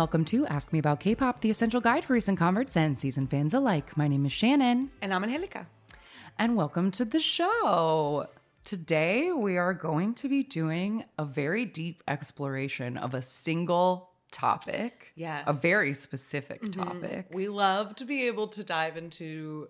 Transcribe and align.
welcome 0.00 0.24
to 0.24 0.46
Ask 0.46 0.72
Me 0.72 0.78
About 0.78 0.98
K-pop, 0.98 1.42
the 1.42 1.50
essential 1.50 1.78
guide 1.78 2.06
for 2.06 2.14
recent 2.14 2.38
converts 2.38 2.74
and 2.74 2.98
season 2.98 3.26
fans 3.26 3.52
alike. 3.52 3.98
My 3.98 4.08
name 4.08 4.24
is 4.24 4.32
Shannon, 4.32 4.90
And 5.02 5.12
I'm 5.12 5.22
Angelica. 5.22 5.66
and 6.38 6.56
welcome 6.56 6.90
to 6.92 7.04
the 7.04 7.20
show. 7.20 8.26
Today 8.64 9.30
we 9.30 9.58
are 9.58 9.74
going 9.74 10.14
to 10.14 10.26
be 10.30 10.42
doing 10.42 11.04
a 11.18 11.26
very 11.26 11.66
deep 11.66 12.02
exploration 12.08 12.96
of 12.96 13.12
a 13.12 13.20
single 13.20 14.12
topic. 14.32 15.12
Yes. 15.16 15.44
A 15.46 15.52
very 15.52 15.92
specific 15.92 16.62
mm-hmm. 16.62 16.80
topic. 16.80 17.26
We 17.34 17.48
love 17.48 17.94
to 17.96 18.06
be 18.06 18.26
able 18.26 18.48
to 18.48 18.64
dive 18.64 18.96
into 18.96 19.68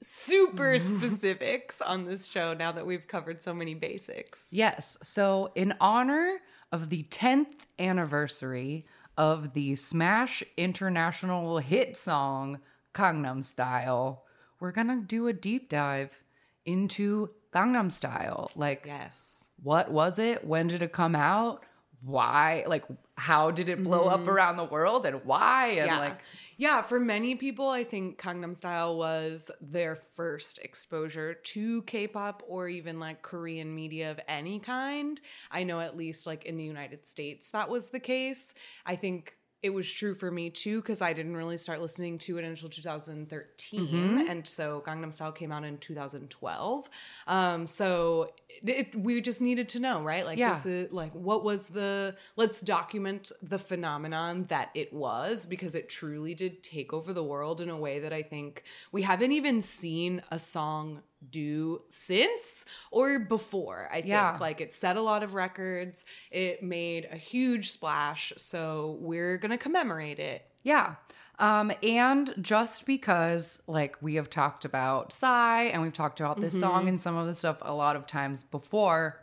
super 0.00 0.78
specifics 0.96 1.80
on 1.80 2.04
this 2.04 2.28
show 2.28 2.54
now 2.54 2.70
that 2.70 2.86
we've 2.86 3.08
covered 3.08 3.42
so 3.42 3.52
many 3.52 3.74
basics. 3.74 4.46
Yes. 4.52 4.96
So, 5.02 5.50
in 5.56 5.74
honor 5.80 6.38
of 6.70 6.88
the 6.88 7.02
10th 7.10 7.64
anniversary 7.80 8.86
of 9.16 9.52
the 9.54 9.74
Smash 9.76 10.42
International 10.56 11.58
hit 11.58 11.96
song 11.96 12.60
Gangnam 12.94 13.44
Style, 13.44 14.24
we're 14.60 14.72
going 14.72 14.88
to 14.88 15.00
do 15.00 15.26
a 15.26 15.32
deep 15.32 15.68
dive 15.68 16.22
into 16.64 17.30
Gangnam 17.52 17.90
Style. 17.92 18.50
Like, 18.56 18.84
Yes. 18.86 19.44
what 19.62 19.90
was 19.90 20.18
it? 20.18 20.44
When 20.44 20.68
did 20.68 20.82
it 20.82 20.92
come 20.92 21.14
out? 21.14 21.62
Why? 22.02 22.64
Like, 22.66 22.84
how 23.16 23.50
did 23.50 23.68
it 23.68 23.82
blow 23.82 24.04
up 24.04 24.26
around 24.28 24.56
the 24.58 24.64
world 24.64 25.06
and 25.06 25.24
why? 25.24 25.68
And 25.68 25.78
Mm-hmm. 25.78 25.86
yeah. 25.88 25.98
like, 25.98 26.20
yeah, 26.58 26.82
for 26.82 27.00
many 27.00 27.34
people, 27.34 27.68
I 27.68 27.84
think 27.84 28.20
Gangnam 28.20 28.56
Style 28.56 28.96
was 28.98 29.50
their 29.60 29.96
first 30.12 30.58
exposure 30.58 31.34
to 31.34 31.82
K-pop 31.82 32.42
or 32.46 32.68
even 32.68 33.00
like 33.00 33.22
Korean 33.22 33.74
media 33.74 34.10
of 34.10 34.20
any 34.28 34.58
kind. 34.60 35.20
I 35.50 35.64
know 35.64 35.80
at 35.80 35.96
least 35.96 36.26
like 36.26 36.44
in 36.44 36.56
the 36.56 36.64
United 36.64 37.06
States 37.06 37.50
that 37.52 37.68
was 37.70 37.88
the 37.90 38.00
case. 38.00 38.54
I 38.84 38.96
think 38.96 39.36
it 39.62 39.70
was 39.70 39.90
true 39.90 40.14
for 40.14 40.30
me 40.30 40.50
too 40.50 40.80
because 40.82 41.00
I 41.00 41.12
didn't 41.14 41.36
really 41.36 41.56
start 41.56 41.80
listening 41.80 42.18
to 42.18 42.38
it 42.38 42.44
until 42.44 42.68
2013, 42.68 43.80
Mm-hmm. 43.80 44.30
and 44.30 44.46
so 44.46 44.82
Gangnam 44.86 45.12
Style 45.12 45.32
came 45.32 45.50
out 45.50 45.64
in 45.64 45.78
2012. 45.78 46.88
Um, 47.26 47.66
so 47.66 48.30
it, 48.64 48.94
we 48.94 49.20
just 49.20 49.40
needed 49.40 49.68
to 49.70 49.80
know, 49.80 50.02
right? 50.02 50.24
Like, 50.24 50.38
Yeah. 50.38 50.54
this 50.54 50.66
is 50.66 50.92
like 50.92 51.12
what 51.12 51.44
was 51.44 51.68
the? 51.68 52.16
Let's 52.36 52.60
document 52.60 53.32
the 53.42 53.58
phenomenon 53.58 54.46
that 54.48 54.70
it 54.74 54.92
was 54.92 55.46
because 55.46 55.74
it 55.74 55.88
truly 55.88 56.34
did 56.34 56.62
take 56.62 56.92
over 56.92 57.12
the 57.12 57.24
world 57.24 57.60
in 57.60 57.70
a 57.70 57.76
way 57.76 58.00
that 58.00 58.12
I 58.12 58.22
think 58.22 58.62
we 58.92 59.02
haven't 59.02 59.32
even 59.32 59.62
seen 59.62 60.22
a 60.30 60.38
song 60.38 61.02
do 61.30 61.82
since 61.90 62.64
or 62.90 63.18
before. 63.20 63.88
I 63.90 63.96
think 63.96 64.06
Yeah. 64.08 64.36
like 64.40 64.60
it 64.60 64.72
set 64.72 64.96
a 64.96 65.00
lot 65.00 65.22
of 65.22 65.34
records. 65.34 66.04
It 66.30 66.62
made 66.62 67.08
a 67.10 67.16
huge 67.16 67.70
splash, 67.70 68.32
so 68.36 68.96
we're 69.00 69.38
gonna 69.38 69.58
commemorate 69.58 70.18
it. 70.18 70.42
Yeah. 70.62 70.96
Um, 71.38 71.70
and 71.82 72.34
just 72.40 72.86
because 72.86 73.60
like 73.66 73.96
we 74.00 74.14
have 74.14 74.30
talked 74.30 74.64
about 74.64 75.12
Psy 75.12 75.64
and 75.64 75.82
we've 75.82 75.92
talked 75.92 76.20
about 76.20 76.40
this 76.40 76.54
Mm-hmm. 76.54 76.60
song 76.60 76.88
and 76.88 77.00
some 77.00 77.16
of 77.16 77.26
the 77.26 77.34
stuff 77.34 77.58
a 77.60 77.74
lot 77.74 77.94
of 77.96 78.06
times 78.06 78.42
before, 78.44 79.20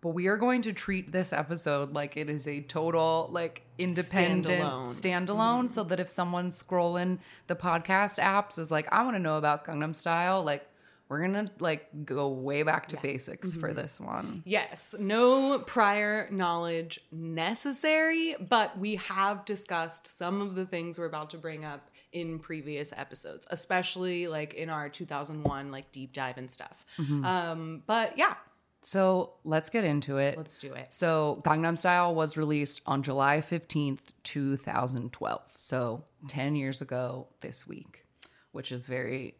but 0.00 0.08
we 0.10 0.26
are 0.26 0.36
going 0.36 0.62
to 0.62 0.72
treat 0.72 1.12
this 1.12 1.32
episode 1.32 1.92
like 1.94 2.16
it 2.16 2.28
is 2.28 2.46
a 2.48 2.60
total 2.62 3.28
like 3.30 3.62
independent 3.78 4.46
Standalone. 4.46 4.86
standalone, 4.88 5.58
Mm-hmm. 5.60 5.68
so 5.68 5.84
that 5.84 6.00
if 6.00 6.08
someone's 6.08 6.60
scrolling 6.60 7.18
the 7.46 7.54
podcast 7.54 8.18
apps 8.18 8.58
is 8.58 8.70
like, 8.72 8.92
I 8.92 9.02
want 9.04 9.14
to 9.16 9.22
know 9.22 9.38
about 9.38 9.64
Gangnam 9.64 9.94
Style, 9.94 10.42
like 10.42 10.66
we're 11.08 11.20
gonna 11.20 11.48
like 11.58 11.86
go 12.04 12.28
way 12.28 12.62
back 12.62 12.88
to 12.88 12.96
basics 13.02 13.50
Mm-hmm. 13.52 13.60
for 13.60 13.72
this 13.74 14.00
one. 14.00 14.42
Yes, 14.46 14.94
no 14.98 15.58
prior 15.58 16.28
knowledge 16.30 17.00
necessary, 17.12 18.36
but 18.40 18.78
we 18.78 18.96
have 18.96 19.44
discussed 19.44 20.06
some 20.06 20.40
of 20.40 20.54
the 20.54 20.64
things 20.66 20.98
we're 20.98 21.06
about 21.06 21.30
to 21.30 21.38
bring 21.38 21.64
up 21.64 21.90
in 22.12 22.38
previous 22.38 22.92
episodes, 22.96 23.46
especially 23.50 24.26
like 24.28 24.54
in 24.54 24.70
our 24.70 24.88
2001 24.88 25.70
like 25.70 25.90
deep 25.92 26.12
dive 26.12 26.38
and 26.38 26.50
stuff. 26.50 26.84
Um, 26.98 27.82
but 27.86 28.16
yeah, 28.16 28.34
So 28.82 29.34
let's 29.44 29.68
get 29.68 29.84
into 29.84 30.18
it. 30.18 30.36
let's 30.38 30.56
do 30.58 30.72
it. 30.74 30.86
So 30.90 31.42
Gangnam 31.44 31.76
Style 31.76 32.14
was 32.14 32.36
released 32.36 32.82
on 32.86 33.02
July 33.02 33.40
15th, 33.46 33.98
2012. 34.22 35.42
So 35.56 36.04
10 36.28 36.54
years 36.56 36.80
ago 36.80 37.26
this 37.40 37.66
week, 37.66 38.04
which 38.52 38.70
is 38.72 38.86
very 38.86 39.34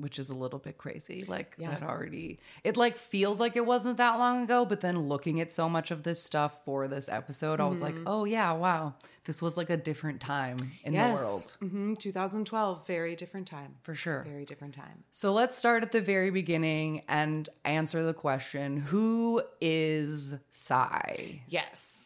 which 0.00 0.18
is 0.18 0.30
a 0.30 0.36
little 0.36 0.58
bit 0.58 0.78
crazy. 0.78 1.24
Like 1.26 1.54
Yeah. 1.58 1.70
that 1.70 1.82
already 1.82 2.40
it 2.64 2.76
like 2.76 2.96
feels 2.96 3.40
like 3.40 3.56
it 3.56 3.66
wasn't 3.66 3.96
that 3.98 4.18
long 4.18 4.42
ago, 4.44 4.64
but 4.64 4.80
then 4.80 4.98
looking 4.98 5.40
at 5.40 5.52
so 5.52 5.68
much 5.68 5.90
of 5.90 6.02
this 6.02 6.22
stuff 6.22 6.64
for 6.64 6.88
this 6.88 7.08
episode, 7.08 7.60
I 7.60 7.66
was 7.68 7.80
like, 7.80 7.96
"Oh 8.06 8.24
yeah, 8.24 8.52
wow. 8.52 8.94
This 9.24 9.40
was 9.42 9.56
like 9.56 9.70
a 9.70 9.76
different 9.76 10.20
time 10.20 10.58
in 10.84 10.92
the 10.94 11.14
world." 11.14 11.56
hmm 11.60 11.94
2012, 11.94 12.86
very 12.86 13.14
different 13.16 13.46
time. 13.46 13.76
For 13.82 13.94
sure. 13.94 14.22
Very 14.24 14.44
different 14.44 14.74
time. 14.74 15.04
So 15.10 15.32
let's 15.32 15.56
start 15.56 15.82
at 15.82 15.92
the 15.92 16.00
very 16.00 16.30
beginning 16.30 17.02
and 17.08 17.48
answer 17.64 18.02
the 18.02 18.14
question, 18.14 18.78
who 18.78 19.42
is 19.60 20.34
Psy? 20.50 21.40
Yes. 21.48 21.99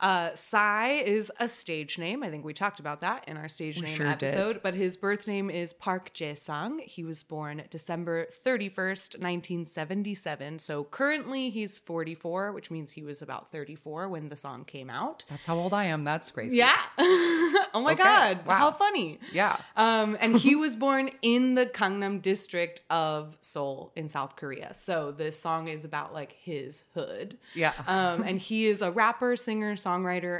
Uh, 0.00 0.34
Psy 0.34 0.92
is 1.04 1.30
a 1.38 1.46
stage 1.46 1.98
name. 1.98 2.22
I 2.22 2.30
think 2.30 2.44
we 2.44 2.54
talked 2.54 2.80
about 2.80 3.00
that 3.02 3.24
in 3.28 3.36
our 3.36 3.48
stage 3.48 3.80
name 3.80 3.96
sure 3.96 4.14
did. 4.16 4.28
episode. 4.30 4.60
But 4.62 4.74
his 4.74 4.96
birth 4.96 5.26
name 5.26 5.50
is 5.50 5.72
Park 5.72 6.12
Jae 6.14 6.36
Sang. 6.36 6.78
He 6.80 7.04
was 7.04 7.22
born 7.22 7.62
December 7.70 8.26
31st, 8.44 9.20
1977. 9.20 10.58
So 10.58 10.84
currently 10.84 11.50
he's 11.50 11.78
44, 11.78 12.52
which 12.52 12.70
means 12.70 12.92
he 12.92 13.02
was 13.02 13.22
about 13.22 13.52
34 13.52 14.08
when 14.08 14.28
the 14.28 14.36
song 14.36 14.64
came 14.64 14.88
out. 14.90 15.24
That's 15.28 15.46
how 15.46 15.56
old 15.58 15.72
I 15.74 15.84
am. 15.86 16.04
That's 16.04 16.30
crazy. 16.30 16.56
Yeah. 16.56 16.76
oh 16.98 17.80
my 17.84 17.92
Okay. 17.92 18.02
God. 18.02 18.46
Wow. 18.46 18.56
How 18.58 18.72
funny. 18.72 19.18
Yeah. 19.32 19.58
Um, 19.76 20.16
and 20.20 20.36
he 20.36 20.54
was 20.56 20.76
born 20.76 21.10
in 21.22 21.54
the 21.54 21.66
Gangnam 21.66 22.22
district 22.22 22.80
of 22.88 23.36
Seoul 23.40 23.92
in 23.96 24.08
South 24.08 24.36
Korea. 24.36 24.72
So 24.74 25.12
this 25.12 25.38
song 25.38 25.68
is 25.68 25.84
about 25.84 26.14
like 26.14 26.32
his 26.32 26.84
hood. 26.94 27.36
Yeah. 27.54 27.72
Um, 27.86 28.22
and 28.22 28.38
he 28.38 28.66
is 28.66 28.80
a 28.82 28.90
rapper, 28.90 29.36
singer, 29.36 29.74
songwriter, 29.76 29.89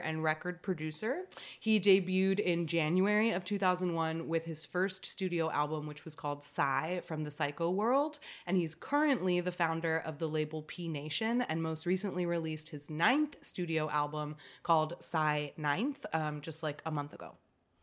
and 0.05 0.23
record 0.23 0.63
producer. 0.63 1.27
He 1.59 1.81
debuted 1.81 2.41
in 2.41 2.67
January 2.67 3.31
of 3.31 3.45
2001 3.45 4.29
with 4.29 4.45
his 4.45 4.65
first 4.67 5.07
studio 5.07 5.51
album, 5.51 5.87
which 5.87 6.05
was 6.05 6.15
called 6.15 6.43
Psy 6.43 7.01
from 7.01 7.25
the 7.25 7.31
Psycho 7.31 7.71
World. 7.71 8.19
And 8.47 8.57
he's 8.57 8.75
currently 8.75 9.41
the 9.41 9.53
founder 9.53 9.99
of 9.99 10.19
the 10.19 10.29
label 10.29 10.63
P 10.63 10.89
Nation 10.89 11.43
and 11.43 11.63
most 11.63 11.87
recently 11.87 12.27
released 12.27 12.69
his 12.69 12.91
ninth 12.91 13.37
studio 13.43 13.91
album 13.91 14.37
called 14.63 14.95
Psy 15.01 15.49
Ninth, 15.57 16.07
um, 16.13 16.41
just 16.41 16.63
like 16.63 16.83
a 16.87 16.91
month 16.91 17.13
ago. 17.13 17.35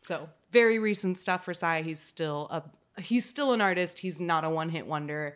So 0.01 0.29
very 0.51 0.79
recent 0.79 1.19
stuff 1.19 1.44
for 1.44 1.53
Psy. 1.53 1.81
He's 1.81 2.00
still 2.00 2.47
a 2.50 2.63
he's 3.01 3.25
still 3.25 3.53
an 3.53 3.61
artist. 3.61 4.00
He's 4.00 4.19
not 4.19 4.44
a 4.44 4.50
one 4.50 4.69
hit 4.69 4.88
wonder. 4.88 5.35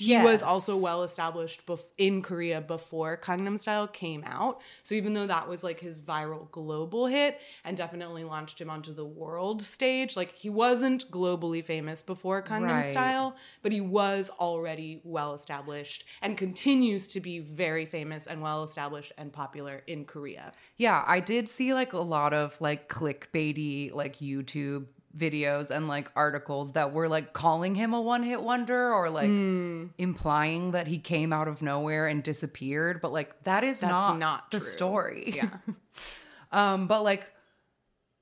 He 0.00 0.16
was 0.16 0.42
also 0.42 0.80
well 0.80 1.02
established 1.02 1.66
bef- 1.66 1.84
in 1.98 2.22
Korea 2.22 2.60
before 2.60 3.18
Gangnam 3.18 3.60
Style 3.60 3.86
came 3.86 4.24
out. 4.26 4.60
So 4.82 4.94
even 4.94 5.12
though 5.14 5.26
that 5.26 5.48
was 5.48 5.62
like 5.62 5.80
his 5.80 6.00
viral 6.00 6.50
global 6.50 7.06
hit 7.06 7.38
and 7.64 7.76
definitely 7.76 8.24
launched 8.24 8.60
him 8.60 8.70
onto 8.70 8.94
the 8.94 9.04
world 9.04 9.60
stage, 9.60 10.16
like 10.16 10.32
he 10.32 10.48
wasn't 10.48 11.10
globally 11.10 11.64
famous 11.64 12.02
before 12.02 12.42
Gangnam 12.42 12.70
Right. 12.70 12.88
Style, 12.88 13.36
but 13.62 13.72
he 13.72 13.80
was 13.80 14.30
already 14.40 15.00
well 15.04 15.34
established 15.34 16.04
and 16.22 16.36
continues 16.38 17.06
to 17.08 17.20
be 17.20 17.38
very 17.38 17.84
famous 17.84 18.26
and 18.26 18.40
well 18.40 18.64
established 18.64 19.12
and 19.18 19.32
popular 19.32 19.82
in 19.86 20.04
Korea. 20.04 20.52
Yeah, 20.76 21.04
I 21.06 21.20
did 21.20 21.48
see 21.48 21.74
like 21.74 21.92
a 21.92 21.98
lot 21.98 22.32
of 22.32 22.58
like 22.60 22.88
clickbaity 22.88 23.92
like 23.94 24.16
YouTube 24.18 24.86
videos 25.16 25.70
and 25.70 25.88
like 25.88 26.10
articles 26.14 26.72
that 26.72 26.92
were 26.92 27.08
like 27.08 27.32
calling 27.32 27.74
him 27.74 27.92
a 27.94 28.00
one 28.00 28.22
hit 28.22 28.40
wonder 28.42 28.92
or 28.94 29.10
like 29.10 29.26
Hmm. 29.28 29.86
implying 29.98 30.70
that 30.70 30.86
he 30.86 30.98
came 30.98 31.32
out 31.32 31.48
of 31.48 31.62
nowhere 31.62 32.06
and 32.06 32.22
disappeared, 32.22 33.00
but 33.00 33.12
like 33.12 33.42
that 33.44 33.64
is 33.64 33.80
That's 33.80 33.90
not, 33.90 34.18
not 34.18 34.50
the 34.50 34.58
true. 34.60 34.66
story. 34.68 35.32
Yeah. 35.36 35.50
Um, 36.52 36.88
but 36.88 37.02
like 37.04 37.30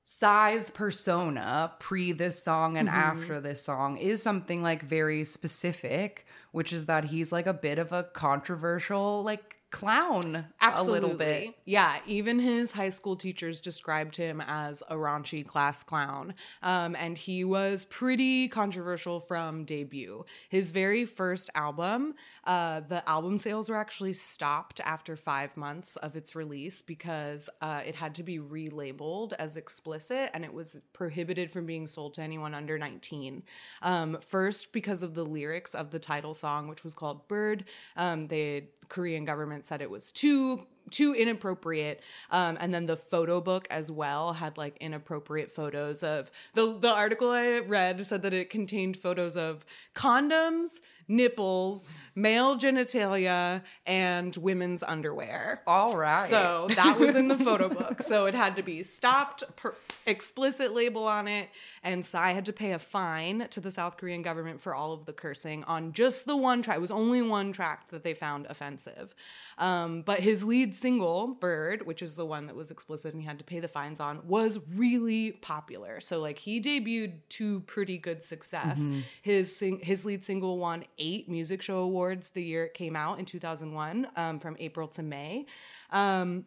Psy's 0.03 0.71
persona 0.71 1.73
pre 1.79 2.11
this 2.13 2.41
song 2.41 2.77
and 2.77 2.87
Mm-hmm. 2.89 2.97
after 2.97 3.39
this 3.41 3.61
song 3.61 3.97
is 3.97 4.23
something 4.23 4.63
like 4.63 4.81
very 4.83 5.23
specific, 5.23 6.25
which 6.51 6.73
is 6.73 6.87
that 6.87 7.05
he's 7.05 7.31
like 7.31 7.45
a 7.45 7.53
bit 7.53 7.77
of 7.77 7.91
a 7.91 8.03
controversial 8.03 9.23
like 9.23 9.57
clown 9.71 10.47
Absolutely. 10.61 10.97
a 10.97 11.01
little 11.01 11.17
bit. 11.17 11.55
Yeah, 11.65 11.97
even 12.07 12.39
his 12.39 12.71
high 12.71 12.89
school 12.89 13.15
teachers 13.15 13.61
described 13.61 14.15
him 14.15 14.41
as 14.45 14.81
a 14.89 14.95
raunchy 14.95 15.45
class 15.45 15.83
clown. 15.83 16.33
Um, 16.63 16.95
and 16.95 17.17
he 17.17 17.43
was 17.43 17.85
pretty 17.85 18.47
controversial 18.47 19.19
from 19.19 19.65
debut. 19.65 20.25
His 20.49 20.71
very 20.71 21.05
first 21.05 21.49
album, 21.53 22.15
uh, 22.45 22.81
the 22.81 23.07
album 23.07 23.37
sales 23.37 23.69
were 23.69 23.77
actually 23.77 24.13
stopped 24.13 24.79
after 24.83 25.15
five 25.15 25.55
months 25.55 25.95
of 25.97 26.15
its 26.15 26.35
release 26.35 26.81
because 26.81 27.49
uh, 27.61 27.81
it 27.85 27.95
had 27.95 28.15
to 28.15 28.23
be 28.23 28.39
relabeled 28.39 29.33
as 29.33 29.55
explicit 29.55 30.31
and 30.33 30.43
it 30.43 30.53
was 30.53 30.79
prohibited 30.93 31.51
from 31.51 31.65
being 31.65 31.85
sold 31.85 32.13
to 32.15 32.21
anyone 32.21 32.55
under 32.55 32.77
19. 32.77 33.43
Um, 33.81 34.17
first, 34.27 34.73
because 34.73 35.03
of 35.03 35.13
the 35.13 35.25
lyrics 35.25 35.75
of 35.75 35.91
the 35.91 35.99
title 35.99 36.33
song, 36.33 36.67
which 36.67 36.83
was 36.83 36.95
called 36.95 37.27
Bird. 37.27 37.65
Um, 37.95 38.27
the 38.27 38.63
Korean 38.89 39.23
government 39.25 39.65
said 39.65 39.81
it 39.81 39.89
was 39.89 40.11
too 40.11 40.65
too 40.89 41.13
inappropriate. 41.13 42.01
Um, 42.31 42.57
and 42.59 42.73
then 42.73 42.85
the 42.85 42.95
photo 42.95 43.41
book 43.41 43.67
as 43.69 43.91
well 43.91 44.33
had 44.33 44.57
like 44.57 44.77
inappropriate 44.77 45.51
photos 45.51 46.03
of 46.03 46.31
the 46.53 46.77
the 46.79 46.93
article 46.93 47.29
I 47.31 47.59
read 47.59 48.05
said 48.05 48.21
that 48.23 48.33
it 48.33 48.49
contained 48.49 48.97
photos 48.97 49.35
of 49.35 49.65
condoms, 49.95 50.79
nipples, 51.07 51.91
male 52.15 52.57
genitalia, 52.57 53.63
and 53.85 54.35
women's 54.37 54.83
underwear. 54.83 55.61
All 55.65 55.97
right. 55.97 56.29
So 56.29 56.67
that 56.75 56.99
was 56.99 57.15
in 57.15 57.27
the 57.27 57.37
photo 57.37 57.67
book. 57.81 58.01
So 58.01 58.25
it 58.27 58.35
had 58.35 58.55
to 58.55 58.63
be 58.63 58.83
stopped, 58.83 59.43
per- 59.55 59.75
explicit 60.05 60.73
label 60.73 61.07
on 61.07 61.27
it, 61.27 61.49
and 61.83 62.05
Psy 62.05 62.31
had 62.31 62.45
to 62.45 62.53
pay 62.53 62.71
a 62.71 62.79
fine 62.79 63.47
to 63.49 63.59
the 63.59 63.71
South 63.71 63.97
Korean 63.97 64.21
government 64.21 64.61
for 64.61 64.73
all 64.75 64.93
of 64.93 65.05
the 65.05 65.13
cursing 65.13 65.63
on 65.65 65.93
just 65.93 66.25
the 66.25 66.37
one 66.37 66.61
track. 66.61 66.77
It 66.77 66.81
was 66.81 66.91
only 66.91 67.21
one 67.21 67.51
track 67.51 67.89
that 67.89 68.03
they 68.03 68.13
found 68.13 68.45
offensive. 68.47 69.13
Um, 69.57 70.03
but 70.03 70.21
his 70.21 70.43
lead 70.43 70.73
single, 70.79 71.27
Bird, 71.39 71.85
which 71.85 72.01
is 72.01 72.15
the 72.15 72.25
one 72.25 72.47
that 72.47 72.55
was 72.55 72.71
explicit 72.71 73.13
and 73.13 73.21
he 73.21 73.27
had 73.27 73.37
to 73.39 73.45
pay 73.45 73.59
the 73.59 73.67
fines 73.67 73.99
on, 73.99 74.25
was 74.27 74.57
really 74.75 75.31
popular. 75.33 75.99
So 76.01 76.19
like 76.19 76.39
he 76.39 76.59
debuted 76.61 77.19
to 77.29 77.59
pretty 77.61 77.97
good 77.97 78.23
success. 78.23 78.87
His 79.21 79.55
sing- 79.55 79.81
his 79.83 80.05
lead 80.05 80.23
single 80.23 80.57
won 80.57 80.85
eight 80.97 81.29
music 81.29 81.61
show 81.61 81.79
awards 81.79 82.31
the 82.31 82.43
year 82.43 82.65
it 82.65 82.73
came 82.73 82.95
out 82.95 83.19
in 83.19 83.25
2001, 83.25 84.07
um, 84.15 84.39
from 84.39 84.55
April 84.59 84.87
to 84.89 85.03
May. 85.03 85.45
Um, 85.91 86.45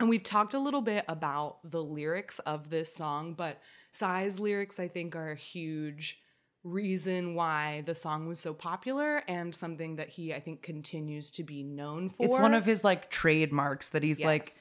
and 0.00 0.08
we've 0.08 0.22
talked 0.22 0.54
a 0.54 0.58
little 0.58 0.80
bit 0.82 1.04
about 1.08 1.58
the 1.62 1.82
lyrics 1.82 2.38
of 2.40 2.70
this 2.70 2.92
song, 2.94 3.34
but 3.34 3.60
Psy's 3.92 4.38
lyrics, 4.40 4.80
I 4.80 4.88
think, 4.88 5.14
are 5.14 5.32
a 5.32 5.36
huge 5.36 6.21
reason 6.64 7.34
why 7.34 7.82
the 7.86 7.94
song 7.94 8.26
was 8.28 8.38
so 8.40 8.54
popular 8.54 9.18
and 9.28 9.54
something 9.54 9.96
that 9.96 10.08
he, 10.08 10.32
I 10.32 10.40
think, 10.40 10.62
continues 10.62 11.30
to 11.32 11.42
be 11.42 11.62
known 11.62 12.08
for. 12.10 12.24
it's 12.24 12.38
one 12.38 12.54
of 12.54 12.64
his 12.64 12.84
like 12.84 13.10
trademarks 13.10 13.88
that 13.90 14.02
he's 14.02 14.20
like 14.20 14.52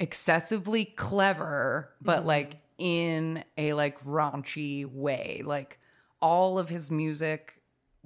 excessively 0.00 0.84
clever, 0.84 1.90
but 2.02 2.22
Mhm. 2.22 2.26
like 2.26 2.56
in 2.78 3.44
a 3.56 3.72
like 3.72 3.98
raunchy 4.04 4.84
way. 4.86 5.42
Like 5.44 5.78
all 6.20 6.58
of 6.58 6.68
his 6.68 6.90
music 6.90 7.57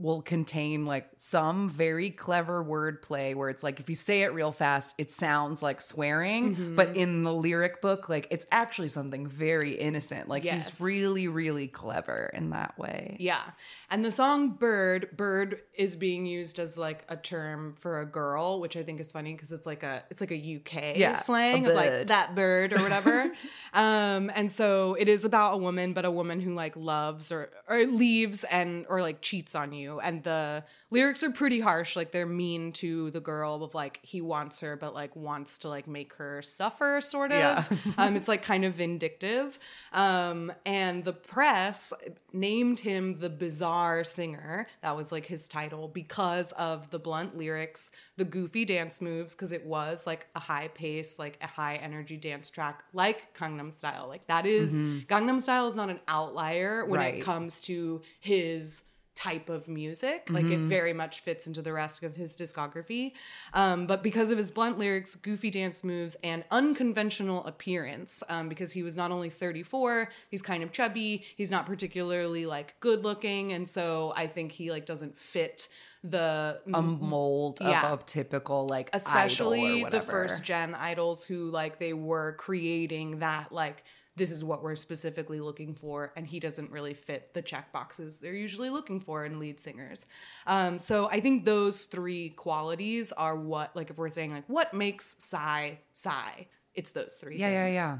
will 0.02 0.20
contain 0.20 0.84
like 0.84 1.08
some 1.16 1.68
very 1.68 2.10
clever 2.10 2.62
wordplay 2.64 3.34
where 3.36 3.48
it's 3.48 3.62
like 3.62 3.78
if 3.78 3.88
you 3.88 3.94
say 3.94 4.22
it 4.22 4.32
real 4.34 4.50
fast, 4.50 4.94
it 4.98 5.12
sounds 5.12 5.62
like 5.62 5.80
swearing, 5.80 6.56
Mhm. 6.56 6.74
but 6.76 6.96
in 6.96 7.22
the 7.22 7.32
lyric 7.32 7.80
book, 7.80 8.08
like 8.08 8.26
it's 8.30 8.44
actually 8.50 8.88
something 8.88 9.26
very 9.28 9.72
innocent. 9.78 10.28
Like 10.28 10.42
Yes. 10.44 10.68
he's 10.70 10.80
really, 10.80 11.28
really 11.28 11.68
clever 11.68 12.30
in 12.34 12.50
that 12.50 12.76
way. 12.78 13.16
Yeah. 13.20 13.42
And 13.90 14.04
the 14.04 14.10
song 14.10 14.50
Bird, 14.58 15.16
Bird 15.16 15.60
is 15.74 15.94
being 15.94 16.26
used 16.26 16.58
as 16.58 16.76
like 16.76 17.04
a 17.08 17.16
term 17.16 17.72
for 17.78 18.00
a 18.00 18.06
girl, 18.06 18.60
which 18.60 18.76
I 18.76 18.82
think 18.82 18.98
is 19.00 19.12
funny 19.12 19.34
because 19.34 19.52
it's 19.52 19.66
like 19.66 19.84
a 19.84 20.02
it's 20.10 20.20
like 20.20 20.32
a 20.32 20.36
UK 20.56 20.94
Yeah, 20.96 21.16
slang 21.16 21.64
a 21.66 21.70
of 21.70 21.74
like 21.76 22.06
that 22.08 22.34
bird 22.34 22.72
or 22.72 22.82
whatever. 22.82 23.30
um 23.72 24.30
and 24.34 24.50
so 24.50 24.94
it 24.98 25.08
is 25.08 25.24
about 25.24 25.54
a 25.54 25.58
woman, 25.58 25.92
but 25.92 26.04
a 26.04 26.10
woman 26.10 26.40
who 26.40 26.54
like 26.54 26.74
loves 26.76 27.30
or 27.30 27.50
or 27.68 27.84
leaves 27.86 28.42
and 28.44 28.84
or 28.88 29.00
like 29.00 29.20
cheats 29.22 29.54
on 29.54 29.72
you. 29.72 29.91
And 30.00 30.22
the 30.22 30.64
lyrics 30.90 31.22
are 31.22 31.30
pretty 31.30 31.60
harsh. 31.60 31.96
Like 31.96 32.12
they're 32.12 32.26
mean 32.26 32.72
to 32.74 33.10
the 33.10 33.20
girl 33.20 33.62
of 33.64 33.74
like 33.74 33.98
he 34.02 34.20
wants 34.20 34.60
her, 34.60 34.76
but 34.76 34.94
like 34.94 35.14
wants 35.16 35.58
to 35.58 35.68
like 35.68 35.86
make 35.86 36.14
her 36.14 36.42
suffer, 36.42 37.00
sort 37.00 37.32
of. 37.32 37.38
Yeah. 37.38 37.92
um, 37.98 38.16
it's 38.16 38.28
like 38.28 38.42
kind 38.42 38.64
of 38.64 38.74
vindictive. 38.74 39.58
Um, 39.92 40.52
and 40.66 41.04
the 41.04 41.12
press 41.12 41.92
named 42.32 42.80
him 42.80 43.14
the 43.16 43.30
bizarre 43.30 44.04
singer. 44.04 44.66
That 44.82 44.96
was 44.96 45.12
like 45.12 45.26
his 45.26 45.48
title 45.48 45.88
because 45.88 46.52
of 46.52 46.90
the 46.90 46.98
blunt 46.98 47.36
lyrics, 47.36 47.90
the 48.16 48.24
goofy 48.24 48.64
dance 48.64 49.00
moves, 49.00 49.34
because 49.34 49.52
it 49.52 49.66
was 49.66 50.06
like 50.06 50.26
a 50.34 50.40
high 50.40 50.68
pace, 50.68 51.18
like 51.18 51.38
a 51.42 51.46
high 51.46 51.76
energy 51.76 52.16
dance 52.16 52.50
track, 52.50 52.84
like 52.92 53.36
Gangnam 53.36 53.72
Style. 53.72 54.06
Like 54.08 54.26
that 54.28 54.46
is- 54.46 54.72
Gangnam 54.72 55.42
Style 55.42 55.66
is 55.66 55.74
not 55.74 55.90
an 55.90 56.00
outlier 56.08 56.84
when 56.86 57.00
Right. 57.00 57.14
it 57.16 57.22
comes 57.22 57.60
to 57.60 58.02
his 58.20 58.82
type 59.14 59.48
of 59.48 59.68
music. 59.68 60.28
Like 60.30 60.46
it 60.46 60.60
very 60.60 60.92
much 60.92 61.20
fits 61.20 61.46
into 61.46 61.62
the 61.62 61.72
rest 61.72 62.02
of 62.02 62.16
his 62.16 62.36
discography. 62.36 63.12
Um, 63.52 63.86
but 63.86 64.02
because 64.02 64.30
of 64.30 64.38
his 64.38 64.50
blunt 64.50 64.78
lyrics, 64.78 65.14
goofy 65.16 65.50
dance 65.50 65.84
moves, 65.84 66.16
and 66.24 66.44
unconventional 66.50 67.44
appearance, 67.44 68.22
um, 68.28 68.48
because 68.48 68.72
he 68.72 68.82
was 68.82 68.96
not 68.96 69.10
only 69.10 69.30
34, 69.30 70.08
he's 70.30 70.42
kind 70.42 70.62
of 70.62 70.72
chubby, 70.72 71.24
he's 71.36 71.50
not 71.50 71.66
particularly 71.66 72.46
like 72.46 72.74
good 72.80 73.04
looking, 73.04 73.52
and 73.52 73.68
so 73.68 74.12
I 74.16 74.26
think 74.26 74.52
he 74.52 74.70
like 74.70 74.86
doesn't 74.86 75.16
fit 75.18 75.68
the 76.04 76.60
A 76.74 76.82
mold 76.82 77.58
Yeah. 77.60 77.92
of 77.92 78.00
a 78.00 78.02
typical 78.02 78.66
like 78.66 78.90
especially 78.92 79.84
the 79.84 80.00
first 80.00 80.42
gen 80.42 80.74
idols 80.74 81.24
who 81.24 81.48
like 81.50 81.78
they 81.78 81.92
were 81.92 82.32
creating 82.38 83.20
that 83.20 83.52
like 83.52 83.84
this 84.16 84.30
is 84.30 84.44
what 84.44 84.62
we're 84.62 84.76
specifically 84.76 85.40
looking 85.40 85.74
for 85.74 86.12
and 86.16 86.26
he 86.26 86.38
doesn't 86.38 86.70
really 86.70 86.92
fit 86.94 87.32
the 87.34 87.40
check 87.42 87.72
boxes 87.72 88.18
they're 88.18 88.34
usually 88.34 88.68
looking 88.70 89.00
for 89.00 89.24
in 89.24 89.38
lead 89.38 89.58
singers 89.58 90.04
um, 90.46 90.78
so 90.78 91.08
i 91.10 91.20
think 91.20 91.44
those 91.44 91.84
three 91.86 92.28
qualities 92.30 93.12
are 93.12 93.36
what 93.36 93.74
like 93.74 93.88
if 93.90 93.96
we're 93.96 94.10
saying 94.10 94.30
like 94.30 94.44
what 94.48 94.74
makes 94.74 95.16
Psy 95.18 95.72
Psy 95.92 96.44
it's 96.74 96.92
those 96.92 97.14
three 97.20 97.38
Yeah, 97.38 97.50
yeah, 97.50 97.64
things. 97.66 97.74
yeah. 97.74 97.98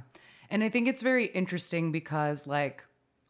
And 0.50 0.62
I 0.64 0.68
think 0.70 0.88
it's 0.88 1.02
very 1.02 1.26
interesting 1.26 1.92
because 1.92 2.46
like 2.46 2.84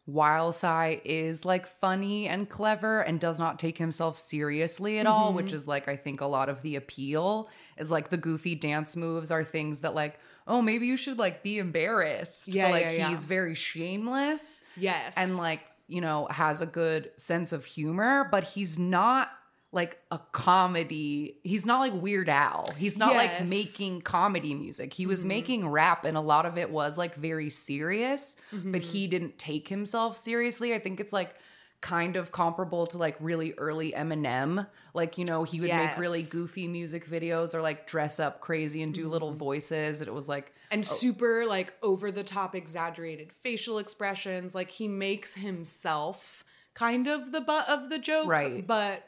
while 0.04 0.52
Psy 0.52 0.96
is 1.04 1.44
like 1.44 1.66
funny 1.66 2.26
and 2.28 2.48
clever 2.48 3.00
and 3.02 3.20
does 3.20 3.38
not 3.38 3.58
take 3.60 3.78
himself 3.78 4.18
seriously 4.18 4.98
at 4.98 5.06
all, 5.06 5.28
Mm-hmm. 5.28 5.36
which 5.36 5.52
is 5.52 5.68
like 5.68 5.86
I 5.88 5.96
think 5.96 6.20
a 6.20 6.26
lot 6.26 6.48
of 6.48 6.60
the 6.62 6.74
appeal 6.76 7.48
is 7.78 7.90
like 7.90 8.08
the 8.08 8.16
goofy 8.16 8.54
dance 8.56 8.96
moves 8.96 9.30
are 9.30 9.44
things 9.44 9.80
that 9.80 9.94
like, 9.94 10.18
oh, 10.46 10.60
maybe 10.62 10.86
you 10.86 10.96
should 10.96 11.18
like 11.18 11.42
be 11.42 11.58
embarrassed. 11.58 12.48
Yeah, 12.48 12.64
but 12.66 12.70
like 12.72 12.82
yeah, 12.84 12.90
yeah. 12.92 13.08
he's 13.10 13.24
very 13.24 13.54
shameless 13.54 14.60
yes 14.76 15.14
and 15.16 15.36
like, 15.36 15.60
you 15.88 16.00
know, 16.00 16.26
has 16.30 16.60
a 16.60 16.66
good 16.66 17.10
sense 17.16 17.52
of 17.52 17.64
humor, 17.64 18.26
but 18.30 18.44
he's 18.44 18.78
not 18.78 19.30
like 19.74 19.98
a 20.10 20.18
comedy. 20.32 21.38
He's 21.44 21.64
not 21.64 21.80
like 21.80 21.94
Weird 21.94 22.28
Al. 22.28 22.72
He's 22.76 22.98
not 22.98 23.14
like 23.14 23.48
making 23.48 24.02
comedy 24.02 24.54
music. 24.54 24.92
He 24.92 25.06
was 25.06 25.24
Mhm. 25.24 25.28
making 25.28 25.68
rap 25.68 26.04
and 26.04 26.16
a 26.16 26.20
lot 26.20 26.44
of 26.44 26.58
it 26.58 26.70
was 26.70 26.98
like 26.98 27.14
very 27.14 27.48
serious, 27.48 28.36
Mm-hmm. 28.52 28.72
but 28.72 28.82
he 28.82 29.06
didn't 29.06 29.38
take 29.38 29.68
himself 29.68 30.18
seriously. 30.18 30.74
I 30.74 30.78
think 30.78 31.00
it's 31.00 31.12
like 31.12 31.34
kind 31.82 32.16
of 32.16 32.32
comparable 32.32 32.86
to 32.86 32.96
like 32.96 33.16
really 33.20 33.52
early 33.58 33.92
Eminem. 33.92 34.66
Like, 34.94 35.18
you 35.18 35.24
know, 35.26 35.42
he 35.42 35.60
would 35.60 35.68
make 35.68 35.98
really 35.98 36.22
goofy 36.22 36.66
music 36.68 37.06
videos 37.06 37.52
or 37.54 37.60
like 37.60 37.86
dress 37.86 38.18
up 38.18 38.40
crazy 38.40 38.82
and 38.82 38.94
do 38.94 39.06
little 39.08 39.30
Mm-hmm. 39.30 39.38
voices. 39.38 40.00
And 40.00 40.08
it 40.08 40.14
was 40.14 40.28
like 40.28 40.54
and 40.70 40.86
super 40.86 41.44
like 41.44 41.74
over 41.82 42.10
the 42.10 42.24
top 42.24 42.54
exaggerated 42.54 43.30
facial 43.32 43.78
expressions 43.78 44.54
like 44.54 44.70
he 44.70 44.88
makes 44.88 45.34
himself 45.34 46.44
kind 46.72 47.06
of 47.08 47.30
the 47.32 47.40
butt 47.42 47.68
of 47.68 47.90
the 47.90 47.98
joke 47.98 48.26
Right. 48.28 48.66
but 48.66 49.02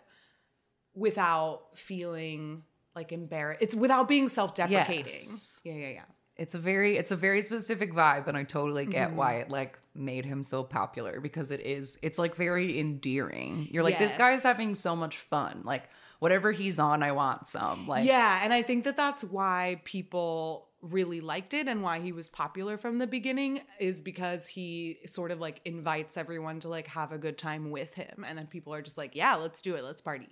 without 0.94 1.76
feeling 1.78 2.62
like 2.94 3.12
embarrassed 3.12 3.62
it's 3.62 3.74
without 3.74 4.06
being 4.08 4.28
self-deprecating 4.28 5.04
Yes. 5.06 5.60
yeah 5.64 5.72
yeah 5.74 5.88
yeah 5.88 6.02
it's 6.36 6.54
a 6.54 6.58
very 6.58 6.96
it's 6.96 7.10
a 7.10 7.16
very 7.16 7.40
specific 7.42 7.92
vibe 7.92 8.26
and 8.26 8.36
i 8.36 8.42
totally 8.42 8.86
get 8.86 9.10
Mhm. 9.10 9.14
why 9.14 9.34
it 9.34 9.50
like 9.50 9.78
made 9.94 10.24
him 10.24 10.42
so 10.42 10.64
popular 10.64 11.20
because 11.20 11.52
it 11.52 11.60
is 11.60 11.96
it's 12.02 12.18
like 12.18 12.34
very 12.34 12.80
endearing. 12.80 13.68
You're 13.70 13.84
like 13.84 14.00
this 14.00 14.10
Yes. 14.10 14.18
guy's 14.18 14.42
having 14.42 14.74
so 14.74 14.96
much 14.96 15.18
fun. 15.18 15.62
Like 15.64 15.84
whatever 16.18 16.50
he's 16.50 16.80
on 16.80 17.02
i 17.04 17.12
want 17.12 17.46
some. 17.46 17.86
Like 17.86 18.04
yeah 18.04 18.40
and 18.42 18.52
i 18.52 18.62
think 18.62 18.82
that 18.84 18.96
that's 18.96 19.22
why 19.22 19.80
people 19.84 20.66
really 20.82 21.20
liked 21.20 21.54
it 21.54 21.66
and 21.68 21.82
why 21.82 22.00
he 22.00 22.10
was 22.12 22.28
popular 22.28 22.76
from 22.76 22.98
the 22.98 23.06
beginning 23.06 23.60
is 23.78 24.00
because 24.00 24.48
he 24.48 24.98
sort 25.06 25.30
of 25.30 25.38
like 25.40 25.60
invites 25.64 26.16
everyone 26.16 26.58
to 26.60 26.68
like 26.68 26.88
have 26.88 27.10
a 27.12 27.16
good 27.18 27.38
time 27.38 27.70
with 27.70 27.94
him 27.94 28.24
and 28.26 28.36
then 28.36 28.46
people 28.48 28.74
are 28.74 28.82
just 28.82 28.98
like 28.98 29.14
yeah 29.14 29.36
let's 29.36 29.62
do 29.62 29.76
it. 29.76 29.84
Let's 29.84 30.02
party 30.02 30.28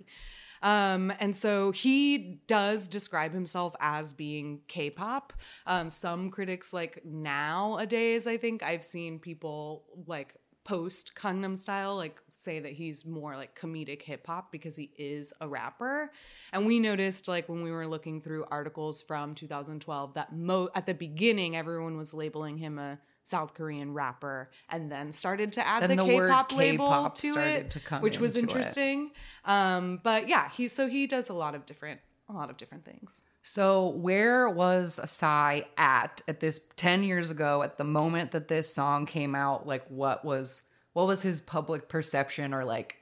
um, 0.63 1.11
and 1.19 1.35
so 1.35 1.71
he 1.71 2.39
does 2.47 2.87
describe 2.87 3.33
himself 3.33 3.75
as 3.81 4.13
being 4.13 4.61
K-pop. 4.69 5.33
Um, 5.67 5.89
some 5.89 6.31
critics, 6.31 6.71
like 6.71 7.05
nowadays, 7.05 8.25
I 8.25 8.37
think 8.37 8.63
I've 8.63 8.85
seen 8.85 9.19
people 9.19 9.83
like 10.07 10.35
post 10.63 11.13
Gangnam 11.15 11.57
Style, 11.59 11.97
like 11.97 12.21
say 12.29 12.61
that 12.61 12.71
he's 12.71 13.05
more 13.05 13.35
like 13.35 13.59
comedic 13.59 14.01
hip 14.01 14.25
hop 14.25 14.53
because 14.53 14.77
he 14.77 14.91
is 14.97 15.33
a 15.41 15.47
rapper. 15.47 16.11
And 16.53 16.65
we 16.65 16.79
noticed, 16.79 17.27
like 17.27 17.49
when 17.49 17.61
we 17.61 17.71
were 17.71 17.85
looking 17.85 18.21
through 18.21 18.45
articles 18.49 19.01
from 19.01 19.35
2012, 19.35 20.13
that 20.13 20.33
mo 20.33 20.69
at 20.75 20.85
the 20.85 20.93
beginning 20.93 21.57
everyone 21.57 21.97
was 21.97 22.13
labeling 22.13 22.57
him 22.57 22.79
a 22.79 22.99
South 23.23 23.53
Korean 23.53 23.93
rapper, 23.93 24.49
and 24.69 24.91
then 24.91 25.11
started 25.13 25.53
to 25.53 25.65
add 25.65 25.83
Then 25.83 25.95
the, 25.97 26.03
the 26.03 26.05
K-pop 26.05 26.51
label 26.51 26.87
K-pop 26.87 27.15
to 27.19 27.37
it, 27.39 27.71
to 27.71 27.79
which 27.99 28.19
was 28.19 28.35
it. 28.35 28.41
interesting. 28.41 29.11
Um, 29.45 29.99
but 30.03 30.27
yeah, 30.27 30.49
he 30.49 30.67
so 30.67 30.87
he 30.87 31.07
does 31.07 31.29
a 31.29 31.33
lot 31.33 31.55
of 31.55 31.65
different 31.65 31.99
a 32.29 32.33
lot 32.33 32.49
of 32.49 32.57
different 32.57 32.85
things. 32.85 33.21
so 33.41 33.89
where 33.89 34.49
was 34.49 34.99
Psy 35.05 35.61
at 35.77 36.21
at 36.27 36.39
this 36.39 36.61
10 36.77 37.03
years 37.03 37.29
ago 37.29 37.61
at 37.63 37.77
the 37.77 37.83
moment 37.83 38.31
that 38.31 38.47
this 38.47 38.73
song 38.73 39.05
came 39.05 39.35
out 39.35 39.67
like 39.67 39.85
what 39.89 40.23
was 40.23 40.61
what 40.93 41.05
was 41.05 41.21
his 41.21 41.41
public 41.41 41.89
perception 41.89 42.53
or 42.53 42.63
like 42.63 42.95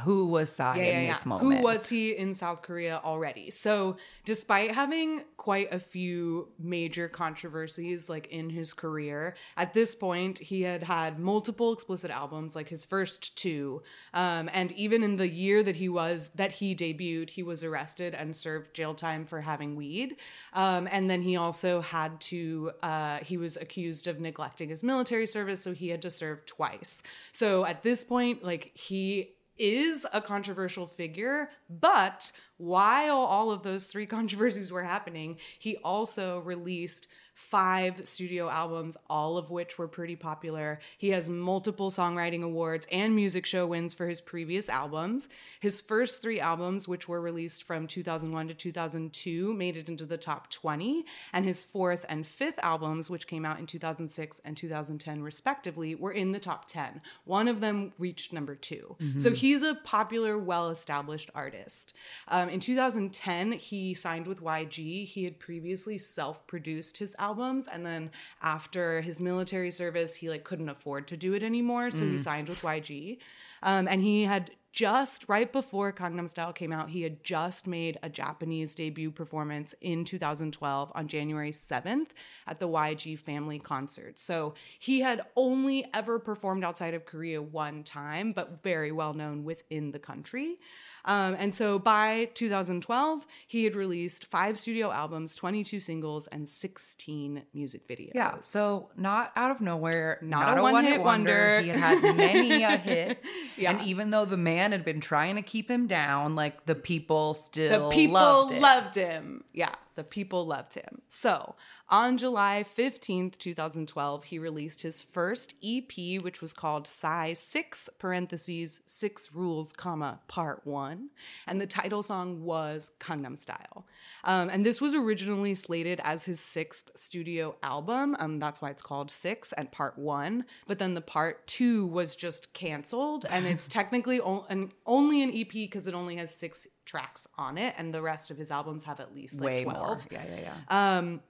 who 0.00 0.26
was 0.26 0.50
Psy 0.50 0.76
in 0.78 1.08
this 1.08 1.24
moment. 1.24 1.60
Who 1.60 1.64
was 1.64 1.88
he 1.88 2.16
in 2.16 2.34
South 2.34 2.62
Korea 2.62 3.00
already? 3.04 3.50
So, 3.50 3.96
despite 4.24 4.72
having 4.72 5.22
quite 5.36 5.72
a 5.72 5.78
few 5.78 6.48
major 6.58 7.08
controversies 7.08 8.08
like 8.08 8.26
in 8.28 8.50
his 8.50 8.72
career, 8.72 9.36
at 9.56 9.74
this 9.74 9.94
point 9.94 10.38
he 10.38 10.62
had 10.62 10.82
had 10.82 11.18
multiple 11.18 11.72
explicit 11.72 12.10
albums, 12.10 12.56
like 12.56 12.68
his 12.68 12.84
first 12.84 13.36
two, 13.38 13.82
um, 14.14 14.50
and 14.52 14.72
even 14.72 15.02
in 15.02 15.16
the 15.16 15.28
year 15.28 15.62
that 15.62 15.76
he 15.76 15.88
was 15.88 16.30
that 16.34 16.52
he 16.52 16.74
debuted, 16.74 17.30
he 17.30 17.44
was 17.44 17.62
arrested 17.62 18.14
and 18.14 18.34
served 18.34 18.74
jail 18.74 18.94
time 18.94 19.24
for 19.24 19.40
having 19.40 19.76
weed, 19.76 20.16
um, 20.54 20.88
and 20.90 21.08
then 21.08 21.22
he 21.22 21.36
also 21.36 21.80
had 21.80 22.20
to 22.20 22.72
uh, 22.82 23.18
he 23.18 23.36
was 23.36 23.56
accused 23.56 24.08
of 24.08 24.18
neglecting 24.18 24.70
his 24.70 24.82
military 24.82 25.26
service, 25.26 25.62
so 25.62 25.72
he 25.72 25.88
had 25.88 26.02
to 26.02 26.10
serve 26.10 26.44
twice. 26.46 27.00
So 27.30 27.64
at 27.64 27.84
this 27.84 28.02
point, 28.04 28.42
like 28.42 28.72
he 28.74 29.34
is 29.58 30.06
a 30.12 30.20
controversial 30.20 30.86
figure, 30.86 31.50
but 31.68 32.32
while 32.56 33.18
all 33.18 33.50
of 33.50 33.62
those 33.62 33.86
three 33.86 34.06
controversies 34.18 34.72
were 34.72 34.82
happening, 34.84 35.38
he 35.58 35.76
also 35.78 36.40
released 36.40 37.08
five 37.38 38.06
studio 38.06 38.50
albums, 38.50 38.96
all 39.08 39.38
of 39.38 39.48
which 39.48 39.78
were 39.78 39.86
pretty 39.86 40.16
popular. 40.16 40.80
He 40.98 41.10
has 41.10 41.28
multiple 41.28 41.90
songwriting 41.90 42.42
awards 42.42 42.86
and 42.90 43.14
music 43.14 43.46
show 43.46 43.64
wins 43.64 43.94
for 43.94 44.08
his 44.08 44.20
previous 44.20 44.68
albums. 44.68 45.28
His 45.60 45.80
first 45.80 46.20
three 46.20 46.40
albums, 46.40 46.88
which 46.88 47.08
were 47.08 47.20
released 47.20 47.62
from 47.62 47.86
2001 47.86 48.48
to 48.48 48.54
2002, 48.54 49.54
made 49.54 49.76
it 49.76 49.88
into 49.88 50.04
the 50.04 50.18
top 50.18 50.50
20. 50.50 51.06
And 51.32 51.44
his 51.44 51.62
fourth 51.62 52.04
and 52.08 52.26
fifth 52.26 52.58
albums, 52.60 53.08
which 53.08 53.28
came 53.28 53.46
out 53.46 53.60
in 53.60 53.66
2006 53.66 54.40
and 54.44 54.56
2010, 54.56 55.22
respectively, 55.22 55.94
were 55.94 56.12
in 56.12 56.32
the 56.32 56.40
top 56.40 56.66
10. 56.66 57.00
One 57.24 57.46
of 57.46 57.60
them 57.60 57.92
reached 57.98 58.32
number 58.32 58.56
2 58.56 58.96
So 59.16 59.30
he's 59.30 59.62
a 59.62 59.76
popular, 59.76 60.36
well 60.36 60.70
established 60.70 61.30
artist. 61.36 61.94
Um, 62.26 62.48
in 62.48 62.58
2010, 62.58 63.52
he 63.52 63.94
signed 63.94 64.26
with 64.26 64.42
YG. 64.42 65.06
He 65.06 65.24
had 65.24 65.38
previously 65.38 65.98
self 65.98 66.46
produced 66.48 66.98
his 66.98 67.14
albums. 67.28 67.68
And 67.70 67.84
then 67.84 68.10
after 68.42 69.00
his 69.02 69.20
military 69.20 69.70
service, 69.70 70.16
he 70.16 70.30
like 70.30 70.44
couldn't 70.44 70.68
afford 70.68 71.06
to 71.08 71.16
do 71.16 71.34
it 71.34 71.42
anymore. 71.42 71.90
So 71.90 72.04
he 72.04 72.18
signed 72.18 72.48
with 72.48 72.62
YG. 72.62 73.18
Um, 73.62 73.86
and 73.88 74.00
he 74.00 74.24
had 74.24 74.50
just 74.72 75.24
right 75.28 75.52
before 75.52 75.92
Gangnam 75.92 76.28
Style 76.28 76.52
came 76.52 76.72
out, 76.72 76.90
he 76.90 77.02
had 77.02 77.24
just 77.24 77.66
made 77.66 77.98
a 78.02 78.08
Japanese 78.08 78.74
debut 78.74 79.10
performance 79.10 79.74
in 79.80 80.04
2012 80.04 80.92
on 80.94 81.08
January 81.08 81.50
7th 81.50 82.08
at 82.46 82.60
the 82.60 82.68
YG 82.68 83.18
Family 83.18 83.58
Concert. 83.58 84.18
So 84.18 84.54
he 84.78 85.00
had 85.00 85.22
only 85.36 85.86
ever 85.92 86.18
performed 86.18 86.64
outside 86.64 86.94
of 86.94 87.06
Korea 87.06 87.42
one 87.42 87.82
time, 87.82 88.32
but 88.32 88.62
very 88.62 88.92
well 88.92 89.14
known 89.14 89.42
within 89.42 89.90
the 89.90 89.98
country. 89.98 90.58
Um, 91.04 91.36
and 91.38 91.54
so 91.54 91.78
by 91.78 92.30
2012, 92.34 93.26
he 93.46 93.64
had 93.64 93.74
released 93.74 94.26
five 94.26 94.58
studio 94.58 94.90
albums, 94.90 95.34
22 95.34 95.80
singles, 95.80 96.26
and 96.28 96.48
16 96.48 97.42
music 97.54 97.88
videos. 97.88 98.12
Yeah, 98.14 98.34
so 98.40 98.90
not 98.96 99.32
out 99.36 99.50
of 99.50 99.60
nowhere, 99.60 100.18
Not 100.22 100.40
not, 100.46 100.56
a 100.58 100.60
a 100.60 100.62
one-hit 100.62 100.74
one-hit 101.00 101.00
wonder. 101.04 101.32
wonder. 101.54 101.60
He 101.60 101.68
had 101.68 102.00
had 102.02 102.16
many 102.16 102.62
a 102.62 102.76
hit, 102.76 103.28
Yeah. 103.56 103.70
and 103.72 103.82
even 103.86 104.10
though 104.10 104.24
the 104.24 104.36
man 104.36 104.72
had 104.72 104.84
been 104.84 105.00
trying 105.00 105.36
to 105.36 105.42
keep 105.42 105.70
him 105.70 105.86
down, 105.86 106.34
like 106.34 106.66
the 106.66 106.74
people 106.74 107.34
still 107.34 107.88
the 107.90 107.94
people 107.94 108.14
loved 108.14 108.54
loved 108.58 108.94
him. 108.94 109.44
Yeah, 109.52 109.74
the 109.98 110.04
people 110.04 110.46
loved 110.46 110.74
him. 110.74 111.02
So 111.08 111.56
on 111.88 112.18
July 112.18 112.64
15th, 112.76 113.36
2012, 113.36 114.24
he 114.24 114.38
released 114.38 114.82
his 114.82 115.02
first 115.02 115.56
EP, 115.60 116.22
which 116.22 116.40
was 116.40 116.54
called 116.54 116.86
Psy 116.86 117.32
6 117.32 117.90
parentheses 117.98 118.80
6 118.86 119.34
Rules, 119.34 119.72
comma, 119.72 120.20
part 120.28 120.64
1. 120.64 121.08
And 121.48 121.60
the 121.60 121.66
title 121.66 122.04
song 122.04 122.44
was 122.44 122.92
Gangnam 123.00 123.36
Style. 123.36 123.86
Um, 124.22 124.48
and 124.50 124.64
this 124.64 124.80
was 124.80 124.94
originally 124.94 125.56
slated 125.56 126.00
as 126.04 126.24
his 126.24 126.38
sixth 126.38 126.92
studio 126.94 127.56
album. 127.64 128.14
Um, 128.20 128.38
that's 128.38 128.62
why 128.62 128.70
it's 128.70 128.82
called 128.82 129.10
6 129.10 129.52
and 129.54 129.72
part 129.72 129.98
1. 129.98 130.44
But 130.68 130.78
then 130.78 130.94
the 130.94 131.00
part 131.00 131.44
2 131.48 131.86
was 131.86 132.14
just 132.14 132.52
canceled. 132.52 133.26
And 133.28 133.46
it's 133.46 133.66
technically 133.78 134.20
o- 134.20 134.46
an, 134.48 134.70
only 134.86 135.24
an 135.24 135.32
EP 135.34 135.50
because 135.50 135.88
it 135.88 135.94
only 135.94 136.14
has 136.18 136.32
six 136.32 136.68
tracks 136.88 137.26
on 137.36 137.56
it. 137.58 137.74
And 137.78 137.94
the 137.94 138.02
rest 138.02 138.32
of 138.32 138.36
his 138.36 138.50
albums 138.50 138.82
have 138.84 138.98
at 138.98 139.14
least 139.14 139.36
like 139.40 139.46
way 139.46 139.64
12. 139.64 139.78
more. 139.78 140.00
Yeah, 140.10 140.24
yeah, 140.28 140.40
yeah. 140.70 140.98
Um, 140.98 141.20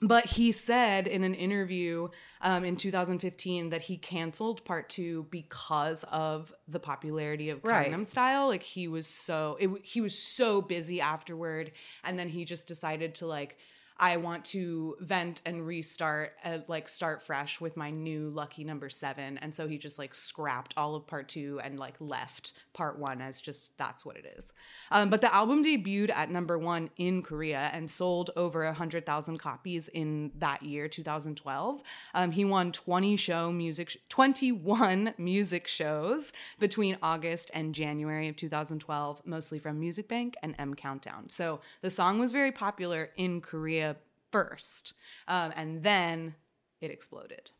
but 0.00 0.26
he 0.26 0.52
said 0.52 1.08
in 1.08 1.24
an 1.24 1.34
interview 1.34 2.08
um, 2.40 2.64
in 2.64 2.76
2015 2.76 3.70
that 3.70 3.82
he 3.82 3.96
canceled 3.96 4.64
part 4.64 4.88
two 4.88 5.26
because 5.30 6.04
of 6.12 6.54
the 6.68 6.78
popularity 6.78 7.50
of 7.50 7.64
Right. 7.64 8.06
Style. 8.06 8.46
Like 8.46 8.62
he 8.62 8.86
was 8.86 9.08
so 9.08 9.56
it, 9.60 9.68
he 9.82 10.00
was 10.00 10.16
so 10.16 10.62
busy 10.62 11.00
afterward, 11.00 11.72
and 12.04 12.16
then 12.18 12.28
he 12.28 12.44
just 12.44 12.66
decided 12.66 13.16
to 13.16 13.26
like. 13.26 13.58
I 14.00 14.16
want 14.16 14.44
to 14.46 14.96
vent 15.00 15.42
and 15.44 15.66
restart, 15.66 16.34
uh, 16.44 16.58
like 16.68 16.88
start 16.88 17.22
fresh 17.22 17.60
with 17.60 17.76
my 17.76 17.90
new 17.90 18.30
lucky 18.30 18.62
number 18.62 18.88
seven. 18.88 19.38
And 19.38 19.52
so 19.52 19.66
he 19.66 19.76
just 19.76 19.98
like 19.98 20.14
scrapped 20.14 20.74
all 20.76 20.94
of 20.94 21.06
part 21.06 21.28
two 21.28 21.60
and 21.64 21.78
like 21.78 21.94
left 21.98 22.52
part 22.74 22.98
one 22.98 23.20
as 23.20 23.40
just 23.40 23.76
that's 23.76 24.04
what 24.04 24.16
it 24.16 24.24
is. 24.38 24.52
Um, 24.92 25.10
but 25.10 25.20
the 25.20 25.34
album 25.34 25.64
debuted 25.64 26.10
at 26.10 26.30
number 26.30 26.58
one 26.58 26.90
in 26.96 27.22
Korea 27.22 27.70
and 27.72 27.90
sold 27.90 28.30
over 28.36 28.64
a 28.64 28.72
hundred 28.72 29.04
thousand 29.04 29.38
copies 29.38 29.88
in 29.88 30.30
that 30.38 30.62
year, 30.62 30.86
2012. 30.86 31.82
Um, 32.14 32.30
he 32.30 32.44
won 32.44 32.70
20 32.70 33.16
show 33.16 33.50
music, 33.50 33.96
21 34.08 35.14
music 35.18 35.66
shows 35.66 36.30
between 36.60 36.98
August 37.02 37.50
and 37.52 37.74
January 37.74 38.28
of 38.28 38.36
2012, 38.36 39.22
mostly 39.24 39.58
from 39.58 39.80
Music 39.80 40.06
Bank 40.06 40.36
and 40.40 40.54
M 40.58 40.74
Countdown. 40.74 41.28
So 41.28 41.60
the 41.80 41.90
song 41.90 42.20
was 42.20 42.30
very 42.30 42.52
popular 42.52 43.10
in 43.16 43.40
Korea 43.40 43.87
first, 44.30 44.94
um, 45.26 45.52
and 45.56 45.82
then 45.82 46.34
it 46.80 46.90
exploded. 46.90 47.50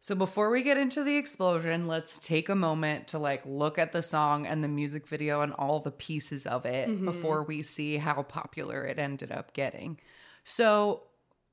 So 0.00 0.14
before 0.14 0.50
we 0.50 0.62
get 0.62 0.76
into 0.76 1.02
the 1.02 1.16
explosion, 1.16 1.86
let's 1.86 2.18
take 2.18 2.50
a 2.50 2.54
moment 2.54 3.08
to 3.08 3.18
like 3.18 3.40
look 3.46 3.78
at 3.78 3.92
the 3.92 4.02
song 4.02 4.46
and 4.46 4.62
the 4.62 4.68
music 4.68 5.06
video 5.08 5.40
and 5.40 5.54
all 5.54 5.80
the 5.80 5.90
pieces 5.90 6.46
of 6.46 6.66
it 6.66 6.88
Mm-hmm. 6.88 7.06
before 7.06 7.42
we 7.44 7.62
see 7.62 7.96
how 7.96 8.22
popular 8.22 8.84
it 8.84 8.98
ended 8.98 9.32
up 9.32 9.54
getting. 9.54 9.98
So 10.44 11.04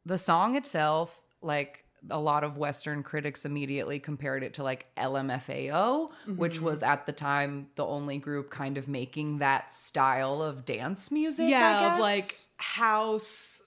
the 0.05 0.17
song 0.17 0.57
itself, 0.57 1.21
like 1.41 1.85
a 2.09 2.19
lot 2.19 2.43
of 2.43 2.57
Western 2.57 3.03
critics 3.03 3.45
immediately 3.45 3.99
compared 3.99 4.43
it 4.43 4.55
to 4.55 4.63
like 4.63 4.87
LMFAO, 4.97 6.11
which 6.35 6.55
Mm-hmm. 6.55 6.65
was 6.65 6.83
at 6.83 7.05
the 7.05 7.13
time 7.13 7.67
the 7.75 7.85
only 7.85 8.17
group 8.17 8.49
kind 8.49 8.77
of 8.77 8.87
making 8.89 9.37
that 9.37 9.73
style 9.73 10.41
of 10.41 10.65
dance 10.65 11.09
music. 11.09 11.45
I 11.45 11.49
yeah, 11.49 11.93
of 11.95 11.99
like 12.01 12.33
house 12.57 13.60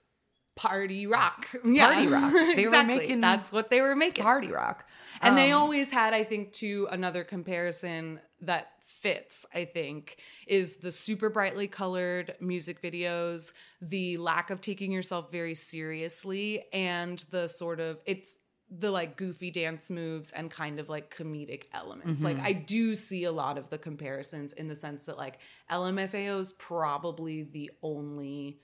party 0.55 1.05
rock. 1.07 1.47
Yeah. 1.65 1.93
Party 1.93 2.07
rock. 2.07 2.31
They 2.31 2.39
were 2.39 2.51
exactly. 2.59 2.97
making 2.97 3.21
That's 3.21 3.51
what 3.51 3.69
they 3.69 3.81
were 3.81 3.95
making. 3.95 4.23
party 4.23 4.51
rock. 4.51 4.87
And 5.21 5.37
they 5.37 5.51
Um, 5.51 5.61
always 5.61 5.89
had, 5.89 6.13
I 6.13 6.23
think, 6.23 6.51
to 6.53 6.87
another 6.91 7.23
comparison 7.23 8.19
that 8.41 8.71
fits, 8.79 9.45
I 9.53 9.65
think, 9.65 10.17
is 10.47 10.77
the 10.77 10.91
super 10.91 11.29
brightly 11.29 11.67
colored 11.67 12.35
music 12.39 12.81
videos, 12.81 13.51
the 13.81 14.17
lack 14.17 14.49
of 14.51 14.61
taking 14.61 14.91
yourself 14.91 15.31
very 15.31 15.55
seriously, 15.55 16.65
and 16.71 17.19
the 17.31 17.47
sort 17.47 17.79
of 17.79 17.99
it's 18.05 18.37
the 18.71 18.89
like 18.89 19.15
goofy 19.15 19.51
dance 19.51 19.91
moves 19.91 20.31
and 20.31 20.49
kind 20.49 20.79
of 20.79 20.89
like 20.89 21.15
comedic 21.15 21.63
elements. 21.73 22.21
Like 22.23 22.37
Mm-hmm. 22.37 22.45
I 22.47 22.53
do 22.53 22.95
see 22.95 23.23
a 23.23 23.31
lot 23.31 23.57
of 23.59 23.69
the 23.69 23.77
comparisons 23.77 24.53
in 24.53 24.67
the 24.67 24.75
sense 24.75 25.05
that 25.05 25.17
like 25.17 25.37
LMFAO 25.71 26.39
is 26.39 26.53
probably 26.53 27.43
the 27.43 27.69
only 27.83 28.59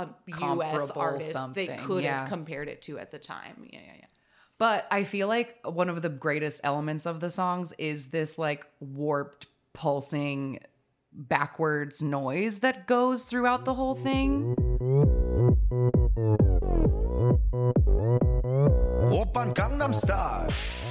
a 0.00 0.08
U.S. 0.40 0.90
artist 0.90 1.32
something. 1.32 1.66
they 1.66 1.76
could 1.76 2.04
yeah. 2.04 2.20
have 2.20 2.28
compared 2.28 2.68
it 2.68 2.82
to 2.82 2.98
at 2.98 3.10
the 3.10 3.18
time. 3.18 3.66
Yeah, 3.70 3.80
yeah, 3.84 3.92
yeah. 4.00 4.06
But 4.58 4.86
I 4.90 5.04
feel 5.04 5.26
like 5.26 5.56
one 5.64 5.88
of 5.88 6.02
the 6.02 6.10
greatest 6.10 6.60
elements 6.64 7.06
of 7.06 7.20
the 7.20 7.30
songs 7.30 7.72
is 7.78 8.08
this 8.08 8.38
like 8.38 8.66
warped, 8.80 9.46
pulsing, 9.72 10.60
backwards 11.12 12.02
noise 12.02 12.60
that 12.60 12.86
goes 12.86 13.24
throughout 13.24 13.64
the 13.64 13.74
whole 13.74 13.94
thing. 13.94 14.54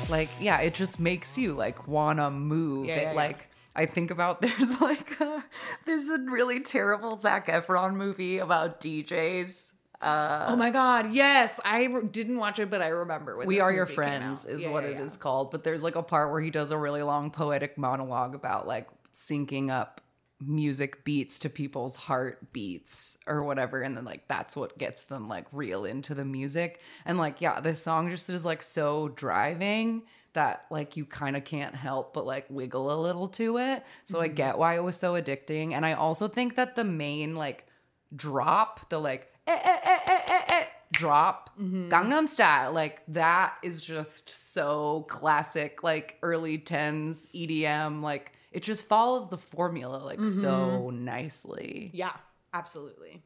Like, 0.09 0.29
yeah, 0.39 0.59
it 0.61 0.73
just 0.73 0.99
makes 0.99 1.37
you 1.37 1.53
like 1.53 1.87
wanna 1.87 2.31
move. 2.31 2.87
Yeah, 2.87 3.11
it 3.11 3.15
like 3.15 3.48
I 3.75 3.85
think 3.85 4.11
about 4.11 4.41
there's 4.43 4.81
like 4.81 5.19
a, 5.21 5.43
there's 5.85 6.07
a 6.09 6.17
really 6.19 6.59
terrible 6.61 7.15
Zac 7.15 7.47
Efron 7.47 7.95
movie 7.95 8.39
about 8.39 8.81
DJs. 8.81 9.71
Uh, 10.01 10.47
Oh 10.49 10.55
my 10.55 10.71
god, 10.71 11.13
yes. 11.13 11.59
I 11.65 11.83
re- 11.85 12.07
didn't 12.09 12.37
watch 12.37 12.57
it, 12.59 12.69
but 12.69 12.81
I 12.81 12.87
remember 12.87 13.35
when 13.37 13.47
we 13.47 13.59
are 13.59 13.71
your 13.71 13.85
friends 13.85 14.45
is 14.45 14.61
Yeah, 14.61 14.71
what 14.71 14.83
yeah, 14.85 14.91
it 14.91 14.99
is 14.99 15.13
yeah. 15.15 15.19
called 15.19 15.51
but 15.51 15.63
there's 15.65 15.83
like 15.83 15.95
a 15.95 16.03
part 16.03 16.31
where 16.31 16.39
he 16.41 16.49
does 16.51 16.71
a 16.71 16.77
really 16.77 17.03
long 17.03 17.31
poetic 17.31 17.77
monologue 17.77 18.33
about 18.33 18.65
like 18.65 18.87
syncing 19.13 19.69
up 19.69 19.99
music 20.41 21.03
beats 21.03 21.39
to 21.39 21.49
people's 21.49 21.95
heartbeats 21.95 23.17
or 23.27 23.43
whatever 23.43 23.81
and 23.81 23.97
then 23.97 24.05
like 24.05 24.27
that's 24.27 24.55
what 24.55 24.77
gets 24.77 25.03
them 25.03 25.27
like 25.27 25.45
real 25.51 25.85
into 25.85 26.15
the 26.15 26.25
music. 26.25 26.81
And 27.05 27.17
like 27.17 27.41
yeah 27.41 27.59
this 27.59 27.81
song 27.81 28.09
just 28.09 28.29
is 28.29 28.45
like 28.45 28.63
so 28.63 29.09
driving 29.09 30.03
that 30.33 30.65
like 30.69 30.95
you 30.95 31.05
kind 31.05 31.35
of 31.35 31.43
can't 31.43 31.75
help 31.75 32.13
but 32.13 32.25
like 32.25 32.45
wiggle 32.49 32.93
a 32.93 32.99
little 33.01 33.27
to 33.29 33.57
it. 33.57 33.83
So 34.05 34.21
i 34.21 34.27
get 34.27 34.57
why 34.57 34.75
it 34.75 34.83
was 34.83 34.95
so 34.95 35.13
addicting 35.13 35.73
and 35.73 35.85
i 35.85 35.93
also 35.93 36.27
think 36.27 36.55
that 36.55 36.75
the 36.75 36.83
main 36.83 37.35
like 37.35 37.65
drop 38.15 38.89
the 38.89 38.99
like 38.99 39.31
eh, 39.47 39.59
eh, 39.63 39.77
eh, 39.85 39.99
eh, 40.07 40.21
eh, 40.27 40.41
eh, 40.49 40.65
drop 40.91 41.51
gangnam 41.59 42.27
style 42.27 42.71
like 42.73 43.03
that 43.07 43.53
is 43.63 43.79
just 43.81 44.29
so 44.29 45.05
classic 45.09 45.83
like 45.83 46.17
early 46.23 46.57
10s 46.57 47.27
edm 47.35 48.01
like 48.01 48.33
it 48.51 48.63
just 48.63 48.87
follows 48.87 49.29
the 49.29 49.37
formula 49.37 49.97
like 49.97 50.23
so 50.23 50.89
nicely 50.89 51.91
Yeah, 51.93 52.13
absolutely. 52.53 53.21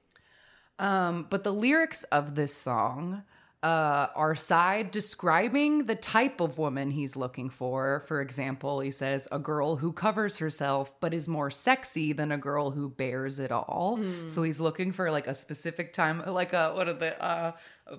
um, 0.80 1.27
but 1.30 1.44
the 1.44 1.53
lyrics 1.53 2.03
of 2.06 2.36
this 2.36 2.56
song 2.56 3.24
uh, 3.63 4.08
are 4.15 4.36
Psy 4.36 4.84
describing 4.84 5.86
the 5.86 5.96
type 5.96 6.41
of 6.41 6.58
woman 6.58 6.91
he's 6.91 7.15
looking 7.15 7.50
for. 7.50 8.03
For 8.08 8.22
example, 8.22 8.82
he 8.82 8.91
says, 8.91 9.27
a 9.32 9.39
girl 9.39 9.77
who 9.77 9.93
covers 9.93 10.38
herself 10.38 10.93
but 11.00 11.13
is 11.13 11.27
more 11.27 11.50
sexy 11.50 12.12
than 12.13 12.32
a 12.32 12.38
girl 12.38 12.72
who 12.72 12.89
bears 12.89 13.39
it 13.39 13.51
all. 13.51 14.00
So 14.27 14.43
he's 14.43 14.60
looking 14.60 14.91
for 14.91 15.10
like 15.10 15.27
a 15.27 15.34
specific 15.34 15.93
time, 15.93 16.22
like 16.27 16.51
a, 16.53 16.74
what 16.75 16.88
are 16.89 16.93
the, 16.93 17.24
uh, 17.24 17.51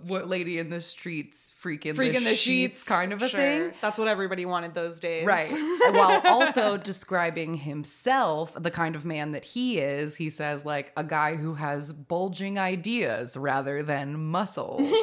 what 0.06 0.28
lady 0.28 0.58
in 0.58 0.70
the 0.70 0.80
streets 0.80 1.52
freaking 1.62 1.94
Freak 1.94 2.14
the, 2.14 2.20
the 2.20 2.30
sheets, 2.30 2.78
sheets, 2.78 2.82
kind 2.84 3.12
of 3.12 3.22
a 3.22 3.28
Sure. 3.28 3.40
thing. 3.40 3.72
That's 3.80 3.98
what 3.98 4.08
everybody 4.08 4.44
wanted 4.46 4.74
those 4.74 4.98
days. 5.00 5.26
Right. 5.26 5.50
While 5.92 6.20
also 6.24 6.76
describing 6.78 7.54
himself, 7.54 8.54
the 8.60 8.70
kind 8.70 8.96
of 8.96 9.04
man 9.04 9.32
that 9.32 9.44
he 9.44 9.78
is, 9.78 10.16
he 10.16 10.30
says, 10.30 10.64
like, 10.64 10.92
a 10.96 11.04
guy 11.04 11.36
who 11.36 11.54
has 11.54 11.92
bulging 11.92 12.58
ideas 12.58 13.36
rather 13.36 13.82
than 13.82 14.16
muscles. 14.30 14.90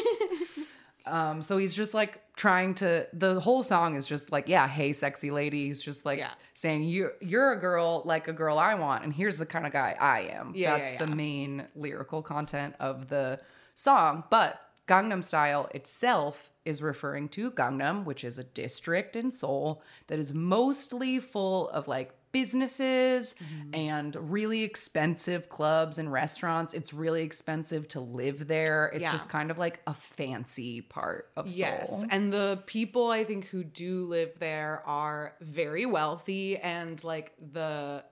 um, 1.11 1.41
so 1.41 1.57
he's 1.57 1.75
just 1.75 1.93
like 1.93 2.21
trying 2.35 2.73
to 2.75 3.07
the 3.13 3.39
whole 3.39 3.63
song 3.63 3.95
is 3.95 4.07
just 4.07 4.31
like, 4.31 4.47
yeah, 4.47 4.67
hey, 4.67 4.93
sexy 4.93 5.29
lady. 5.29 5.67
He's 5.67 5.81
just 5.81 6.05
like 6.05 6.17
Yeah. 6.19 6.31
saying, 6.53 6.83
You're 6.83 7.13
you're 7.21 7.51
a 7.51 7.59
girl 7.59 8.01
like 8.05 8.27
a 8.27 8.33
girl 8.33 8.57
I 8.57 8.73
want, 8.75 9.03
and 9.03 9.13
here's 9.13 9.37
the 9.37 9.45
kind 9.45 9.65
of 9.65 9.73
guy 9.73 9.95
I 9.99 10.21
am. 10.33 10.53
Yeah, 10.55 10.77
That's 10.77 10.93
yeah, 10.93 11.05
the 11.05 11.07
main 11.15 11.67
lyrical 11.75 12.21
content 12.23 12.75
of 12.79 13.09
the 13.09 13.39
song. 13.75 14.23
But 14.29 14.59
Gangnam 14.87 15.23
Style 15.23 15.69
itself 15.75 16.51
is 16.65 16.81
referring 16.81 17.29
to 17.29 17.51
Gangnam, 17.51 18.05
which 18.05 18.23
is 18.23 18.37
a 18.37 18.43
district 18.43 19.15
in 19.15 19.31
Seoul 19.31 19.83
that 20.07 20.17
is 20.19 20.33
mostly 20.33 21.19
full 21.19 21.69
of 21.69 21.87
like 21.87 22.13
businesses 22.31 23.35
Mm-hmm. 23.41 23.75
and 23.75 24.31
really 24.31 24.63
expensive 24.63 25.49
clubs 25.49 25.97
and 25.97 26.11
restaurants. 26.11 26.73
It's 26.73 26.93
really 26.93 27.23
expensive 27.23 27.87
to 27.89 27.99
live 27.99 28.47
there. 28.47 28.91
It's 28.93 29.03
Yeah. 29.03 29.11
just 29.11 29.29
kind 29.29 29.51
of 29.51 29.57
like 29.57 29.81
a 29.87 29.93
fancy 29.93 30.81
part 30.81 31.29
of 31.35 31.47
Yes. 31.47 31.89
Seoul. 31.89 32.05
And 32.09 32.31
the 32.31 32.63
people 32.65 33.09
I 33.11 33.23
think 33.23 33.45
who 33.45 33.63
do 33.63 34.05
live 34.05 34.39
there 34.39 34.81
are 34.85 35.35
very 35.41 35.85
wealthy 35.85 36.57
and 36.57 37.03
like 37.03 37.33
the 37.51 38.03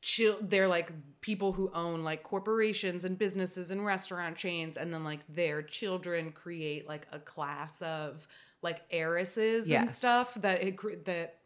chill 0.00 0.38
they're 0.40 0.68
like 0.68 0.92
people 1.20 1.52
who 1.52 1.70
own 1.74 2.04
like 2.04 2.22
corporations 2.22 3.04
and 3.04 3.18
businesses 3.18 3.72
and 3.72 3.84
restaurant 3.84 4.36
chains 4.36 4.76
and 4.76 4.94
then 4.94 5.02
like 5.02 5.18
their 5.28 5.60
children 5.60 6.30
create 6.30 6.86
like 6.86 7.06
a 7.12 7.18
class 7.18 7.82
of 7.82 8.28
like 8.62 8.80
heiresses 8.92 9.68
and 9.70 9.90
stuff 9.90 10.34
that 10.34 10.62
it 10.62 11.04
that 11.04 11.37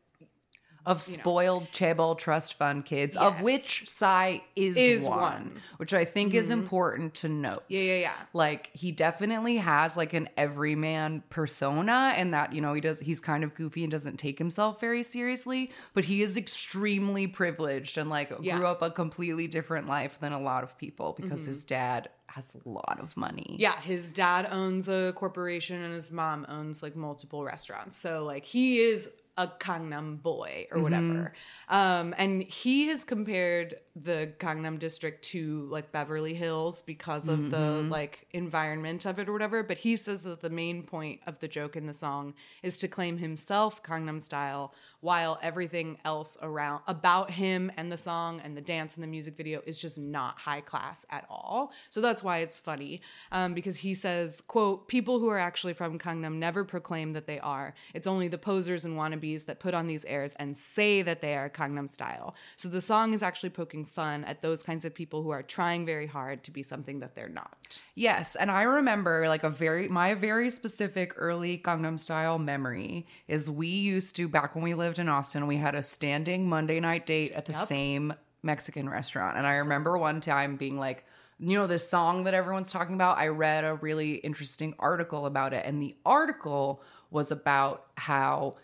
of 0.85 1.03
spoiled 1.03 1.69
chaebol 1.73 2.19
trust 2.19 2.55
fund 2.55 2.85
kids, 2.85 3.17
of 3.17 3.41
which 3.41 3.89
Psy 3.89 4.39
is, 4.57 4.77
Is 4.77 5.09
one, 5.09 5.21
one. 5.21 5.43
Mm-hmm. 5.45 5.59
which 5.77 5.95
I 5.95 6.05
think 6.05 6.35
is 6.35 6.51
important 6.51 7.15
to 7.17 7.29
note. 7.29 7.63
yeah 7.69 7.81
yeah 7.81 7.95
yeah 8.01 8.13
Like 8.33 8.71
he 8.75 8.91
definitely 8.93 9.59
has 9.59 9.97
like 9.97 10.13
an 10.13 10.29
everyman 10.37 11.23
persona, 11.31 12.15
and 12.17 12.35
that 12.35 12.53
you 12.53 12.61
know 12.61 12.73
he 12.75 12.81
does. 12.81 13.01
He's 13.01 13.21
kind 13.21 13.45
of 13.45 13.55
goofy 13.55 13.83
and 13.85 13.91
doesn't 13.91 14.17
take 14.19 14.39
himself 14.39 14.81
very 14.81 15.03
seriously, 15.03 15.71
but 15.95 16.05
he 16.05 16.23
is 16.23 16.37
extremely 16.37 17.27
privileged 17.27 17.99
and 17.99 18.11
like 18.11 18.33
Yeah. 18.41 18.57
grew 18.57 18.67
up 18.67 18.83
a 18.83 18.91
completely 18.91 19.47
different 19.47 19.87
life 19.89 20.19
than 20.21 20.33
a 20.33 20.41
lot 20.41 20.65
of 20.65 20.77
people 20.79 21.17
because 21.21 21.45
his 21.45 21.65
dad 21.65 22.09
has 22.27 22.51
a 22.65 22.69
lot 22.69 22.99
of 22.99 23.15
money. 23.17 23.47
Mm-hmm. 23.53 23.61
Yeah, 23.61 23.79
his 23.81 24.11
dad 24.11 24.49
owns 24.51 24.89
a 24.89 25.13
corporation 25.15 25.83
and 25.83 25.95
his 25.95 26.11
mom 26.11 26.47
owns 26.49 26.83
like 26.83 26.97
multiple 26.97 27.45
restaurants. 27.45 27.97
So 27.99 28.25
like 28.25 28.45
he 28.47 28.79
is 28.79 29.11
a 29.37 29.49
Gangnam 29.49 30.23
boy 30.23 30.67
or 30.71 30.83
whatever. 30.83 31.33
Um, 31.69 32.15
and 32.19 32.43
he 32.43 32.89
has 32.89 33.05
compared 33.05 33.77
the 33.95 34.33
Gangnam 34.39 34.79
district 34.79 35.23
to 35.27 35.67
like 35.71 35.93
Beverly 35.93 36.33
Hills 36.33 36.81
because 36.81 37.29
of 37.29 37.51
the 37.51 37.83
like 37.91 38.27
environment 38.31 39.05
of 39.05 39.19
it 39.19 39.29
or 39.29 39.33
whatever. 39.33 39.63
But 39.63 39.79
he 39.79 39.97
says 39.97 40.23
that 40.23 40.41
the 40.41 40.49
main 40.49 40.83
point 40.83 41.21
of 41.27 41.39
the 41.41 41.49
joke 41.49 41.77
in 41.77 41.87
the 41.87 41.93
song 41.93 42.33
is 42.63 42.79
to 42.79 42.89
claim 42.89 43.19
himself 43.19 43.83
Gangnam 43.83 44.23
style, 44.23 44.73
while 45.01 45.39
everything 45.43 45.99
else 46.07 46.39
around 46.41 46.83
about 46.87 47.33
him 47.33 47.71
and 47.77 47.93
the 47.93 47.99
song 47.99 48.41
and 48.43 48.57
the 48.57 48.63
dance 48.63 48.95
and 48.95 49.03
the 49.03 49.09
music 49.09 49.37
video 49.37 49.61
is 49.67 49.77
just 49.77 49.99
not 49.99 50.39
high 50.39 50.63
class 50.63 51.05
at 51.11 51.27
all. 51.29 51.73
So 51.91 52.01
that's 52.01 52.25
why 52.25 52.39
it's 52.39 52.59
funny 52.59 53.03
um, 53.31 53.53
because 53.53 53.77
he 53.77 53.93
says, 53.93 54.41
"quote 54.47 54.89
People 54.89 55.21
who 55.21 55.29
are 55.29 55.39
actually 55.39 55.75
from 55.75 55.99
Gangnam 55.99 56.37
never 56.37 56.65
proclaim 56.65 57.13
that 57.13 57.27
they 57.27 57.41
are. 57.41 57.75
It's 57.93 58.07
only 58.07 58.29
the 58.29 58.39
posers 58.39 58.87
and 58.87 58.97
wannabes 58.97 59.45
that 59.45 59.61
put 59.61 59.75
on 59.75 59.87
these 59.87 60.07
airs 60.07 60.33
and 60.39 60.57
say 60.57 61.03
that 61.03 61.21
they 61.21 61.35
are 61.35 61.51
Gangnam 61.51 61.91
style. 61.91 62.35
So 62.57 62.71
the 62.71 62.81
song 62.81 63.13
is 63.13 63.23
actually 63.23 63.51
poking 63.51 63.82
fun 63.85 64.25
at 64.25 64.43
those 64.43 64.63
kinds 64.63 64.85
of 64.85 64.95
people 64.95 65.23
who 65.23 65.31
are 65.31 65.43
trying 65.43 65.87
very 65.87 66.07
hard 66.07 66.45
to 66.45 66.51
be 66.51 66.63
something 66.63 67.01
that 67.01 67.15
they're 67.15 67.29
not. 67.29 67.81
Yes, 67.95 68.37
and 68.37 68.51
I 68.51 68.63
remember 68.63 69.29
like 69.29 69.45
a 69.45 69.51
very 69.51 69.89
my 69.89 70.15
very 70.15 70.51
specific 70.51 71.13
early 71.17 71.59
Gangnam 71.59 71.99
Style 71.99 72.39
memory 72.39 73.07
is 73.29 73.51
we 73.51 73.69
used 73.69 74.17
to 74.17 74.29
back 74.29 74.55
when 74.55 74.65
we 74.65 74.75
lived 74.75 74.99
in 74.99 75.09
Austin, 75.09 75.47
we 75.47 75.57
had 75.57 75.75
a 75.75 75.83
standing 75.83 76.49
Monday 76.49 76.81
night 76.81 77.07
date 77.07 77.31
at 77.33 77.47
the 77.47 77.53
Yep. 77.53 77.67
same 77.69 78.15
Mexican 78.43 78.89
restaurant. 78.89 79.37
And 79.37 79.47
I 79.47 79.55
remember 79.57 79.97
one 79.99 80.21
time 80.21 80.57
being 80.57 80.77
like, 80.79 81.05
you 81.39 81.57
know, 81.59 81.67
this 81.67 81.89
song 81.89 82.25
that 82.25 82.35
everyone's 82.35 82.73
talking 82.73 82.95
about, 82.95 83.19
I 83.19 83.29
read 83.29 83.65
a 83.65 83.75
really 83.75 84.15
interesting 84.15 84.75
article 84.79 85.27
about 85.27 85.53
it 85.53 85.65
and 85.65 85.81
the 85.83 85.97
article 86.05 86.83
was 87.11 87.31
about 87.31 87.87
how 87.97 88.57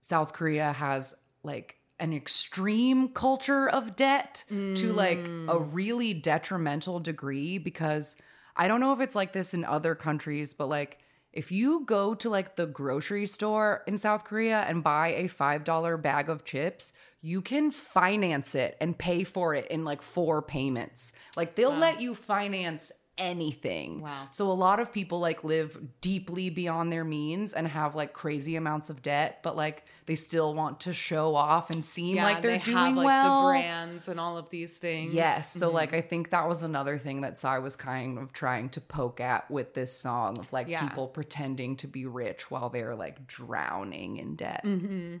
South 0.00 0.32
Korea 0.32 0.72
has 0.72 1.14
like 1.42 1.77
an 2.00 2.12
extreme 2.12 3.08
culture 3.08 3.68
of 3.68 3.96
debt 3.96 4.44
to 4.48 4.92
like 4.92 5.18
a 5.18 5.56
mm. 5.56 5.68
really 5.72 6.14
detrimental 6.14 7.00
degree 7.00 7.58
because 7.58 8.16
I 8.56 8.68
don't 8.68 8.80
know 8.80 8.92
if 8.92 9.00
it's 9.00 9.14
like 9.14 9.32
this 9.32 9.54
in 9.54 9.64
other 9.64 9.94
countries, 9.94 10.54
but 10.54 10.68
like 10.68 10.98
if 11.32 11.52
you 11.52 11.84
go 11.84 12.14
to 12.14 12.30
like 12.30 12.56
the 12.56 12.66
grocery 12.66 13.26
store 13.26 13.82
in 13.86 13.98
South 13.98 14.24
Korea 14.24 14.64
and 14.66 14.82
buy 14.82 15.08
a 15.08 15.28
$5 15.28 16.02
bag 16.02 16.28
of 16.28 16.44
chips, 16.44 16.92
you 17.20 17.42
can 17.42 17.70
finance 17.70 18.54
it 18.54 18.76
and 18.80 18.98
pay 18.98 19.24
for 19.24 19.54
it 19.54 19.66
in 19.68 19.84
like 19.84 20.02
four 20.02 20.40
payments. 20.42 21.12
Like 21.36 21.54
they'll 21.54 21.76
let 21.76 22.00
you 22.00 22.14
finance 22.14 22.90
anything. 23.18 24.00
Wow. 24.00 24.28
So 24.30 24.48
a 24.48 24.52
lot 24.52 24.80
of 24.80 24.92
people 24.92 25.18
like 25.20 25.44
live 25.44 25.78
deeply 26.00 26.50
beyond 26.50 26.92
their 26.92 27.04
means 27.04 27.52
and 27.52 27.66
have 27.68 27.94
like 27.94 28.12
crazy 28.12 28.56
amounts 28.56 28.90
of 28.90 29.02
debt, 29.02 29.40
but 29.42 29.56
like 29.56 29.84
they 30.06 30.14
still 30.14 30.54
want 30.54 30.80
to 30.80 30.92
show 30.94 31.34
off 31.34 31.70
and 31.70 31.84
seem 31.84 32.16
like 32.16 32.40
they're 32.42 32.58
they 32.58 32.64
doing 32.64 32.76
have 32.76 32.96
like 32.96 33.06
well. 33.06 33.42
the 33.46 33.48
brands 33.52 34.08
and 34.08 34.18
all 34.18 34.38
of 34.38 34.48
these 34.50 34.78
things. 34.78 35.12
Yes. 35.12 35.52
So 35.52 35.70
like 35.70 35.92
I 35.92 36.00
think 36.00 36.30
that 36.30 36.48
was 36.48 36.62
another 36.62 36.96
thing 36.98 37.20
that 37.22 37.38
Psy 37.38 37.58
was 37.58 37.76
kind 37.76 38.18
of 38.18 38.32
trying 38.32 38.68
to 38.70 38.80
poke 38.80 39.20
at 39.20 39.50
with 39.50 39.74
this 39.74 39.92
song 39.96 40.38
of 40.38 40.52
like 40.52 40.68
Yeah. 40.68 40.86
people 40.88 41.08
pretending 41.08 41.76
to 41.76 41.86
be 41.86 42.06
rich 42.06 42.50
while 42.50 42.70
they're 42.70 42.94
like 42.94 43.26
drowning 43.26 44.16
in 44.18 44.36
debt. 44.36 44.62
Mm-hmm. 44.64 45.16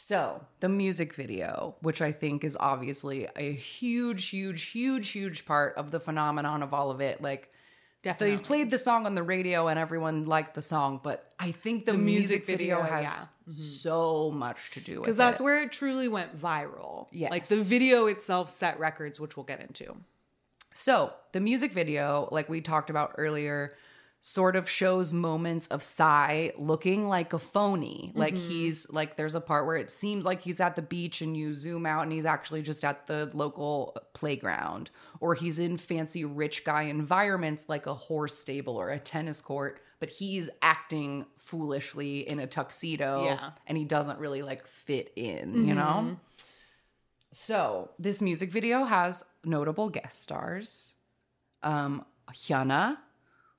So, 0.00 0.40
the 0.60 0.68
music 0.68 1.12
video, 1.12 1.74
which 1.80 2.00
I 2.00 2.12
think 2.12 2.44
is 2.44 2.56
obviously 2.58 3.26
a 3.34 3.52
huge, 3.52 4.28
huge, 4.28 4.62
huge, 4.66 5.08
huge 5.08 5.44
part 5.44 5.74
of 5.76 5.90
the 5.90 5.98
phenomenon 5.98 6.62
of 6.62 6.72
all 6.72 6.92
of 6.92 7.00
it. 7.00 7.20
Like, 7.20 7.50
Definitely. 8.04 8.36
they 8.36 8.42
played 8.42 8.70
the 8.70 8.78
song 8.78 9.06
on 9.06 9.16
the 9.16 9.24
radio 9.24 9.66
and 9.66 9.76
everyone 9.76 10.26
liked 10.26 10.54
the 10.54 10.62
song, 10.62 11.00
but 11.02 11.32
I 11.40 11.50
think 11.50 11.84
the, 11.84 11.92
The 11.92 11.98
music, 11.98 12.46
music 12.46 12.46
video, 12.46 12.80
video, 12.80 12.96
has 12.96 13.28
yeah. 13.46 13.52
So 13.52 14.30
much 14.30 14.70
to 14.70 14.80
do 14.80 14.92
with 14.92 14.98
it. 14.98 15.02
because 15.02 15.16
that's 15.16 15.40
where 15.40 15.62
it 15.64 15.72
truly 15.72 16.06
went 16.06 16.40
viral. 16.40 17.08
Like 17.12 17.48
the 17.48 17.56
video 17.56 18.06
itself 18.06 18.50
set 18.50 18.78
records, 18.78 19.18
which 19.18 19.36
we'll 19.36 19.46
get 19.46 19.60
into. 19.60 19.96
So, 20.74 21.12
the 21.32 21.40
music 21.40 21.72
video, 21.72 22.28
like 22.30 22.48
we 22.48 22.60
talked 22.60 22.88
about 22.88 23.16
earlier, 23.18 23.74
sort 24.20 24.56
of 24.56 24.68
shows 24.68 25.12
moments 25.12 25.68
of 25.68 25.82
Psy 25.82 26.50
looking 26.58 27.06
like 27.08 27.32
a 27.32 27.38
phony. 27.38 28.10
Like 28.16 28.36
he's 28.36 28.90
like 28.90 29.14
there's 29.16 29.36
a 29.36 29.40
part 29.40 29.64
where 29.64 29.76
it 29.76 29.90
seems 29.92 30.24
like 30.24 30.40
he's 30.40 30.58
at 30.60 30.74
the 30.74 30.82
beach 30.82 31.20
and 31.22 31.36
you 31.36 31.54
zoom 31.54 31.86
out 31.86 32.02
and 32.02 32.12
he's 32.12 32.24
actually 32.24 32.62
just 32.62 32.84
at 32.84 33.06
the 33.06 33.30
local 33.32 33.96
playground 34.14 34.90
or 35.20 35.34
he's 35.34 35.60
in 35.60 35.76
fancy 35.76 36.24
rich 36.24 36.64
guy 36.64 36.82
environments 36.82 37.68
like 37.68 37.86
a 37.86 37.94
horse 37.94 38.36
stable 38.36 38.76
or 38.76 38.90
a 38.90 38.98
tennis 38.98 39.40
court, 39.40 39.80
but 40.00 40.08
he's 40.10 40.50
acting 40.62 41.24
foolishly 41.36 42.28
in 42.28 42.40
a 42.40 42.46
tuxedo 42.48 43.24
Yeah. 43.24 43.50
and 43.68 43.78
he 43.78 43.84
doesn't 43.84 44.18
really 44.18 44.42
like 44.42 44.66
fit 44.66 45.12
in, 45.14 45.64
you 45.64 45.74
know? 45.74 46.16
So 47.32 47.90
this 47.98 48.20
music 48.22 48.50
video 48.50 48.84
has 48.84 49.22
notable 49.44 49.90
guest 49.90 50.20
stars. 50.22 50.94
Um, 51.62 52.04
Hyuna, 52.30 52.96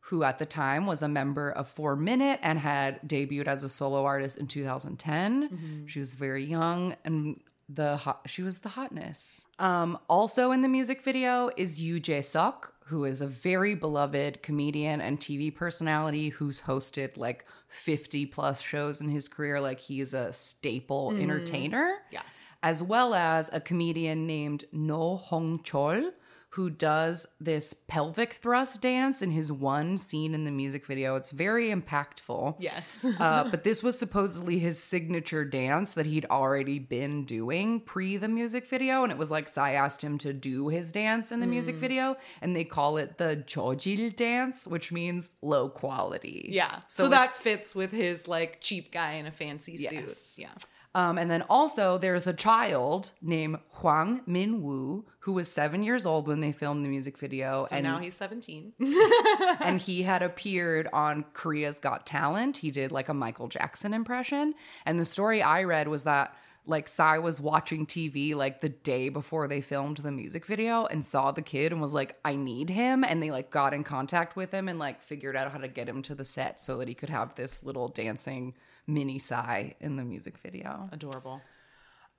who 0.09 0.23
at 0.23 0.39
the 0.39 0.45
time 0.45 0.85
was 0.87 1.01
a 1.03 1.07
member 1.07 1.51
of 1.51 1.67
Four 1.67 1.95
Minute 1.95 2.39
and 2.43 2.57
had 2.59 2.99
debuted 3.07 3.47
as 3.47 3.63
a 3.63 3.69
solo 3.69 4.05
artist 4.05 4.37
in 4.37 4.47
2010. 4.47 5.85
She 5.87 5.99
was 5.99 6.13
very 6.13 6.43
young 6.43 6.95
and 7.05 7.39
the 7.67 7.97
hot, 7.97 8.21
she 8.25 8.41
was 8.41 8.59
the 8.59 8.69
hotness. 8.69 9.45
Um, 9.59 9.99
also 10.09 10.51
in 10.51 10.61
the 10.63 10.67
music 10.67 11.03
video 11.03 11.51
is 11.55 11.79
Yoo 11.79 11.99
Jae 11.99 12.25
Suk, 12.25 12.73
who 12.85 13.05
is 13.05 13.21
a 13.21 13.27
very 13.27 13.75
beloved 13.75 14.41
comedian 14.41 14.99
and 15.01 15.19
TV 15.19 15.53
personality 15.53 16.29
who's 16.29 16.61
hosted 16.61 17.15
like 17.17 17.45
50 17.67 18.25
plus 18.25 18.59
shows 18.61 19.01
in 19.01 19.09
his 19.09 19.27
career. 19.27 19.59
Like 19.61 19.79
he's 19.79 20.15
a 20.15 20.33
staple 20.33 21.11
entertainer 21.15 21.97
Yeah. 22.11 22.23
as 22.63 22.81
well 22.81 23.13
as 23.13 23.51
a 23.53 23.61
comedian 23.61 24.25
named 24.25 24.65
No 24.71 25.17
Hong 25.17 25.59
Chol, 25.59 26.11
who 26.53 26.69
does 26.69 27.27
this 27.39 27.73
pelvic 27.87 28.33
thrust 28.33 28.81
dance 28.81 29.21
in 29.21 29.29
his 29.31 29.51
one 29.51 29.97
scene 29.99 30.33
in 30.33 30.45
the 30.45 30.51
music 30.51 30.85
video. 30.85 31.15
It's 31.15 31.29
very 31.29 31.69
impactful. 31.69 32.55
Yes. 32.59 33.05
Uh, 33.19 33.49
but 33.49 33.63
this 33.63 33.83
was 33.83 33.99
supposedly 33.99 34.59
his 34.59 34.81
signature 34.81 35.43
dance 35.45 35.93
that 35.93 36.05
he'd 36.05 36.25
already 36.25 36.79
been 36.79 37.25
doing 37.25 37.79
pre 37.81 38.17
the 38.17 38.27
music 38.27 38.65
video. 38.67 39.03
And 39.03 39.11
it 39.11 39.17
was 39.17 39.29
like 39.29 39.47
Psy 39.49 39.73
asked 39.73 40.01
him 40.03 40.17
to 40.19 40.33
do 40.33 40.69
his 40.69 40.91
dance 40.91 41.31
in 41.31 41.39
the 41.39 41.47
music 41.47 41.75
Mm. 41.75 41.79
video. 41.79 42.15
And 42.41 42.55
they 42.55 42.63
call 42.63 42.97
it 42.97 43.17
the 43.17 43.43
Jojil 43.45 44.15
dance, 44.15 44.65
which 44.65 44.91
means 44.91 45.31
low 45.41 45.69
quality. 45.69 46.49
yeah. 46.51 46.79
So, 46.87 47.03
So, 47.03 47.09
that 47.09 47.31
fits 47.35 47.75
with 47.75 47.91
his 47.91 48.27
like 48.27 48.59
cheap 48.61 48.91
guy 48.91 49.13
in 49.13 49.25
a 49.25 49.31
fancy 49.31 49.75
Yes. 49.77 50.17
suit. 50.17 50.41
Yeah. 50.43 50.53
Um, 50.95 51.17
and 51.17 51.29
then 51.29 51.43
also 51.43 51.97
there's 51.97 52.25
a 52.25 52.33
child 52.33 53.11
named 53.21 53.59
Hwang 53.73 54.21
Min 54.25 54.63
Woo 54.63 55.05
who 55.19 55.33
was 55.33 55.51
seven 55.51 55.83
years 55.83 56.05
old 56.05 56.27
when 56.27 56.39
they 56.39 56.51
filmed 56.51 56.83
the 56.83 56.89
music 56.89 57.17
video, 57.17 57.65
So 57.69 57.75
and 57.75 57.83
now 57.83 57.99
he's 57.99 58.15
17. 58.15 58.73
and 59.59 59.79
he 59.79 60.01
had 60.01 60.23
appeared 60.23 60.87
on 60.91 61.25
Korea's 61.33 61.79
Got 61.79 62.07
Talent. 62.07 62.57
He 62.57 62.71
did 62.71 62.91
like 62.91 63.09
a 63.09 63.13
Michael 63.13 63.47
Jackson 63.47 63.93
impression, 63.93 64.55
and 64.85 64.99
the 64.99 65.05
story 65.05 65.43
I 65.43 65.63
read 65.63 65.87
was 65.87 66.05
that 66.05 66.35
like 66.65 66.87
Psy 66.87 67.17
was 67.17 67.39
watching 67.39 67.85
TV 67.85 68.35
like 68.35 68.61
the 68.61 68.69
day 68.69 69.09
before 69.09 69.47
they 69.47 69.61
filmed 69.61 69.97
the 69.97 70.11
music 70.11 70.45
video 70.45 70.85
and 70.85 71.03
saw 71.03 71.31
the 71.31 71.41
kid 71.41 71.71
and 71.71 71.81
was 71.81 71.93
like, 71.93 72.17
I 72.23 72.35
need 72.35 72.69
him. 72.69 73.03
And 73.03 73.23
they 73.23 73.31
like 73.31 73.49
got 73.49 73.73
in 73.73 73.83
contact 73.83 74.35
with 74.35 74.51
him 74.51 74.67
and 74.69 74.77
like 74.77 75.01
figured 75.01 75.35
out 75.35 75.51
how 75.51 75.57
to 75.57 75.67
get 75.67 75.89
him 75.89 76.01
to 76.03 76.15
the 76.15 76.25
set 76.25 76.61
so 76.61 76.77
that 76.77 76.87
he 76.87 76.93
could 76.93 77.09
have 77.09 77.33
this 77.35 77.63
little 77.63 77.87
dancing 77.87 78.53
mini 78.89 79.19
Psy 79.19 79.71
in 79.79 79.95
the 79.95 80.03
music 80.03 80.37
video. 80.39 80.89
Adorable. 80.91 81.41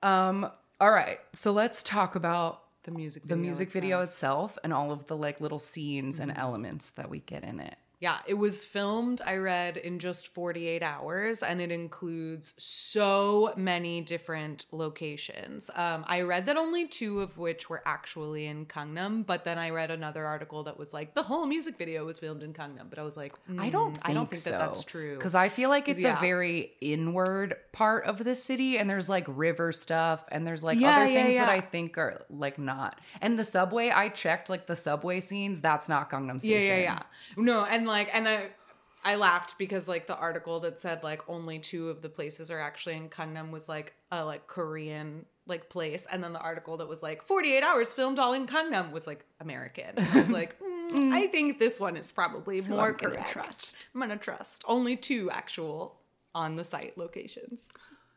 Um, 0.01 0.49
all 0.79 0.91
right. 0.91 1.19
So 1.33 1.51
let's 1.51 1.83
talk 1.83 2.15
about 2.15 2.63
The 2.83 2.91
music 2.91 3.27
the 3.27 3.35
music 3.35 3.67
itself. 3.67 3.81
video 3.83 4.01
itself 4.01 4.57
and 4.63 4.73
all 4.73 4.91
of 4.91 5.05
the 5.07 5.15
like 5.15 5.39
little 5.39 5.59
scenes 5.59 6.19
and 6.19 6.33
elements 6.35 6.89
that 6.91 7.09
we 7.09 7.19
get 7.19 7.43
in 7.43 7.59
it. 7.59 7.75
Yeah, 8.01 8.17
it 8.25 8.33
was 8.33 8.63
filmed, 8.63 9.21
I 9.23 9.35
read, 9.35 9.77
in 9.77 9.99
just 9.99 10.27
48 10.29 10.81
hours, 10.81 11.43
and 11.43 11.61
it 11.61 11.71
includes 11.71 12.55
so 12.57 13.53
many 13.55 14.01
different 14.01 14.65
locations. 14.71 15.69
Um, 15.75 16.03
I 16.07 16.21
read 16.21 16.47
that 16.47 16.57
only 16.57 16.87
two 16.87 17.21
of 17.21 17.37
which 17.37 17.69
were 17.69 17.83
actually 17.85 18.47
in 18.47 18.65
Gangnam, 18.65 19.23
but 19.23 19.43
then 19.45 19.59
I 19.59 19.69
read 19.69 19.91
another 19.91 20.25
article 20.25 20.63
that 20.63 20.79
was 20.79 20.93
like 20.93 21.13
the 21.13 21.21
whole 21.21 21.45
music 21.45 21.77
video 21.77 22.03
was 22.03 22.17
filmed 22.17 22.41
in 22.41 22.53
Gangnam. 22.53 22.89
But 22.89 22.97
I 22.97 23.03
was 23.03 23.15
like, 23.17 23.33
I 23.59 23.69
don't 23.69 23.93
mm, 23.95 23.99
I 24.01 24.13
don't 24.13 24.27
think 24.27 24.41
so. 24.41 24.49
that 24.51 24.59
that's 24.59 24.83
true. 24.83 25.15
Because 25.15 25.35
I 25.35 25.49
feel 25.49 25.69
like 25.69 25.87
it's 25.87 25.99
Yeah. 25.99 26.17
a 26.17 26.19
very 26.19 26.71
inward 26.81 27.55
part 27.71 28.05
of 28.05 28.23
the 28.23 28.33
city, 28.33 28.79
and 28.79 28.89
there's 28.89 29.09
like 29.09 29.25
river 29.27 29.71
stuff, 29.71 30.25
and 30.31 30.45
there's 30.47 30.63
like 30.63 30.79
Yeah, 30.79 30.89
other 30.91 31.07
yeah, 31.07 31.13
things 31.23 31.35
that. 31.35 31.49
I 31.49 31.61
think 31.61 31.99
are 31.99 32.25
like 32.31 32.57
not. 32.57 32.99
And 33.21 33.37
the 33.37 33.43
subway, 33.45 33.91
I 33.91 34.09
checked 34.09 34.49
like 34.49 34.65
the 34.65 34.75
subway 34.75 35.19
scenes. 35.19 35.61
That's 35.61 35.87
not 35.87 36.09
Gangnam 36.09 36.39
Station. 36.39 36.61
Yeah, 36.61 36.77
yeah, 36.77 36.81
yeah. 36.81 37.01
No, 37.37 37.63
and 37.65 37.85
like, 37.91 38.09
and 38.13 38.27
I, 38.27 38.47
I 39.03 39.15
laughed 39.15 39.57
because 39.57 39.87
like 39.87 40.07
the 40.07 40.17
article 40.17 40.59
that 40.61 40.79
said 40.79 41.03
like 41.03 41.21
only 41.29 41.59
two 41.59 41.89
of 41.89 42.01
the 42.01 42.09
places 42.09 42.49
are 42.51 42.59
actually 42.59 42.95
in 42.95 43.09
Gangnam 43.09 43.51
was 43.51 43.67
like 43.69 43.93
a 44.11 44.23
like 44.25 44.47
Korean 44.47 45.25
like 45.47 45.69
place, 45.69 46.05
and 46.11 46.23
then 46.23 46.33
the 46.33 46.39
article 46.41 46.77
that 46.77 46.87
was 46.87 47.01
like 47.01 47.23
48 47.23 47.63
hours 47.63 47.93
filmed 47.93 48.19
all 48.19 48.33
in 48.33 48.45
Gangnam 48.47 48.91
was 48.91 49.07
like 49.07 49.25
American. 49.39 49.93
I 49.97 50.21
was 50.21 50.29
like, 50.29 50.55
mm, 50.93 51.11
I 51.11 51.27
think 51.27 51.57
this 51.59 51.79
one 51.79 51.97
is 51.97 52.11
probably 52.11 52.61
So 52.61 52.75
more 52.75 52.89
I'm 52.89 52.95
gonna 52.97 53.15
correct. 53.15 53.29
trust. 53.31 53.87
I'm 53.93 54.01
gonna 54.01 54.17
trust 54.17 54.63
only 54.67 54.95
two 54.95 55.29
actual 55.31 55.97
on 56.35 56.55
the 56.55 56.63
site 56.63 56.97
locations. 56.97 57.69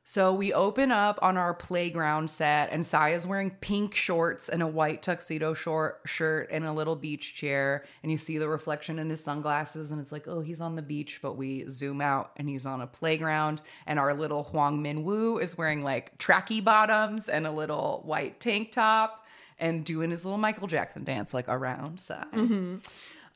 So 0.06 0.34
we 0.34 0.52
open 0.52 0.92
up 0.92 1.18
on 1.22 1.38
our 1.38 1.54
playground 1.54 2.30
set, 2.30 2.70
and 2.70 2.86
Psy 2.86 3.14
is 3.14 3.26
wearing 3.26 3.50
pink 3.50 3.94
shorts 3.94 4.50
and 4.50 4.62
a 4.62 4.66
white 4.66 5.02
tuxedo 5.02 5.54
short 5.54 6.02
shirt 6.04 6.50
and 6.52 6.66
a 6.66 6.72
little 6.72 6.94
beach 6.94 7.34
chair. 7.34 7.86
And 8.02 8.12
you 8.12 8.18
see 8.18 8.36
the 8.36 8.46
reflection 8.46 8.98
in 8.98 9.08
his 9.08 9.24
sunglasses, 9.24 9.92
and 9.92 10.00
it's 10.00 10.12
like, 10.12 10.28
oh, 10.28 10.40
he's 10.40 10.60
on 10.60 10.76
the 10.76 10.82
beach. 10.82 11.20
But 11.22 11.38
we 11.38 11.66
zoom 11.70 12.02
out, 12.02 12.32
and 12.36 12.50
he's 12.50 12.66
on 12.66 12.82
a 12.82 12.86
playground. 12.86 13.62
And 13.86 13.98
our 13.98 14.12
little 14.12 14.44
Hwang 14.44 14.82
Min 14.82 15.04
Woo 15.04 15.38
is 15.38 15.56
wearing 15.56 15.82
like 15.82 16.18
tracky 16.18 16.62
bottoms 16.62 17.30
and 17.30 17.46
a 17.46 17.50
little 17.50 18.02
white 18.04 18.40
tank 18.40 18.72
top, 18.72 19.24
and 19.58 19.86
doing 19.86 20.10
his 20.10 20.26
little 20.26 20.36
Michael 20.36 20.66
Jackson 20.66 21.04
dance 21.04 21.32
like 21.32 21.48
around 21.48 21.98
Psy. 21.98 22.24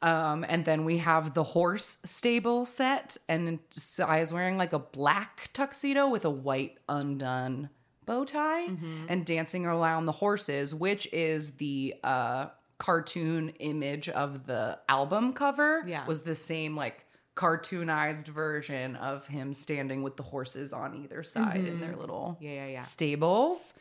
Um, 0.00 0.44
and 0.48 0.64
then 0.64 0.84
we 0.84 0.98
have 0.98 1.34
the 1.34 1.42
horse 1.42 1.98
stable 2.04 2.64
set, 2.64 3.16
and 3.28 3.58
Psy 3.70 4.20
is 4.20 4.32
wearing 4.32 4.56
like 4.56 4.72
a 4.72 4.78
black 4.78 5.50
tuxedo 5.52 6.08
with 6.08 6.24
a 6.24 6.30
white 6.30 6.78
undone 6.88 7.68
bow 8.06 8.24
tie 8.24 8.68
Mm-hmm. 8.68 9.06
and 9.08 9.26
dancing 9.26 9.66
around 9.66 10.06
the 10.06 10.12
horses, 10.12 10.74
which 10.74 11.08
is 11.12 11.50
the 11.52 11.94
uh, 12.04 12.46
cartoon 12.78 13.48
image 13.58 14.08
of 14.08 14.46
the 14.46 14.78
album 14.88 15.32
cover. 15.32 15.82
Yeah. 15.86 16.06
Was 16.06 16.22
the 16.22 16.34
same 16.36 16.76
like 16.76 17.04
cartoonized 17.34 18.26
version 18.28 18.96
of 18.96 19.26
him 19.26 19.52
standing 19.52 20.02
with 20.02 20.16
the 20.16 20.22
horses 20.22 20.72
on 20.72 20.94
either 21.02 21.22
side 21.22 21.64
in 21.64 21.80
their 21.80 21.96
little 21.96 22.36
Mm-hmm. 22.40 22.44
Yeah, 22.44 22.52
yeah, 22.52 22.66
yeah. 22.68 22.80
stables. 22.82 23.74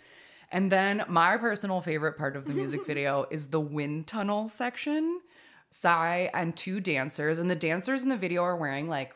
And 0.51 0.71
then 0.71 1.03
my 1.09 1.37
personal 1.37 1.81
favorite 1.81 2.17
part 2.17 2.35
of 2.35 2.45
the 2.45 2.53
music 2.53 2.85
video 2.87 3.25
is 3.29 3.47
the 3.47 3.59
wind 3.59 4.07
tunnel 4.07 4.47
section. 4.47 5.19
Psy 5.71 6.29
and 6.33 6.55
two 6.55 6.79
dancers, 6.79 7.39
and 7.39 7.49
the 7.49 7.55
dancers 7.55 8.03
in 8.03 8.09
the 8.09 8.17
video 8.17 8.43
are 8.43 8.57
wearing 8.57 8.87
like 8.87 9.15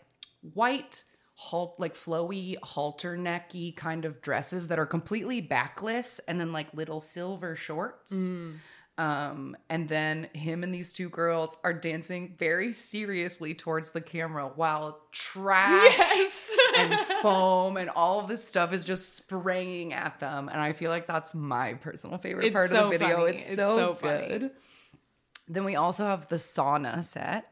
white, 0.54 1.04
halt 1.36 1.76
like 1.80 1.94
flowy, 1.96 2.56
halter 2.62 3.18
necky 3.18 3.76
kind 3.76 4.06
of 4.06 4.22
dresses 4.22 4.68
that 4.68 4.78
are 4.80 4.86
completely 4.86 5.42
backless, 5.42 6.20
and 6.28 6.40
then 6.40 6.52
like 6.52 6.74
little 6.74 7.02
silver 7.02 7.56
shorts. 7.56 8.12
Um, 8.98 9.56
and 9.70 9.88
then 9.90 10.28
him 10.34 10.64
and 10.64 10.72
these 10.74 10.94
two 10.94 11.10
girls 11.10 11.56
are 11.64 11.74
dancing 11.74 12.36
very 12.38 12.72
seriously 12.74 13.56
towards 13.56 13.92
the 13.92 14.02
camera 14.02 14.52
while 14.54 15.00
trash 15.12 15.96
Yes. 15.98 16.52
and 16.78 17.00
foam 17.22 17.78
and 17.78 17.90
all 17.90 18.20
of 18.20 18.28
this 18.28 18.48
stuff 18.48 18.74
is 18.74 18.84
just 18.84 19.16
spraying 19.16 19.94
at 19.94 20.20
them. 20.20 20.50
And 20.50 20.62
I 20.62 20.74
feel 20.74 20.92
like 20.92 21.08
that's 21.08 21.34
my 21.34 21.76
personal 21.76 22.20
favorite 22.20 22.48
It's 22.48 22.54
part 22.54 22.70
so 22.70 22.86
of 22.86 22.92
the 22.92 22.98
video. 23.00 23.18
funny. 23.26 23.38
It's, 23.38 23.48
It's 23.48 23.56
so, 23.56 23.76
so 23.78 23.94
funny. 23.96 24.50
Then 25.52 25.66
we 25.66 25.76
also 25.76 26.06
have 26.06 26.28
the 26.30 26.38
sauna 26.38 27.04
set. 27.04 27.48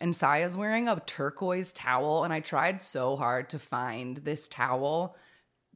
And 0.00 0.14
Psy's 0.16 0.56
wearing 0.56 0.86
a 0.88 1.00
turquoise 1.06 1.72
towel. 1.72 2.24
And 2.24 2.32
I 2.32 2.40
tried 2.40 2.80
so 2.80 3.16
hard 3.16 3.50
to 3.50 3.58
find 3.58 4.16
this 4.18 4.48
towel 4.48 5.16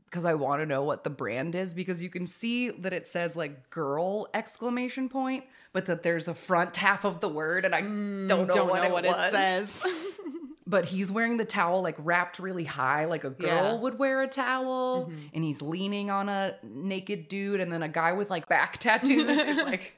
because 0.04 0.24
I 0.24 0.34
want 0.34 0.60
to 0.62 0.66
know 0.66 0.82
what 0.84 1.04
the 1.04 1.10
brand 1.10 1.54
is 1.54 1.72
because 1.74 2.02
you 2.02 2.10
can 2.10 2.26
see 2.26 2.68
that 2.70 2.92
it 2.92 3.08
says 3.08 3.34
like 3.34 3.70
girl 3.70 4.28
exclamation 4.34 5.08
point, 5.08 5.44
but 5.72 5.86
that 5.86 6.02
there's 6.02 6.28
a 6.28 6.34
front 6.34 6.76
half 6.76 7.04
of 7.04 7.20
the 7.20 7.28
word 7.28 7.64
and 7.64 7.74
I 7.74 7.80
don't 7.80 8.26
know 8.28 8.44
Mm, 8.44 8.52
Don't 8.52 8.68
what, 8.68 8.82
know 8.82 8.88
it, 8.88 8.92
what 8.92 9.04
it 9.04 9.32
says. 9.32 9.82
But 10.64 10.84
he's 10.86 11.10
wearing 11.10 11.36
the 11.38 11.44
towel 11.44 11.82
like 11.82 11.96
wrapped 11.98 12.38
really 12.38 12.64
high, 12.64 13.04
like 13.06 13.24
a 13.24 13.30
girl 13.30 13.48
Yeah. 13.48 13.62
Mm-hmm. 13.72 13.82
would 13.82 13.98
wear 13.98 14.22
a 14.22 14.28
towel, 14.28 15.10
and 15.34 15.42
he's 15.44 15.60
leaning 15.60 16.08
on 16.08 16.28
a 16.28 16.54
naked 16.62 17.28
dude, 17.28 17.60
and 17.60 17.70
then 17.70 17.82
a 17.82 17.88
guy 17.88 18.12
with 18.12 18.30
like 18.30 18.48
back 18.48 18.78
tattoos 18.78 19.38
is 19.38 19.56
like 19.58 19.94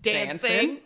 Dancing. 0.00 0.78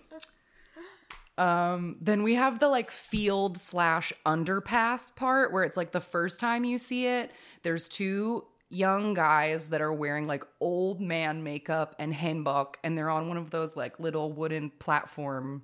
Um, 1.40 1.96
then 2.03 2.22
we 2.22 2.35
have 2.35 2.59
the 2.59 2.68
like 2.68 2.90
field 2.90 3.57
slash 3.57 4.12
underpass 4.26 5.14
part 5.16 5.53
where 5.53 5.64
it's 5.64 5.76
like 5.76 5.90
the 5.90 6.00
first 6.00 6.38
time 6.38 6.64
you 6.64 6.76
see 6.76 7.07
it, 7.07 7.31
there's 7.62 7.88
two 7.88 8.44
young 8.68 9.14
guys 9.14 9.70
that 9.70 9.81
are 9.81 9.92
wearing 9.92 10.26
like 10.26 10.44
old 10.61 11.00
man 11.00 11.42
makeup 11.42 11.96
and 11.98 12.12
hanbok, 12.12 12.74
and 12.85 12.96
they're 12.96 13.09
on 13.09 13.29
one 13.29 13.38
of 13.38 13.50
those 13.50 13.74
like 13.74 13.98
little 13.98 14.35
wooden 14.35 14.70
platform 14.79 15.62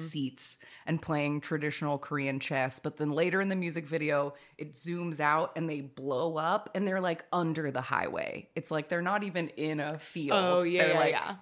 seats 0.00 0.58
and 0.86 1.00
playing 1.02 1.40
traditional 1.40 1.98
Korean 1.98 2.38
chess. 2.40 2.78
But 2.78 2.96
then 2.96 3.10
later 3.10 3.40
in 3.40 3.48
the 3.48 3.56
music 3.56 3.86
video, 3.86 4.34
it 4.56 4.74
zooms 4.74 5.20
out 5.20 5.52
and 5.56 5.68
they 5.68 5.80
blow 5.80 6.36
up 6.36 6.70
and 6.74 6.86
they're 6.86 7.00
like 7.00 7.24
under 7.32 7.70
the 7.70 7.80
highway. 7.80 8.48
It's 8.54 8.70
like 8.70 8.88
they're 8.88 9.02
not 9.02 9.24
even 9.24 9.48
in 9.50 9.80
a 9.80 9.98
field. 9.98 10.38
Oh, 10.40 10.64
yeah, 10.64 10.82
they're 10.82 10.92
yeah, 10.92 10.98
like 10.98 11.12
yeah. 11.12 11.34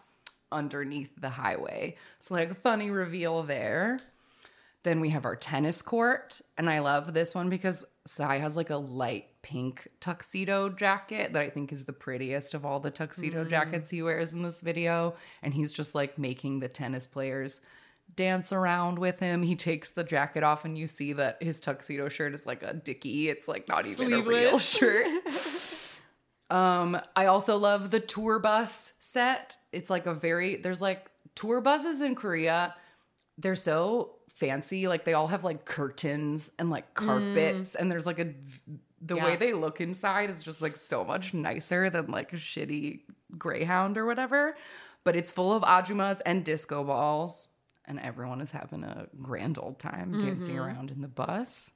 Underneath 0.52 1.10
the 1.20 1.30
highway. 1.30 1.96
So 2.18 2.34
like 2.34 2.50
a 2.50 2.54
funny 2.54 2.90
reveal 2.90 3.42
there. 3.42 4.00
Then 4.82 5.00
we 5.00 5.10
have 5.10 5.26
our 5.26 5.36
tennis 5.36 5.82
court, 5.82 6.40
and 6.56 6.70
I 6.70 6.78
love 6.78 7.12
this 7.12 7.34
one 7.34 7.50
because 7.50 7.84
Psy 8.06 8.38
has 8.38 8.56
like 8.56 8.70
a 8.70 8.76
light 8.76 9.26
pink 9.42 9.88
tuxedo 10.00 10.70
jacket 10.70 11.34
that 11.34 11.42
I 11.42 11.50
think 11.50 11.70
is 11.70 11.84
the 11.84 11.92
prettiest 11.92 12.54
of 12.54 12.64
all 12.64 12.80
the 12.80 12.90
tuxedo 12.90 13.44
mm. 13.44 13.50
jackets 13.50 13.90
he 13.90 14.02
wears 14.02 14.32
in 14.32 14.42
this 14.42 14.62
video, 14.62 15.16
and 15.42 15.52
he's 15.52 15.74
just 15.74 15.94
like 15.94 16.18
making 16.18 16.60
the 16.60 16.68
tennis 16.68 17.06
players 17.06 17.60
dance 18.16 18.52
around 18.52 18.98
with 18.98 19.20
him. 19.20 19.42
He 19.42 19.54
takes 19.54 19.90
the 19.90 20.04
jacket 20.04 20.42
off, 20.42 20.64
and 20.64 20.78
you 20.78 20.86
see 20.86 21.12
that 21.12 21.42
his 21.42 21.60
tuxedo 21.60 22.08
shirt 22.08 22.34
is 22.34 22.46
like 22.46 22.62
a 22.62 22.72
dicky. 22.72 23.28
It's 23.28 23.48
like 23.48 23.68
not 23.68 23.84
even 23.86 24.12
a 24.14 24.22
real 24.22 24.58
shirt. 24.58 25.06
Um, 26.50 27.00
I 27.14 27.26
also 27.26 27.56
love 27.56 27.90
the 27.90 28.00
tour 28.00 28.38
bus 28.38 28.92
set. 28.98 29.56
It's 29.72 29.88
like 29.90 30.06
a 30.06 30.14
very 30.14 30.56
there's 30.56 30.82
like 30.82 31.10
tour 31.34 31.60
buses 31.60 32.00
in 32.00 32.14
Korea. 32.14 32.74
They're 33.38 33.54
so 33.56 34.16
fancy. 34.34 34.88
Like 34.88 35.04
they 35.04 35.14
all 35.14 35.28
have 35.28 35.44
like 35.44 35.64
curtains 35.64 36.50
and 36.58 36.68
like 36.70 36.94
carpets, 36.94 37.74
and 37.74 37.90
there's 37.90 38.06
like 38.06 38.18
a 38.18 38.34
the 39.00 39.16
way 39.16 39.36
they 39.36 39.52
look 39.52 39.80
inside 39.80 40.28
is 40.28 40.42
just 40.42 40.60
like 40.60 40.76
so 40.76 41.04
much 41.04 41.32
nicer 41.32 41.88
than 41.88 42.10
like 42.10 42.32
a 42.32 42.36
shitty 42.36 43.00
Greyhound 43.38 43.96
or 43.96 44.04
whatever. 44.04 44.56
But 45.04 45.16
it's 45.16 45.30
full 45.30 45.52
of 45.54 45.62
ajumas 45.62 46.20
and 46.26 46.44
disco 46.44 46.84
balls, 46.84 47.48
and 47.86 47.98
everyone 48.00 48.40
is 48.40 48.50
having 48.50 48.84
a 48.84 49.06
grand 49.22 49.58
old 49.58 49.78
time 49.78 50.18
dancing 50.18 50.58
around 50.58 50.90
in 50.90 51.00
the 51.00 51.08
bus. 51.08 51.70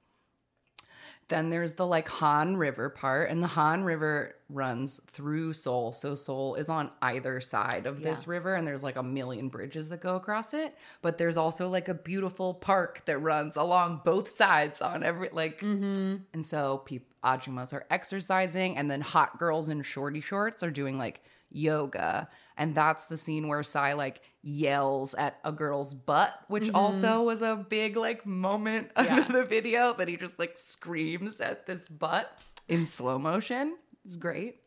Then 1.28 1.50
there's 1.50 1.72
the 1.72 1.86
like 1.86 2.08
Han 2.08 2.56
River 2.56 2.90
part, 2.90 3.30
and 3.30 3.42
the 3.42 3.46
Han 3.48 3.84
River 3.84 4.34
runs 4.50 5.00
through 5.06 5.54
Seoul. 5.54 5.92
So 5.92 6.14
Seoul 6.14 6.54
is 6.56 6.68
on 6.68 6.90
either 7.00 7.40
side 7.40 7.86
of 7.86 8.02
this 8.02 8.26
river, 8.26 8.54
and 8.54 8.66
there's 8.66 8.82
like 8.82 8.96
a 8.96 9.02
million 9.02 9.48
bridges 9.48 9.88
that 9.88 10.00
go 10.00 10.16
across 10.16 10.52
it. 10.52 10.76
But 11.00 11.16
there's 11.16 11.36
also 11.36 11.68
like 11.68 11.88
a 11.88 11.94
beautiful 11.94 12.54
park 12.54 13.02
that 13.06 13.18
runs 13.18 13.56
along 13.56 14.02
both 14.04 14.28
sides 14.28 14.82
on 14.82 15.02
every 15.02 15.30
like. 15.32 15.60
Mm-hmm. 15.60 16.16
And 16.32 16.46
so 16.46 16.78
people 16.84 17.08
ajumas 17.24 17.72
are 17.72 17.86
exercising, 17.90 18.76
and 18.76 18.90
then 18.90 19.00
hot 19.00 19.38
girls 19.38 19.70
in 19.70 19.82
shorty 19.82 20.20
shorts 20.20 20.62
are 20.62 20.70
doing 20.70 20.98
like 20.98 21.22
yoga, 21.54 22.28
and 22.56 22.74
that's 22.74 23.06
the 23.06 23.16
scene 23.16 23.48
where 23.48 23.62
Psy 23.62 23.94
like 23.94 24.20
yells 24.42 25.14
at 25.14 25.38
a 25.44 25.52
girl's 25.52 25.94
butt, 25.94 26.34
which 26.48 26.70
also 26.74 27.22
was 27.22 27.40
a 27.42 27.56
big 27.68 27.96
like 27.96 28.26
moment 28.26 28.90
of 28.96 29.06
Yeah. 29.06 29.20
the 29.20 29.44
video 29.44 29.94
that 29.94 30.08
he 30.08 30.16
just 30.16 30.38
like 30.38 30.56
screams 30.56 31.40
at 31.40 31.66
this 31.66 31.88
butt 31.88 32.38
in 32.68 32.86
slow 32.86 33.18
motion. 33.18 33.76
It's 34.04 34.16
great. 34.16 34.60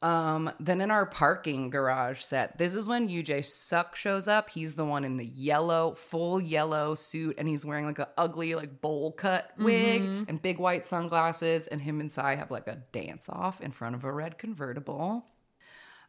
Um, 0.00 0.48
then 0.60 0.80
in 0.80 0.92
our 0.92 1.06
parking 1.06 1.70
garage 1.70 2.20
set, 2.20 2.56
this 2.56 2.76
is 2.76 2.86
when 2.86 3.08
Yoo 3.08 3.24
Jae 3.24 3.44
Suk 3.44 3.96
shows 3.96 4.28
up. 4.28 4.48
He's 4.48 4.76
the 4.76 4.84
one 4.84 5.04
in 5.04 5.16
the 5.16 5.24
yellow, 5.26 5.94
full 5.94 6.40
yellow 6.40 6.94
suit, 6.94 7.34
and 7.36 7.48
he's 7.48 7.66
wearing 7.66 7.84
like 7.86 7.98
a 7.98 8.08
ugly, 8.16 8.54
like 8.54 8.80
bowl 8.80 9.10
cut 9.10 9.50
wig 9.58 10.02
and 10.28 10.40
big 10.40 10.58
white 10.60 10.86
sunglasses. 10.86 11.66
And 11.66 11.80
him 11.80 11.98
and 12.00 12.12
Psy 12.12 12.36
have 12.36 12.52
like 12.52 12.68
a 12.68 12.76
dance 12.92 13.28
off 13.28 13.60
in 13.60 13.72
front 13.72 13.96
of 13.96 14.04
a 14.04 14.12
red 14.12 14.38
convertible. 14.38 15.26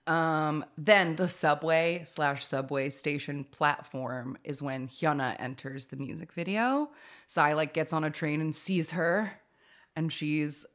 Um, 0.09 0.65
then 0.75 1.15
the 1.15 1.27
subway 1.27 2.01
slash 2.03 2.43
subway 2.43 2.89
station 2.89 3.43
platform 3.43 4.39
is 4.43 4.59
when 4.59 4.87
Hyuna 4.87 5.35
enters 5.37 5.85
the 5.85 5.97
music 5.97 6.33
video. 6.33 6.89
Psy 7.27 7.53
like 7.53 7.75
gets 7.75 7.93
on 7.93 8.03
a 8.03 8.09
train 8.09 8.41
and 8.41 8.55
sees 8.55 8.89
her, 8.89 9.31
and 9.95 10.11
she's 10.11 10.65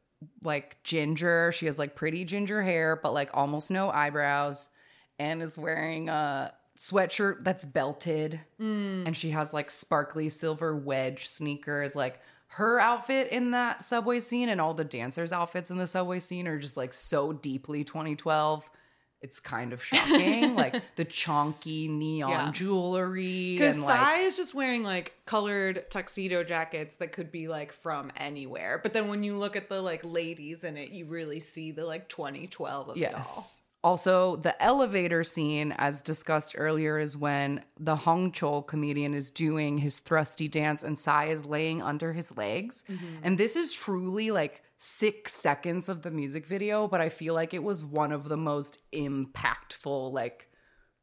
like 0.44 0.80
ginger. 0.84 1.50
She 1.52 1.66
has 1.66 1.80
like 1.80 1.96
pretty 1.96 2.24
ginger 2.24 2.62
hair, 2.62 2.94
but 3.02 3.12
like 3.12 3.30
almost 3.34 3.72
no 3.72 3.90
eyebrows, 3.90 4.68
and 5.18 5.42
is 5.42 5.58
wearing 5.58 6.08
a 6.08 6.54
sweatshirt 6.78 7.42
that's 7.42 7.64
belted, 7.64 8.38
and 9.04 9.16
she 9.16 9.30
has 9.30 9.52
like 9.52 9.68
sparkly 9.68 10.28
silver 10.28 10.76
wedge 10.76 11.26
sneakers. 11.26 11.96
Like 11.96 12.20
her 12.46 12.78
outfit 12.78 13.32
in 13.32 13.50
that 13.50 13.82
subway 13.82 14.20
scene 14.20 14.48
and 14.48 14.60
all 14.60 14.74
the 14.74 14.84
dancers' 14.84 15.32
outfits 15.32 15.72
in 15.72 15.76
the 15.76 15.88
subway 15.88 16.20
scene 16.20 16.46
are 16.46 16.60
just 16.60 16.76
like 16.76 16.92
so 16.92 17.32
deeply 17.32 17.82
2012 17.82 18.70
it's 19.24 19.40
kind 19.40 19.72
of 19.72 19.82
shocking. 19.82 20.54
like 20.64 20.82
the 20.96 21.04
chonky 21.06 21.88
neon 21.88 22.30
Yeah. 22.30 22.50
jewelry 22.52 23.54
Because 23.54 23.76
and 23.76 23.84
Psy 23.84 24.16
like 24.16 24.24
is 24.24 24.36
just 24.36 24.54
wearing 24.54 24.82
like 24.82 25.14
colored 25.24 25.90
tuxedo 25.90 26.44
jackets 26.44 26.96
that 26.96 27.12
could 27.12 27.32
be 27.32 27.48
like 27.48 27.72
from 27.72 28.12
anywhere. 28.18 28.78
But 28.82 28.92
then 28.92 29.08
when 29.08 29.22
you 29.22 29.38
look 29.38 29.56
at 29.56 29.70
the 29.70 29.80
like 29.80 30.02
ladies 30.04 30.62
in 30.62 30.76
it, 30.76 30.90
you 30.90 31.06
really 31.06 31.40
see 31.40 31.72
the 31.72 31.86
like 31.86 32.08
2012 32.10 32.90
of 32.90 32.96
it 32.98 33.14
all. 33.14 33.50
Also, 33.82 34.36
the 34.36 34.62
elevator 34.62 35.22
scene, 35.24 35.72
as 35.76 36.02
discussed 36.02 36.54
earlier, 36.56 36.98
is 36.98 37.18
when 37.18 37.62
the 37.78 37.96
Hong 37.96 38.32
Chol 38.32 38.66
comedian 38.66 39.12
is 39.12 39.30
doing 39.30 39.76
his 39.76 39.98
thrusty 39.98 40.48
dance 40.48 40.82
and 40.82 40.98
Psy 40.98 41.26
is 41.26 41.44
laying 41.44 41.82
under 41.82 42.14
his 42.14 42.34
legs. 42.34 42.82
Mm-hmm. 42.90 43.06
And 43.22 43.36
this 43.38 43.56
is 43.56 43.74
truly 43.74 44.30
like 44.30 44.62
six 44.76 45.32
seconds 45.34 45.88
of 45.88 46.02
the 46.02 46.10
music 46.10 46.46
video, 46.46 46.88
but 46.88 47.00
I 47.00 47.08
feel 47.08 47.34
like 47.34 47.54
it 47.54 47.62
was 47.62 47.84
one 47.84 48.12
of 48.12 48.28
the 48.28 48.36
most 48.36 48.78
impactful, 48.92 50.12
like, 50.12 50.48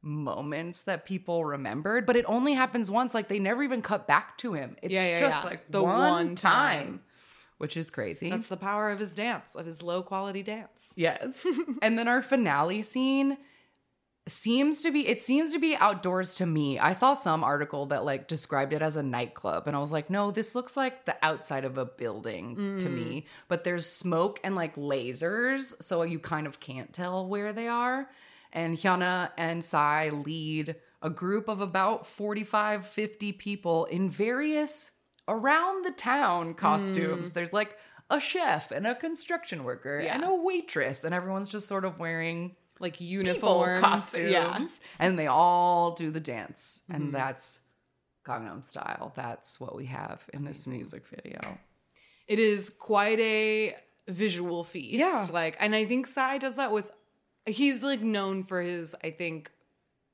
moments 0.03 0.81
that 0.83 1.05
people 1.05 1.45
remembered. 1.45 2.05
But 2.05 2.15
it 2.15 2.25
only 2.27 2.53
happens 2.53 2.89
once. 2.89 3.13
Like, 3.13 3.27
they 3.27 3.39
never 3.39 3.63
even 3.63 3.81
cut 3.81 4.07
back 4.07 4.37
to 4.39 4.53
him. 4.53 4.75
It's 4.81 4.93
Yeah, 4.93 5.05
yeah, 5.05 5.19
just 5.19 5.43
yeah. 5.43 5.49
like 5.49 5.71
The 5.71 5.83
one, 5.83 5.99
one 5.99 6.35
time, 6.35 6.85
time. 6.85 7.01
which 7.59 7.77
is 7.77 7.91
crazy. 7.91 8.29
That's 8.29 8.47
the 8.47 8.57
power 8.57 8.89
of 8.89 8.99
his 8.99 9.13
dance, 9.13 9.55
of 9.55 9.65
his 9.65 9.81
low 9.83 10.01
quality 10.01 10.41
dance. 10.43 10.91
Yes. 10.95 11.45
and 11.81 11.97
then 11.99 12.07
our 12.07 12.21
finale 12.21 12.81
scene 12.81 13.37
seems 14.31 14.81
to 14.81 14.91
be 14.91 15.07
it 15.07 15.21
seems 15.21 15.51
to 15.53 15.59
be 15.59 15.75
outdoors 15.75 16.35
to 16.35 16.45
me. 16.45 16.79
I 16.79 16.93
saw 16.93 17.13
some 17.13 17.43
article 17.43 17.85
that 17.87 18.05
like 18.05 18.27
described 18.27 18.73
it 18.73 18.81
as 18.81 18.95
a 18.95 19.03
nightclub 19.03 19.67
and 19.67 19.75
I 19.75 19.79
was 19.79 19.91
like, 19.91 20.09
"No, 20.09 20.31
this 20.31 20.55
looks 20.55 20.75
like 20.75 21.05
the 21.05 21.15
outside 21.21 21.65
of 21.65 21.77
a 21.77 21.85
building 21.85 22.77
to 22.79 22.89
me." 22.89 23.21
Mm. 23.21 23.25
But 23.47 23.63
there's 23.63 23.85
smoke 23.85 24.39
and 24.43 24.55
like 24.55 24.75
lasers, 24.75 25.73
so 25.81 26.03
you 26.03 26.19
kind 26.19 26.47
of 26.47 26.59
can't 26.59 26.91
tell 26.93 27.27
where 27.27 27.53
they 27.53 27.67
are. 27.67 28.09
And 28.53 28.77
Hyuna 28.77 29.31
and 29.37 29.63
Psy 29.63 30.09
lead 30.09 30.75
a 31.01 31.09
group 31.09 31.47
of 31.47 31.61
about 31.61 32.05
45 32.05 32.87
50 32.87 33.33
people 33.33 33.85
in 33.85 34.09
various 34.09 34.91
around 35.27 35.85
the 35.85 35.91
town 35.91 36.53
costumes. 36.53 37.31
Mm. 37.31 37.33
There's 37.33 37.53
like 37.53 37.77
a 38.09 38.19
chef 38.19 38.71
and 38.71 38.85
a 38.85 38.93
construction 38.93 39.63
worker 39.63 39.99
and 39.99 40.23
a 40.23 40.35
waitress, 40.35 41.03
and 41.03 41.15
everyone's 41.15 41.49
just 41.49 41.67
sort 41.67 41.85
of 41.85 41.97
wearing 41.97 42.55
Like 42.81 42.93
people 42.97 43.07
uniforms. 43.07 43.79
costumes, 43.81 44.31
Yeah. 44.31 44.53
Mm-hmm. 44.53 44.65
and 44.99 45.19
they 45.19 45.27
all 45.27 45.91
do 45.93 46.11
the 46.11 46.19
dance, 46.19 46.81
and 46.89 47.13
that's 47.13 47.59
Gangnam 48.25 48.63
Style. 48.63 49.13
That's 49.15 49.59
what 49.59 49.75
we 49.75 49.85
have 49.85 50.21
in 50.33 50.43
this 50.45 50.67
music 50.67 51.03
video. 51.07 51.39
It 52.27 52.39
is 52.39 52.69
quite 52.69 53.19
a 53.19 53.75
visual 54.07 54.63
feast. 54.63 54.93
Yeah. 54.99 55.27
Like, 55.31 55.57
and 55.59 55.73
I 55.75 55.85
think 55.85 56.07
Psy 56.07 56.37
does 56.37 56.55
that 56.57 56.71
with, 56.71 56.91
he's 57.45 57.83
like 57.83 58.01
known 58.01 58.43
for 58.43 58.61
his, 58.61 58.95
I 59.03 59.11
think, 59.11 59.51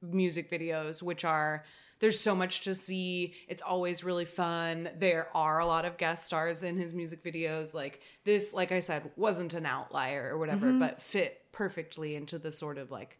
music 0.01 0.49
videos, 0.49 1.01
which 1.03 1.25
are, 1.25 1.63
there's 1.99 2.19
so 2.19 2.35
much 2.35 2.61
to 2.61 2.75
see. 2.75 3.33
It's 3.47 3.61
always 3.61 4.03
really 4.03 4.25
fun. 4.25 4.89
There 4.97 5.27
are 5.35 5.59
a 5.59 5.65
lot 5.65 5.83
of 5.85 5.97
guest 5.97 6.25
stars 6.25 6.63
in 6.63 6.77
his 6.77 6.93
music 6.93 7.23
videos. 7.23 7.73
Like, 7.73 8.01
this, 8.23 8.53
like 8.53 8.71
I 8.71 8.79
said, 8.79 9.09
wasn't 9.15 9.53
an 9.55 9.65
outlier 9.65 10.29
or 10.31 10.37
whatever, 10.37 10.67
Mm-hmm. 10.67 10.79
but 10.79 11.01
fit 11.01 11.41
perfectly 11.57 12.15
into 12.15 12.37
the 12.37 12.51
sort 12.51 12.77
of 12.77 12.91
like 12.91 13.17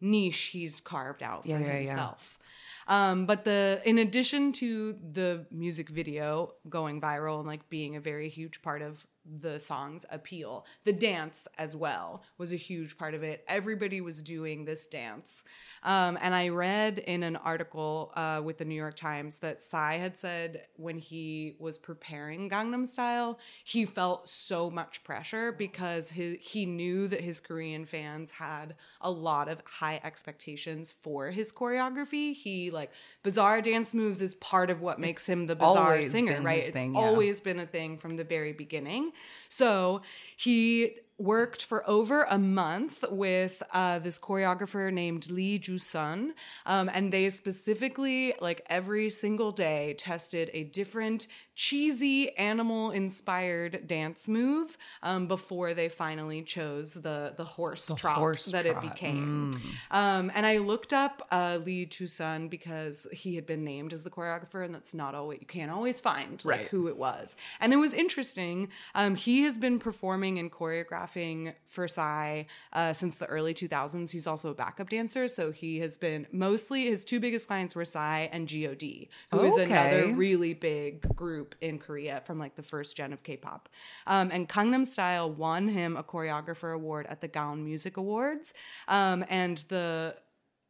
niche 0.00 0.50
he's 0.52 0.80
carved 0.80 1.22
out 1.22 1.42
for 1.42 1.48
Yeah, 1.48 1.58
yeah, 1.58 1.66
yeah. 1.66 1.86
himself. 1.86 2.38
Um, 2.88 3.26
but 3.26 3.44
the 3.44 3.80
in 3.84 3.98
addition 3.98 4.52
to 4.52 4.94
the 5.12 5.46
music 5.50 5.88
video 5.90 6.52
going 6.68 7.00
viral 7.00 7.38
and 7.38 7.46
like 7.46 7.68
being 7.68 7.96
a 7.96 8.00
very 8.00 8.28
huge 8.28 8.62
part 8.62 8.82
of 8.82 9.06
the 9.40 9.58
song's 9.58 10.04
appeal, 10.10 10.66
the 10.84 10.92
dance 10.92 11.48
as 11.58 11.74
well 11.74 12.22
was 12.38 12.52
a 12.52 12.56
huge 12.56 12.96
part 12.98 13.14
of 13.14 13.22
it. 13.22 13.44
Everybody 13.48 14.00
was 14.00 14.22
doing 14.22 14.64
this 14.64 14.86
dance, 14.88 15.42
um, 15.82 16.18
and 16.20 16.34
I 16.34 16.48
read 16.48 16.98
in 16.98 17.22
an 17.22 17.36
article 17.36 18.12
uh, 18.14 18.40
with 18.44 18.58
the 18.58 18.64
New 18.64 18.74
York 18.74 18.96
Times 18.96 19.38
that 19.38 19.60
Psy 19.60 19.96
had 19.98 20.16
said 20.16 20.62
when 20.76 20.98
he 20.98 21.56
was 21.58 21.78
preparing 21.78 22.48
Gangnam 22.48 22.86
Style, 22.86 23.38
he 23.64 23.84
felt 23.84 24.28
so 24.28 24.70
much 24.70 25.02
pressure 25.04 25.52
because 25.52 26.10
his, 26.10 26.36
he 26.40 26.66
knew 26.66 27.08
that 27.08 27.20
his 27.20 27.40
Korean 27.40 27.84
fans 27.86 28.30
had 28.32 28.74
a 29.00 29.10
lot 29.10 29.48
of 29.48 29.62
high 29.64 30.00
expectations 30.04 30.94
for 31.02 31.30
his 31.30 31.52
choreography. 31.52 32.34
He 32.34 32.70
like 32.70 32.90
bizarre 33.22 33.60
dance 33.60 33.94
moves 33.94 34.20
is 34.22 34.34
part 34.36 34.70
of 34.70 34.80
what 34.80 34.98
makes 34.98 35.22
It's 35.22 35.28
him 35.28 35.46
the 35.46 35.56
bizarre 35.56 36.02
singer, 36.02 36.40
right? 36.42 36.58
It's 36.58 36.70
thing, 36.70 36.94
yeah. 36.94 37.00
always 37.00 37.40
been 37.40 37.60
a 37.60 37.66
thing 37.66 37.98
from 37.98 38.16
the 38.16 38.24
very 38.24 38.52
beginning. 38.52 39.12
So 39.48 40.02
he 40.36 40.96
worked 41.16 41.64
for 41.64 41.88
over 41.88 42.24
a 42.24 42.38
month 42.38 43.04
with 43.08 43.62
uh, 43.72 44.00
this 44.00 44.18
choreographer 44.18 44.92
named 44.92 45.30
Lee 45.30 45.58
Joo-sun, 45.58 46.34
um, 46.66 46.90
and 46.92 47.12
they 47.12 47.30
specifically, 47.30 48.34
like 48.40 48.64
every 48.68 49.10
single 49.10 49.52
day, 49.52 49.94
tested 49.96 50.50
a 50.52 50.64
different 50.64 51.28
cheesy 51.54 52.36
animal 52.36 52.90
inspired 52.90 53.86
dance 53.86 54.28
move 54.28 54.76
um, 55.02 55.26
before 55.28 55.72
they 55.74 55.88
finally 55.88 56.42
chose 56.42 56.94
the 56.94 57.32
the 57.36 57.44
horse 57.44 57.86
The 57.86 57.94
trot 57.94 58.16
horse 58.16 58.46
that 58.46 58.66
it 58.66 58.80
became. 58.80 59.54
Mm. 59.54 59.96
Um, 59.96 60.32
and 60.34 60.44
I 60.46 60.58
looked 60.58 60.92
up 60.92 61.26
uh, 61.30 61.58
Lee 61.64 61.86
Joo-sun 61.86 62.48
because 62.48 63.06
he 63.12 63.34
had 63.36 63.46
been 63.46 63.64
named 63.64 63.92
as 63.92 64.02
the 64.04 64.10
choreographer, 64.10 64.64
and 64.64 64.74
that's 64.74 64.94
not 64.94 65.14
always 65.14 65.40
you 65.40 65.46
can't 65.46 65.70
always 65.70 66.00
find 66.00 66.44
like 66.44 66.54
Right. 66.60 66.66
who 66.68 66.88
it 66.88 66.96
was. 66.96 67.34
And 67.60 67.72
it 67.72 67.76
was 67.76 67.92
interesting. 67.92 68.68
Um, 68.94 69.14
he 69.16 69.42
has 69.42 69.58
been 69.58 69.78
performing 69.78 70.38
and 70.38 70.50
choreographing 70.50 71.54
for 71.66 71.88
Psy 71.88 72.44
uh, 72.72 72.92
since 72.92 73.18
the 73.18 73.26
early 73.26 73.52
2000s. 73.54 74.10
He's 74.10 74.26
also 74.26 74.50
a 74.50 74.54
backup 74.54 74.88
dancer, 74.88 75.28
so 75.28 75.50
he 75.52 75.78
has 75.78 75.98
been 75.98 76.26
mostly 76.32 76.86
his 76.86 77.04
two 77.04 77.20
biggest 77.20 77.46
clients 77.48 77.74
were 77.74 77.84
Psy 77.84 78.20
and 78.32 78.48
God, 78.48 79.08
who 79.30 79.40
is 79.44 79.54
Okay. 79.54 79.64
another 79.64 80.14
really 80.14 80.54
big 80.54 81.02
group 81.16 81.43
in 81.60 81.78
Korea 81.78 82.22
from 82.24 82.38
like 82.38 82.54
the 82.56 82.62
first 82.62 82.96
gen 82.96 83.12
of 83.12 83.22
K-pop. 83.22 83.68
Um, 84.06 84.30
and 84.32 84.48
Gangnam 84.48 84.86
Style 84.86 85.30
won 85.30 85.68
him 85.68 85.96
a 85.96 86.02
choreographer 86.02 86.74
award 86.74 87.06
at 87.08 87.20
the 87.20 87.28
Gaon 87.28 87.64
Music 87.64 87.96
Awards, 87.96 88.52
um, 88.88 89.24
and 89.28 89.58
the 89.68 90.16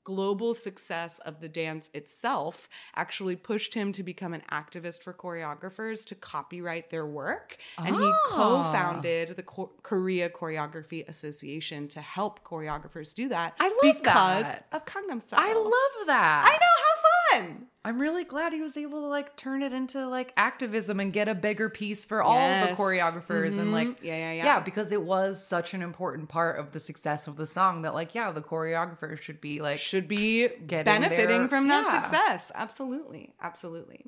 global 0.05 0.53
success 0.53 1.19
of 1.21 1.41
the 1.41 1.49
dance 1.49 1.89
itself 1.95 2.69
actually 2.95 3.35
pushed 3.37 3.73
him 3.73 3.91
to 3.91 4.03
become 4.03 4.35
an 4.35 4.43
activist 4.53 5.03
for 5.03 5.15
choreographers 5.15 6.05
to 6.05 6.15
copyright 6.15 6.91
their 6.91 7.07
work. 7.07 7.57
And 7.79 7.97
he 7.97 8.03
Ah. 8.13 8.19
co 8.27 8.63
founded 8.71 9.35
the 9.35 9.43
Ko- 9.43 9.73
Korea 9.83 10.29
Choreography 10.29 11.09
Association 11.09 11.89
to 11.89 12.03
help 12.03 12.45
choreographers 12.45 13.15
do 13.15 13.31
that 13.31 13.55
I 13.59 13.69
love 13.69 13.97
because 13.97 14.45
that. 14.45 14.67
of 14.73 14.85
Gangnam 14.85 15.23
Style. 15.23 15.41
I 15.41 15.55
love 15.55 16.07
that. 16.07 16.45
I 16.49 16.53
know, 16.53 16.75
how 16.85 16.95
fun! 17.39 17.67
I'm 17.87 18.01
really 18.01 18.25
glad 18.25 18.55
he 18.55 18.63
was 18.63 18.79
able 18.79 19.03
to 19.03 19.09
like 19.09 19.37
turn 19.37 19.63
it 19.63 19.75
into 19.75 20.07
like 20.09 20.33
activism 20.39 21.01
and 21.01 21.13
get 21.13 21.29
a 21.29 21.35
bigger 21.35 21.69
piece 21.69 22.07
for 22.07 22.23
all 22.23 22.39
the 22.39 22.69
Yes. 22.69 22.79
choreographers 22.79 23.59
and 23.59 23.67
mm-hmm. 23.67 23.73
like. 23.73 24.03
Yeah, 24.03 24.17
yeah, 24.17 24.33
yeah. 24.33 24.45
yeah 24.45 24.61
because 24.61 24.91
it 24.91 25.03
was 25.03 25.47
such 25.47 25.75
an 25.75 25.83
important 25.83 26.31
part 26.31 26.59
of 26.59 26.73
the 26.73 26.81
success 26.81 27.27
of 27.27 27.37
the 27.37 27.47
song 27.47 27.83
that 27.83 27.93
like 27.93 28.15
yeah 28.15 28.33
the 28.33 28.41
choreographers 28.41 29.21
should 29.21 29.41
be 29.41 29.61
like 29.61 29.79
should 29.79 30.09
be 30.09 30.49
Getting 30.67 30.85
benefiting 30.85 31.41
their- 31.41 31.49
from 31.49 31.69
that 31.69 31.85
yeah. 31.87 32.01
success. 32.01 32.51
Absolutely. 32.55 33.35
Absolutely. 33.43 34.07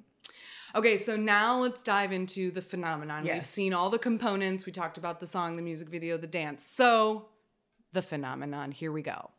Okay, 0.75 0.97
so 0.99 1.17
now 1.17 1.59
let's 1.61 1.83
dive 1.83 2.13
into 2.13 2.51
the 2.51 2.61
phenomenon. 2.61 3.25
We've 3.25 3.47
seen 3.47 3.73
all 3.73 3.89
the 3.89 3.99
components. 3.99 4.67
We 4.67 4.73
talked 4.73 4.99
about 4.99 5.21
the 5.21 5.27
song, 5.27 5.57
the 5.57 5.63
music 5.63 5.89
video, 5.89 6.19
the 6.19 6.27
dance. 6.27 6.65
So, 6.67 7.29
the 7.93 8.03
phenomenon. 8.03 8.73
Here 8.73 8.93
we 8.93 9.03
go. 9.03 9.31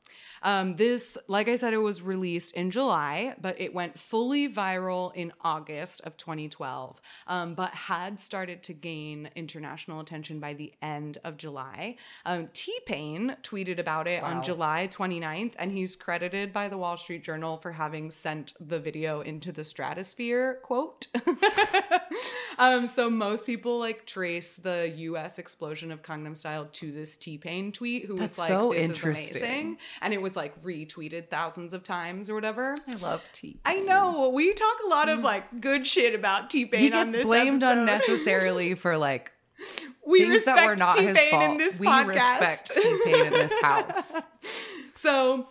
Um, 0.41 0.75
this, 0.75 1.17
like 1.27 1.47
I 1.49 1.55
said, 1.55 1.73
it 1.73 1.77
was 1.79 2.01
released 2.01 2.53
in 2.53 2.71
July, 2.71 3.35
but 3.41 3.59
it 3.59 3.73
went 3.73 3.99
fully 3.99 4.47
viral 4.47 5.13
in 5.15 5.33
August 5.41 6.01
of 6.05 6.15
2012, 6.15 7.01
um, 7.27 7.55
but 7.55 7.71
had 7.71 8.19
started 8.19 8.63
to 8.63 8.73
gain 8.73 9.29
international 9.35 9.99
attention 9.99 10.39
by 10.39 10.53
the 10.53 10.73
end 10.81 11.17
of 11.23 11.37
July. 11.37 11.97
Um, 12.25 12.49
T 12.53 12.79
Pain 12.85 13.35
tweeted 13.43 13.79
about 13.79 14.07
it 14.07 14.21
Wow. 14.21 14.29
on 14.37 14.43
July 14.43 14.87
29th, 14.89 15.53
and 15.59 15.71
he's 15.71 15.95
credited 15.95 16.53
by 16.53 16.69
the 16.69 16.77
Wall 16.77 16.97
Street 16.97 17.23
Journal 17.23 17.57
for 17.57 17.73
having 17.73 18.09
sent 18.11 18.53
the 18.59 18.79
video 18.79 19.21
into 19.21 19.51
the 19.51 19.63
stratosphere. 19.63 20.59
Quote. 20.63 21.07
um, 22.57 22.87
so 22.87 23.09
most 23.09 23.45
people 23.45 23.79
like 23.79 24.05
trace 24.05 24.55
the 24.55 24.91
U.S. 24.97 25.37
explosion 25.39 25.91
of 25.91 26.01
Gangnam 26.01 26.35
Style 26.35 26.67
to 26.73 26.91
this 26.91 27.17
T 27.17 27.37
Pain 27.37 27.71
tweet, 27.71 28.05
who 28.05 28.17
That's 28.17 28.36
was 28.36 28.36
like, 28.37 28.47
so 28.47 28.71
"This 28.71 28.83
interesting. 28.83 29.37
is 29.37 29.43
amazing," 29.43 29.77
and 30.01 30.13
it 30.13 30.21
was 30.21 30.35
like 30.35 30.61
retweeted 30.63 31.29
thousands 31.29 31.73
of 31.73 31.83
times 31.83 32.29
or 32.29 32.35
whatever. 32.35 32.75
I 32.87 32.97
love 32.97 33.21
T. 33.33 33.59
I 33.65 33.79
know 33.79 34.29
we 34.29 34.53
talk 34.53 34.77
a 34.85 34.87
lot 34.89 35.09
of 35.09 35.17
mm-hmm. 35.17 35.25
like 35.25 35.61
good 35.61 35.85
shit 35.85 36.15
about 36.15 36.49
T 36.49 36.65
Pain. 36.65 36.79
he 36.79 36.91
on 36.91 37.05
gets 37.05 37.15
this 37.15 37.25
blamed 37.25 37.63
episode. 37.63 37.79
unnecessarily 37.79 38.73
for 38.75 38.97
like 38.97 39.31
we 40.05 40.19
things 40.19 40.31
respect 40.31 40.57
that 40.57 40.67
were 40.67 40.75
not 40.75 40.93
T-Pain 40.95 41.15
his 41.15 41.29
fault. 41.29 41.43
in 41.43 41.57
this 41.57 41.79
we 41.79 41.87
podcast. 41.87 42.07
respect 42.07 42.71
T 42.75 43.01
Pain 43.05 43.25
in 43.25 43.33
this 43.33 43.53
house. 43.61 44.21
So, 44.95 45.47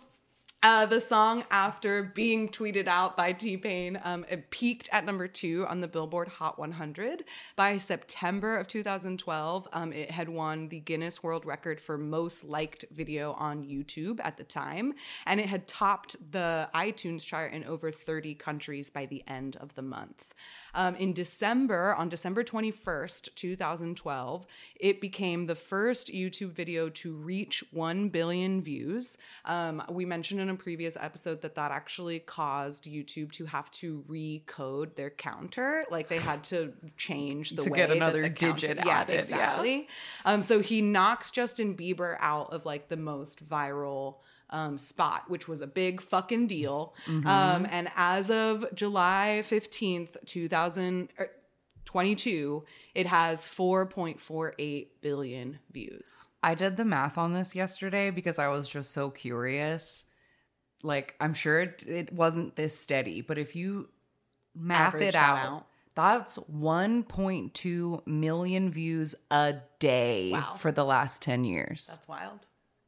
uh, 0.63 0.87
the 0.87 0.99
song, 0.99 1.43
after 1.51 2.01
being 2.15 2.49
tweeted 2.49 2.87
out 2.87 3.15
by 3.15 3.31
T 3.31 3.57
Pain, 3.57 3.99
um, 4.03 4.25
it 4.27 4.49
peaked 4.49 4.89
at 4.91 5.05
number 5.05 5.27
two 5.27 5.67
on 5.69 5.81
the 5.81 5.87
Billboard 5.87 6.27
Hot 6.27 6.57
100. 6.57 7.25
By 7.55 7.77
September 7.77 8.57
of 8.57 8.67
2012, 8.67 9.67
um, 9.71 9.93
it 9.93 10.09
had 10.09 10.27
won 10.27 10.67
the 10.69 10.79
Guinness 10.79 11.21
World 11.21 11.45
Record 11.45 11.79
for 11.79 11.95
most 11.95 12.43
liked 12.43 12.85
video 12.91 13.33
on 13.33 13.63
YouTube 13.63 14.19
at 14.23 14.37
the 14.37 14.43
time, 14.43 14.93
and 15.27 15.39
it 15.39 15.45
had 15.45 15.67
topped 15.67 16.15
the 16.31 16.67
iTunes 16.73 17.23
chart 17.23 17.53
in 17.53 17.63
over 17.63 17.91
30 17.91 18.33
countries 18.33 18.89
by 18.89 19.05
the 19.05 19.23
end 19.27 19.57
of 19.57 19.75
the 19.75 19.83
month. 19.83 20.33
Um, 20.77 20.93
in 20.95 21.11
December, 21.11 21.95
on 21.95 22.07
December 22.07 22.43
21st, 22.43 23.33
2012, 23.33 24.45
it 24.79 25.01
became 25.01 25.47
the 25.47 25.55
first 25.55 26.13
YouTube 26.13 26.51
video 26.51 26.87
to 26.89 27.13
reach 27.15 27.63
1 27.71 28.09
billion 28.09 28.61
views. 28.61 29.17
Um, 29.45 29.81
we 29.89 30.05
mentioned 30.05 30.39
in 30.39 30.51
a 30.51 30.55
previous 30.55 30.95
episode 30.95 31.41
that 31.41 31.55
that 31.55 31.71
actually 31.71 32.19
caused 32.19 32.85
YouTube 32.85 33.31
to 33.31 33.45
have 33.45 33.71
to 33.71 34.05
recode 34.07 34.93
their 34.95 35.09
counter. 35.09 35.83
Like 35.89 36.09
they 36.09 36.19
had 36.19 36.43
to 36.45 36.71
change 36.95 37.49
the 37.51 37.63
To 37.63 37.71
way 37.71 37.79
get 37.79 37.89
that 37.89 37.97
another 37.97 38.21
the 38.21 38.29
digit 38.29 38.77
yeah, 38.85 38.99
added, 38.99 39.13
yeah. 39.13 39.19
Exactly. 39.21 39.87
Um, 40.25 40.43
so 40.43 40.59
he 40.59 40.83
knocks 40.83 41.31
Justin 41.31 41.75
Bieber 41.75 42.17
out 42.19 42.53
of 42.53 42.67
like 42.67 42.87
the 42.87 42.97
most 42.97 43.43
viral 43.43 44.17
um, 44.49 44.77
spot, 44.77 45.29
which 45.29 45.47
was 45.47 45.61
a 45.61 45.67
big 45.67 46.01
fucking 46.01 46.47
deal. 46.47 46.93
Mm-hmm. 47.05 47.27
Um, 47.27 47.67
and 47.69 47.89
as 47.95 48.29
of 48.31 48.65
July 48.73 49.43
15th, 49.45 50.15
2022, 50.25 52.63
it 52.95 53.07
has 53.07 53.41
4.48 53.41 54.87
billion 55.01 55.59
views. 55.71 56.27
I 56.43 56.55
did 56.55 56.77
the 56.77 56.85
math 56.85 57.17
on 57.17 57.33
this 57.33 57.55
yesterday 57.55 58.09
because 58.09 58.39
I 58.39 58.47
was 58.49 58.69
just 58.69 58.91
so 58.91 59.09
curious. 59.09 60.05
Like, 60.83 61.15
I'm 61.19 61.33
sure 61.33 61.59
it, 61.59 61.83
it 61.87 62.13
wasn't 62.13 62.55
this 62.55 62.77
steady, 62.77 63.21
but 63.21 63.37
if 63.37 63.55
you 63.55 63.89
math 64.55 64.93
Average 64.95 65.09
it 65.09 65.15
out, 65.15 65.37
out. 65.37 65.65
that's 65.95 66.37
1.2 66.37 68.07
million 68.07 68.71
views 68.71 69.15
a 69.31 69.55
day 69.79 70.31
Wow. 70.31 70.55
for 70.57 70.71
the 70.71 70.85
last 70.85 71.21
10 71.21 71.43
years. 71.45 71.87
That's 71.87 72.07
wild. 72.07 72.47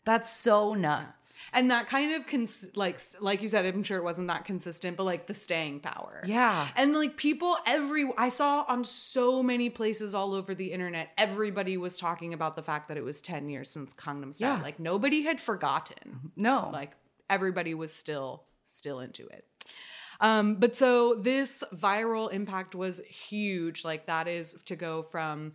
That's 0.10 0.32
so 0.32 0.74
nuts. 0.74 1.52
And 1.54 1.70
that 1.70 1.86
kind 1.86 2.16
of 2.16 2.26
cons- 2.26 2.68
like 2.74 3.00
like 3.20 3.44
you 3.44 3.48
said, 3.48 3.64
I'm 3.64 3.84
sure 3.84 4.00
it 4.00 4.04
wasn't 4.04 4.28
that 4.30 4.44
consistent, 4.44 4.98
but 4.98 5.04
like 5.04 5.28
the 5.28 5.36
staying 5.36 5.82
power. 5.82 6.24
Yeah. 6.26 6.68
And 6.76 6.96
like 6.96 7.16
people 7.16 7.56
every 7.68 8.12
I 8.18 8.30
saw 8.30 8.66
on 8.68 8.84
so 8.84 9.44
many 9.44 9.70
places 9.70 10.16
all 10.16 10.34
over 10.34 10.56
the 10.56 10.72
internet, 10.72 11.10
everybody 11.16 11.78
was 11.78 11.96
talking 11.96 12.34
about 12.34 12.56
the 12.56 12.64
fact 12.64 12.88
that 12.88 12.98
it 12.98 13.04
was 13.04 13.22
10 13.22 13.50
years 13.50 13.70
since 13.70 13.94
Gangnam 13.94 14.36
Style. 14.36 14.58
Yeah. 14.58 14.64
Like 14.64 14.80
nobody 14.80 15.22
had 15.22 15.40
forgotten. 15.40 16.32
No. 16.36 16.72
Like 16.74 16.94
everybody 17.30 17.76
was 17.76 17.94
still 17.94 18.46
still 18.66 19.02
into 19.02 19.28
it. 19.28 19.46
Um, 20.22 20.56
but 20.56 20.76
so 20.76 21.16
this 21.16 21.64
viral 21.74 22.32
impact 22.32 22.76
was 22.76 23.00
huge. 23.08 23.86
Like 23.86 24.06
that 24.08 24.28
is 24.28 24.56
to 24.66 24.76
go 24.76 25.04
from 25.04 25.54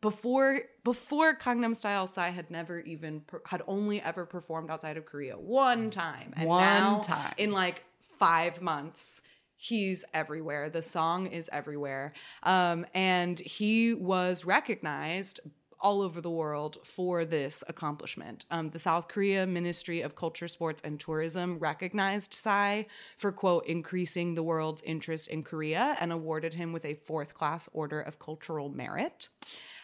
before 0.00 0.60
before 0.84 1.36
Gangnam 1.36 1.76
Style 1.76 2.06
Psy 2.06 2.30
had 2.30 2.50
never 2.50 2.80
even 2.80 3.20
per, 3.20 3.40
had 3.46 3.62
only 3.66 4.00
ever 4.02 4.26
performed 4.26 4.70
outside 4.70 4.96
of 4.96 5.06
Korea 5.06 5.34
one 5.38 5.90
time, 5.90 6.32
and 6.36 6.48
One 6.48 6.62
now 6.62 6.98
time. 7.00 7.34
in 7.38 7.52
like 7.52 7.84
five 8.18 8.60
months. 8.60 9.20
He's 9.62 10.06
everywhere. 10.14 10.70
The 10.70 10.80
song 10.80 11.26
is 11.26 11.50
everywhere. 11.52 12.14
Um, 12.42 12.86
and 12.94 13.38
he 13.38 13.92
was 13.92 14.46
recognized 14.46 15.38
all 15.80 16.02
over 16.02 16.20
the 16.20 16.30
world 16.30 16.78
for 16.84 17.24
this 17.24 17.64
accomplishment. 17.68 18.44
Um, 18.50 18.70
the 18.70 18.78
South 18.78 19.08
Korea 19.08 19.46
Ministry 19.46 20.00
of 20.00 20.14
Culture, 20.14 20.48
Sports, 20.48 20.82
and 20.84 20.98
Tourism 21.00 21.58
recognized 21.58 22.34
Psy 22.34 22.84
for, 23.16 23.32
quote, 23.32 23.66
increasing 23.66 24.34
the 24.34 24.42
world's 24.42 24.82
interest 24.82 25.28
in 25.28 25.42
Korea 25.42 25.96
and 26.00 26.12
awarded 26.12 26.54
him 26.54 26.72
with 26.72 26.84
a 26.84 26.94
fourth 26.94 27.34
class 27.34 27.68
Order 27.72 28.00
of 28.00 28.18
Cultural 28.18 28.68
Merit. 28.68 29.28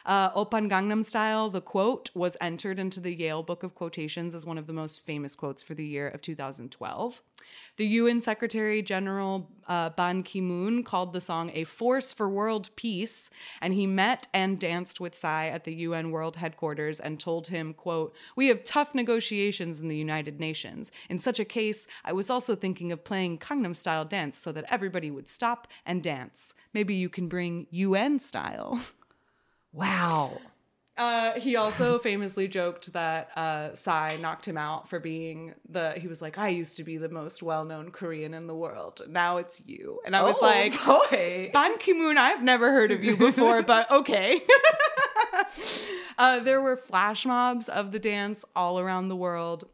Uh, 0.06 0.44
Gangnam 0.44 1.04
Style, 1.04 1.50
the 1.50 1.60
quote, 1.60 2.10
was 2.14 2.36
entered 2.40 2.78
into 2.78 3.00
the 3.00 3.12
Yale 3.12 3.42
Book 3.42 3.64
of 3.64 3.74
Quotations 3.74 4.36
as 4.36 4.46
one 4.46 4.56
of 4.56 4.68
the 4.68 4.72
most 4.72 5.04
famous 5.04 5.34
quotes 5.34 5.64
for 5.64 5.74
the 5.74 5.84
year 5.84 6.06
of 6.06 6.22
2012. 6.22 7.22
The 7.76 7.86
UN 7.86 8.20
Secretary 8.20 8.82
General 8.82 9.50
uh, 9.66 9.90
Ban 9.90 10.22
Ki 10.22 10.40
moon 10.40 10.84
called 10.84 11.12
the 11.12 11.20
song 11.20 11.50
a 11.54 11.64
force 11.64 12.12
for 12.12 12.28
world 12.28 12.70
peace, 12.76 13.30
and 13.60 13.74
he 13.74 13.84
met 13.84 14.28
and 14.32 14.60
danced 14.60 15.00
with 15.00 15.18
Psy 15.18 15.48
at 15.48 15.64
the 15.64 15.74
UN 15.74 16.12
World 16.12 16.36
Headquarters 16.36 17.00
and 17.00 17.18
told 17.18 17.48
him, 17.48 17.74
quote, 17.74 18.14
We 18.36 18.46
have 18.46 18.62
tough 18.62 18.94
negotiations 18.94 19.80
in 19.80 19.88
the 19.88 19.96
United 19.96 20.38
Nations. 20.38 20.92
In 21.10 21.18
such 21.18 21.40
a 21.40 21.44
case, 21.44 21.84
I 22.04 22.12
was 22.12 22.30
also 22.30 22.54
thinking 22.54 22.92
of 22.92 23.02
playing 23.02 23.38
Gangnam 23.38 23.74
style 23.74 24.04
dance 24.04 24.38
so 24.38 24.52
that 24.52 24.66
everybody 24.68 25.10
would 25.10 25.28
stop 25.28 25.66
and 25.84 26.00
dance. 26.00 26.54
Maybe 26.72 26.94
you 26.94 27.08
can 27.08 27.26
bring 27.26 27.66
UN 27.70 28.20
style. 28.20 28.80
wow. 29.76 30.40
Uh, 30.98 31.38
he 31.38 31.56
also 31.56 31.98
famously 32.08 32.48
joked 32.48 32.90
that 32.94 33.28
uh, 33.36 33.74
Psy 33.74 34.16
knocked 34.16 34.48
him 34.48 34.56
out 34.56 34.88
for 34.88 34.98
being 34.98 35.52
the. 35.68 35.92
He 35.98 36.08
was 36.08 36.22
like, 36.22 36.38
"I 36.38 36.48
used 36.48 36.78
to 36.78 36.84
be 36.84 36.96
the 36.96 37.10
most 37.10 37.42
well-known 37.42 37.90
Korean 37.90 38.32
in 38.32 38.46
the 38.46 38.54
world. 38.56 39.02
Now 39.06 39.36
it's 39.36 39.60
you." 39.66 40.00
And 40.06 40.16
I 40.16 40.22
was 40.22 40.36
Oh, 40.40 40.46
like, 40.46 40.72
boy. 41.10 41.50
Ban 41.52 41.76
Ki 41.76 41.92
Moon, 41.92 42.16
I've 42.16 42.42
never 42.42 42.72
heard 42.72 42.92
of 42.92 43.04
you 43.04 43.14
before, 43.14 43.62
but 43.62 43.90
okay. 44.00 44.40
uh, 46.18 46.40
there 46.40 46.62
were 46.62 46.76
flash 46.76 47.26
mobs 47.26 47.68
of 47.68 47.92
the 47.92 47.98
dance 47.98 48.44
all 48.54 48.80
around 48.80 49.08
the 49.08 49.16
world, 49.16 49.68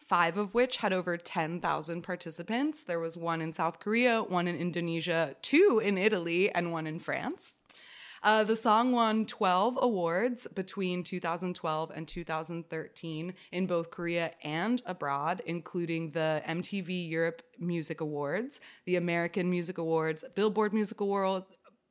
five 0.00 0.36
of 0.38 0.54
which 0.54 0.78
had 0.78 0.92
over 0.92 1.16
10,000 1.16 2.02
participants. 2.02 2.84
There 2.84 3.00
was 3.00 3.16
one 3.18 3.40
in 3.42 3.52
South 3.52 3.78
Korea, 3.78 4.22
one 4.22 4.46
in 4.48 4.56
Indonesia, 4.56 5.36
two 5.42 5.80
in 5.84 5.98
Italy, 5.98 6.50
and 6.50 6.72
one 6.72 6.86
in 6.86 6.98
France. 6.98 7.58
Uh, 8.22 8.44
the 8.44 8.54
song 8.54 8.92
won 8.92 9.26
12 9.26 9.78
awards 9.80 10.46
between 10.54 11.02
2012 11.02 11.90
and 11.90 12.06
2013 12.06 13.34
in 13.50 13.66
both 13.66 13.90
Korea 13.90 14.30
and 14.44 14.80
abroad, 14.86 15.42
including 15.44 16.12
the 16.12 16.40
MTV 16.46 17.08
Europe 17.10 17.42
Music 17.58 18.00
Awards, 18.00 18.60
the 18.86 18.94
American 18.94 19.50
Music 19.50 19.78
Awards, 19.78 20.24
Billboard 20.36 20.72
Music 20.72 21.00
Award, 21.00 21.44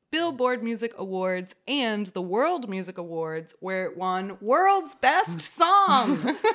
Billboard 0.09 0.63
Music 0.63 0.93
Awards, 0.97 1.53
and 1.67 2.07
the 2.07 2.21
World 2.21 2.69
Music 2.69 2.97
Awards, 2.97 3.53
where 3.59 3.85
it 3.85 3.97
won 3.97 4.37
World's 4.39 4.95
Best 4.95 5.41
Song. 5.41 6.37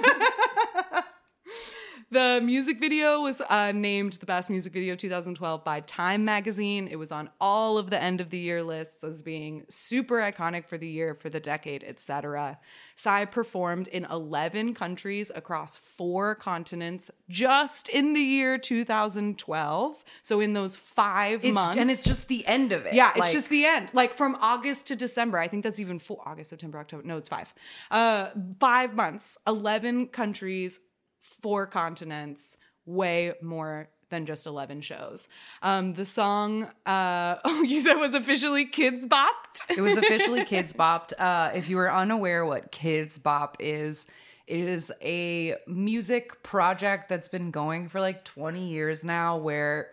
The 2.08 2.40
music 2.40 2.78
video 2.78 3.20
was 3.22 3.40
uh, 3.40 3.72
named 3.72 4.12
the 4.14 4.26
best 4.26 4.48
music 4.48 4.72
video 4.72 4.92
of 4.92 5.00
2012 5.00 5.64
by 5.64 5.80
Time 5.80 6.24
Magazine. 6.24 6.86
It 6.86 6.94
was 7.00 7.10
on 7.10 7.30
all 7.40 7.78
of 7.78 7.90
the 7.90 8.00
end 8.00 8.20
of 8.20 8.30
the 8.30 8.38
year 8.38 8.62
lists 8.62 9.02
as 9.02 9.22
being 9.22 9.64
super 9.68 10.18
iconic 10.18 10.66
for 10.68 10.78
the 10.78 10.86
year, 10.86 11.14
for 11.14 11.30
the 11.30 11.40
decade, 11.40 11.82
etc. 11.82 12.58
Psy 12.94 13.24
performed 13.24 13.88
in 13.88 14.04
11 14.04 14.74
countries 14.74 15.32
across 15.34 15.78
four 15.78 16.36
continents 16.36 17.10
just 17.28 17.88
in 17.88 18.12
the 18.12 18.20
year 18.20 18.56
2012. 18.56 20.04
So 20.22 20.38
in 20.38 20.52
those 20.52 20.76
five 20.76 21.44
It's, 21.44 21.52
months, 21.54 21.76
and 21.76 21.90
it's 21.90 22.04
just 22.04 22.28
the 22.28 22.46
end 22.46 22.70
of 22.72 22.86
it. 22.86 22.94
yeah, 22.94 23.10
it's 23.10 23.18
Like, 23.18 23.32
just 23.32 23.48
the 23.48 23.66
end. 23.66 23.90
Like 23.92 24.14
from 24.14 24.36
August 24.40 24.86
to 24.86 24.96
December. 24.96 25.38
I 25.38 25.48
think 25.48 25.64
that's 25.64 25.80
even 25.80 25.98
four 25.98 26.22
August, 26.24 26.50
September, 26.50 26.78
October. 26.78 27.02
No, 27.02 27.16
it's 27.16 27.28
five. 27.28 27.52
Uh 27.90 28.28
five 28.60 28.94
months, 28.94 29.36
11 29.48 30.06
countries, 30.08 30.78
four 31.42 31.66
continents, 31.66 32.56
way 32.84 33.32
more 33.42 33.88
than 34.08 34.24
just 34.24 34.46
11 34.46 34.80
shows. 34.82 35.26
Um 35.62 35.94
the 35.94 36.06
song 36.06 36.64
uh 36.86 37.36
oh 37.44 37.62
you 37.62 37.80
said 37.80 37.94
was 37.94 38.14
officially 38.14 38.64
kids 38.64 39.04
bopped. 39.04 39.68
It 39.76 39.80
was 39.80 39.96
officially 39.96 40.44
Kids 40.54 40.72
Bopped. 40.72 41.12
Uh, 41.18 41.50
if 41.54 41.68
you 41.68 41.78
are 41.78 41.92
unaware 41.92 42.44
what 42.46 42.70
Kidz 42.70 43.20
Bop 43.20 43.56
is, 43.58 44.06
it 44.46 44.60
is 44.60 44.92
a 45.02 45.56
music 45.66 46.42
project 46.42 47.08
that's 47.08 47.28
been 47.28 47.50
going 47.50 47.88
for 47.88 48.00
like 48.00 48.22
20 48.24 48.68
years 48.68 49.04
now 49.04 49.38
where 49.38 49.90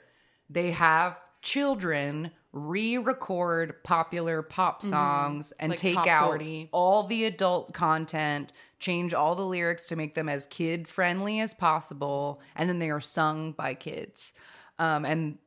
they 0.50 0.72
have 0.72 1.18
children 1.42 2.30
re-record 2.52 3.84
popular 3.84 4.42
pop 4.42 4.84
songs 4.84 5.52
and 5.60 5.74
Mm-hmm. 5.74 5.88
Like 5.96 6.06
take 6.06 6.08
out 6.12 6.28
40. 6.28 6.70
all 6.72 7.08
the 7.08 7.26
adult 7.26 7.74
content, 7.74 8.54
change 8.84 9.14
all 9.14 9.34
the 9.34 9.46
lyrics 9.46 9.88
to 9.88 9.96
make 9.96 10.14
them 10.14 10.28
as 10.28 10.46
kid 10.48 10.88
friendly 10.88 11.40
as 11.40 11.54
possible, 11.54 12.42
and 12.56 12.70
then 12.70 12.80
they 12.80 12.90
are 12.90 13.00
sung 13.00 13.54
by 13.54 13.74
kids. 13.74 14.34
Um, 14.78 15.06
and 15.06 15.38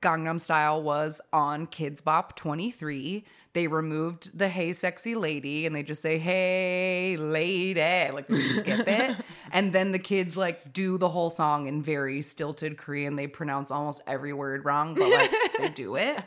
Gangnam 0.00 0.40
Style 0.40 0.82
was 0.82 1.20
on 1.32 1.66
Kidz 1.66 2.02
Bop 2.02 2.36
23. 2.36 3.24
They 3.52 3.66
removed 3.66 4.36
the 4.36 4.48
Hey 4.48 4.72
Sexy 4.72 5.14
Lady 5.14 5.66
and 5.66 5.74
they 5.74 5.82
just 5.82 6.02
say, 6.02 6.18
Hey 6.18 7.16
Lady, 7.18 7.80
like 8.12 8.28
they 8.28 8.42
skip 8.42 8.86
it. 8.86 9.16
and 9.52 9.72
then 9.72 9.92
the 9.92 9.98
kids 9.98 10.36
like 10.36 10.72
do 10.72 10.98
the 10.98 11.08
whole 11.08 11.30
song 11.30 11.66
in 11.66 11.82
very 11.82 12.22
stilted 12.22 12.78
Korean. 12.78 13.16
They 13.16 13.26
pronounce 13.26 13.70
almost 13.70 14.02
every 14.06 14.32
word 14.32 14.64
wrong, 14.64 14.94
but 14.94 15.10
like 15.10 15.32
they 15.58 15.68
do 15.68 15.96
it. 15.96 16.18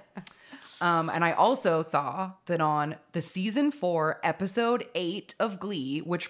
Um, 0.82 1.10
and 1.10 1.24
I 1.24 1.32
also 1.32 1.82
saw 1.82 2.34
that 2.48 2.62
on 2.62 2.96
the 3.14 3.22
season 3.22 3.72
four, 3.72 4.20
episode 4.24 4.86
eight 4.96 5.34
of 5.40 5.60
Glee, 5.60 6.00
which 6.00 6.30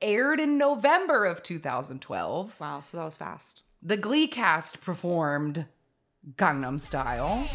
aired 0.00 0.40
in 0.40 0.56
November 0.58 1.24
of 1.24 1.42
2012, 1.42 2.58
Wow, 2.60 2.82
so 2.82 2.96
that 2.96 3.04
was 3.04 3.16
fast. 3.16 3.62
the 3.82 3.96
Glee 3.96 4.26
cast 4.26 4.80
performed 4.80 5.66
Gangnam 6.36 6.80
Style. 6.80 7.48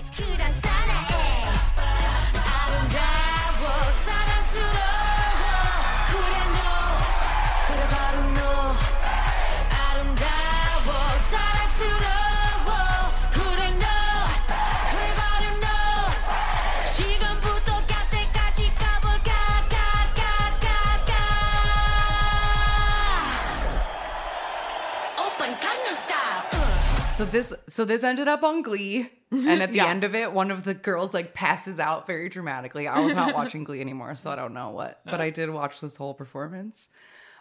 So 27.16 27.24
this 27.24 27.54
so 27.70 27.86
this 27.86 28.04
ended 28.04 28.28
up 28.28 28.44
on 28.44 28.62
Glee. 28.62 29.10
And 29.32 29.62
at 29.62 29.72
the 29.72 29.78
Yeah. 29.78 29.88
end 29.90 30.04
of 30.06 30.16
it, 30.16 30.32
one 30.32 30.50
of 30.50 30.64
the 30.64 30.74
girls 30.74 31.14
like 31.14 31.34
passes 31.34 31.78
out 31.78 32.08
very 32.08 32.30
dramatically. 32.30 32.88
I 32.88 33.00
was 33.00 33.14
not 33.16 33.34
watching 33.34 33.64
Glee 33.66 33.82
anymore, 33.82 34.16
so 34.16 34.30
I 34.30 34.36
don't 34.36 34.54
know 34.54 34.70
what, 34.70 35.02
but 35.04 35.20
I 35.20 35.30
did 35.30 35.50
watch 35.50 35.82
this 35.82 35.98
whole 35.98 36.14
performance. 36.14 36.88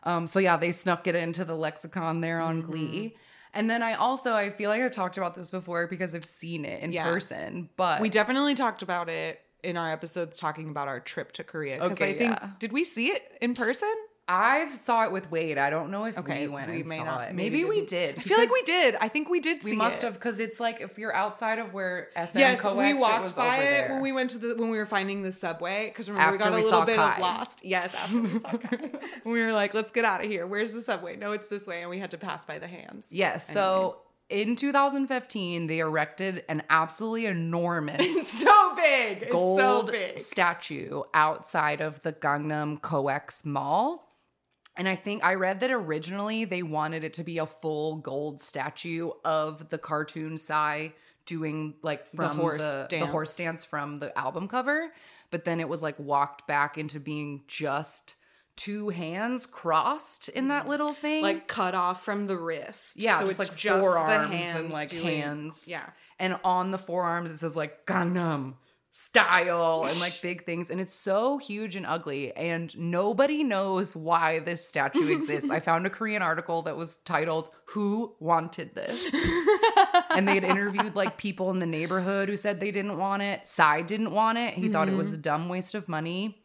Um, 0.03 0.27
so 0.27 0.41
yeah, 0.41 0.57
they 0.57 0.72
snuck 0.72 1.07
it 1.07 1.14
into 1.14 1.45
the 1.45 1.55
lexicon 1.55 2.20
there 2.20 2.41
on 2.41 2.62
Mm-hmm. 2.62 2.70
Glee. 2.70 3.16
And 3.53 3.70
then 3.70 3.83
I 3.83 3.93
also 3.95 4.35
I 4.35 4.51
feel 4.51 4.70
like 4.70 4.83
I've 4.83 4.91
talked 4.93 5.18
about 5.18 5.35
this 5.37 5.51
before 5.51 5.87
because 5.87 6.14
I've 6.16 6.25
seen 6.25 6.64
it 6.64 6.83
in 6.83 6.91
Yeah. 6.91 7.05
person, 7.05 7.68
but 7.77 8.01
We 8.01 8.09
definitely 8.09 8.55
talked 8.57 8.83
about 8.83 9.09
it 9.09 9.41
in 9.62 9.77
our 9.77 9.93
episodes 9.93 10.37
talking 10.39 10.70
about 10.70 10.89
our 10.89 10.99
trip 11.01 11.31
to 11.33 11.45
Korea. 11.45 11.77
Because 11.81 11.99
Okay, 11.99 12.11
I 12.11 12.18
think 12.18 12.31
yeah. 12.41 12.51
did 12.59 12.72
we 12.72 12.83
see 12.83 13.09
it 13.12 13.22
in 13.41 13.55
person? 13.55 13.95
I 14.27 14.68
saw 14.68 15.05
it 15.05 15.12
with 15.12 15.31
Wade. 15.31 15.59
I 15.59 15.68
don't 15.68 15.91
know 15.91 16.07
if 16.07 16.16
Okay, 16.16 16.47
we 16.47 16.55
went 16.55 16.70
we 16.70 16.81
and 16.81 16.89
may 16.89 16.97
saw 16.97 17.05
not- 17.05 17.29
it. 17.29 17.35
maybe 17.35 17.59
Maybe, 17.59 17.64
we 17.68 17.85
didn't. 17.85 18.20
I 18.20 18.22
feel 18.22 18.39
like 18.39 18.51
we 18.51 18.62
did. 18.62 18.97
I 18.99 19.09
think 19.09 19.29
we 19.29 19.39
did 19.39 19.62
see 19.62 19.70
We 19.72 19.77
must 19.77 20.03
it. 20.03 20.07
have 20.07 20.14
because 20.14 20.41
it's 20.41 20.59
like 20.59 20.81
if 20.81 20.97
you're 20.99 21.14
outside 21.14 21.59
of 21.59 21.75
where 21.75 22.09
SM 22.16 22.39
Yes, 22.39 22.61
coex, 22.61 22.77
we 22.77 22.91
it 22.91 22.95
walked 22.99 23.22
was 23.22 23.33
by 23.33 23.57
it 23.59 23.91
when 23.91 24.01
we 24.01 24.12
went 24.12 24.31
to 24.31 24.39
the 24.39 24.55
when 24.57 24.70
we 24.70 24.79
were 24.79 24.87
finding 24.87 25.22
the 25.22 25.33
subway 25.33 25.89
because 25.89 26.09
remember 26.09 26.33
we 26.33 26.39
After 26.39 26.51
got 26.51 26.59
a 26.59 26.62
little 26.64 26.85
bit 26.87 26.97
Kai. 26.97 27.14
of 27.16 27.18
lost. 27.20 27.64
Yes, 27.64 27.95
after 27.95 28.20
we 28.22 28.29
saw 28.29 28.57
Kai. 28.57 28.91
we 29.27 29.43
were 29.43 29.53
like, 29.53 29.75
let's 29.75 29.93
get 29.93 30.07
out 30.07 30.25
of 30.25 30.31
here. 30.31 30.47
Where's 30.47 30.72
the 30.72 30.81
subway? 30.81 31.16
No, 31.16 31.33
it's 31.33 31.49
this 31.49 31.66
way, 31.66 31.83
and 31.83 31.91
we 31.91 31.99
had 31.99 32.11
to 32.12 32.18
pass 32.18 32.47
by 32.47 32.59
the 32.59 32.66
hands. 32.66 33.07
Yes. 33.11 33.47
So 33.47 33.99
in 34.31 34.57
2015, 34.57 35.66
they 35.66 35.81
erected 35.81 36.45
an 36.49 36.62
absolutely 36.70 37.27
enormous 37.27 37.97
It's 38.01 38.29
so 38.43 38.75
big. 38.75 39.22
It's 39.25 39.33
gold 39.33 39.59
so 39.59 39.83
big. 39.83 40.18
statue 40.18 41.03
outside 41.12 41.83
of 41.83 42.01
the 42.01 42.14
Gangnam 42.14 42.81
Coex 42.81 43.45
Mall. 43.45 44.01
And 44.77 44.89
I 44.89 44.97
think 44.97 45.22
I 45.25 45.35
read 45.35 45.61
that 45.61 45.70
originally 45.70 46.45
they 46.45 46.62
wanted 46.62 47.05
it 47.05 47.14
to 47.14 47.25
be 47.25 47.39
a 47.39 47.47
full 47.47 47.97
gold 47.97 48.43
statue 48.43 49.11
of 49.25 49.68
the 49.68 49.79
cartoon 49.79 50.37
Psy 50.37 50.89
doing 51.27 51.75
like 51.83 52.07
from 52.09 52.37
the 52.37 52.43
horse 52.43 52.62
the, 52.62 52.87
dance. 52.89 53.11
horse 53.11 53.35
dance 53.35 53.64
from 53.64 53.99
the 53.99 54.16
album 54.18 54.49
cover. 54.49 54.93
But 55.31 55.45
then 55.45 55.61
it 55.61 55.68
was 55.68 55.83
like 55.83 55.99
walked 55.99 56.47
back 56.47 56.77
into 56.77 57.01
being 57.01 57.43
just 57.47 58.16
two 58.57 58.89
hands 58.89 59.47
crossed 59.47 60.29
in 60.29 60.49
that 60.49 60.62
mm-hmm. 60.62 60.70
little 60.70 60.93
thing. 60.93 61.22
Like 61.22 61.49
cut 61.49 61.75
off 61.75 62.05
from 62.05 62.27
the 62.27 62.37
wrist. 62.37 62.97
Yeah, 62.97 63.20
so 63.20 63.29
it's 63.29 63.39
like 63.39 63.57
just 63.57 63.81
forearms 63.81 64.31
the 64.31 64.59
and 64.59 64.70
like 64.70 64.89
doing- 64.89 65.05
hands. 65.05 65.64
Yeah. 65.66 65.89
And 66.18 66.39
on 66.45 66.70
the 66.70 66.79
forearms 66.79 67.31
it 67.31 67.39
says 67.39 67.57
like 67.57 67.87
Gangnam 67.87 68.55
style 68.97 69.84
and 69.88 69.99
like 69.99 70.20
big 70.22 70.45
things. 70.45 70.70
And 70.70 70.80
it's 70.80 70.95
so 70.95 71.36
huge 71.38 71.74
and 71.74 71.84
ugly. 71.84 72.32
And 72.36 72.76
nobody 72.78 73.42
knows 73.42 73.97
why 73.97 74.38
this 74.38 74.66
statue 74.66 75.12
exists. 75.12 75.51
I 75.51 75.59
found 75.68 75.84
a 75.84 75.90
Korean 75.90 76.22
article 76.22 76.62
that 76.62 76.76
was 76.76 76.95
titled 77.05 77.51
Who 77.70 78.14
Wanted 78.20 78.76
This? 78.76 79.12
and 80.11 80.28
they 80.28 80.34
had 80.34 80.45
interviewed 80.45 80.95
like 80.95 81.16
people 81.16 81.51
in 81.51 81.59
the 81.59 81.66
neighborhood 81.66 82.28
who 82.28 82.36
said 82.36 82.61
they 82.61 82.70
didn't 82.70 82.97
want 82.97 83.22
it. 83.22 83.49
Psy 83.49 83.82
didn't 83.82 84.12
want 84.12 84.38
it. 84.38 84.55
He 84.55 84.68
thought 84.68 84.88
it 84.88 84.95
was 84.95 85.11
a 85.11 85.14
mm-hmm. 85.14 85.22
dumb 85.22 85.49
waste 85.49 85.74
of 85.74 85.88
money. 85.88 86.40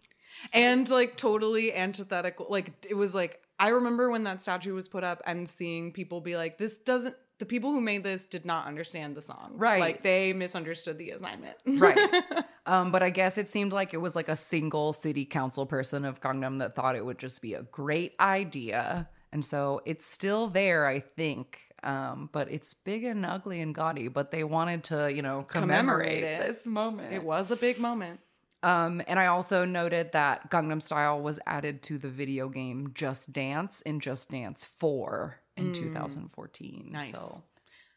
and 0.54 0.90
like 0.90 1.18
totally 1.18 1.74
antithetical 1.74 2.48
like 2.50 2.72
it 2.90 2.94
was 2.94 3.14
like 3.14 3.42
i 3.60 3.68
remember 3.68 4.10
when 4.10 4.24
that 4.24 4.42
statue 4.42 4.74
was 4.74 4.88
put 4.88 5.04
up 5.04 5.22
and 5.26 5.50
seeing 5.50 5.92
people 5.92 6.22
be 6.22 6.38
like 6.38 6.58
this 6.58 6.78
doesn't 6.78 7.14
the 7.40 7.46
people 7.46 7.72
who 7.74 7.82
made 7.82 8.04
this 8.04 8.26
did 8.26 8.46
not 8.46 8.68
understand 8.68 9.16
the 9.16 9.22
song 9.22 9.54
Right. 9.56 9.80
like 9.80 10.04
they 10.04 10.34
misunderstood 10.34 10.98
the 10.98 11.12
assignment 11.12 11.58
Right. 11.66 11.98
um, 12.66 12.92
but 12.92 13.02
I 13.02 13.10
guess 13.10 13.38
it 13.38 13.50
seemed 13.50 13.74
like 13.74 13.94
it 13.94 13.98
was 14.02 14.16
like 14.16 14.30
a 14.30 14.36
single 14.38 14.94
city 14.94 15.26
council 15.26 15.66
person 15.66 16.06
of 16.06 16.22
Gangnam 16.22 16.60
that 16.60 16.76
thought 16.76 16.96
it 16.96 17.06
would 17.06 17.18
just 17.18 17.42
be 17.42 17.54
a 17.56 17.64
great 17.64 18.14
idea. 18.20 19.10
And 19.32 19.44
so 19.46 19.82
it's 19.86 20.06
still 20.06 20.48
there, 20.48 20.86
I 20.86 21.00
think. 21.00 21.60
Um, 21.84 22.30
but 22.34 22.52
it's 22.52 22.74
big 22.74 23.04
and 23.06 23.26
ugly 23.26 23.62
and 23.62 23.74
gaudy, 23.74 24.10
but 24.10 24.32
they 24.32 24.44
wanted 24.44 24.84
to, 24.86 25.14
you 25.14 25.22
know, 25.22 25.44
commemorate, 25.44 26.20
Commemorate 26.24 26.48
this 26.48 26.66
moment. 26.66 27.14
it 27.14 27.24
was 27.24 27.52
a 27.52 27.56
big 27.56 27.80
moment 27.80 28.20
Um, 28.64 29.02
and 29.08 29.18
I 29.18 29.28
also 29.28 29.64
noted 29.64 30.12
that 30.12 30.52
Gangnam 30.52 30.82
Style 30.82 31.22
was 31.22 31.40
added 31.46 31.82
to 31.84 31.98
the 31.98 32.10
video 32.10 32.50
game 32.50 32.92
Just 32.94 33.32
Dance 33.32 33.82
in 33.84 34.02
Just 34.02 34.30
Dance 34.30 34.66
4 34.66 35.40
in 35.60 35.74
2014. 35.74 36.86
Mm. 36.88 36.92
Nice. 36.92 37.12
So 37.12 37.44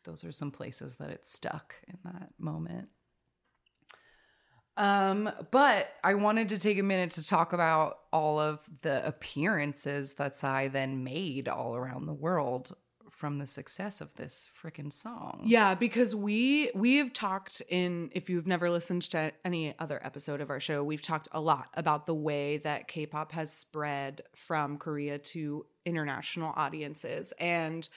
those 0.05 0.25
are 0.25 0.33
some 0.33 0.51
places 0.51 0.97
that 0.97 1.11
it 1.11 1.27
stuck 1.27 1.77
in 1.89 1.99
that 2.05 2.31
moment. 2.39 2.89
Um, 4.77 5.31
but 5.51 5.93
I 6.03 6.15
wanted 6.15 6.49
to 6.51 6.59
take 6.59 6.79
a 6.79 6.83
minute 6.83 7.11
to 7.13 7.27
talk 7.27 7.53
about 7.53 7.99
all 8.13 8.39
of 8.39 8.61
the 8.81 9.07
appearances 9.07 10.15
that 10.15 10.35
Psy 10.35 10.69
then 10.69 11.05
made 11.05 11.47
all 11.47 11.77
around 11.77 12.07
the 12.07 12.15
world 12.15 12.75
from 13.11 13.39
the 13.39 13.47
success 13.47 14.01
of 14.01 14.13
this 14.15 14.49
freaking 14.61 14.93
song. 14.93 15.43
Yeah, 15.45 15.75
because 15.75 16.13
we 16.13 16.71
we 16.75 16.97
have 16.97 17.13
talked 17.13 17.61
in 17.69 18.11
if 18.15 18.29
you've 18.31 18.47
never 18.47 18.71
listened 18.71 19.03
to 19.11 19.33
any 19.45 19.75
other 19.79 20.01
episode 20.03 20.41
of 20.41 20.51
our 20.51 20.59
show, 20.59 20.83
we've 20.83 21.03
talked 21.03 21.29
a 21.33 21.41
lot 21.41 21.69
about 21.75 22.07
the 22.07 22.15
way 22.15 22.57
that 22.59 22.89
K-pop 22.89 23.33
has 23.33 23.53
spread 23.53 24.23
from 24.35 24.79
Korea 24.79 25.19
to 25.19 25.67
international 25.85 26.53
audiences 26.57 27.33
and 27.39 27.89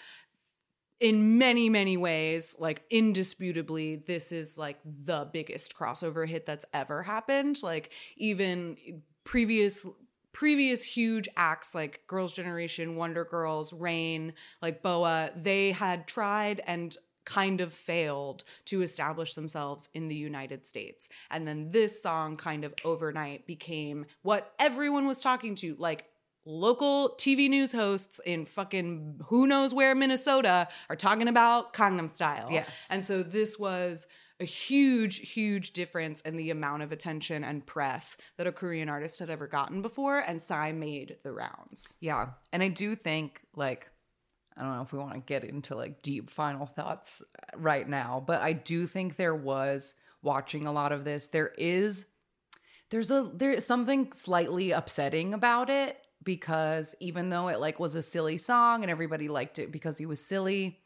in 0.99 1.37
many 1.37 1.69
many 1.69 1.97
ways 1.97 2.55
like 2.59 2.83
indisputably 2.89 3.97
this 3.97 4.31
is 4.31 4.57
like 4.57 4.79
the 4.85 5.27
biggest 5.33 5.75
crossover 5.75 6.27
hit 6.27 6.45
that's 6.45 6.65
ever 6.73 7.03
happened 7.03 7.61
like 7.63 7.91
even 8.15 8.77
previous 9.23 9.85
previous 10.31 10.83
huge 10.83 11.27
acts 11.35 11.75
like 11.75 12.01
girls 12.07 12.33
generation 12.33 12.95
wonder 12.95 13.25
girls 13.25 13.73
rain 13.73 14.33
like 14.61 14.81
boa 14.81 15.31
they 15.35 15.71
had 15.71 16.07
tried 16.07 16.61
and 16.65 16.97
kind 17.25 17.59
of 17.59 17.73
failed 17.73 18.43
to 18.65 18.81
establish 18.81 19.33
themselves 19.33 19.89
in 19.93 20.07
the 20.07 20.15
United 20.15 20.65
States. 20.65 21.09
And 21.31 21.47
then 21.47 21.71
this 21.71 22.01
song 22.01 22.35
kind 22.35 22.63
of 22.63 22.73
overnight 22.85 23.47
became 23.47 24.05
what 24.21 24.53
everyone 24.59 25.07
was 25.07 25.21
talking 25.21 25.55
to 25.55 25.75
like 25.77 26.05
local 26.45 27.15
TV 27.17 27.49
news 27.49 27.71
hosts 27.71 28.21
in 28.25 28.45
fucking 28.45 29.19
who 29.27 29.47
knows 29.47 29.73
where 29.73 29.95
Minnesota 29.95 30.67
are 30.89 30.95
talking 30.95 31.27
about 31.27 31.73
Gangnam 31.73 32.13
Style. 32.13 32.49
Yes. 32.51 32.87
And 32.91 33.03
so 33.03 33.23
this 33.23 33.57
was 33.57 34.05
a 34.39 34.45
huge, 34.45 35.31
huge 35.31 35.71
difference 35.71 36.21
in 36.21 36.35
the 36.35 36.49
amount 36.49 36.83
of 36.83 36.91
attention 36.91 37.43
and 37.43 37.65
press 37.65 38.17
that 38.37 38.47
a 38.47 38.51
Korean 38.51 38.89
artist 38.89 39.19
had 39.19 39.29
ever 39.29 39.47
gotten 39.47 39.81
before, 39.81 40.19
and 40.19 40.41
Psy 40.41 40.73
made 40.73 41.17
the 41.23 41.31
rounds. 41.31 41.97
Yeah. 42.01 42.29
And 42.51 42.61
I 42.61 42.67
do 42.67 42.95
think, 42.95 43.41
like, 43.55 43.89
I 44.57 44.61
don't 44.61 44.75
know 44.75 44.81
if 44.81 44.91
we 44.91 44.99
want 44.99 45.13
to 45.13 45.19
get 45.19 45.43
into 45.43 45.75
like 45.75 46.01
deep 46.01 46.29
final 46.29 46.65
thoughts 46.65 47.21
uh, 47.21 47.57
right 47.57 47.87
now, 47.87 48.23
but 48.25 48.41
I 48.41 48.53
do 48.53 48.87
think 48.87 49.15
there 49.15 49.35
was 49.35 49.95
watching 50.21 50.67
a 50.67 50.71
lot 50.71 50.91
of 50.91 51.03
this. 51.03 51.27
There 51.27 51.51
is, 51.57 52.05
there's 52.89 53.11
a, 53.11 53.29
there's 53.33 53.65
something 53.65 54.11
slightly 54.13 54.71
upsetting 54.71 55.33
about 55.33 55.69
it 55.69 55.97
because 56.25 56.93
even 56.99 57.29
though 57.29 57.47
it 57.47 57.59
like 57.59 57.79
was 57.79 57.95
a 57.95 58.01
silly 58.01 58.37
song 58.37 58.81
and 58.83 58.91
everybody 58.91 59.29
liked 59.29 59.59
it 59.59 59.71
because 59.71 59.97
he 59.97 60.05
was 60.05 60.19
silly, 60.25 60.79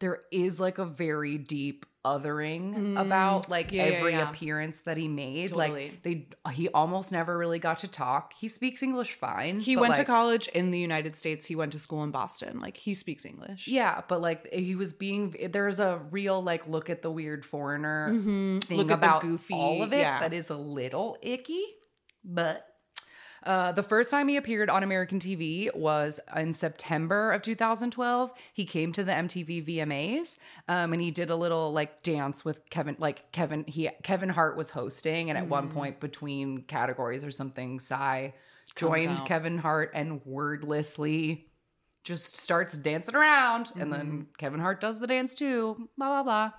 there 0.00 0.20
is 0.32 0.58
like 0.58 0.78
a 0.78 0.84
very 0.86 1.38
deep 1.38 1.86
othering 2.04 2.96
about 2.96 3.50
like 3.50 3.70
Mm. 3.70 3.72
yeah, 3.72 3.86
yeah, 3.86 3.92
every 3.96 4.12
yeah. 4.12 4.30
appearance 4.30 4.82
that 4.82 4.96
he 4.96 5.08
made. 5.08 5.48
Totally. 5.48 5.88
Like 5.90 6.02
they, 6.02 6.28
he 6.52 6.68
almost 6.68 7.10
never 7.10 7.36
really 7.36 7.58
got 7.58 7.78
to 7.78 7.88
talk. 7.88 8.32
He 8.34 8.46
speaks 8.46 8.80
English 8.82 9.14
fine. 9.14 9.58
He 9.58 9.76
went 9.76 9.96
to 9.96 10.04
college 10.04 10.46
in 10.48 10.70
the 10.70 10.78
United 10.78 11.16
States. 11.16 11.46
He 11.46 11.56
went 11.56 11.72
to 11.72 11.80
school 11.80 12.04
in 12.04 12.12
Boston. 12.12 12.60
Like 12.60 12.76
he 12.76 12.94
speaks 12.94 13.24
English. 13.24 13.66
Yeah, 13.66 14.02
but 14.06 14.20
like 14.20 14.52
he 14.52 14.76
was 14.76 14.92
being 14.92 15.34
there's 15.50 15.80
a 15.80 16.00
real 16.12 16.40
like 16.40 16.68
look 16.68 16.90
at 16.90 17.02
the 17.02 17.10
weird 17.10 17.44
foreigner 17.44 18.10
Mm-hmm. 18.12 18.72
Look 18.74 18.84
at 18.84 18.88
the 18.88 18.94
about 18.94 19.22
goofy- 19.22 19.54
all 19.54 19.82
of 19.82 19.92
it 19.92 19.98
yeah. 19.98 20.20
that 20.20 20.32
is 20.32 20.50
a 20.50 20.56
little 20.56 21.16
icky. 21.22 21.64
But 22.24 22.64
uh, 23.46 23.72
the 23.72 23.82
first 23.82 24.10
time 24.10 24.28
he 24.28 24.36
appeared 24.36 24.68
on 24.68 24.82
American 24.82 25.18
TV 25.20 25.74
was 25.74 26.18
in 26.36 26.52
September 26.52 27.32
of 27.32 27.42
2012. 27.42 28.32
He 28.52 28.66
came 28.66 28.92
to 28.92 29.04
the 29.04 29.12
MTV 29.12 29.64
VMAs 29.66 30.38
um, 30.68 30.92
and 30.92 31.00
he 31.00 31.10
did 31.10 31.30
a 31.30 31.36
little 31.36 31.72
like 31.72 32.02
dance 32.02 32.44
with 32.44 32.68
Kevin. 32.70 32.96
Like 32.98 33.30
Kevin, 33.32 33.64
he 33.66 33.88
Kevin 34.02 34.28
Hart 34.28 34.56
was 34.56 34.70
hosting, 34.70 35.30
and 35.30 35.38
at 35.38 35.46
one 35.46 35.70
point 35.70 36.00
between 36.00 36.62
categories 36.62 37.22
or 37.24 37.30
something, 37.30 37.78
Psy 37.78 38.30
joined. 38.74 39.24
Kevin 39.24 39.58
Hart 39.58 39.92
and 39.94 40.20
wordlessly 40.26 41.46
just 42.02 42.36
starts 42.36 42.76
dancing 42.76 43.16
around 43.16 43.72
and 43.74 43.92
then 43.92 44.28
Kevin 44.38 44.60
Hart 44.60 44.80
does 44.80 45.00
the 45.00 45.08
dance 45.08 45.34
too 45.34 45.88
blah 45.98 46.22
blah 46.22 46.22
blah 46.22 46.52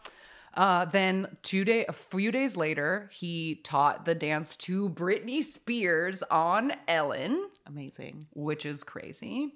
uh, 0.57 0.85
then 0.85 1.37
two 1.43 1.63
day 1.63 1.85
a 1.85 1.93
few 1.93 2.31
days 2.31 2.57
later 2.57 3.09
he 3.13 3.61
taught 3.63 4.05
the 4.05 4.15
dance 4.15 4.55
to 4.55 4.89
Britney 4.89 5.43
Spears 5.43 6.23
on 6.23 6.73
Ellen 6.87 7.49
Amazing. 7.65 8.25
which 8.33 8.65
is 8.65 8.83
crazy 8.83 9.53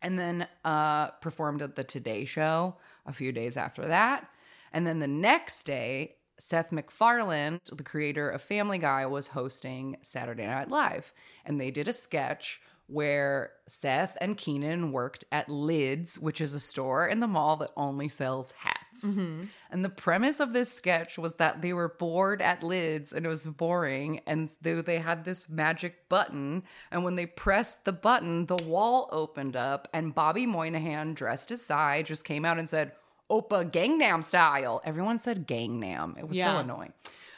and 0.00 0.16
then 0.16 0.46
uh, 0.64 1.08
performed 1.22 1.62
at 1.62 1.74
the 1.74 1.82
Today 1.82 2.24
Show 2.24 2.76
a 3.06 3.12
few 3.12 3.32
days 3.32 3.56
after 3.56 3.88
that 3.88 4.28
and 4.72 4.86
then 4.86 5.00
the 5.00 5.08
next 5.08 5.64
day 5.64 6.14
Seth 6.40 6.70
MacFarlane, 6.70 7.58
the 7.72 7.82
creator 7.82 8.28
of 8.28 8.40
Family 8.40 8.78
Guy, 8.78 9.06
was 9.06 9.26
hosting 9.26 9.96
Saturday 10.02 10.46
Night 10.46 10.70
Live, 10.70 11.12
and 11.44 11.60
they 11.60 11.72
did 11.72 11.88
a 11.88 11.92
sketch 11.92 12.60
where 12.86 13.52
Seth 13.66 14.16
and 14.20 14.36
Kenan 14.36 14.92
worked 14.92 15.24
at 15.30 15.50
Lids, 15.50 16.18
which 16.18 16.40
is 16.40 16.54
a 16.54 16.60
store 16.60 17.06
in 17.06 17.20
the 17.20 17.26
mall 17.26 17.56
that 17.56 17.70
only 17.76 18.08
sells 18.08 18.52
hats. 18.52 18.78
Mm-hmm. 19.04 19.42
And 19.70 19.84
the 19.84 19.88
premise 19.88 20.40
of 20.40 20.52
this 20.52 20.72
sketch 20.72 21.18
was 21.18 21.34
that 21.34 21.62
they 21.62 21.72
were 21.72 21.88
bored 21.88 22.42
at 22.42 22.62
Lids 22.62 23.12
and 23.12 23.24
it 23.24 23.28
was 23.28 23.46
boring, 23.46 24.20
and 24.26 24.52
they, 24.60 24.74
they 24.74 24.98
had 24.98 25.24
this 25.24 25.48
magic 25.48 26.08
button, 26.08 26.62
and 26.90 27.04
when 27.04 27.16
they 27.16 27.26
pressed 27.26 27.84
the 27.84 27.92
button, 27.92 28.46
the 28.46 28.56
wall 28.56 29.08
opened 29.12 29.56
up, 29.56 29.88
and 29.92 30.14
Bobby 30.14 30.46
Moynihan, 30.46 31.14
dressed 31.14 31.50
as 31.50 31.62
Psy, 31.62 32.02
just 32.02 32.24
came 32.24 32.44
out 32.44 32.58
and 32.58 32.68
said, 32.68 32.92
Opa 33.30 33.70
Gangnam 33.70 34.24
style. 34.24 34.80
Everyone 34.84 35.18
said 35.18 35.46
Gangnam. 35.46 36.18
It 36.18 36.28
was 36.28 36.38
so 36.38 36.58
annoying. 36.58 36.92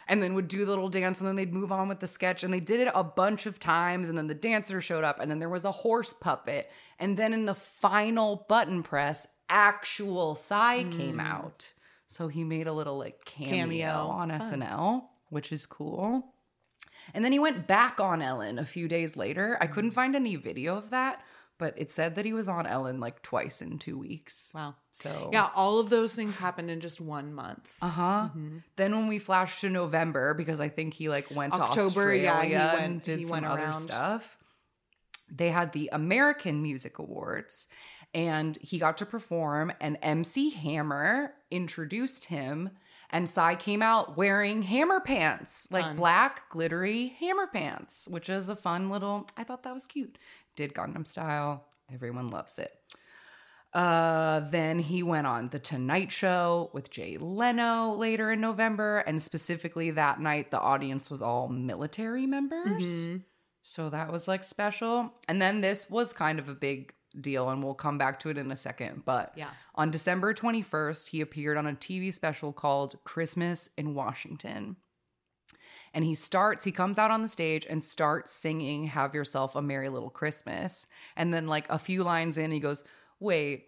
And 0.09 0.23
then 0.23 0.35
would 0.35 0.49
do 0.49 0.65
the 0.65 0.71
little 0.71 0.89
dance 0.89 1.21
and 1.21 1.29
then 1.29 1.37
they'd 1.37 1.53
move 1.53 1.71
on 1.71 1.89
with 1.89 2.01
the 2.01 2.07
sketch. 2.07 2.43
And 2.43 2.53
they 2.53 2.61
did 2.61 2.81
it 2.81 2.91
a 2.95 3.05
bunch 3.05 3.47
of 3.47 3.61
times. 3.61 4.09
And 4.09 4.19
then 4.19 4.27
the 4.27 4.35
dancer 4.35 4.81
showed 4.81 5.05
up 5.05 5.21
and 5.21 5.31
then 5.31 5.39
there 5.39 5.49
was 5.49 5.65
a 5.65 5.71
horse 5.71 6.13
puppet. 6.13 6.71
And 6.99 7.17
then 7.17 7.33
in 7.33 7.45
the 7.45 7.55
final 7.55 8.45
button 8.49 8.83
press, 8.83 9.27
actual 9.51 10.37
Psy 10.37 10.85
came 10.85 11.15
hmm. 11.15 11.21
out. 11.21 11.73
So 12.07 12.29
he 12.29 12.43
made 12.43 12.67
a 12.67 12.73
little 12.73 12.99
like 12.99 13.25
cameo, 13.25 13.61
Cameo. 13.61 13.89
on 13.89 14.31
SNL, 14.31 15.05
which 15.29 15.53
is 15.53 15.67
cool. 15.67 16.35
And 17.15 17.25
then 17.25 17.33
he 17.33 17.39
went 17.39 17.67
back 17.67 18.01
on 18.01 18.23
Ellen 18.23 18.59
a 18.59 18.65
few 18.65 18.89
days 18.89 19.17
later. 19.17 19.59
I 19.61 19.67
hmm. 19.67 19.73
couldn't 19.73 19.91
find 19.93 20.17
any 20.17 20.37
video 20.37 20.77
of 20.77 20.91
that, 20.91 21.23
but 21.59 21.75
it 21.77 21.93
said 21.93 22.17
that 22.17 22.25
he 22.25 22.33
was 22.33 22.49
on 22.49 22.67
Ellen 22.67 23.01
like 23.01 23.23
twice 23.23 23.63
in 23.63 23.79
two 23.79 23.99
weeks. 23.99 24.51
Wow. 24.55 24.75
So 24.93 25.31
Yeah, 25.33 25.51
all 25.55 25.79
of 25.79 25.91
those 25.91 26.15
things 26.15 26.37
happened 26.37 26.71
in 26.71 26.81
just 26.81 27.01
one 27.01 27.33
month. 27.33 27.71
uh 27.83 27.89
huh. 27.89 28.29
Then 28.77 28.97
when 28.97 29.09
we 29.09 29.19
flashed 29.19 29.61
to 29.61 29.69
November, 29.69 30.35
because 30.35 30.59
I 30.59 30.69
think 30.69 30.95
he 30.95 31.09
like 31.09 31.31
went 31.31 31.55
to 31.55 31.61
October, 31.61 31.87
Australia 31.87 32.23
yeah, 32.23 32.77
he 32.77 32.85
and 32.85 33.03
did 33.03 33.27
some 33.27 33.43
went 33.43 33.47
other 33.47 33.73
stuff. 33.75 34.39
They 35.31 35.51
had 35.51 35.73
the 35.73 35.91
American 35.93 36.61
Music 36.61 36.99
Awards, 36.99 37.69
and 38.15 38.57
he 38.57 38.79
got 38.79 38.99
to 38.99 39.07
perform. 39.07 39.73
And 39.81 39.99
MC 40.03 40.51
Hammer 40.51 41.35
introduced 41.51 42.27
him, 42.27 42.71
and 43.11 43.29
Psy 43.29 43.55
came 43.57 43.83
out 43.83 44.17
wearing 44.17 44.63
hammer 44.63 45.01
pants, 45.01 45.69
like 45.71 45.85
Fun. 45.85 45.97
black 45.97 46.49
glittery 46.51 47.17
hammer 47.19 47.47
pants, 47.47 48.07
which 48.09 48.29
is 48.29 48.49
a 48.49 48.57
fun 48.57 48.91
little. 48.91 49.29
I 49.37 49.45
thought 49.45 49.63
that 49.65 49.75
was 49.75 49.87
cute. 49.87 50.19
Did 50.57 50.75
Gangnam 50.75 51.07
Style. 51.07 51.65
Everyone 51.93 52.29
loves 52.29 52.59
it. 52.59 52.73
Uh, 53.73 54.41
then 54.51 54.81
he 54.81 55.03
went 55.03 55.27
on 55.27 55.49
The 55.49 55.59
Tonight 55.59 56.11
Show 56.11 56.71
with 56.73 56.91
Jay 56.91 57.17
Leno 57.19 57.93
later 57.93 58.33
in 58.33 58.41
November. 58.41 58.99
And 58.99 59.23
specifically 59.23 59.93
that 59.93 60.21
night, 60.21 60.51
the 60.51 60.61
audience 60.61 61.09
was 61.09 61.23
all 61.23 61.49
military 61.49 62.27
members. 62.27 62.83
Mm-hmm. 62.83 63.17
So 63.63 63.91
that 63.91 64.11
was 64.11 64.27
like 64.27 64.43
special. 64.43 65.13
And 65.29 65.41
then 65.41 65.61
this 65.61 65.89
was 65.89 66.13
kind 66.13 66.39
of 66.39 66.49
a 66.49 66.55
big 66.55 66.95
deal, 67.19 67.49
and 67.51 67.63
we'll 67.63 67.75
come 67.75 67.99
back 67.99 68.21
to 68.21 68.29
it 68.29 68.39
in 68.39 68.51
a 68.51 68.57
second. 68.57 69.05
But 69.05 69.33
Yeah. 69.37 69.51
on 69.75 69.91
December 69.91 70.35
21st, 70.35 71.09
he 71.09 71.21
appeared 71.21 71.57
on 71.57 71.67
a 71.67 71.75
TV 71.75 72.13
special 72.13 72.53
called 72.53 73.03
Christmas 73.05 73.69
in 73.77 73.95
Washington. 73.95 74.77
And 75.93 76.05
he 76.05 76.15
starts, 76.15 76.65
he 76.65 76.71
comes 76.73 76.99
out 76.99 77.11
on 77.11 77.23
the 77.23 77.29
stage 77.29 77.67
and 77.69 77.83
starts 77.83 78.33
singing 78.33 78.85
Have 78.85 79.15
Yourself 79.15 79.57
a 79.57 79.63
Merry 79.63 79.89
Little 79.89 80.11
Christmas. 80.11 80.87
And 81.17 81.35
then, 81.35 81.49
like 81.49 81.69
a 81.69 81.79
few 81.81 82.05
lines 82.05 82.39
in, 82.39 82.53
he 82.53 82.61
goes, 82.61 82.85
Wait, 83.19 83.67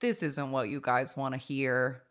this 0.00 0.22
isn't 0.22 0.50
what 0.52 0.68
you 0.68 0.80
guys 0.80 1.16
want 1.16 1.34
to 1.34 1.38
hear. 1.38 2.02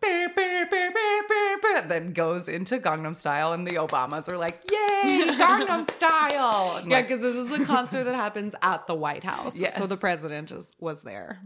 Beep, 0.00 0.34
beep, 0.34 0.70
beep, 0.70 0.94
beep, 0.94 1.28
beep, 1.28 1.62
beep. 1.62 1.88
Then 1.88 2.12
goes 2.12 2.48
into 2.48 2.78
Gangnam 2.78 3.14
Style, 3.14 3.52
and 3.52 3.66
the 3.66 3.72
Obamas 3.72 4.28
are 4.28 4.38
like, 4.38 4.62
Yay, 4.70 5.26
Gangnam 5.38 5.90
Style. 5.92 6.78
And, 6.78 6.86
Yeah, 6.90 6.96
like, 6.98 7.08
because 7.08 7.20
this 7.20 7.36
is 7.36 7.60
a 7.60 7.64
concert 7.66 8.04
that 8.04 8.14
happens 8.14 8.54
at 8.62 8.86
the 8.86 8.94
White 8.94 9.24
House. 9.24 9.60
So 9.70 9.86
the 9.86 9.96
president 9.96 10.48
just 10.48 10.74
was 10.80 11.02
there. 11.02 11.40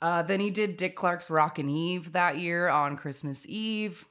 Uh, 0.00 0.22
then 0.22 0.40
he 0.40 0.50
did 0.50 0.76
Dick 0.76 0.96
Clark's 0.96 1.28
Rockin' 1.30 1.68
Eve 1.68 2.12
that 2.12 2.38
year 2.38 2.68
on 2.68 2.96
Christmas 2.96 3.44
Eve. 3.48 4.06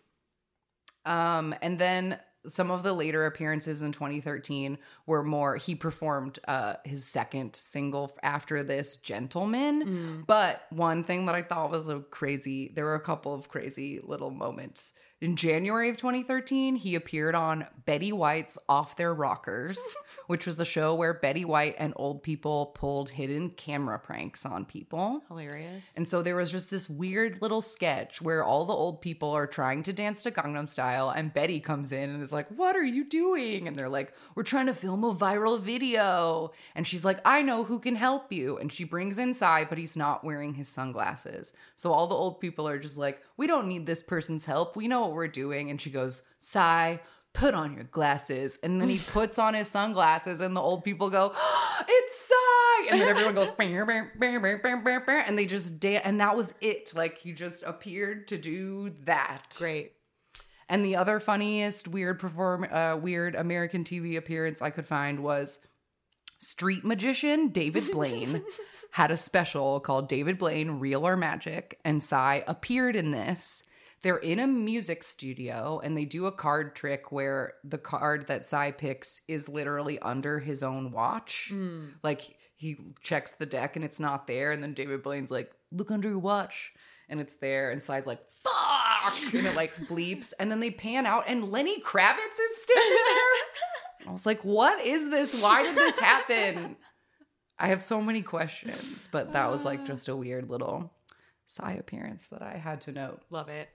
Um, 1.05 1.55
and 1.61 1.79
then 1.79 2.19
some 2.45 2.71
of 2.71 2.83
the 2.83 2.93
later 2.93 3.25
appearances 3.25 3.81
in 3.81 3.91
2013 3.91 4.77
were 5.05 5.23
more 5.23 5.57
he 5.57 5.75
performed 5.75 6.39
uh 6.47 6.75
his 6.85 7.05
second 7.05 7.55
single 7.55 8.15
after 8.23 8.63
this 8.63 8.95
gentleman 8.97 10.23
but 10.25 10.61
one 10.69 11.03
thing 11.03 11.25
that 11.25 11.35
i 11.35 11.41
thought 11.41 11.69
was 11.71 11.89
a 11.89 11.99
crazy 11.99 12.71
there 12.75 12.85
were 12.85 12.95
a 12.95 12.99
couple 13.01 13.33
of 13.33 13.49
crazy 13.49 13.99
little 14.03 14.31
moments 14.31 14.93
in 15.21 15.35
january 15.35 15.89
of 15.89 15.97
2013 15.97 16.75
he 16.75 16.95
appeared 16.95 17.35
on 17.35 17.65
betty 17.85 18.11
white's 18.11 18.57
off 18.67 18.95
their 18.95 19.13
rockers 19.13 19.79
which 20.27 20.45
was 20.45 20.59
a 20.59 20.65
show 20.65 20.95
where 20.95 21.13
betty 21.13 21.43
white 21.43 21.75
and 21.77 21.93
old 21.95 22.23
people 22.23 22.67
pulled 22.67 23.09
hidden 23.09 23.49
camera 23.51 23.99
pranks 23.99 24.45
on 24.45 24.63
people 24.65 25.21
Hilarious. 25.27 25.83
and 25.95 26.07
so 26.07 26.21
there 26.21 26.35
was 26.35 26.51
just 26.51 26.69
this 26.69 26.89
weird 26.89 27.41
little 27.41 27.61
sketch 27.61 28.21
where 28.21 28.43
all 28.43 28.65
the 28.65 28.73
old 28.73 29.01
people 29.01 29.31
are 29.31 29.47
trying 29.47 29.83
to 29.83 29.93
dance 29.93 30.23
to 30.23 30.31
Gangnam 30.31 30.69
Style, 30.69 31.09
and 31.09 31.33
Betty 31.33 31.59
comes 31.59 31.91
in 31.91 32.09
and 32.09 32.23
is 32.23 32.31
like, 32.33 32.47
What 32.49 32.75
are 32.75 32.83
you 32.83 33.03
doing? 33.03 33.67
And 33.67 33.75
they're 33.75 33.89
like, 33.89 34.13
We're 34.35 34.43
trying 34.43 34.67
to 34.67 34.73
film 34.73 35.03
a 35.03 35.13
viral 35.13 35.59
video. 35.59 36.51
And 36.75 36.85
she's 36.87 37.03
like, 37.05 37.19
I 37.25 37.41
know 37.41 37.63
who 37.63 37.79
can 37.79 37.95
help 37.95 38.31
you. 38.31 38.57
And 38.57 38.71
she 38.71 38.83
brings 38.83 39.17
in 39.17 39.33
Psy, 39.33 39.65
but 39.67 39.77
he's 39.77 39.97
not 39.97 40.23
wearing 40.23 40.53
his 40.53 40.67
sunglasses. 40.67 41.53
So 41.75 41.91
all 41.91 42.07
the 42.07 42.15
old 42.15 42.39
people 42.39 42.67
are 42.67 42.79
just 42.79 42.97
like, 42.97 43.21
We 43.39 43.47
don't 43.47 43.69
need 43.69 43.85
this 43.85 44.03
person's 44.03 44.45
help. 44.45 44.75
We 44.75 44.89
know 44.89 44.99
what 44.99 45.13
we're 45.13 45.29
doing. 45.29 45.69
And 45.69 45.79
she 45.79 45.89
goes, 45.89 46.23
Psy, 46.39 46.97
put 47.33 47.53
on 47.53 47.73
your 47.73 47.85
glasses. 47.85 48.59
And 48.63 48.81
then 48.81 48.89
he 48.89 48.97
puts 49.13 49.39
on 49.39 49.53
his 49.53 49.69
sunglasses, 49.69 50.41
and 50.41 50.53
the 50.53 50.59
old 50.59 50.83
people 50.83 51.09
go, 51.09 51.33
It's 51.87 52.19
Psy. 52.19 52.91
And 52.91 52.99
then 52.99 53.07
everyone 53.15 53.35
goes, 53.35 53.49
and 53.57 55.37
they 55.37 55.45
just 55.45 55.79
dance. 55.79 56.01
And 56.03 56.19
that 56.19 56.35
was 56.35 56.53
it. 56.59 56.93
Like 56.93 57.17
he 57.17 57.31
just 57.31 57.63
appeared 57.63 58.27
to 58.27 58.37
do 58.37 58.93
that. 59.05 59.55
Great. 59.57 59.93
And 60.67 60.83
the 60.83 60.97
other 60.97 61.21
funniest 61.21 61.87
weird 61.87 62.19
perform 62.19 62.67
uh, 62.69 62.97
weird 62.97 63.35
American 63.35 63.85
TV 63.85 64.17
appearance 64.17 64.61
I 64.61 64.69
could 64.69 64.85
find 64.85 65.21
was 65.21 65.59
street 66.39 66.83
magician 66.85 67.49
David 67.49 67.91
Blaine 67.91 68.43
had 68.91 69.11
a 69.11 69.17
special 69.17 69.79
called 69.79 70.09
David 70.09 70.37
Blaine 70.37 70.79
Real 70.79 71.05
or 71.05 71.15
Magic 71.15 71.79
and 71.85 72.03
Psy 72.03 72.41
appeared 72.47 72.95
in 72.95 73.11
this. 73.11 73.63
They're 74.01 74.17
in 74.17 74.39
a 74.39 74.47
music 74.47 75.03
studio 75.03 75.81
and 75.83 75.97
they 75.97 76.05
do 76.05 76.25
a 76.25 76.31
card 76.31 76.75
trick 76.75 77.11
where 77.11 77.53
the 77.65 77.77
card 77.77 78.27
that 78.27 78.45
Psy 78.45 78.71
picks 78.71 79.21
is 79.27 79.49
literally 79.49 79.99
under 79.99 80.39
his 80.39 80.63
own 80.63 80.91
watch. 80.91 81.49
Hmm. 81.51 81.87
Like 82.01 82.37
he 82.55 82.77
checks 83.01 83.33
the 83.33 83.45
deck 83.45 83.75
and 83.75 83.83
it's 83.83 83.99
not 83.99 84.25
there 84.25 84.51
and 84.51 84.63
then 84.63 84.73
David 84.73 85.03
Blaine's 85.03 85.31
like, 85.31 85.51
"Look 85.71 85.91
under 85.91 86.09
your 86.09 86.19
watch." 86.19 86.71
And 87.09 87.19
it's 87.19 87.35
there 87.35 87.71
and 87.71 87.83
Psy's 87.83 88.07
like, 88.07 88.21
"Fuck!" 88.43 89.21
and 89.33 89.45
it 89.45 89.55
like 89.55 89.75
bleeps 89.75 90.31
and 90.39 90.49
then 90.49 90.61
they 90.61 90.71
pan 90.71 91.05
out 91.05 91.25
and 91.27 91.49
Lenny 91.49 91.81
Kravitz 91.81 92.39
is 92.39 92.61
standing 92.61 92.97
there. 93.05 93.65
I 94.07 94.11
was 94.11 94.25
like, 94.25 94.41
what 94.43 94.83
is 94.85 95.09
this? 95.09 95.41
Why 95.41 95.63
did 95.63 95.75
this 95.75 95.99
happen? 95.99 96.75
I 97.57 97.67
have 97.67 97.81
so 97.81 98.01
many 98.01 98.21
questions, 98.21 99.09
but 99.11 99.33
that 99.33 99.51
was 99.51 99.65
like 99.65 99.85
just 99.85 100.07
a 100.07 100.15
weird 100.15 100.49
little 100.49 100.91
Psy 101.45 101.73
appearance 101.73 102.27
that 102.27 102.41
I 102.41 102.57
had 102.57 102.81
to 102.81 102.91
note. 102.91 103.21
Love 103.29 103.49
it. 103.49 103.69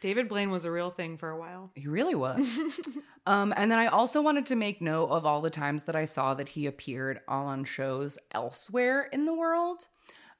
David 0.00 0.28
Blaine 0.28 0.50
was 0.50 0.64
a 0.64 0.70
real 0.70 0.90
thing 0.90 1.18
for 1.18 1.28
a 1.30 1.38
while. 1.38 1.70
He 1.74 1.88
really 1.88 2.14
was. 2.14 2.58
um, 3.26 3.52
and 3.56 3.70
then 3.70 3.78
I 3.78 3.86
also 3.86 4.22
wanted 4.22 4.46
to 4.46 4.56
make 4.56 4.80
note 4.80 5.08
of 5.08 5.26
all 5.26 5.40
the 5.40 5.50
times 5.50 5.82
that 5.84 5.96
I 5.96 6.04
saw 6.04 6.34
that 6.34 6.48
he 6.48 6.66
appeared 6.66 7.20
on 7.28 7.64
shows 7.64 8.16
elsewhere 8.32 9.08
in 9.12 9.24
the 9.24 9.34
world. 9.34 9.86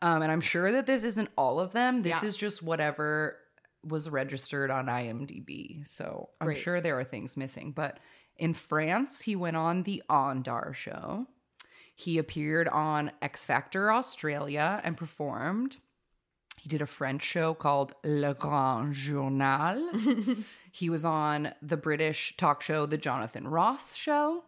Um, 0.00 0.22
and 0.22 0.30
I'm 0.30 0.40
sure 0.40 0.70
that 0.72 0.86
this 0.86 1.02
isn't 1.04 1.28
all 1.36 1.58
of 1.60 1.72
them. 1.72 2.02
This 2.02 2.22
Yeah. 2.22 2.28
is 2.28 2.36
just 2.36 2.62
whatever 2.62 3.36
was 3.84 4.08
registered 4.08 4.70
on 4.70 4.86
IMDb. 4.86 5.86
So 5.88 6.28
I'm 6.40 6.46
Great. 6.46 6.58
sure 6.58 6.80
there 6.80 6.98
are 6.98 7.04
things 7.04 7.36
missing. 7.36 7.72
But 7.72 7.98
in 8.38 8.54
France, 8.54 9.22
he 9.22 9.34
went 9.36 9.56
on 9.56 9.82
the 9.82 10.02
Ondar 10.08 10.74
show. 10.74 11.26
He 11.94 12.18
appeared 12.18 12.68
on 12.68 13.10
X 13.20 13.44
Factor 13.44 13.92
Australia 13.92 14.80
and 14.84 14.96
performed. 14.96 15.78
He 16.56 16.68
did 16.68 16.82
a 16.82 16.86
French 16.86 17.22
show 17.22 17.54
called 17.54 17.94
Le 18.04 18.34
Grand 18.34 18.94
Journal. 18.94 19.90
he 20.72 20.90
was 20.90 21.04
on 21.04 21.52
the 21.62 21.76
British 21.76 22.36
talk 22.36 22.62
show 22.62 22.86
The 22.86 22.98
Jonathan 22.98 23.48
Ross 23.48 23.94
Show. 23.94 24.44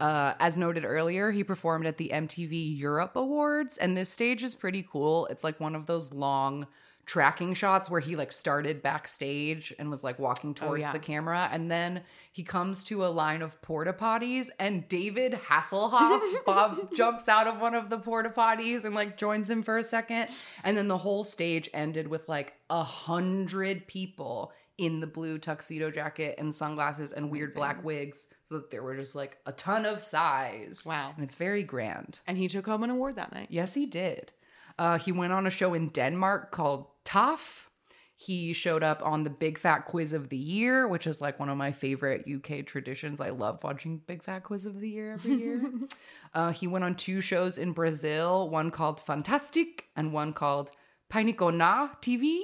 Uh, 0.00 0.34
as 0.38 0.56
noted 0.56 0.84
earlier, 0.84 1.32
he 1.32 1.42
performed 1.42 1.86
at 1.86 1.96
the 1.96 2.10
MTV 2.12 2.78
Europe 2.78 3.16
Awards, 3.16 3.76
and 3.76 3.96
this 3.96 4.08
stage 4.08 4.44
is 4.44 4.54
pretty 4.54 4.86
cool. 4.90 5.26
It's 5.26 5.42
like 5.42 5.58
one 5.58 5.74
of 5.74 5.86
those 5.86 6.12
long 6.12 6.68
tracking 7.08 7.54
shots 7.54 7.88
where 7.88 8.00
he 8.00 8.14
like 8.14 8.30
started 8.30 8.82
backstage 8.82 9.74
and 9.78 9.90
was 9.90 10.04
like 10.04 10.18
walking 10.18 10.54
towards 10.54 10.82
yeah. 10.82 10.92
the 10.92 10.98
camera, 10.98 11.48
and 11.50 11.70
then 11.70 12.02
he 12.30 12.44
comes 12.44 12.84
to 12.84 13.04
a 13.04 13.08
line 13.08 13.42
of 13.42 13.60
porta 13.62 13.92
potties, 13.92 14.50
and 14.60 14.86
David 14.88 15.32
Hasselhoff 15.32 16.20
Bob 16.46 16.94
jumps 16.94 17.26
out 17.26 17.46
of 17.46 17.60
one 17.60 17.74
of 17.74 17.88
the 17.88 17.98
porta 17.98 18.28
potties 18.28 18.84
and 18.84 18.94
like 18.94 19.16
joins 19.16 19.48
him 19.48 19.62
for 19.62 19.78
a 19.78 19.84
second, 19.84 20.28
and 20.62 20.76
then 20.76 20.86
the 20.86 20.98
whole 20.98 21.24
stage 21.24 21.68
ended 21.72 22.06
with 22.06 22.28
like 22.28 22.54
a 22.70 22.84
hundred 22.84 23.86
people 23.88 24.52
in 24.76 25.00
the 25.00 25.06
blue 25.06 25.38
tuxedo 25.38 25.90
jacket 25.90 26.36
and 26.38 26.54
sunglasses 26.54 27.12
and 27.12 27.32
weird 27.32 27.52
black 27.52 27.82
wigs 27.82 28.28
so 28.44 28.54
that 28.54 28.70
there 28.70 28.82
were 28.82 28.94
just 28.94 29.16
like 29.16 29.38
a 29.46 29.52
ton 29.52 29.84
of 29.84 29.98
Psys. 29.98 30.86
Wow. 30.86 31.12
And 31.16 31.24
it's 31.24 31.34
very 31.34 31.64
grand. 31.64 32.20
And 32.28 32.38
he 32.38 32.46
took 32.46 32.66
home 32.66 32.84
an 32.84 32.90
award 32.90 33.16
that 33.16 33.32
night. 33.32 33.48
Yes, 33.50 33.74
he 33.74 33.86
did. 33.86 34.30
Uh, 34.78 34.96
he 34.96 35.10
went 35.10 35.32
on 35.32 35.46
a 35.46 35.50
show 35.50 35.74
in 35.74 35.88
Denmark 35.88 36.52
called 36.52 36.86
Tough. 37.08 37.70
He 38.16 38.52
showed 38.52 38.82
up 38.82 39.00
on 39.02 39.24
the 39.24 39.30
Big 39.30 39.56
Fat 39.56 39.86
Quiz 39.86 40.12
of 40.12 40.28
the 40.28 40.36
Year, 40.36 40.86
which 40.86 41.06
is 41.06 41.22
like 41.22 41.40
one 41.40 41.48
of 41.48 41.56
my 41.56 41.72
favorite 41.72 42.26
UK 42.28 42.66
traditions. 42.66 43.18
I 43.18 43.30
love 43.30 43.64
watching 43.64 44.02
Big 44.06 44.22
Fat 44.22 44.42
Quiz 44.42 44.66
of 44.66 44.78
the 44.78 44.90
Year 44.90 45.14
every 45.14 45.36
year. 45.36 45.62
uh, 46.34 46.52
he 46.52 46.66
went 46.66 46.84
on 46.84 46.96
two 46.96 47.22
shows 47.22 47.56
in 47.56 47.72
Brazil, 47.72 48.50
one 48.50 48.70
called 48.70 49.00
Fantastic 49.00 49.86
and 49.96 50.12
one 50.12 50.34
called 50.34 50.70
Pânico 51.10 51.50
Na 51.54 51.88
TV. 52.02 52.42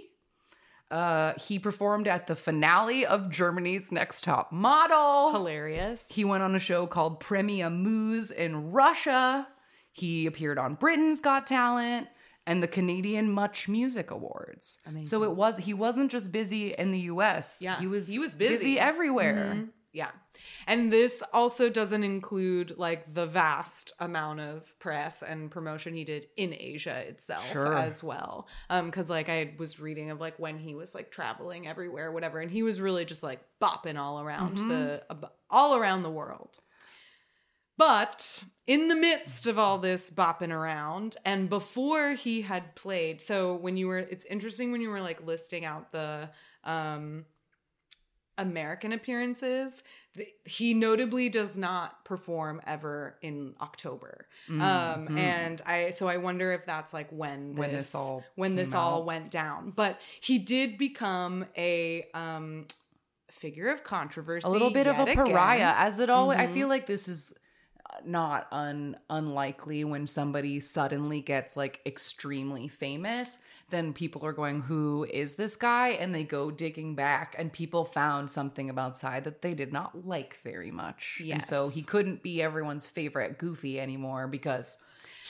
Uh, 0.90 1.34
he 1.38 1.58
performed 1.58 2.08
at 2.08 2.26
the 2.26 2.36
finale 2.36 3.04
of 3.04 3.28
Germany's 3.28 3.92
Next 3.92 4.24
Top 4.24 4.50
Model. 4.50 5.30
Hilarious. 5.30 6.06
He 6.08 6.24
went 6.24 6.42
on 6.42 6.54
a 6.54 6.58
show 6.58 6.86
called 6.86 7.20
Premia 7.20 7.70
Moose 7.70 8.30
in 8.30 8.72
Russia. 8.72 9.46
He 9.92 10.24
appeared 10.24 10.56
on 10.56 10.76
Britain's 10.76 11.20
Got 11.20 11.46
Talent 11.46 12.08
and 12.46 12.62
the 12.62 12.68
Canadian 12.68 13.30
Much 13.30 13.68
Music 13.68 14.10
Awards. 14.10 14.78
So 15.02 15.22
it 15.22 15.32
was 15.34 15.58
he 15.58 15.74
wasn't 15.74 16.10
just 16.10 16.30
busy 16.32 16.72
in 16.74 16.90
the 16.92 17.00
US. 17.12 17.58
Yeah, 17.60 17.78
He 17.80 17.86
was 17.86 18.06
he 18.08 18.18
was 18.18 18.34
busy. 18.34 18.78
everywhere. 18.78 19.52
Mhm. 19.56 19.68
Yeah. 19.92 20.10
And 20.66 20.92
this 20.92 21.22
also 21.32 21.70
doesn't 21.70 22.02
include 22.02 22.76
like 22.76 23.14
the 23.14 23.26
vast 23.26 23.92
amount 24.00 24.40
of 24.40 24.76
press 24.80 25.22
and 25.22 25.50
promotion 25.52 25.94
he 25.94 26.02
did 26.02 26.26
in 26.36 26.52
Asia 26.52 26.96
itself 27.08 27.48
Sure. 27.52 27.72
as 27.72 28.02
well. 28.02 28.48
Um 28.68 28.90
cuz 28.90 29.08
like 29.08 29.28
I 29.28 29.54
was 29.56 29.78
reading 29.78 30.10
of 30.10 30.18
like 30.20 30.36
when 30.38 30.58
he 30.58 30.74
was 30.74 30.94
like 30.96 31.12
traveling 31.12 31.68
everywhere 31.68 32.10
whatever 32.10 32.40
and 32.40 32.50
he 32.50 32.64
was 32.64 32.80
really 32.80 33.04
just 33.04 33.22
like 33.22 33.40
bopping 33.62 33.96
all 33.96 34.20
around 34.20 34.58
the 34.58 35.04
all 35.48 35.76
around 35.76 36.02
the 36.02 36.10
world. 36.10 36.58
But 37.76 38.44
in 38.66 38.88
the 38.88 38.94
midst 38.96 39.46
of 39.46 39.58
all 39.58 39.78
this 39.78 40.10
bopping 40.10 40.50
around, 40.52 41.16
and 41.24 41.48
before 41.50 42.12
he 42.14 42.42
had 42.42 42.74
played, 42.76 43.20
so 43.20 43.54
when 43.56 43.76
you 43.76 43.88
were, 43.88 43.98
it's 43.98 44.24
interesting 44.26 44.70
when 44.72 44.80
you 44.80 44.90
were 44.90 45.00
like 45.00 45.26
listing 45.26 45.64
out 45.64 45.90
the 45.92 46.30
um, 46.62 47.24
American 48.36 48.92
appearances, 48.92 49.82
th- 50.16 50.28
he 50.44 50.74
notably 50.74 51.28
does 51.28 51.56
not 51.56 52.04
perform 52.04 52.60
ever 52.66 53.16
in 53.22 53.54
October. 53.60 54.26
Um, 54.48 55.08
Mhm. 55.08 55.16
and 55.18 55.62
I, 55.66 55.90
so 55.90 56.08
I 56.08 56.16
wonder 56.16 56.52
if 56.52 56.66
that's 56.66 56.92
like 56.92 57.10
when 57.10 57.50
this, 57.54 57.58
When 57.58 57.72
this 57.72 57.94
all 57.94 58.24
when 58.34 58.54
this 58.56 58.74
all 58.74 59.04
went 59.04 59.30
down. 59.30 59.70
But 59.70 60.00
he 60.20 60.38
did 60.38 60.78
become 60.78 61.46
a 61.56 62.08
um, 62.12 62.66
figure 63.30 63.68
of 63.68 63.84
controversy, 63.84 64.46
a 64.46 64.50
little 64.50 64.70
bit 64.70 64.86
of 64.88 64.98
a 64.98 65.02
again. 65.02 65.16
pariah 65.16 65.74
as 65.76 65.98
it 66.00 66.10
always 66.10 66.38
i 66.38 66.46
Mhm. 66.46 66.54
feel 66.54 66.68
like 66.68 66.86
this 66.86 67.06
is 67.08 67.32
not 68.04 68.48
un 68.50 68.96
unlikely 69.08 69.84
when 69.84 70.06
somebody 70.06 70.58
suddenly 70.58 71.20
gets 71.20 71.56
like 71.56 71.80
extremely 71.86 72.66
famous 72.66 73.38
then 73.70 73.92
people 73.92 74.24
are 74.24 74.32
going 74.32 74.60
who 74.60 75.04
is 75.10 75.34
this 75.34 75.56
guy? 75.56 75.88
And 75.90 76.14
they 76.14 76.24
go 76.24 76.50
digging 76.50 76.94
back 76.94 77.34
and 77.38 77.52
people 77.52 77.84
found 77.84 78.30
something 78.30 78.70
about 78.70 78.98
Psy 78.98 79.20
that 79.20 79.42
they 79.42 79.54
did 79.54 79.72
not 79.72 80.06
like 80.06 80.38
very 80.44 80.70
much. 80.70 81.20
And 81.34 81.44
so 81.44 81.68
he 81.68 81.82
couldn't 81.82 82.22
be 82.22 82.42
everyone's 82.42 82.86
favorite 82.86 83.38
goofy 83.38 83.80
anymore 83.80 84.28
because 84.28 84.78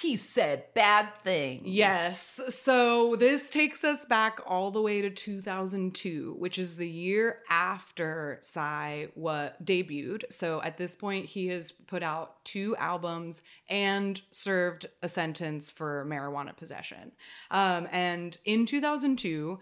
he 0.05 0.17
said 0.17 0.65
bad 0.75 1.09
things 1.23 1.63
Yes. 1.65 2.39
So 2.51 3.17
this 3.17 3.49
takes 3.49 3.85
us 3.85 4.05
back 4.05 4.41
all 4.47 4.71
the 4.71 4.81
way 4.81 5.01
to 5.01 5.11
2002, 5.11 6.37
which 6.39 6.59
is 6.59 6.77
the 6.77 6.89
year 6.89 7.39
after 7.49 8.39
Psy 8.43 9.07
wa- 9.15 9.51
debuted. 9.63 10.25
So 10.31 10.61
at 10.63 10.77
this 10.77 10.95
point, 10.95 11.27
he 11.27 11.49
has 11.49 11.73
put 11.73 12.03
out 12.03 12.45
two 12.45 12.77
albums 12.77 13.41
and 13.69 14.21
served 14.31 14.87
a 15.03 15.09
sentence 15.09 15.71
for 15.71 16.05
marijuana 16.07 16.57
possession. 16.57 17.13
Um, 17.51 17.89
and 17.91 18.37
in 18.45 18.67
2002, 18.67 19.59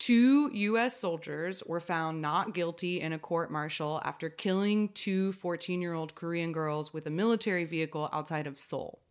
Two 0.00 0.50
U.S. 0.52 0.98
soldiers 0.98 1.62
were 1.66 1.80
found 1.80 2.20
not 2.20 2.52
guilty 2.52 3.00
in 3.00 3.12
a 3.12 3.18
court 3.18 3.50
martial 3.50 4.02
after 4.04 4.28
killing 4.28 4.88
two 4.88 5.32
14 5.32 5.80
year 5.80 5.94
old 5.94 6.16
Korean 6.16 6.50
girls 6.50 6.92
with 6.92 7.06
a 7.06 7.10
military 7.10 7.64
vehicle 7.64 8.10
outside 8.12 8.48
of 8.48 8.58
Seoul. 8.58 9.03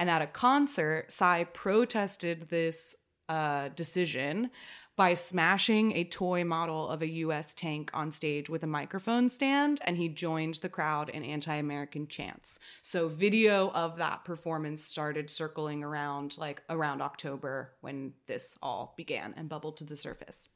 And 0.00 0.08
at 0.08 0.22
a 0.22 0.26
concert, 0.26 1.12
Psy 1.12 1.44
protested 1.44 2.48
this 2.48 2.96
uh, 3.28 3.68
decision 3.68 4.50
by 4.96 5.12
smashing 5.12 5.92
a 5.92 6.04
toy 6.04 6.42
model 6.42 6.88
of 6.88 7.02
a 7.02 7.08
US 7.08 7.54
tank 7.54 7.90
on 7.92 8.10
stage 8.10 8.48
with 8.48 8.62
a 8.62 8.66
microphone 8.66 9.28
stand, 9.28 9.78
and 9.84 9.98
he 9.98 10.08
joined 10.08 10.54
the 10.54 10.70
crowd 10.70 11.10
in 11.10 11.22
anti 11.22 11.54
American 11.54 12.08
chants. 12.08 12.58
So, 12.80 13.08
video 13.08 13.70
of 13.72 13.98
that 13.98 14.24
performance 14.24 14.82
started 14.82 15.28
circling 15.28 15.84
around 15.84 16.38
like 16.38 16.62
around 16.70 17.02
October 17.02 17.72
when 17.82 18.14
this 18.26 18.54
all 18.62 18.94
began 18.96 19.34
and 19.36 19.50
bubbled 19.50 19.76
to 19.76 19.84
the 19.84 19.96
surface. 19.96 20.48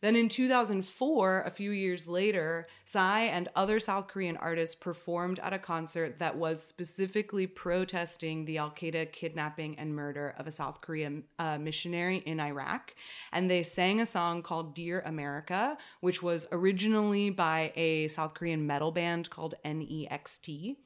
Then 0.00 0.14
in 0.14 0.28
2004, 0.28 1.42
a 1.42 1.50
few 1.50 1.72
years 1.72 2.06
later, 2.06 2.68
Psy 2.84 3.22
and 3.22 3.48
other 3.56 3.80
South 3.80 4.06
Korean 4.06 4.36
artists 4.36 4.76
performed 4.76 5.40
at 5.40 5.52
a 5.52 5.58
concert 5.58 6.20
that 6.20 6.36
was 6.36 6.62
specifically 6.62 7.48
protesting 7.48 8.44
the 8.44 8.58
Al 8.58 8.70
Qaeda 8.70 9.10
kidnapping 9.10 9.76
and 9.76 9.94
murder 9.94 10.34
of 10.38 10.46
a 10.46 10.52
South 10.52 10.80
Korean 10.80 11.24
uh, 11.40 11.58
missionary 11.58 12.18
in 12.18 12.38
Iraq. 12.38 12.94
And 13.32 13.50
they 13.50 13.64
sang 13.64 14.00
a 14.00 14.06
song 14.06 14.42
called 14.42 14.74
Dear 14.74 15.02
America, 15.04 15.76
which 16.00 16.22
was 16.22 16.46
originally 16.52 17.30
by 17.30 17.72
a 17.74 18.06
South 18.06 18.34
Korean 18.34 18.66
metal 18.68 18.92
band 18.92 19.30
called 19.30 19.56
NEXT. 19.64 20.76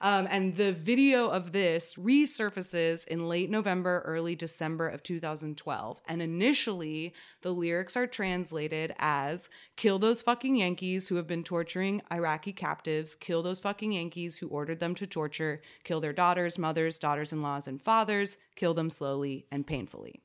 Um, 0.00 0.26
and 0.30 0.56
the 0.56 0.72
video 0.72 1.28
of 1.28 1.52
this 1.52 1.94
resurfaces 1.94 3.06
in 3.06 3.28
late 3.28 3.50
November, 3.50 4.02
early 4.04 4.34
December 4.34 4.88
of 4.88 5.02
2012. 5.02 6.00
And 6.06 6.22
initially, 6.22 7.14
the 7.42 7.52
lyrics 7.52 7.96
are 7.96 8.06
translated 8.06 8.94
as 8.98 9.48
Kill 9.76 9.98
those 9.98 10.22
fucking 10.22 10.56
Yankees 10.56 11.08
who 11.08 11.16
have 11.16 11.26
been 11.26 11.44
torturing 11.44 12.02
Iraqi 12.10 12.52
captives, 12.52 13.14
kill 13.14 13.42
those 13.42 13.60
fucking 13.60 13.92
Yankees 13.92 14.38
who 14.38 14.48
ordered 14.48 14.80
them 14.80 14.94
to 14.94 15.06
torture, 15.06 15.60
kill 15.84 16.00
their 16.00 16.12
daughters, 16.12 16.58
mothers, 16.58 16.98
daughters 16.98 17.32
in 17.32 17.42
laws, 17.42 17.68
and 17.68 17.82
fathers, 17.82 18.36
kill 18.54 18.74
them 18.74 18.90
slowly 18.90 19.46
and 19.50 19.66
painfully. 19.66 20.22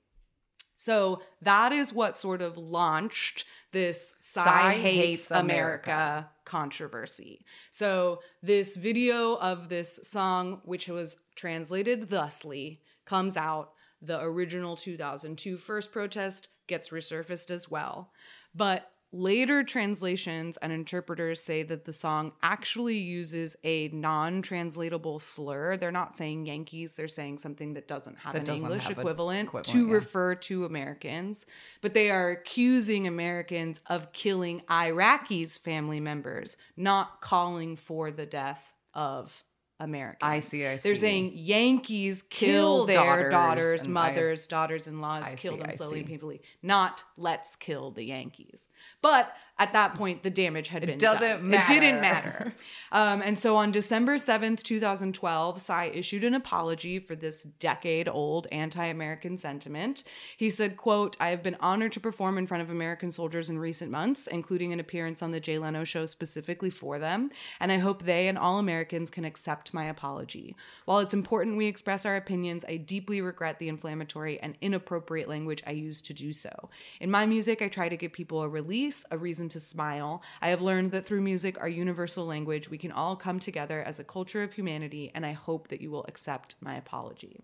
So 0.81 1.21
that 1.43 1.71
is 1.71 1.93
what 1.93 2.17
sort 2.17 2.41
of 2.41 2.57
launched 2.57 3.45
this 3.71 4.15
Psy, 4.19 4.43
Psy 4.43 4.73
hates, 4.73 5.05
hates 5.05 5.31
America. 5.31 5.91
America. 5.91 6.29
controversy. 6.43 7.45
So 7.69 8.21
this 8.41 8.75
video 8.77 9.35
of 9.35 9.69
this 9.69 9.99
song, 10.01 10.61
which 10.65 10.87
was 10.87 11.17
translated 11.35 12.09
thusly, 12.09 12.81
comes 13.05 13.37
out. 13.37 13.73
The 14.01 14.23
original 14.23 14.75
2002 14.75 15.57
first 15.57 15.91
protest 15.91 16.47
gets 16.65 16.89
resurfaced 16.89 17.51
as 17.51 17.69
well. 17.69 18.09
But 18.55 18.90
later 19.11 19.63
translations 19.63 20.57
and 20.57 20.71
interpreters 20.71 21.41
say 21.41 21.63
that 21.63 21.85
the 21.85 21.93
song 21.93 22.31
actually 22.41 22.97
uses 22.97 23.55
a 23.63 23.89
non 23.89 24.41
translatable 24.41 25.19
slur. 25.19 25.77
They're 25.77 25.91
not 25.91 26.15
saying 26.15 26.45
Yankees, 26.45 26.95
they're 26.95 27.07
saying 27.07 27.39
something 27.39 27.73
that 27.73 27.87
doesn't 27.87 28.19
have 28.19 28.33
That 28.33 28.39
an 28.39 28.45
doesn't 28.45 28.67
English 28.67 28.83
have 28.83 28.99
equivalent, 28.99 29.49
equivalent, 29.49 29.67
to 29.67 29.87
yeah. 29.87 29.93
refer 29.93 30.35
to 30.35 30.65
Americans. 30.65 31.45
But 31.81 31.93
they 31.93 32.09
are 32.09 32.29
accusing 32.29 33.07
Americans 33.07 33.81
of 33.87 34.13
killing 34.13 34.61
Iraqis' 34.69 35.59
family 35.59 35.99
members, 35.99 36.57
not 36.77 37.21
calling 37.21 37.75
for 37.75 38.11
the 38.11 38.25
death 38.25 38.73
of 38.93 39.43
Americans. 39.81 40.19
I 40.21 40.39
see, 40.39 40.65
I 40.65 40.77
see. 40.77 40.87
They're 40.89 40.95
saying 40.95 41.31
Yankees 41.33 42.21
kill, 42.21 42.85
Kill 42.85 42.85
their 42.85 43.29
daughters 43.29 43.31
daughters, 43.31 43.87
mothers, 43.87 44.47
daughters-in-laws, 44.47 45.23
I 45.25 45.35
kill 45.35 45.53
see, 45.53 45.59
them 45.59 45.69
I 45.71 45.75
slowly 45.75 45.93
see. 45.95 45.99
and 46.01 46.09
painfully. 46.09 46.41
Not 46.61 47.03
let's 47.17 47.55
kill 47.55 47.89
the 47.91 48.03
Yankees. 48.03 48.69
But 49.01 49.35
at 49.61 49.73
that 49.73 49.93
point, 49.93 50.23
the 50.23 50.29
damage 50.31 50.69
had 50.69 50.85
been 50.85 50.97
doesn't 50.97 51.51
done. 51.51 51.53
It 51.53 51.67
didn't 51.67 52.01
matter. 52.01 52.29
matter. 52.29 52.53
Um, 52.93 53.21
and 53.21 53.39
so 53.39 53.55
on 53.55 53.71
December 53.71 54.17
7th, 54.17 54.63
2012, 54.63 55.61
Psy 55.61 55.85
issued 55.93 56.25
an 56.25 56.33
apology 56.33 56.99
for 56.99 57.15
this 57.15 57.43
decade-old 57.43 58.47
anti-American 58.51 59.37
sentiment. 59.37 60.03
He 60.35 60.49
said, 60.49 60.75
quote, 60.75 61.15
I 61.17 61.29
have 61.29 61.41
been 61.41 61.55
honored 61.61 61.93
to 61.93 62.01
perform 62.01 62.37
in 62.37 62.47
front 62.47 62.63
of 62.63 62.69
American 62.69 63.09
soldiers 63.13 63.49
in 63.49 63.59
recent 63.59 63.91
months, 63.91 64.27
including 64.27 64.73
an 64.73 64.81
appearance 64.81 65.21
on 65.21 65.31
the 65.31 65.39
Jay 65.39 65.57
Leno 65.57 65.85
show 65.85 66.05
specifically 66.05 66.69
for 66.69 66.99
them, 66.99 67.29
and 67.61 67.71
I 67.71 67.77
hope 67.77 68.03
they 68.03 68.27
and 68.27 68.37
all 68.37 68.59
Americans 68.59 69.09
can 69.09 69.23
accept 69.23 69.73
my 69.73 69.85
apology. 69.85 70.57
While 70.83 70.99
it's 70.99 71.13
important 71.13 71.55
we 71.55 71.67
express 71.67 72.05
our 72.05 72.17
opinions, 72.17 72.65
I 72.67 72.75
deeply 72.75 73.21
regret 73.21 73.57
the 73.57 73.69
inflammatory 73.69 74.37
and 74.41 74.57
inappropriate 74.59 75.29
language 75.29 75.63
I 75.65 75.71
used 75.71 76.05
to 76.07 76.13
do 76.13 76.33
so. 76.33 76.69
In 76.99 77.09
my 77.09 77.25
music, 77.25 77.61
I 77.61 77.69
try 77.69 77.87
to 77.87 77.95
give 77.95 78.11
people 78.11 78.41
a 78.41 78.49
release, 78.49 78.70
a 79.11 79.17
reason 79.17 79.49
to 79.49 79.59
smile. 79.59 80.21
I 80.41 80.49
have 80.49 80.61
learned 80.61 80.91
that 80.91 81.05
through 81.05 81.21
music, 81.21 81.59
our 81.59 81.67
universal 81.67 82.25
language, 82.25 82.69
we 82.69 82.77
can 82.77 82.91
all 82.91 83.17
come 83.17 83.39
together 83.39 83.83
as 83.83 83.99
a 83.99 84.03
culture 84.03 84.43
of 84.43 84.53
humanity, 84.53 85.11
and 85.13 85.25
I 85.25 85.33
hope 85.33 85.67
that 85.67 85.81
you 85.81 85.91
will 85.91 86.05
accept 86.07 86.55
my 86.61 86.75
apology. 86.75 87.43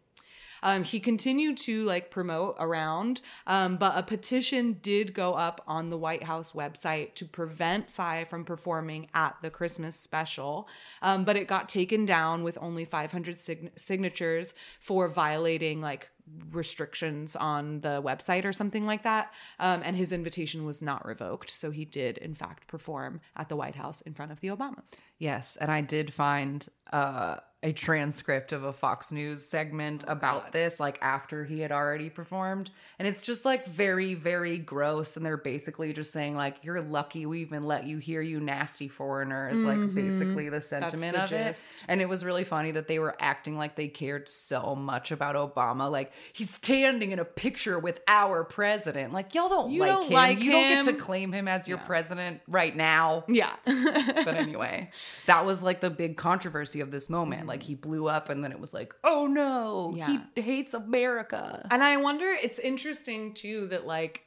Um, 0.63 0.83
he 0.83 0.99
continued 0.99 1.57
to 1.59 1.83
like 1.85 2.11
promote 2.11 2.55
around, 2.59 3.21
um, 3.45 3.77
but 3.77 3.97
a 3.97 4.03
petition 4.03 4.77
did 4.81 5.13
go 5.13 5.33
up 5.33 5.61
on 5.67 5.89
the 5.89 5.97
White 5.97 6.23
House 6.23 6.51
website 6.51 7.13
to 7.15 7.25
prevent 7.25 7.89
Psy 7.89 8.23
from 8.25 8.45
performing 8.45 9.07
at 9.13 9.35
the 9.41 9.49
Christmas 9.49 9.95
special. 9.95 10.67
Um, 11.01 11.23
but 11.23 11.35
it 11.35 11.47
got 11.47 11.69
taken 11.69 12.05
down 12.05 12.43
with 12.43 12.57
only 12.61 12.85
500 12.85 13.39
sign- 13.39 13.71
signatures 13.75 14.53
for 14.79 15.07
violating 15.07 15.81
like 15.81 16.09
restrictions 16.51 17.35
on 17.35 17.81
the 17.81 18.01
website 18.03 18.45
or 18.45 18.53
something 18.53 18.85
like 18.85 19.03
that. 19.03 19.33
Um, 19.59 19.81
and 19.83 19.95
his 19.95 20.11
invitation 20.11 20.65
was 20.65 20.81
not 20.81 21.05
revoked. 21.05 21.49
So 21.49 21.71
he 21.71 21.85
did, 21.85 22.17
in 22.17 22.35
fact, 22.35 22.67
perform 22.67 23.21
at 23.35 23.49
the 23.49 23.55
White 23.55 23.75
House 23.75 24.01
in 24.01 24.13
front 24.13 24.31
of 24.31 24.41
the 24.41 24.49
Obamas. 24.49 24.95
Yes, 25.17 25.57
and 25.57 25.71
I 25.71 25.81
did 25.81 26.13
find 26.13 26.67
uh, 26.91 27.37
a 27.63 27.71
transcript 27.73 28.51
of 28.51 28.63
a 28.63 28.71
Fox 28.71 29.11
News 29.11 29.43
segment 29.43 30.03
oh 30.07 30.11
about 30.11 30.51
this, 30.51 30.79
like 30.79 30.99
after 31.01 31.43
he 31.43 31.59
had 31.59 31.71
already 31.71 32.09
performed, 32.09 32.69
and 32.99 33.07
it's 33.07 33.21
just 33.21 33.45
like 33.45 33.65
very, 33.65 34.13
very 34.13 34.59
gross. 34.59 35.17
And 35.17 35.25
they're 35.25 35.37
basically 35.37 35.91
just 35.91 36.11
saying 36.11 36.35
like, 36.35 36.63
"You're 36.63 36.81
lucky 36.81 37.25
we 37.25 37.41
even 37.41 37.63
let 37.63 37.85
you 37.85 37.97
hear 37.97 38.21
you 38.21 38.39
nasty 38.39 38.87
foreigners," 38.87 39.57
like 39.57 39.77
mm-hmm. 39.77 39.95
basically 39.95 40.49
the 40.49 40.61
sentiment 40.61 41.15
the 41.15 41.23
of 41.23 41.29
gist. 41.29 41.77
it. 41.77 41.85
And 41.87 41.99
it 41.99 42.07
was 42.07 42.23
really 42.23 42.43
funny 42.43 42.71
that 42.71 42.87
they 42.87 42.99
were 42.99 43.15
acting 43.19 43.57
like 43.57 43.75
they 43.75 43.87
cared 43.87 44.29
so 44.29 44.75
much 44.75 45.11
about 45.11 45.35
Obama, 45.35 45.89
like 45.89 46.11
he's 46.33 46.51
standing 46.51 47.11
in 47.11 47.17
a 47.17 47.25
picture 47.25 47.79
with 47.79 48.01
our 48.07 48.43
president. 48.43 49.13
Like 49.13 49.33
y'all 49.33 49.49
don't 49.49 49.71
You 49.71 49.79
like 49.81 49.91
don't 49.91 50.05
him. 50.05 50.13
like 50.13 50.39
you 50.39 50.51
don't 50.51 50.69
get 50.69 50.85
to 50.85 50.93
claim 50.93 51.31
him 51.31 51.47
as 51.47 51.67
your 51.67 51.79
Yeah. 51.79 51.85
president 51.85 52.41
right 52.47 52.75
now 52.75 53.23
Yeah. 53.27 53.55
but 53.65 54.35
anyway, 54.35 54.91
that 55.25 55.43
was 55.45 55.63
like 55.63 55.81
the 55.81 55.89
big 55.89 56.17
controversy 56.17 56.81
of 56.81 56.91
this 56.91 57.09
moment. 57.09 57.46
Like 57.47 57.63
he 57.63 57.73
blew 57.75 58.07
up, 58.07 58.29
and 58.29 58.43
then 58.43 58.51
it 58.51 58.59
was 58.59 58.73
like, 58.73 58.93
oh 59.03 59.25
no, 59.25 59.93
Yeah. 59.95 60.19
he 60.35 60.41
hates 60.41 60.73
America. 60.73 61.67
And 61.71 61.83
I 61.83 61.97
wonder, 61.97 62.27
it's 62.29 62.59
interesting 62.59 63.33
too 63.33 63.67
that 63.69 63.87
like 63.87 64.23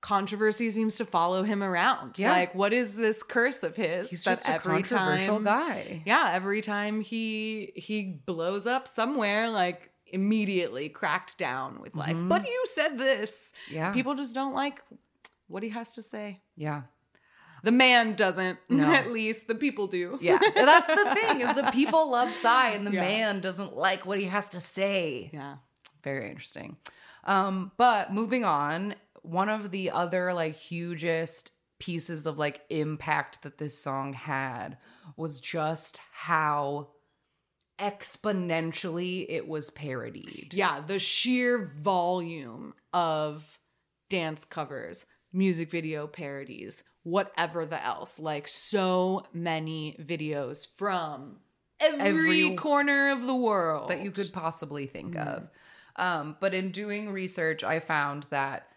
controversy 0.00 0.68
seems 0.70 0.96
to 0.96 1.04
follow 1.04 1.42
him 1.44 1.62
around. 1.62 2.18
Yeah. 2.18 2.32
Like, 2.32 2.54
what 2.54 2.72
is 2.72 2.96
this 2.96 3.22
curse 3.22 3.62
of 3.62 3.76
his? 3.76 4.10
He's 4.10 4.24
that 4.24 4.30
just 4.32 4.48
a 4.48 4.58
controversial 4.58 5.36
time, 5.36 5.44
guy. 5.44 6.02
Yeah, 6.04 6.30
every 6.32 6.60
time 6.60 7.00
he 7.00 7.72
he 7.76 8.20
blows 8.26 8.66
up 8.66 8.88
somewhere, 8.88 9.48
like 9.48 9.90
immediately 10.06 10.88
cracked 10.88 11.38
down 11.38 11.80
with 11.80 11.94
like, 11.94 12.16
Mhm. 12.16 12.28
but 12.28 12.46
you 12.46 12.64
said 12.66 12.98
this. 12.98 13.52
Yeah, 13.70 13.92
People 13.92 14.14
just 14.14 14.34
don't 14.34 14.54
like 14.54 14.82
what 15.46 15.62
he 15.62 15.68
has 15.70 15.94
to 15.94 16.02
say. 16.02 16.40
yeah, 16.56 16.82
The 17.62 17.72
man 17.72 18.14
doesn't. 18.14 18.58
No. 18.68 18.90
At 18.92 19.10
least 19.12 19.46
the 19.48 19.54
people 19.54 19.86
do. 19.86 20.18
yeah. 20.20 20.38
That's 20.54 20.88
the 20.88 21.14
thing 21.20 21.40
is 21.42 21.54
the 21.54 21.70
people 21.72 22.10
love 22.10 22.30
Psy, 22.32 22.70
and 22.70 22.86
the 22.86 22.92
Yeah. 22.92 23.00
man 23.02 23.40
doesn't 23.40 23.76
like 23.76 24.04
what 24.06 24.18
he 24.18 24.24
has 24.26 24.48
to 24.50 24.60
say. 24.60 25.30
Yeah. 25.32 25.56
Very 26.02 26.28
interesting. 26.28 26.76
Um, 27.24 27.70
but 27.76 28.12
moving 28.12 28.44
on, 28.44 28.94
one 29.22 29.48
of 29.48 29.70
the 29.70 29.90
other 29.90 30.32
like 30.32 30.56
hugest 30.56 31.52
pieces 31.78 32.26
of 32.26 32.38
like 32.38 32.62
impact 32.70 33.42
that 33.42 33.58
this 33.58 33.78
song 33.78 34.12
had 34.12 34.78
was 35.16 35.40
just 35.40 36.00
how 36.12 36.88
exponentially 37.78 39.26
it 39.28 39.46
was 39.48 39.70
parodied. 39.70 40.52
Yeah, 40.54 40.80
the 40.80 40.98
sheer 40.98 41.70
volume 41.80 42.74
of 42.92 43.58
dance 44.10 44.44
covers, 44.44 45.06
music 45.32 45.70
video 45.70 46.06
parodies, 46.06 46.84
whatever 47.02 47.66
the 47.66 47.82
else. 47.84 48.18
Like 48.18 48.48
so 48.48 49.24
many 49.32 49.96
videos 50.00 50.66
from 50.76 51.38
every, 51.80 52.00
Every- 52.44 52.56
corner 52.56 53.10
of 53.10 53.26
the 53.26 53.34
world 53.34 53.90
that 53.90 54.02
you 54.02 54.10
could 54.10 54.32
possibly 54.32 54.86
think 54.86 55.14
Mhm. 55.14 55.26
of. 55.26 55.48
Um, 55.96 56.36
but 56.40 56.54
in 56.54 56.70
doing 56.70 57.10
research, 57.10 57.62
I 57.64 57.80
found 57.80 58.24
that 58.30 58.68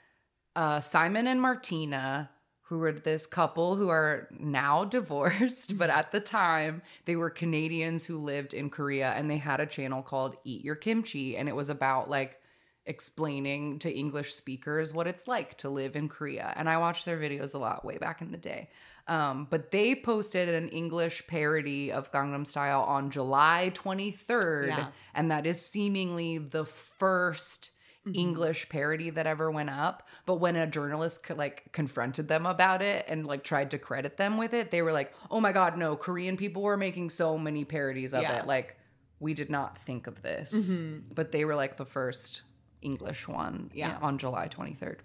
uh, 0.55 0.79
Simon 0.79 1.27
and 1.27 1.41
Martina, 1.41 2.29
who 2.63 2.79
were 2.79 2.93
this 2.93 3.25
couple 3.27 3.75
who 3.75 3.89
are 3.89 4.27
now 4.31 4.83
divorced, 4.97 5.77
but 5.77 5.89
at 5.89 6.11
the 6.11 6.19
time 6.21 6.81
they 7.05 7.15
were 7.17 7.29
Canadians 7.29 8.05
who 8.05 8.17
lived 8.17 8.53
in 8.53 8.69
Korea 8.69 9.11
and 9.11 9.29
they 9.29 9.37
had 9.37 9.59
a 9.59 9.65
channel 9.65 10.01
called 10.01 10.37
Eat 10.45 10.63
Your 10.63 10.75
Kimchi. 10.75 11.35
And 11.37 11.47
it 11.49 11.55
was 11.55 11.69
about 11.69 12.09
like 12.09 12.39
explaining 12.85 13.79
to 13.79 13.91
English 13.91 14.33
speakers 14.33 14.93
what 14.93 15.07
it's 15.07 15.27
like 15.27 15.55
to 15.57 15.69
live 15.69 15.95
in 15.95 16.07
Korea. 16.09 16.53
And 16.55 16.69
I 16.69 16.77
watched 16.77 17.05
their 17.05 17.17
videos 17.17 17.53
a 17.53 17.57
lot 17.57 17.83
way 17.85 17.97
back 17.97 18.21
in 18.21 18.31
the 18.31 18.37
day. 18.37 18.69
Um, 19.07 19.47
but 19.49 19.71
they 19.71 19.95
posted 19.95 20.49
an 20.49 20.69
English 20.69 21.27
parody 21.27 21.91
of 21.91 22.11
Gangnam 22.11 22.45
Style 22.45 22.81
on 22.81 23.11
July 23.11 23.71
23rd. 23.75 24.67
Yeah. 24.67 24.87
And 25.13 25.29
that 25.31 25.45
is 25.45 25.63
seemingly 25.63 26.37
the 26.37 26.65
first 26.65 27.71
Mm-hmm. 28.07 28.19
English 28.19 28.69
parody 28.69 29.09
that 29.09 29.25
ever 29.25 29.49
went 29.49 29.71
up. 29.71 30.07
But 30.27 30.35
when 30.35 30.55
a 30.55 30.67
journalist 30.67 31.27
like 31.31 31.63
confronted 31.71 32.27
them 32.27 32.45
about 32.45 32.83
it 32.83 33.03
and 33.07 33.25
like 33.25 33.43
tried 33.43 33.71
to 33.71 33.79
credit 33.79 34.15
them 34.15 34.37
with 34.37 34.53
it, 34.53 34.69
they 34.69 34.83
were 34.83 34.91
like, 34.91 35.11
"Oh 35.31 35.39
my 35.41 35.51
god, 35.51 35.75
no! 35.75 35.95
Korean 35.95 36.37
people 36.37 36.61
were 36.61 36.77
making 36.77 37.09
so 37.09 37.35
many 37.35 37.65
parodies 37.65 38.13
of 38.13 38.21
Yeah. 38.21 38.41
it. 38.41 38.45
Like, 38.45 38.77
we 39.19 39.33
did 39.33 39.49
not 39.49 39.75
think 39.79 40.05
of 40.05 40.21
this." 40.21 40.83
But 41.15 41.31
they 41.31 41.45
were 41.45 41.55
like 41.55 41.77
the 41.77 41.85
first 41.85 42.43
English 42.85 43.27
one, 43.27 43.69
Yeah. 43.73 43.97
on 44.01 44.17
July 44.17 44.47
twenty 44.47 44.73
third. 44.75 45.01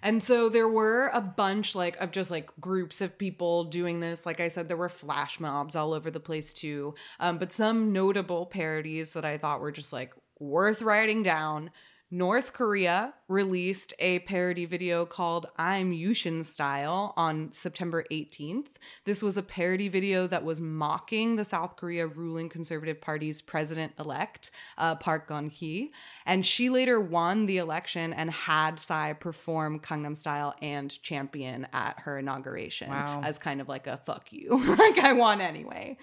And 0.00 0.22
so 0.22 0.48
there 0.48 0.68
were 0.68 1.10
a 1.12 1.20
bunch 1.20 1.74
like 1.74 1.96
of 1.96 2.12
just 2.12 2.30
like 2.30 2.48
groups 2.60 3.00
of 3.00 3.18
people 3.18 3.64
doing 3.64 3.98
this. 4.00 4.24
Like 4.24 4.40
I 4.40 4.46
said, 4.48 4.68
there 4.68 4.76
were 4.76 4.88
flash 4.88 5.40
mobs 5.40 5.74
all 5.74 5.92
over 5.92 6.08
the 6.10 6.20
place 6.20 6.52
too. 6.52 6.94
Um, 7.18 7.38
but 7.38 7.52
some 7.52 7.92
notable 7.92 8.46
parodies 8.46 9.12
that 9.14 9.24
I 9.24 9.38
thought 9.38 9.60
were 9.60 9.72
just 9.72 9.92
like 9.92 10.12
worth 10.38 10.82
writing 10.82 11.22
down. 11.24 11.70
North 12.10 12.54
Korea 12.54 13.12
released 13.28 13.92
a 13.98 14.20
parody 14.20 14.64
video 14.64 15.04
called 15.04 15.46
I'm 15.58 15.92
Yushin 15.92 16.42
Style 16.42 17.12
on 17.18 17.50
September 17.52 18.02
18th. 18.10 18.68
This 19.04 19.22
was 19.22 19.36
a 19.36 19.42
parody 19.42 19.88
video 19.88 20.26
that 20.28 20.42
was 20.42 20.58
mocking 20.62 21.36
the 21.36 21.44
South 21.44 21.76
Korea 21.76 22.06
ruling 22.06 22.48
Conservative 22.48 22.98
Party's 23.02 23.42
president 23.42 23.92
elect, 23.98 24.50
uh, 24.78 24.94
Park 24.94 25.28
Geun 25.28 25.52
hye. 25.52 25.90
And 26.24 26.46
she 26.46 26.70
later 26.70 26.98
won 26.98 27.44
the 27.44 27.58
election 27.58 28.14
and 28.14 28.30
had 28.30 28.80
Psy 28.80 29.12
perform 29.12 29.78
Gangnam 29.78 30.16
Style 30.16 30.54
and 30.62 30.90
Champion 31.02 31.66
at 31.74 31.98
her 32.00 32.18
inauguration 32.18 32.88
Wow. 32.88 33.20
as 33.22 33.38
kind 33.38 33.60
of 33.60 33.68
like 33.68 33.86
a 33.86 33.98
fuck 34.06 34.32
you. 34.32 34.56
like 34.78 34.96
I 34.96 35.12
won 35.12 35.42
anyway. 35.42 35.98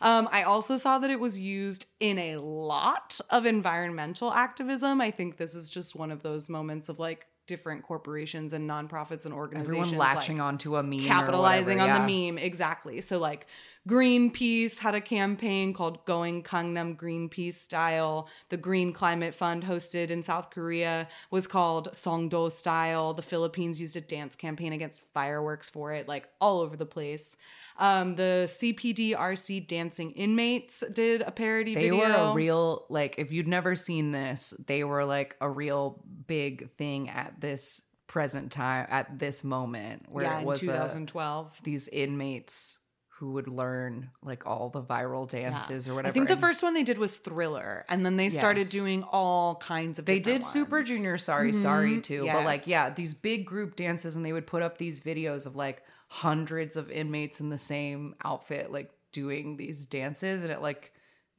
Um, 0.00 0.26
I 0.32 0.44
also 0.44 0.78
saw 0.78 0.98
that 1.00 1.10
it 1.10 1.20
was 1.20 1.38
used 1.38 1.84
in 2.00 2.18
a 2.18 2.36
lot 2.38 3.20
of 3.28 3.44
environmental 3.44 4.32
activism. 4.32 5.02
I 5.02 5.10
think 5.10 5.36
this 5.36 5.49
is 5.54 5.70
just 5.70 5.96
one 5.96 6.10
of 6.10 6.22
those 6.22 6.48
moments 6.48 6.88
of 6.88 6.98
like 6.98 7.26
different 7.46 7.82
corporations 7.82 8.52
and 8.52 8.68
nonprofits 8.68 9.24
and 9.24 9.34
organizations 9.34 9.88
Everyone 9.88 9.98
latching 9.98 10.38
like, 10.38 10.46
onto 10.46 10.76
a 10.76 10.82
meme, 10.82 11.02
capitalizing 11.02 11.78
whatever, 11.78 12.00
on 12.00 12.02
yeah. 12.02 12.06
the 12.06 12.30
meme 12.32 12.38
exactly 12.38 13.00
so 13.00 13.18
like 13.18 13.46
greenpeace 13.88 14.78
had 14.78 14.94
a 14.94 15.00
campaign 15.00 15.72
called 15.72 16.04
going 16.04 16.42
gangnam 16.42 16.96
greenpeace 16.96 17.54
style. 17.54 18.28
The 18.50 18.56
green 18.56 18.92
climate 18.92 19.34
fund 19.34 19.64
hosted 19.64 20.10
in 20.10 20.22
south 20.22 20.50
korea 20.50 21.08
was 21.30 21.46
called 21.46 21.90
songdo 21.92 22.52
style. 22.52 23.14
The 23.14 23.22
philippines 23.22 23.80
used 23.80 23.96
a 23.96 24.00
dance 24.00 24.36
campaign 24.36 24.72
against 24.72 25.00
fireworks 25.14 25.70
for 25.70 25.92
it 25.94 26.06
like 26.06 26.28
all 26.40 26.60
over 26.60 26.76
the 26.76 26.86
place. 26.86 27.36
Um, 27.78 28.16
the 28.16 28.46
cpdrc 28.60 29.66
dancing 29.66 30.10
inmates 30.10 30.84
did 30.92 31.22
a 31.22 31.30
parody 31.30 31.74
They 31.74 31.88
video. 31.88 32.26
were 32.26 32.30
a 32.30 32.34
real 32.34 32.84
like 32.90 33.18
if 33.18 33.32
you'd 33.32 33.48
never 33.48 33.76
seen 33.76 34.12
this, 34.12 34.52
they 34.66 34.84
were 34.84 35.04
like 35.06 35.36
a 35.40 35.48
real 35.48 36.04
big 36.26 36.70
thing 36.76 37.08
at 37.08 37.40
this 37.40 37.82
present 38.06 38.50
time 38.50 38.86
at 38.90 39.18
this 39.20 39.44
moment 39.44 40.04
where 40.10 40.24
yeah 40.24 40.40
it 40.40 40.44
was 40.44 40.60
a, 40.64 40.66
2012 40.66 41.60
these 41.62 41.86
inmates 41.88 42.79
who 43.20 43.32
would 43.32 43.48
learn 43.48 44.10
like 44.22 44.46
all 44.46 44.70
the 44.70 44.82
viral 44.82 45.28
dances 45.28 45.86
or 45.86 45.94
whatever. 45.94 46.08
I 46.08 46.12
think 46.12 46.28
the 46.28 46.32
and 46.32 46.40
first 46.40 46.62
one 46.62 46.72
they 46.72 46.82
did 46.82 46.96
was 46.96 47.18
Thriller, 47.18 47.84
and 47.90 48.04
then 48.04 48.16
they 48.16 48.30
started 48.30 48.70
doing 48.70 49.02
all 49.02 49.56
kinds 49.56 49.98
of. 49.98 50.06
they 50.06 50.20
did 50.20 50.42
Super. 50.42 50.82
Junior 50.82 51.18
Sorry 51.18 51.52
Sorry 51.52 51.98
Mhm, 51.98 52.02
too, 52.02 52.26
but 52.26 52.46
like 52.46 52.66
yeah, 52.66 52.88
these 52.88 53.12
big 53.12 53.44
group 53.44 53.76
dances 53.76 54.16
and 54.16 54.24
they 54.24 54.32
would 54.32 54.46
put 54.46 54.62
up 54.62 54.78
these 54.78 55.02
videos 55.02 55.44
of 55.44 55.54
like 55.54 55.82
hundreds 56.08 56.76
of 56.76 56.90
inmates 56.90 57.40
in 57.40 57.50
the 57.50 57.58
same 57.58 58.14
outfit 58.24 58.72
like 58.72 58.90
doing 59.12 59.58
these 59.58 59.84
dances 59.84 60.42
and 60.42 60.50
it 60.50 60.62
like 60.62 60.90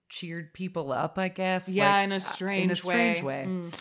cheered 0.07 0.53
people 0.53 0.91
up, 0.91 1.17
I 1.17 1.29
guess. 1.29 1.67
Yeah, 1.67 1.91
like, 1.95 2.03
in 2.03 2.11
uh, 2.11 2.17
a 2.17 2.21
strange, 2.21 2.63
in 2.65 2.69
a 2.69 2.75
strange 2.75 3.23
way. 3.23 3.45
way. 3.45 3.49
Mm. 3.49 3.73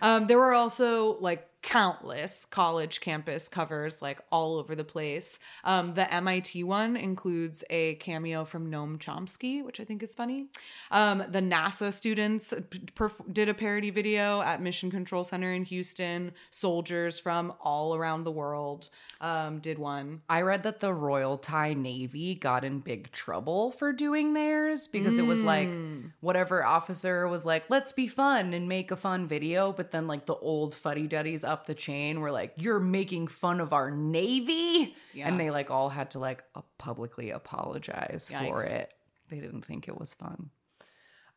Um, 0.00 0.26
there 0.26 0.38
were 0.38 0.54
also 0.54 1.18
like 1.20 1.46
countless 1.62 2.44
college 2.46 3.00
campus 3.00 3.48
covers, 3.48 4.02
like 4.02 4.20
all 4.30 4.58
over 4.58 4.74
the 4.74 4.84
place. 4.84 5.38
Um, 5.64 5.94
the 5.94 6.12
MIT 6.12 6.64
one 6.64 6.96
includes 6.96 7.62
a 7.70 7.94
cameo 7.96 8.44
from 8.44 8.70
Noam 8.70 8.98
Chomsky, 8.98 9.64
which 9.64 9.80
I 9.80 9.84
think 9.84 10.02
is 10.02 10.14
funny. 10.14 10.46
Um, 10.90 11.22
the 11.30 11.40
NASA 11.40 11.92
students 11.92 12.52
perf- 12.96 13.32
did 13.32 13.48
a 13.48 13.54
parody 13.54 13.90
video 13.90 14.42
at 14.42 14.60
Mission 14.60 14.90
Control 14.90 15.24
Center 15.24 15.52
in 15.52 15.64
Houston. 15.64 16.32
Soldiers 16.50 17.18
from 17.18 17.52
all 17.60 17.94
around 17.94 18.24
the 18.24 18.32
world 18.32 18.90
um, 19.20 19.60
did 19.60 19.78
one. 19.78 20.22
I 20.28 20.42
read 20.42 20.64
that 20.64 20.80
the 20.80 20.92
Royal 20.92 21.38
Thai 21.38 21.74
Navy 21.74 22.34
got 22.34 22.64
in 22.64 22.80
big 22.80 23.12
trouble 23.12 23.70
for 23.70 23.92
doing 23.92 24.34
theirs 24.34 24.86
because 24.88 25.18
it 25.18 25.26
was 25.26 25.40
like 25.40 25.62
Mm. 25.62 26.10
whatever 26.20 26.64
officer 26.64 27.28
was 27.28 27.44
like, 27.44 27.64
let's 27.68 27.92
be 27.92 28.08
fun 28.08 28.52
and 28.52 28.68
make 28.68 28.90
a 28.90 28.96
fun 28.96 29.28
video. 29.28 29.72
But 29.72 29.92
then, 29.92 30.06
like, 30.08 30.26
the 30.26 30.34
old 30.34 30.74
fuddy 30.74 31.06
duddies 31.06 31.44
up 31.52 31.66
the 31.66 31.74
chain 31.74 32.20
were 32.20 32.32
like, 32.32 32.54
you're 32.56 32.80
making 32.80 33.28
fun 33.28 33.60
of 33.60 33.72
our 33.72 33.90
Navy. 33.90 34.96
Yeah. 35.14 35.28
And 35.28 35.38
they 35.38 35.50
like 35.50 35.70
all 35.70 35.90
had 35.90 36.10
to 36.12 36.18
like 36.18 36.42
uh, 36.54 36.62
publicly 36.78 37.30
apologize 37.30 38.32
for 38.36 38.64
it. 38.64 38.90
They 39.30 39.38
didn't 39.38 39.64
think 39.64 39.86
it 39.86 39.98
was 39.98 40.14
fun. 40.14 40.50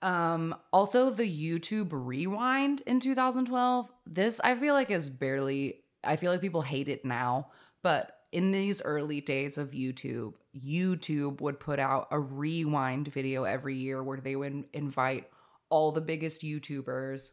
Um, 0.02 0.56
also 0.72 1.10
the 1.10 1.24
YouTube 1.24 1.90
rewind 1.92 2.82
in 2.88 3.00
2012. 3.00 3.92
This 4.06 4.40
I 4.44 4.56
feel 4.56 4.74
like 4.74 4.90
is 4.90 5.10
barely 5.10 5.82
I 6.04 6.16
feel 6.16 6.32
like 6.32 6.42
people 6.42 6.62
hate 6.62 6.88
it 6.88 7.04
now, 7.06 7.52
but 7.84 8.12
in 8.32 8.52
these 8.52 8.82
early 8.82 9.22
days 9.22 9.58
of 9.58 9.72
YouTube, 9.72 10.34
YouTube 10.56 11.42
would 11.42 11.60
put 11.60 11.80
out 11.80 12.08
a 12.12 12.20
rewind 12.20 13.08
video 13.08 13.44
every 13.44 13.76
year 13.76 14.04
where 14.04 14.20
they 14.20 14.36
would 14.36 14.66
invite 14.74 15.30
all 15.70 15.92
the 15.92 16.02
biggest 16.02 16.42
YouTubers 16.42 17.32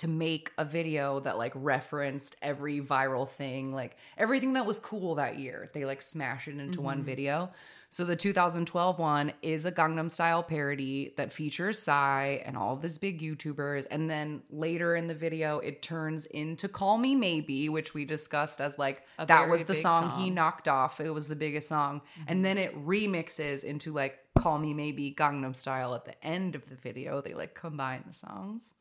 to 0.00 0.08
make 0.08 0.50
a 0.56 0.64
video 0.64 1.20
that 1.20 1.36
like 1.36 1.52
referenced 1.54 2.34
every 2.40 2.80
viral 2.80 3.28
thing, 3.28 3.70
like 3.70 3.98
everything 4.16 4.54
that 4.54 4.64
was 4.64 4.78
cool 4.78 5.16
that 5.16 5.38
year. 5.38 5.70
They 5.74 5.84
like 5.84 6.00
smash 6.00 6.48
it 6.48 6.58
into 6.58 6.80
one 6.80 7.02
video. 7.02 7.50
So 7.90 8.04
the 8.04 8.16
2012 8.16 8.98
one 8.98 9.32
is 9.42 9.66
a 9.66 9.72
Gangnam 9.72 10.10
Style 10.10 10.42
parody 10.42 11.12
that 11.18 11.30
features 11.30 11.78
Psy 11.78 12.38
and 12.46 12.56
all 12.56 12.76
these 12.76 12.96
big 12.96 13.20
YouTubers. 13.20 13.86
And 13.90 14.08
then 14.08 14.42
later 14.48 14.96
in 14.96 15.06
the 15.06 15.14
video, 15.14 15.58
it 15.58 15.82
turns 15.82 16.24
into 16.26 16.66
Call 16.66 16.96
Me 16.96 17.14
Maybe, 17.14 17.68
which 17.68 17.92
we 17.92 18.06
discussed 18.06 18.62
as 18.62 18.78
like 18.78 19.02
A 19.18 19.26
that 19.26 19.50
was 19.50 19.64
the 19.64 19.74
big 19.74 19.82
song, 19.82 20.12
he. 20.12 20.26
Mm-hmm. 20.26 20.34
knocked 20.34 20.68
off. 20.68 21.00
It 21.00 21.10
was 21.10 21.28
the 21.28 21.36
biggest 21.36 21.68
song. 21.68 22.00
And 22.26 22.42
then 22.42 22.56
it 22.56 22.74
remixes 22.86 23.64
into 23.64 23.92
like 23.92 24.18
Call 24.38 24.58
Me 24.58 24.72
Maybe 24.72 25.12
Gangnam 25.12 25.54
Style 25.54 25.94
at 25.94 26.06
the 26.06 26.24
end 26.24 26.54
of 26.54 26.66
the 26.70 26.76
video. 26.76 27.20
They 27.20 27.34
like 27.34 27.54
combine 27.54 28.04
the 28.06 28.14
songs. 28.14 28.72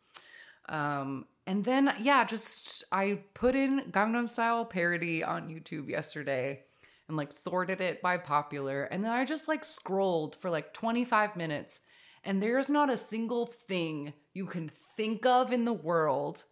Um, 0.70 1.26
and 1.48 1.64
then 1.64 1.94
yeah, 2.00 2.24
just 2.24 2.84
I 2.92 3.20
put 3.34 3.56
in 3.56 3.92
Gangnam 3.92 4.30
Style 4.30 4.66
parody 4.66 5.24
on 5.24 5.50
YouTube 5.50 5.90
yesterday 5.90 6.64
and 7.08 7.18
like 7.18 7.32
sorted 7.32 7.82
it 7.82 8.02
by 8.02 8.18
popular. 8.18 8.84
And 8.84 9.04
then 9.04 9.12
I 9.12 9.26
just 9.26 9.48
like 9.48 9.66
scrolled 9.66 10.36
for 10.38 10.50
like 10.50 10.74
25 10.74 11.36
minutes 11.36 11.82
and 12.24 12.42
there's 12.42 12.70
not 12.70 12.90
a 12.90 12.98
single 12.98 13.46
thing 13.46 14.14
you 14.34 14.46
can 14.46 14.70
think 14.98 15.26
of 15.26 15.52
in 15.52 15.66
the 15.66 15.74
world 15.74 16.44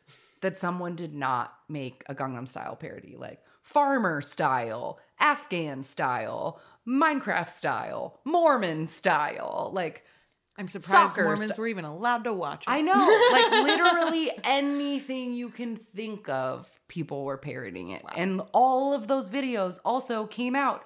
that 0.41 0.57
someone 0.57 0.95
did 0.95 1.13
not 1.13 1.53
make 1.68 2.03
a 2.07 2.15
Gangnam 2.15 2.47
Style 2.47 2.76
parody, 2.76 3.15
like 3.18 3.41
farmer 3.63 4.22
style, 4.22 4.99
Afghan 5.20 5.84
style, 5.84 6.61
Minecraft 6.88 7.49
style, 7.49 8.22
Mormon 8.24 8.88
style, 8.88 9.72
like 9.74 10.05
I'm 10.58 10.68
surprised 10.68 11.12
soccer 11.12 11.24
Mormons 11.24 11.47
st- 11.49 11.60
were 11.60 11.68
even 11.68 11.86
allowed 11.86 12.24
to 12.24 12.34
watch 12.34 12.64
it. 12.64 12.70
I 12.70 12.82
know, 12.82 12.93
like 13.32 13.51
literally 13.51 14.32
anything 14.43 15.34
you 15.34 15.49
can 15.49 15.76
think 15.76 16.28
of, 16.30 16.68
people 16.88 17.26
were 17.26 17.38
parodying 17.38 17.89
it. 17.89 18.03
And 18.16 18.41
all 18.53 18.93
of 18.93 19.08
those 19.08 19.30
videos 19.30 19.78
also 19.86 20.26
came 20.26 20.55
out 20.55 20.84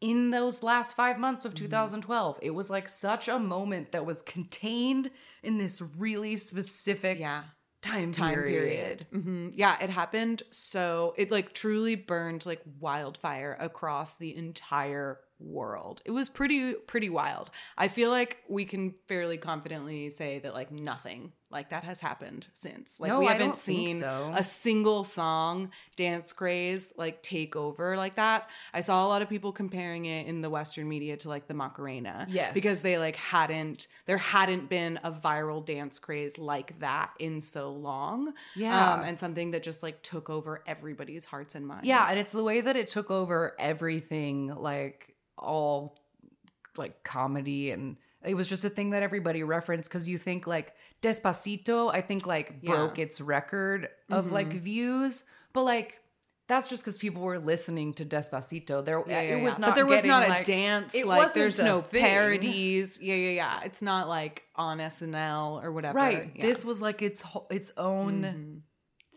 in 0.00 0.30
those 0.30 0.62
last 0.64 0.96
five 0.96 1.18
months 1.18 1.44
Mm-hmm. 1.44 1.52
of 1.52 1.54
2012. 1.54 2.38
It 2.42 2.50
was 2.50 2.68
like 2.68 2.88
such 2.88 3.28
a 3.28 3.38
moment 3.38 3.92
that 3.92 4.04
was 4.04 4.22
contained 4.22 5.10
in 5.44 5.58
this 5.58 5.80
really 5.96 6.34
specific 6.34 7.20
yeah. 7.20 7.44
time, 7.82 8.10
time 8.10 8.34
period. 8.34 9.06
period. 9.10 9.22
hmm 9.24 9.48
Yeah, 9.54 9.76
it 9.80 9.90
happened. 9.90 10.42
So 10.50 11.14
it 11.16 11.30
like 11.30 11.52
truly 11.52 11.94
burned 11.94 12.44
like 12.46 12.62
wildfire 12.80 13.56
across 13.60 14.16
the 14.16 14.34
entire 14.36 15.20
world. 15.42 16.02
It 16.04 16.10
was 16.10 16.28
pretty 16.28 16.74
pretty 16.74 17.10
wild. 17.10 17.50
I 17.76 17.88
feel 17.88 18.10
like 18.10 18.38
we 18.48 18.64
can 18.64 18.94
fairly 19.08 19.38
confidently 19.38 20.10
say 20.10 20.38
that 20.40 20.54
like 20.54 20.70
nothing 20.70 21.32
like 21.50 21.68
that 21.68 21.84
has 21.84 22.00
happened 22.00 22.46
since. 22.54 22.98
Like 22.98 23.08
No, 23.10 23.18
we 23.20 23.26
haven't 23.26 23.58
seen 23.58 23.96
so. 23.96 24.32
a 24.34 24.42
single 24.42 25.04
song 25.04 25.70
dance 25.96 26.32
craze 26.32 26.94
like 26.96 27.22
take 27.22 27.54
over 27.56 27.96
like 27.96 28.16
that. 28.16 28.48
I 28.72 28.80
saw 28.80 29.04
a 29.04 29.08
lot 29.08 29.20
of 29.20 29.28
people 29.28 29.52
comparing 29.52 30.06
it 30.06 30.26
in 30.26 30.40
the 30.40 30.48
western 30.48 30.88
media 30.88 31.16
to 31.18 31.28
like 31.28 31.48
the 31.48 31.54
Macarena. 31.54 32.26
Yes. 32.30 32.54
Because 32.54 32.82
they 32.82 32.96
like 32.98 33.16
hadn't 33.16 33.86
there 34.06 34.16
hadn't 34.16 34.70
been 34.70 34.98
a 35.04 35.12
viral 35.12 35.64
dance 35.64 35.98
craze 35.98 36.38
like 36.38 36.78
that 36.80 37.10
in 37.18 37.42
so 37.42 37.70
long. 37.72 38.32
Yeah. 38.56 38.94
Um, 38.94 39.00
and 39.02 39.18
something 39.18 39.50
that 39.50 39.62
just 39.62 39.82
like 39.82 40.00
took 40.02 40.30
over 40.30 40.62
everybody's 40.66 41.26
hearts 41.26 41.54
and 41.54 41.66
minds. 41.66 41.86
Yeah, 41.86 42.06
and 42.08 42.18
it's 42.18 42.32
the 42.32 42.44
way 42.44 42.60
that 42.62 42.76
it 42.76 42.88
took 42.88 43.10
over 43.10 43.54
everything, 43.58 44.48
like 44.48 45.11
all 45.38 45.96
like 46.76 47.02
comedy 47.04 47.70
and 47.70 47.96
it 48.24 48.34
was 48.34 48.46
just 48.48 48.64
a 48.64 48.70
thing 48.70 48.90
that 48.90 49.02
everybody 49.02 49.42
referenced 49.42 49.88
because 49.90 50.08
you 50.08 50.16
think 50.18 50.46
like 50.46 50.74
Despacito, 51.02 51.92
I 51.92 52.00
think 52.00 52.26
like 52.26 52.54
Yeah. 52.62 52.72
broke 52.76 52.98
its 52.98 53.20
record 53.20 53.88
of 54.10 54.30
like 54.30 54.48
Mhm. 54.50 54.60
views, 54.60 55.24
but 55.52 55.64
like 55.64 55.98
that's 56.48 56.68
just 56.68 56.82
because 56.84 56.98
people 56.98 57.22
were 57.22 57.38
listening 57.38 57.94
to 57.94 58.04
Despacito. 58.04 58.84
There, 58.84 59.02
Yeah, 59.06 59.22
yeah, 59.22 59.36
it 59.36 59.42
was 59.42 59.58
not. 59.58 59.70
but 59.70 59.74
there 59.76 59.86
was 59.86 59.96
getting, 59.96 60.10
not 60.10 60.24
a 60.24 60.28
like- 60.28 60.44
dance 60.46 60.94
it 60.94 61.06
like 61.06 61.32
there's 61.34 61.58
no 61.58 61.80
thing. 61.82 62.02
parodies 62.04 63.00
yeah 63.02 63.14
yeah 63.14 63.30
yeah 63.30 63.60
it's 63.64 63.80
not 63.82 64.06
like 64.08 64.42
on 64.56 64.78
snl 64.78 65.62
or 65.62 65.72
whatever 65.72 65.96
Right. 65.98 66.38
This 66.40 66.64
was 66.64 66.80
like 66.82 67.00
its 67.02 67.24
its 67.50 67.72
own 67.76 68.22
Mhm. 68.22 68.60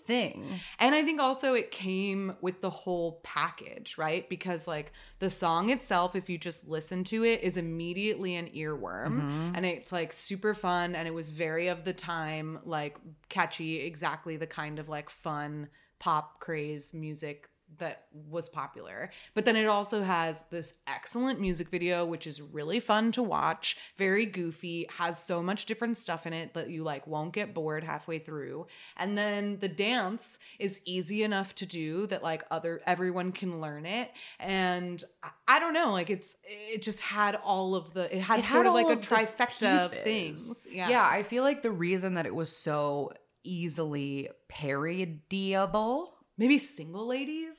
Thing. 0.06 0.46
and 0.80 0.94
i 0.96 1.04
think 1.04 1.20
also 1.20 1.54
it 1.54 1.72
came 1.72 2.36
with 2.42 2.62
the 2.62 2.70
whole 2.70 3.20
package 3.24 3.98
right 3.98 4.30
because 4.30 4.68
like 4.68 4.92
the 5.20 5.30
song 5.30 5.70
itself 5.70 6.16
if 6.16 6.30
you 6.30 6.38
just 6.38 6.68
listen 6.68 7.04
to 7.04 7.24
it 7.24 7.42
is 7.42 7.58
immediately 7.58 8.36
an 8.36 8.48
earworm 8.56 9.22
Mhm. 9.22 9.52
and 9.56 9.66
it's 9.66 9.92
like 9.92 10.14
super 10.14 10.54
fun 10.54 10.96
and 10.96 11.08
it 11.08 11.14
was 11.14 11.30
very 11.32 11.68
of 11.68 11.84
the 11.86 11.94
time 11.94 12.60
like 12.66 12.98
catchy 13.30 13.80
exactly 13.82 14.38
the 14.38 14.48
kind 14.48 14.80
of 14.80 14.88
like 14.90 15.10
fun 15.10 15.70
pop 16.00 16.40
craze 16.40 16.94
music 16.94 17.50
that 17.78 18.06
was 18.30 18.50
popular. 18.50 19.12
But 19.34 19.46
then 19.46 19.56
it 19.56 19.66
also 19.66 20.04
has 20.04 20.44
this 20.50 20.74
excellent 20.88 21.40
music 21.40 21.70
video 21.70 22.06
which 22.06 22.28
is 22.28 22.42
really 22.42 22.80
fun 22.80 23.12
to 23.14 23.24
watch 23.24 23.78
very 23.98 24.26
goofy 24.26 24.88
has 24.98 25.18
so 25.18 25.42
much 25.42 25.66
different 25.66 25.98
stuff 25.98 26.26
in 26.26 26.34
it 26.34 26.54
that 26.54 26.70
you 26.70 26.84
like 26.84 27.06
won't 27.08 27.34
get 27.34 27.54
bored 27.54 27.84
halfway 27.84 28.20
through. 28.20 28.68
And 28.98 29.18
then 29.18 29.58
the 29.60 29.68
dance 29.68 30.38
is 30.60 30.82
easy 30.86 31.24
enough 31.24 31.56
to 31.56 31.66
do 31.66 32.08
that 32.08 32.24
like 32.24 32.44
other 32.52 32.82
everyone 32.86 33.32
can 33.32 33.62
learn 33.62 33.86
it. 33.86 34.12
And 34.40 35.04
I, 35.24 35.30
I 35.48 35.60
don't 35.60 35.74
know 35.74 35.92
like 35.92 36.10
it's 36.10 36.36
it 36.44 36.82
just 36.82 37.02
had 37.02 37.36
all 37.36 37.76
of 37.76 37.94
the 37.94 38.16
it 38.16 38.22
had 38.22 38.40
It 38.40 38.46
had 38.46 38.54
sort 38.54 38.68
of 38.68 38.74
like 38.74 38.88
a 38.88 38.94
of 38.94 39.02
trifecta 39.02 39.86
of 39.86 39.92
things. 39.92 40.68
Yeah. 40.72 40.90
Yeah, 40.90 41.08
I 41.08 41.24
feel 41.24 41.44
like 41.44 41.62
the 41.62 41.72
reason 41.72 42.16
that 42.16 42.26
it 42.26 42.36
was 42.36 42.56
so 42.56 43.12
easily 43.44 44.30
parodiable. 44.48 46.14
maybe 46.38 46.58
single 46.58 47.08
ladies 47.08 47.56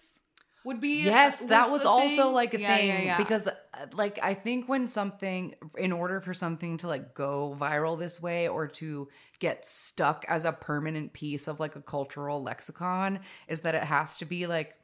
would 0.67 0.81
be 0.81 1.05
Yes, 1.05 1.43
that 1.45 1.71
was 1.71 1.87
also 1.87 2.25
thing. 2.25 2.33
like 2.35 2.53
a 2.55 2.61
Yeah, 2.61 2.77
thing 2.77 2.89
yeah, 2.89 3.03
yeah. 3.03 3.17
because 3.17 3.47
uh, 3.47 3.53
like 3.93 4.19
I 4.23 4.35
think 4.35 4.69
when 4.69 4.89
something 4.89 5.55
in 5.79 5.93
order 5.93 6.21
for 6.21 6.35
something 6.35 6.77
to 6.79 6.89
like 6.89 7.15
go 7.15 7.57
viral 7.59 7.99
this 7.99 8.21
way 8.21 8.49
or 8.49 8.67
to 8.67 9.09
get 9.39 9.67
stuck 9.67 10.25
as 10.29 10.45
a 10.45 10.53
permanent 10.53 11.13
piece 11.13 11.47
of 11.49 11.61
like 11.61 11.77
a 11.77 11.81
cultural 11.83 12.43
lexicon 12.43 13.21
is 13.49 13.61
that 13.61 13.75
it 13.75 13.83
has 13.85 14.17
to 14.19 14.25
be 14.25 14.47
like 14.47 14.75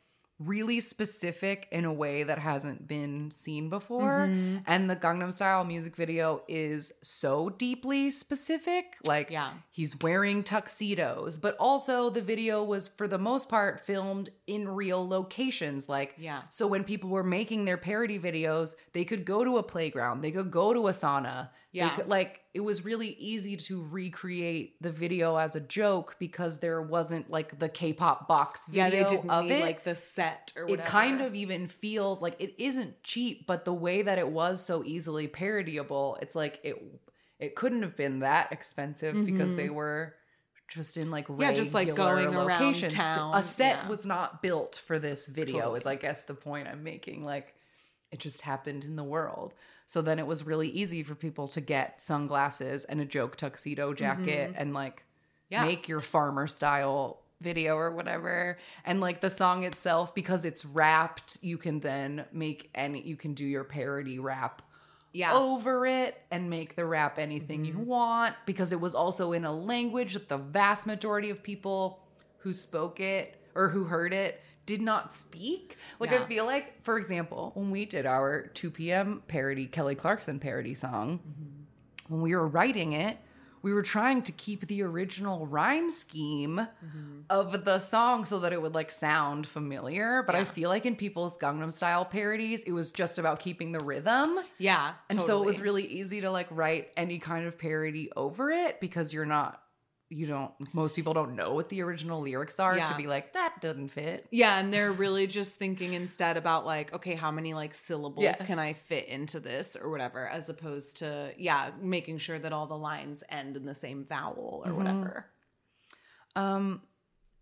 really 0.47 0.81
specific 0.81 1.69
in 1.71 1.85
a 1.85 1.93
way 1.93 2.23
that 2.23 2.39
hasn't 2.39 2.87
been 2.89 3.31
seen 3.31 3.69
before 3.69 4.27
Mm-hmm. 4.29 4.59
and 4.67 4.89
the 4.91 4.97
Gangnam 4.97 5.33
Style 5.33 5.65
music 5.65 5.97
video 5.97 6.43
is 6.49 6.93
so 7.03 7.51
deeply 7.51 8.11
specific 8.11 8.97
like 9.05 9.31
Yeah. 9.31 9.53
he's 9.71 9.99
wearing 10.01 10.43
tuxedos 10.43 11.39
but 11.39 11.57
also 11.59 12.11
the 12.11 12.23
video 12.23 12.63
was 12.65 12.89
for 12.89 13.07
the 13.09 13.19
most 13.19 13.49
part 13.49 13.81
filmed 13.85 14.31
in 14.47 14.69
real 14.69 15.07
locations 15.07 15.89
like 15.89 16.15
Yeah. 16.19 16.43
so 16.51 16.67
when 16.67 16.85
people 16.85 17.11
were 17.11 17.25
making 17.25 17.65
their 17.65 17.77
parody 17.79 18.19
videos 18.19 18.75
they 18.93 19.05
could 19.05 19.25
go 19.25 19.45
to 19.45 19.59
a 19.59 19.63
playground 19.63 20.23
they 20.23 20.31
could 20.33 20.51
go 20.51 20.73
to 20.73 20.89
a 20.89 20.93
sauna 20.93 21.51
Yeah. 21.73 21.97
could, 21.97 22.07
like 22.09 22.41
it 22.53 22.61
was 22.61 22.85
really 22.85 23.09
easy 23.09 23.57
to 23.57 23.83
recreate 23.83 24.81
the 24.83 24.93
video 24.93 25.37
as 25.37 25.57
a 25.57 25.61
joke 25.61 26.17
because 26.19 26.61
there 26.61 26.83
wasn't 26.83 27.31
like 27.31 27.59
the 27.59 27.69
k-pop 27.69 28.29
box 28.29 28.69
video 28.69 28.85
yeah 28.85 28.91
they 28.91 29.17
didn't 29.17 29.31
of 29.31 29.45
need 29.47 29.53
it 29.53 29.63
like 29.63 29.83
the 29.83 29.95
set 29.95 30.53
or 30.55 30.67
whatever 30.67 30.83
it 30.83 30.87
kind 30.87 31.23
of 31.23 31.35
even 31.35 31.67
feels 31.69 32.21
like 32.21 32.37
it 32.39 32.55
isn't 32.59 33.03
cheap 33.03 33.47
but 33.47 33.65
the 33.65 33.73
way 33.73 34.03
that 34.03 34.19
it 34.19 34.29
was 34.29 34.63
so 34.63 34.83
easily 34.85 35.27
parodyable 35.27 36.21
it's 36.23 36.35
like 36.35 36.61
it 36.63 36.77
it 37.39 37.55
couldn't 37.55 37.81
have 37.83 37.97
been 37.97 38.19
that 38.19 38.53
expensive 38.53 39.25
because 39.25 39.55
they 39.55 39.71
were 39.71 40.15
just 40.69 40.97
in 40.97 41.11
like 41.11 41.27
Mm-hmm. 41.27 41.41
Yeah, 41.43 41.53
just, 41.53 41.75
like, 41.75 41.89
regular 41.89 42.25
going 42.25 42.35
around 42.35 42.61
locations. 42.61 42.95
town, 42.95 43.35
a 43.35 43.43
set 43.43 43.83
yeah. 43.83 43.89
was 43.89 44.07
not 44.07 44.43
built 44.43 44.81
for 44.87 44.99
this 44.99 45.27
video 45.27 45.75
is 45.75 45.87
i 45.87 45.97
guess 45.97 46.25
the 46.25 46.35
point 46.35 46.69
i'm 46.69 46.83
making 46.83 47.23
like 47.23 47.55
it 48.11 48.19
just 48.19 48.43
happened 48.43 48.85
in 48.85 48.97
the 48.97 49.05
world 49.05 49.55
so 49.93 50.01
then 50.01 50.19
it 50.19 50.27
was 50.27 50.47
really 50.47 50.69
easy 50.69 51.03
for 51.03 51.15
people 51.15 51.47
to 51.49 51.61
get 51.61 52.01
sunglasses 52.01 52.85
and 52.85 52.99
a 53.01 53.05
joke 53.05 53.37
tuxedo 53.37 53.93
jacket 53.93 54.55
and 54.57 54.73
like 54.75 54.97
Mm-hmm. 55.53 55.55
Yeah. 55.55 55.65
make 55.67 55.87
your 55.87 56.01
farmer 56.01 56.47
style 56.47 57.21
video 57.43 57.75
or 57.77 57.91
whatever 57.91 58.57
and 58.87 59.01
like 59.01 59.21
the 59.21 59.29
song 59.29 59.65
itself 59.65 60.15
because 60.15 60.47
it's 60.47 60.65
rapped 60.65 61.37
you 61.43 61.59
can 61.59 61.81
then 61.81 62.25
make 62.33 62.71
any 62.75 63.03
you 63.03 63.17
can 63.17 63.35
do 63.35 63.45
your 63.45 63.65
parody 63.65 64.19
rap 64.19 64.63
yeah 65.13 65.35
over 65.35 65.85
it 65.85 66.19
and 66.31 66.49
make 66.49 66.75
the 66.75 66.87
rap 66.87 67.19
anything 67.19 67.65
Mm-hmm. 67.67 67.81
you 67.81 67.85
want 67.85 68.35
because 68.47 68.73
it 68.73 68.81
was 68.81 68.95
also 68.95 69.33
in 69.33 69.45
a 69.45 69.53
language 69.53 70.15
that 70.15 70.31
the 70.31 70.39
vast 70.39 70.87
majority 70.87 71.29
of 71.29 71.43
people 71.43 72.01
who 72.39 72.55
spoke 72.55 72.99
it 72.99 73.37
or 73.55 73.69
who 73.69 73.85
heard 73.85 74.15
it 74.15 74.41
did 74.67 74.81
not 74.81 75.13
speak. 75.13 75.77
Like 75.99 76.11
Yeah. 76.11 76.23
I 76.23 76.27
feel 76.27 76.45
like, 76.47 76.83
for 76.85 76.97
example, 76.99 77.53
when 77.55 77.71
we 77.71 77.85
did 77.85 78.07
our 78.07 78.47
2 78.49 78.71
p.m. 78.71 79.23
parody, 79.29 79.67
Kelly 79.67 79.95
Clarkson 79.95 80.39
parody 80.39 80.75
song, 80.75 81.19
Mm-hmm. 81.19 82.13
when 82.15 82.23
we 82.23 82.35
were 82.35 82.47
writing 82.47 82.93
it, 82.93 83.17
we 83.63 83.73
were 83.73 83.83
trying 83.83 84.23
to 84.23 84.33
keep 84.33 84.67
the 84.67 84.83
original 84.83 85.47
rhyme 85.47 85.89
scheme 85.89 86.57
Mm-hmm. 86.57 87.21
of 87.31 87.65
the 87.65 87.79
song 87.79 88.25
so 88.25 88.41
that 88.41 88.53
it 88.53 88.61
would 88.61 88.75
like 88.75 88.91
sound 88.91 89.47
familiar. 89.47 90.23
But 90.27 90.35
I 90.35 90.45
feel 90.45 90.69
like 90.69 90.85
in 90.85 90.97
people's 90.97 91.39
Gangnam 91.39 91.73
Style 91.73 92.05
parodies, 92.05 92.63
it 92.65 92.73
was 92.73 92.91
just 92.91 93.19
about 93.19 93.39
keeping 93.39 93.71
the 93.73 93.79
rhythm. 93.81 94.39
yeah 94.59 94.95
And 95.09 95.21
so 95.21 95.43
it 95.43 95.47
was 95.47 95.61
really 95.61 95.87
easy 95.87 96.21
to 96.23 96.31
like 96.31 96.49
write 96.51 96.89
any 96.97 97.19
kind 97.21 97.47
of 97.47 97.57
parody 97.59 98.11
over 98.17 98.51
it 98.51 98.81
because 98.81 99.13
you're 99.13 99.25
not, 99.25 99.61
you 100.13 100.27
don't, 100.27 100.53
most 100.75 100.95
people 100.95 101.15
don't 101.15 101.35
know 101.35 101.55
what 101.55 101.69
the 101.71 101.81
original 101.83 102.21
lyrics 102.21 102.61
are 102.61 102.77
Yeah. 102.77 102.87
to 102.87 102.97
be 102.97 103.07
like, 103.07 103.33
that 103.33 103.61
doesn't 103.61 103.89
fit. 103.89 104.27
Yeah, 104.31 104.59
and 104.59 104.73
they're 104.73 104.93
really 104.93 105.27
just 105.27 105.59
thinking 105.59 105.95
instead 105.95 106.37
about 106.37 106.67
like, 106.67 106.93
okay, 106.93 107.15
how 107.15 107.31
many 107.31 107.55
like 107.55 107.73
syllables 107.75 108.23
Yes. 108.23 108.43
can 108.43 108.59
I 108.59 108.75
fit 108.75 109.07
into 109.09 109.41
this 109.41 109.75
or 109.75 109.91
whatever, 109.91 110.29
as 110.29 110.49
opposed 110.49 110.99
to 110.99 111.33
yeah, 111.39 111.71
making 111.81 112.19
sure 112.19 112.39
that 112.39 112.53
all 112.53 112.67
the 112.67 112.77
lines 112.77 113.23
end 113.29 113.57
in 113.57 113.65
the 113.65 113.75
same 113.75 114.05
vowel 114.05 114.63
or 114.67 114.73
Mhm. 114.73 114.77
whatever. 114.77 115.27
Um, 116.37 116.83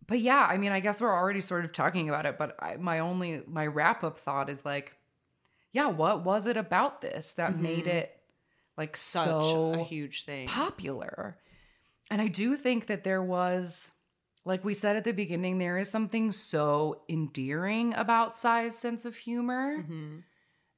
but 0.06 0.20
yeah, 0.20 0.46
I 0.50 0.56
mean, 0.56 0.72
I 0.72 0.80
guess 0.80 1.00
we're 1.00 1.14
already 1.14 1.40
sort 1.40 1.64
of 1.64 1.72
talking 1.72 2.08
about 2.08 2.26
it, 2.26 2.38
but 2.38 2.56
I, 2.60 2.76
my 2.76 3.00
only, 3.00 3.42
my 3.46 3.66
wrap 3.66 4.02
up 4.04 4.18
thought 4.18 4.48
is 4.50 4.64
like, 4.64 4.94
yeah, 5.72 5.86
what 5.86 6.24
was 6.24 6.46
it 6.46 6.56
about 6.56 7.00
this 7.00 7.32
that 7.32 7.58
made 7.58 7.84
Mhm. 7.84 7.88
it 7.94 8.16
like 8.76 8.96
Such 8.96 9.24
so 9.26 9.72
a 9.74 9.78
huge 9.84 10.24
thing. 10.24 10.48
popular. 10.48 11.36
And 12.10 12.20
I 12.20 12.26
do 12.28 12.56
think 12.56 12.86
that 12.86 13.04
there 13.04 13.22
was, 13.22 13.90
like 14.44 14.64
we 14.64 14.74
said 14.74 14.96
at 14.96 15.04
the 15.04 15.12
beginning, 15.12 15.58
there 15.58 15.78
is 15.78 15.88
something 15.88 16.32
so 16.32 17.02
endearing 17.08 17.94
about 17.94 18.36
Psy's 18.36 18.76
sense 18.76 19.04
of 19.04 19.16
humor. 19.16 19.84
Mhm. 19.84 20.24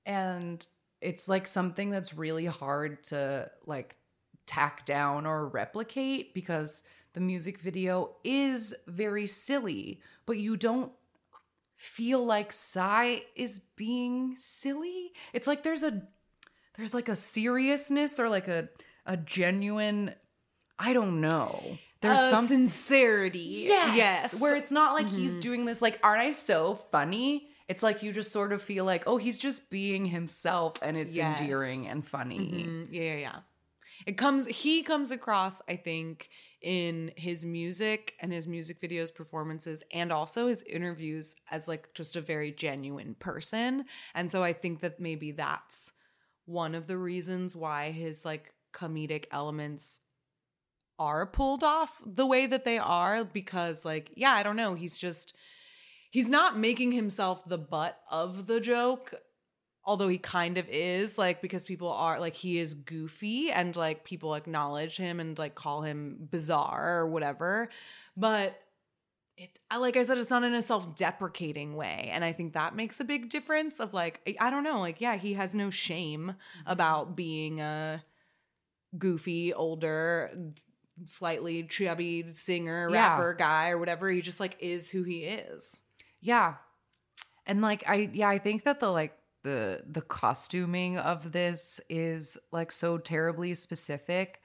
And 0.05 0.67
it's 1.01 1.29
like 1.29 1.47
something 1.47 1.91
that's 1.91 2.15
really 2.15 2.47
hard 2.47 3.03
to 3.05 3.51
like 3.67 3.97
tack 4.47 4.85
down 4.85 5.27
or 5.27 5.49
replicate 5.49 6.35
because 6.35 6.83
the 7.15 7.21
music 7.21 7.59
video 7.59 8.17
is 8.25 8.75
very 8.87 9.27
silly, 9.27 10.01
but 10.27 10.39
you 10.39 10.57
don't 10.57 10.93
feel 11.77 12.25
like 12.25 12.53
Psy 12.53 13.21
is 13.35 13.59
being 13.77 14.37
silly. 14.37 15.13
It's 15.33 15.47
like 15.47 15.63
there's 15.63 15.83
a 15.83 16.03
there's 16.77 16.95
like 16.95 17.09
a 17.09 17.17
seriousness 17.17 18.19
or 18.21 18.29
like 18.29 18.49
a 18.49 18.69
a 19.07 19.17
genuine 19.17 20.15
I 20.79 20.93
don't 20.93 21.21
know. 21.21 21.79
There's 22.01 22.21
A 22.21 22.31
some 22.31 22.47
sincerity. 22.47 23.39
yes, 23.69 23.97
yes. 24.33 24.35
where 24.41 24.57
it's 24.57 24.71
not 24.73 24.95
like 24.95 25.09
he's 25.09 25.37
Mhm. 25.37 25.41
doing 25.41 25.65
this 25.65 25.81
like 25.81 26.01
aren't 26.03 26.21
I 26.21 26.33
so 26.33 26.77
funny? 26.91 27.49
It's 27.69 27.83
like 27.83 28.03
you 28.03 28.13
just 28.13 28.33
sort 28.33 28.53
of 28.53 28.61
feel 28.61 28.85
like 28.85 29.05
oh 29.07 29.17
he's 29.19 29.39
just 29.39 29.71
being 29.71 30.07
himself 30.07 30.75
and 30.83 30.97
it's 30.97 31.17
Yes. 31.17 31.41
endearing 31.41 31.87
and 31.87 32.05
funny. 32.07 32.39
Mhm. 32.39 32.89
Yeah, 32.91 33.03
yeah, 33.03 33.17
yeah. 33.17 33.41
It 34.05 34.19
comes 34.19 34.47
he 34.49 34.83
comes 34.83 35.13
across, 35.13 35.63
I 35.69 35.77
think, 35.77 36.29
in 36.61 37.13
his 37.17 37.45
music 37.45 38.15
and 38.21 38.33
his 38.33 38.49
music 38.49 38.81
videos, 38.81 39.15
performances, 39.15 39.85
and 39.93 40.11
also 40.11 40.49
his 40.49 40.63
interviews 40.65 41.37
as 41.53 41.69
like 41.69 41.95
just 41.95 42.17
a 42.17 42.21
very 42.21 42.51
genuine 42.51 43.15
person. 43.15 43.85
And 44.15 44.33
so 44.33 44.43
I 44.43 44.53
think 44.55 44.81
that 44.81 44.99
maybe 44.99 45.31
that's 45.31 45.93
one 46.47 46.75
of 46.75 46.89
the 46.89 46.99
reasons 46.99 47.55
why 47.55 47.93
his 47.93 48.25
like 48.25 48.55
comedic 48.73 49.27
elements 49.31 50.01
are 51.03 51.27
pulled 51.27 51.65
off 51.65 52.01
the 52.07 52.27
way 52.27 52.47
that 52.47 52.65
they 52.65 52.79
are 52.79 53.25
because 53.25 53.85
like 53.85 54.13
yeah, 54.15 54.33
I 54.33 54.43
don't 54.43 54.57
know, 54.57 54.75
he's 54.75 54.97
just 54.97 55.35
he's 56.11 56.31
not 56.31 56.59
making 56.59 56.93
himself 56.93 57.45
the 57.47 57.59
butt 57.59 57.99
of 58.11 58.47
the 58.47 58.61
joke 58.61 59.15
although 59.85 60.09
he 60.09 60.19
kind 60.19 60.59
of 60.59 60.69
is 60.69 61.19
like 61.19 61.43
because 61.43 61.65
people 61.65 61.91
are 61.91 62.21
like 62.21 62.37
he 62.37 62.59
is 62.59 62.75
goofy 62.75 63.51
and 63.51 63.75
like 63.77 64.05
people 64.05 64.35
acknowledge 64.35 64.97
him 64.97 65.19
and 65.19 65.39
like 65.39 65.55
call 65.55 65.83
him 65.83 66.29
bizarre 66.31 66.99
or 66.99 67.09
whatever. 67.09 67.69
But 68.17 68.59
it 69.37 69.59
like 69.77 69.97
i 69.97 70.03
said 70.03 70.19
it's 70.19 70.31
not 70.31 70.45
in 70.45 70.55
a 70.55 70.63
self-deprecating 70.63 71.75
way. 71.75 72.11
And 72.13 72.25
i 72.25 72.33
think 72.33 72.53
that 72.53 72.77
makes 72.77 73.01
a 73.01 73.05
big 73.05 73.29
difference 73.29 73.81
of 73.81 73.93
like 73.93 74.21
i 74.27 74.37
I 74.47 74.51
don't 74.51 74.65
know. 74.65 74.79
Like 74.79 75.01
yeah 75.01 75.17
he 75.17 75.35
has 75.35 75.55
no 75.55 75.71
shame 75.71 76.35
mm-hmm. 76.35 76.71
about 76.71 77.17
being 77.17 77.61
a 77.61 78.05
goofy 78.99 79.55
older 79.55 80.31
slightly 81.07 81.63
chubby 81.65 82.31
singer 82.33 82.89
Yeah. 82.91 83.13
rapper 83.15 83.35
guy 83.35 83.71
or 83.71 83.79
whatever 83.79 84.11
he 84.11 84.21
just 84.21 84.41
like 84.41 84.57
is 84.61 84.91
who 84.91 85.03
he 85.03 85.25
is 85.25 85.81
Yeah. 86.21 86.55
And 87.47 87.61
like 87.61 87.83
I 87.89 88.11
yeah, 88.13 88.29
I 88.29 88.39
think 88.39 88.65
that 88.65 88.79
the 88.81 88.89
like 88.91 89.15
the 89.43 89.83
the 89.87 90.03
costuming 90.03 90.99
of 90.99 91.33
this 91.33 91.81
is 91.89 92.39
like 92.53 92.71
so 92.71 92.99
terribly 92.99 93.55
specific 93.55 94.41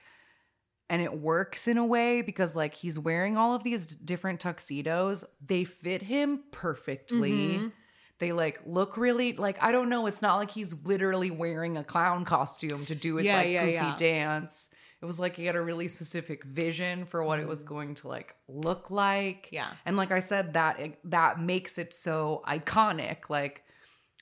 and 0.90 1.00
it 1.02 1.20
works 1.20 1.68
in 1.68 1.76
a 1.78 1.84
way 1.84 2.22
because 2.22 2.56
like 2.56 2.74
he's 2.74 2.98
wearing 2.98 3.36
all 3.36 3.54
of 3.54 3.62
these 3.62 3.86
different 3.94 4.40
tuxedos. 4.40 5.22
They 5.44 5.62
fit 5.64 6.02
him 6.02 6.42
perfectly. 6.50 7.30
Mhm. 7.58 7.72
They 8.18 8.32
like 8.32 8.60
look 8.66 8.96
really 8.96 9.34
like 9.34 9.62
I 9.62 9.70
don't 9.70 9.88
know, 9.90 10.06
it's 10.06 10.22
not 10.22 10.36
like 10.36 10.50
he's 10.50 10.74
literally 10.84 11.30
wearing 11.30 11.76
a 11.76 11.84
clown 11.84 12.24
costume 12.24 12.84
to 12.86 12.94
do 12.96 13.16
his 13.16 13.26
Yeah, 13.26 13.36
like 13.36 13.50
yeah, 13.50 13.64
goofy 13.66 13.74
yeah. 13.74 13.96
dance. 13.96 14.70
It 15.00 15.06
was 15.06 15.20
like 15.20 15.36
he 15.36 15.46
had 15.46 15.54
a 15.54 15.60
really 15.62 15.86
specific 15.86 16.42
vision 16.44 17.04
for 17.06 17.22
what 17.22 17.38
it 17.38 17.46
was 17.46 17.62
going 17.62 17.94
to 17.96 18.08
like 18.08 18.34
look 18.48 18.90
like. 18.90 19.46
Mm-hmm. 19.46 19.54
Yeah. 19.54 19.70
And 19.86 19.96
like 19.96 20.10
I 20.10 20.20
said, 20.20 20.54
that 20.54 20.80
that 21.04 21.40
makes 21.40 21.78
it 21.78 21.94
so 21.94 22.42
iconic. 22.48 23.30
Like 23.30 23.64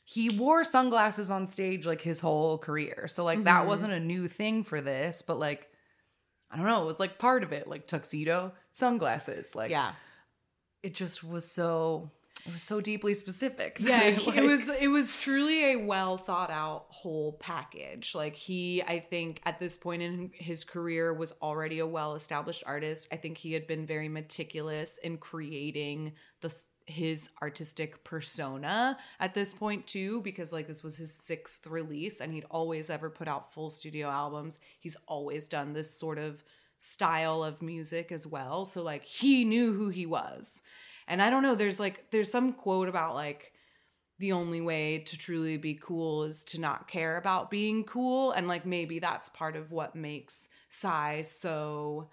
he 0.05 0.29
wore 0.31 0.65
sunglasses 0.65 1.31
on 1.31 1.47
stage 1.47 1.87
like 1.87 2.01
his 2.03 2.21
whole 2.21 2.59
career. 2.59 3.07
So 3.09 3.25
like 3.25 3.45
that 3.45 3.65
Mhm. 3.65 3.67
wasn't 3.69 3.93
a 3.95 4.01
new 4.01 4.29
thing 4.29 4.65
for 4.65 4.81
this, 4.81 5.23
but 5.23 5.39
like 5.39 5.69
I 6.51 6.57
don't 6.57 6.67
know, 6.67 6.83
it 6.83 6.87
was 6.87 7.01
like 7.01 7.19
part 7.19 7.43
of 7.43 7.53
it, 7.53 7.67
like 7.67 7.87
tuxedo, 7.87 8.53
sunglasses. 8.73 9.55
Like 9.55 9.71
yeah 9.71 9.93
it 10.83 10.95
just 10.95 11.25
was 11.25 11.51
so 11.51 12.13
it 12.47 12.53
was 12.53 12.63
so 12.63 12.81
deeply 12.81 13.15
specific. 13.15 13.79
yeah 13.81 14.17
like- 14.27 14.37
it 14.37 14.45
was 14.45 14.69
it 14.69 14.89
was 14.89 15.21
truly 15.21 15.73
a 15.73 15.77
well 15.77 16.17
thought 16.17 16.51
out 16.51 16.87
whole 16.89 17.33
package. 17.35 18.15
Like 18.15 18.35
he 18.35 18.83
i 18.83 19.01
think 19.01 19.41
at 19.45 19.59
this 19.59 19.77
point 19.77 20.03
in 20.03 20.31
his 20.35 20.65
career 20.65 21.13
was 21.13 21.33
already 21.43 21.79
a 21.81 21.87
well 21.87 22.15
established 22.15 22.63
artist. 22.67 23.09
I 23.13 23.17
think 23.17 23.39
he 23.39 23.53
had 23.53 23.67
been 23.67 23.87
very 23.87 24.09
meticulous 24.09 24.99
in 24.99 25.19
creating 25.19 26.13
the 26.41 26.55
his 26.89 27.31
artistic 27.43 28.05
persona 28.05 28.97
at 29.19 29.35
this 29.35 29.53
point 29.53 29.89
too 29.89 30.23
because 30.23 30.53
like 30.53 30.69
this 30.69 30.85
was 30.85 30.97
his 30.97 31.13
sixth 31.13 31.67
release 31.67 32.21
and 32.21 32.33
he'd 32.33 32.47
always 32.49 32.91
ever 32.91 33.11
put 33.11 33.27
out 33.27 33.53
full 33.53 33.71
studio 33.71 34.09
albums. 34.09 34.61
He's 34.79 34.97
always 35.09 35.49
done 35.49 35.73
this 35.73 35.99
sort 35.99 36.17
of 36.19 36.45
style 36.79 37.43
of 37.43 37.61
music 37.61 38.13
as 38.13 38.25
well. 38.25 38.65
So 38.67 38.83
like 38.85 39.05
he 39.05 39.45
knew 39.45 39.73
who 39.73 39.89
he 39.89 40.07
was 40.07 40.63
and 41.09 41.23
I 41.23 41.31
don't 41.31 41.43
know, 41.43 41.55
there's 41.55 41.81
like 41.81 42.11
there's 42.11 42.31
some 42.31 42.53
quote 42.53 42.89
about 42.89 43.15
like 43.15 43.53
the 44.19 44.33
only 44.33 44.61
way 44.61 45.01
to 45.01 45.19
truly 45.19 45.57
be 45.57 45.75
cool 45.75 46.25
is 46.25 46.43
to 46.45 46.61
not 46.61 46.89
care 46.89 47.17
about 47.19 47.51
being 47.51 47.85
cool. 47.85 48.33
And 48.33 48.49
like 48.49 48.65
maybe 48.65 48.99
that's 48.99 49.29
part 49.29 49.57
of 49.57 49.73
what 49.73 49.95
makes 49.95 50.49
Psy 50.69 51.23
so 51.23 52.09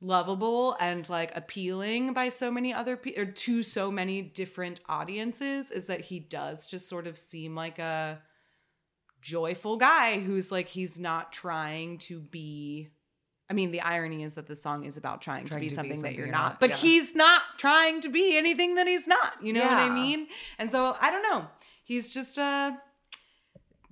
lovable 0.00 0.76
and 0.80 1.08
like 1.10 1.30
appealing 1.36 2.14
by 2.14 2.30
so 2.30 2.50
many 2.50 2.72
other 2.72 2.96
people 2.96 3.22
or 3.22 3.26
to 3.26 3.62
so 3.62 3.90
many 3.90 4.22
different 4.22 4.80
audiences 4.88 5.70
is 5.70 5.86
that 5.88 6.00
he 6.00 6.18
does 6.18 6.66
just 6.66 6.88
sort 6.88 7.06
of 7.06 7.18
seem 7.18 7.54
like 7.54 7.78
a 7.78 8.18
joyful 9.20 9.76
guy 9.76 10.18
who's 10.20 10.50
like 10.50 10.68
he's 10.68 10.98
not 10.98 11.32
trying 11.32 11.98
to 11.98 12.18
be 12.18 12.88
I 13.50 13.52
mean, 13.52 13.72
the 13.72 13.80
irony 13.80 14.22
is 14.22 14.34
that 14.34 14.46
the 14.46 14.54
song 14.54 14.84
is 14.84 14.96
about 14.96 15.20
trying, 15.20 15.44
to 15.46 15.54
be 15.56 15.68
to 15.68 15.68
be 15.70 15.74
something 15.74 16.02
that 16.02 16.14
you're 16.14 16.26
you're 16.26 16.32
not, 16.34 16.52
not, 16.52 16.60
but 16.60 16.70
yeah. 16.70 16.76
he's 16.76 17.16
not 17.16 17.42
trying 17.58 18.00
to 18.02 18.08
be 18.08 18.36
anything 18.36 18.76
that 18.76 18.86
he's 18.86 19.08
not. 19.08 19.42
You 19.42 19.52
know 19.52 19.60
what 19.62 19.72
I 19.72 19.88
mean? 19.88 20.28
And 20.58 20.70
so 20.70 20.96
I 21.00 21.10
don't 21.10 21.22
know. 21.24 21.46
He's 21.82 22.08
just 22.08 22.38
uh 22.38 22.72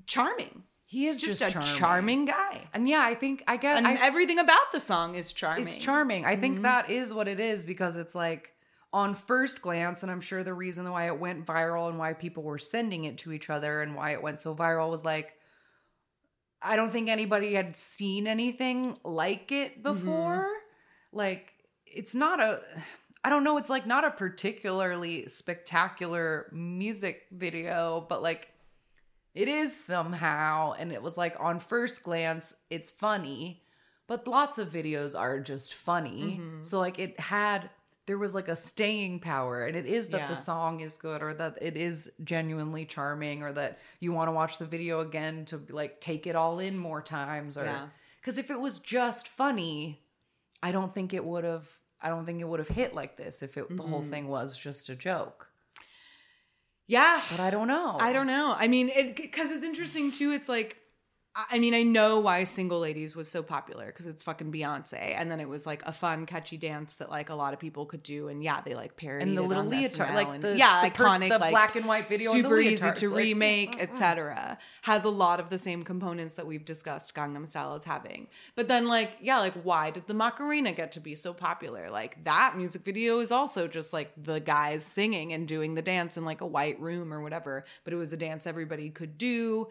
charming. 0.06 0.62
he 0.86 1.06
is 1.06 1.20
just, 1.20 1.40
just, 1.42 1.50
a 1.50 1.52
charming. 1.52 1.74
charming, 1.74 2.24
guy. 2.26 2.68
And 2.72 2.88
yeah, 2.88 3.02
I 3.02 3.14
think 3.14 3.42
I 3.46 3.56
guess 3.56 3.78
And 3.78 3.86
I, 3.86 3.94
everything 3.94 4.38
about 4.38 4.72
the 4.72 4.80
song 4.80 5.16
is 5.16 5.32
charming. 5.32 5.64
It's 5.64 5.76
charming. 5.76 6.24
I 6.24 6.36
think 6.36 6.60
Mhm. 6.60 6.62
that 6.62 6.90
is 6.90 7.12
what 7.12 7.28
it 7.28 7.40
is 7.40 7.64
because 7.64 7.96
it's 7.96 8.14
like 8.14 8.52
on 8.92 9.14
first 9.14 9.60
glance, 9.60 10.02
and 10.02 10.10
I'm 10.10 10.22
sure 10.22 10.42
the 10.42 10.54
reason 10.54 10.90
why 10.90 11.08
it 11.08 11.18
went 11.18 11.44
viral 11.44 11.90
and 11.90 11.98
why 11.98 12.14
people 12.14 12.42
were 12.42 12.58
sending 12.58 13.04
it 13.04 13.18
to 13.18 13.32
each 13.32 13.50
other 13.50 13.82
and 13.82 13.94
why 13.94 14.12
it 14.12 14.22
went 14.22 14.40
so 14.40 14.54
viral 14.54 14.90
was 14.90 15.04
like 15.04 15.34
I 16.60 16.76
don't 16.76 16.90
think 16.90 17.08
anybody 17.08 17.54
had 17.54 17.76
seen 17.76 18.26
anything 18.26 18.96
like 19.04 19.52
it 19.52 19.82
before. 19.82 20.46
Like 21.12 21.52
it's 21.86 22.14
not 22.14 22.40
a 22.40 22.60
I 23.24 23.30
don't 23.30 23.44
know, 23.44 23.58
it's 23.58 23.70
like 23.70 23.86
not 23.86 24.04
a 24.04 24.10
particularly 24.10 25.26
spectacular 25.28 26.48
music 26.52 27.26
video, 27.32 28.06
but 28.08 28.22
like 28.22 28.48
it 29.34 29.48
is 29.48 29.74
somehow 29.74 30.72
and 30.78 30.92
it 30.92 31.02
was 31.02 31.16
like 31.16 31.36
on 31.38 31.60
first 31.60 32.02
glance 32.02 32.54
it's 32.70 32.90
funny 32.90 33.62
but 34.06 34.26
lots 34.26 34.56
of 34.58 34.70
videos 34.70 35.16
are 35.16 35.38
just 35.38 35.74
funny 35.74 36.40
Mhm. 36.40 36.64
so 36.64 36.78
like 36.78 36.98
it 36.98 37.20
had 37.20 37.68
there 38.08 38.18
was 38.18 38.34
like 38.34 38.48
a 38.48 38.56
staying 38.56 39.20
power 39.20 39.64
and 39.66 39.76
it 39.76 39.86
is 39.86 40.08
that 40.08 40.22
Yeah. 40.22 40.28
the 40.28 40.34
song 40.34 40.80
is 40.80 40.98
good 40.98 41.22
or 41.22 41.32
that 41.34 41.58
it 41.62 41.76
is 41.76 42.10
genuinely 42.24 42.84
charming 42.84 43.42
or 43.44 43.52
that 43.52 43.78
you 44.00 44.12
want 44.12 44.26
to 44.28 44.32
watch 44.32 44.58
the 44.58 44.66
video 44.66 45.00
again 45.00 45.44
to 45.46 45.62
like 45.68 46.00
take 46.00 46.26
it 46.26 46.34
all 46.34 46.58
in 46.58 46.76
more 46.76 47.02
times 47.02 47.56
or 47.56 47.64
Yeah. 47.66 47.86
because 48.20 48.36
if 48.38 48.50
it 48.50 48.58
was 48.58 48.80
just 48.80 49.28
funny 49.28 50.00
i 50.62 50.72
don't 50.72 50.92
think 50.92 51.14
it 51.14 51.24
would 51.24 51.44
have 51.44 51.68
i 52.00 52.08
don't 52.08 52.24
think 52.26 52.40
it 52.40 52.48
would 52.48 52.58
have 52.60 52.68
hit 52.68 52.94
like 52.94 53.16
this 53.16 53.42
if 53.42 53.56
it 53.56 53.76
the 53.76 53.82
whole 53.82 54.02
Mhm. 54.02 54.10
thing 54.10 54.28
was 54.28 54.58
just 54.58 54.88
a 54.88 54.96
joke 54.96 55.50
Yeah. 56.86 57.20
but 57.30 57.40
i 57.40 57.50
don't 57.50 57.68
know 57.68 57.98
I 58.00 58.12
don't 58.12 58.26
know. 58.26 58.54
I 58.56 58.66
mean, 58.68 58.88
it 58.88 59.16
because 59.16 59.50
it's 59.52 59.64
interesting 59.64 60.10
too. 60.12 60.30
It's 60.32 60.48
like, 60.48 60.78
I 61.50 61.60
mean, 61.60 61.72
I 61.72 61.84
know 61.84 62.18
why 62.18 62.42
"Single 62.44 62.80
Ladies" 62.80 63.14
was 63.14 63.28
so 63.28 63.44
popular 63.44 63.86
because 63.86 64.08
it's 64.08 64.24
fucking 64.24 64.50
Beyonce, 64.50 65.14
and 65.16 65.30
then 65.30 65.38
it 65.38 65.48
was 65.48 65.66
like 65.66 65.82
a 65.86 65.92
fun, 65.92 66.26
catchy 66.26 66.56
dance 66.56 66.96
that 66.96 67.10
like 67.10 67.28
a 67.28 67.34
lot 67.34 67.52
of 67.52 67.60
people 67.60 67.86
could 67.86 68.02
do, 68.02 68.26
and 68.26 68.42
yeah, 68.42 68.60
they 68.60 68.74
like 68.74 68.96
parodied 68.96 69.28
and 69.28 69.38
the 69.38 69.42
it 69.42 69.46
little 69.46 69.62
on 69.62 69.68
leotard 69.68 70.08
SNL, 70.08 70.14
like 70.14 70.28
and- 70.28 70.42
the 70.42 70.56
yeah, 70.56 70.82
the 70.82 70.90
pers- 70.90 71.12
iconic, 71.12 71.28
the 71.28 71.38
like, 71.38 71.50
black 71.50 71.76
and 71.76 71.86
white 71.86 72.08
video 72.08 72.32
super 72.32 72.58
easy 72.58 72.90
to 72.90 73.08
like- 73.08 73.14
mm, 73.14 73.16
remake, 73.16 73.72
mm, 73.72 73.78
mm. 73.78 73.82
etc. 73.82 74.58
Has 74.82 75.04
a 75.04 75.10
lot 75.10 75.38
of 75.38 75.48
the 75.48 75.58
same 75.58 75.84
components 75.84 76.34
that 76.34 76.46
we've 76.46 76.64
discussed 76.64 77.14
Gangnam 77.14 77.48
Style 77.48 77.76
is 77.76 77.84
having. 77.84 78.26
But 78.56 78.66
then, 78.66 78.88
like, 78.88 79.12
yeah, 79.20 79.38
like 79.38 79.54
why 79.62 79.90
did 79.90 80.08
the 80.08 80.14
Macarena 80.14 80.72
get 80.72 80.90
to 80.92 81.00
be 81.00 81.14
so 81.14 81.32
popular? 81.32 81.88
Like 81.88 82.24
that 82.24 82.56
music 82.56 82.82
video 82.84 83.20
is 83.20 83.30
also 83.30 83.68
just 83.68 83.92
like 83.92 84.10
the 84.20 84.40
guys 84.40 84.82
singing 84.82 85.32
and 85.32 85.46
doing 85.46 85.74
the 85.74 85.82
dance 85.82 86.16
in 86.16 86.24
like 86.24 86.40
a 86.40 86.46
white 86.46 86.80
room 86.80 87.12
or 87.12 87.22
whatever. 87.22 87.64
But 87.84 87.92
it 87.92 87.96
was 87.96 88.12
a 88.12 88.16
dance 88.16 88.44
everybody 88.44 88.90
could 88.90 89.18
do, 89.18 89.68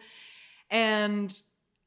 and 0.70 1.38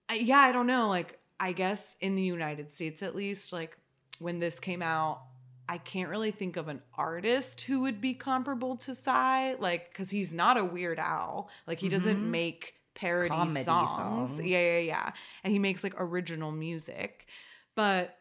I, 0.10 0.16
yeah, 0.16 0.40
I 0.40 0.52
don't 0.52 0.68
know. 0.68 0.88
Like, 0.90 1.20
I 1.40 1.52
guess 1.54 1.96
in 2.02 2.16
the 2.16 2.22
United 2.24 2.74
States, 2.74 3.02
at 3.02 3.16
least, 3.16 3.52
like 3.54 3.78
when 4.20 4.40
this 4.40 4.60
came 4.60 4.82
out, 4.82 5.22
I 5.70 5.78
can't 5.78 6.10
really 6.10 6.32
think 6.32 6.58
of 6.58 6.68
an 6.68 6.82
artist 6.98 7.62
who 7.62 7.82
would 7.82 8.02
be 8.02 8.14
comparable 8.14 8.76
to 8.78 8.94
Psy, 8.94 9.54
like, 9.60 9.90
because 9.90 10.10
he's 10.10 10.34
not 10.34 10.58
a 10.58 10.66
Weird 10.66 11.00
Al. 11.00 11.50
Like, 11.66 11.80
he 11.80 11.88
doesn't 11.90 12.18
Mhm. 12.18 12.30
make 12.30 12.74
parody 12.94 13.30
songs. 13.30 13.66
songs. 13.96 14.40
Yeah, 14.42 14.62
yeah, 14.62 14.80
yeah. 14.80 15.12
And 15.44 15.54
he 15.54 15.60
makes 15.60 15.84
like 15.84 15.94
original 15.98 16.52
music. 16.52 17.26
But 17.74 18.18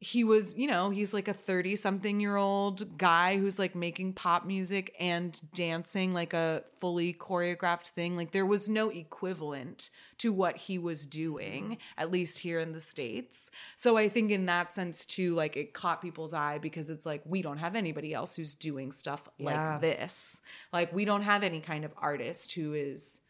he 0.00 0.22
was, 0.22 0.54
you 0.56 0.68
know, 0.68 0.90
he's 0.90 1.12
like 1.12 1.26
a 1.26 1.32
30 1.34 1.74
something 1.74 2.20
year 2.20 2.36
old 2.36 2.96
guy 2.98 3.36
who's 3.36 3.58
like 3.58 3.74
making 3.74 4.12
pop 4.12 4.46
music 4.46 4.94
and 5.00 5.40
dancing 5.54 6.14
like 6.14 6.32
a 6.32 6.62
fully 6.78 7.12
choreographed 7.12 7.88
thing. 7.88 8.16
Like 8.16 8.30
there 8.30 8.46
was 8.46 8.68
no 8.68 8.90
equivalent 8.90 9.90
to 10.18 10.32
what 10.32 10.56
he 10.56 10.78
was 10.78 11.04
doing, 11.04 11.78
at 11.96 12.12
least 12.12 12.38
here 12.38 12.60
in 12.60 12.72
the 12.72 12.80
States. 12.80 13.50
So 13.74 13.96
I 13.96 14.08
think 14.08 14.30
in 14.30 14.46
that 14.46 14.72
sense 14.72 15.04
too, 15.04 15.34
like 15.34 15.56
it 15.56 15.74
caught 15.74 16.00
people's 16.00 16.32
eye 16.32 16.58
because 16.58 16.90
it's 16.90 17.04
like 17.04 17.22
we 17.24 17.42
don't 17.42 17.58
have 17.58 17.74
anybody 17.74 18.14
else 18.14 18.36
who's 18.36 18.54
doing 18.54 18.92
stuff 18.92 19.28
Yeah. 19.36 19.72
like 19.72 19.80
this. 19.80 20.40
Like 20.72 20.92
we 20.94 21.06
don't 21.06 21.22
have 21.22 21.42
any 21.42 21.58
kind 21.60 21.84
of 21.84 21.92
artist 21.98 22.52
who 22.52 22.72
is, 22.72 23.20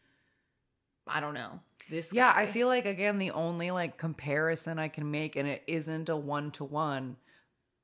I 1.07 1.19
don't 1.19 1.33
know. 1.33 1.61
This 1.89 2.13
Yeah, 2.13 2.31
I 2.35 2.45
feel 2.45 2.67
like 2.67 2.85
again 2.85 3.17
the 3.17 3.31
only 3.31 3.71
like 3.71 3.97
comparison 3.97 4.79
I 4.79 4.87
can 4.87 5.09
make, 5.11 5.35
and 5.35 5.47
it 5.47 5.63
isn't 5.67 6.09
a 6.09 6.15
one 6.17 6.51
to 6.51 6.63
one, 6.63 7.17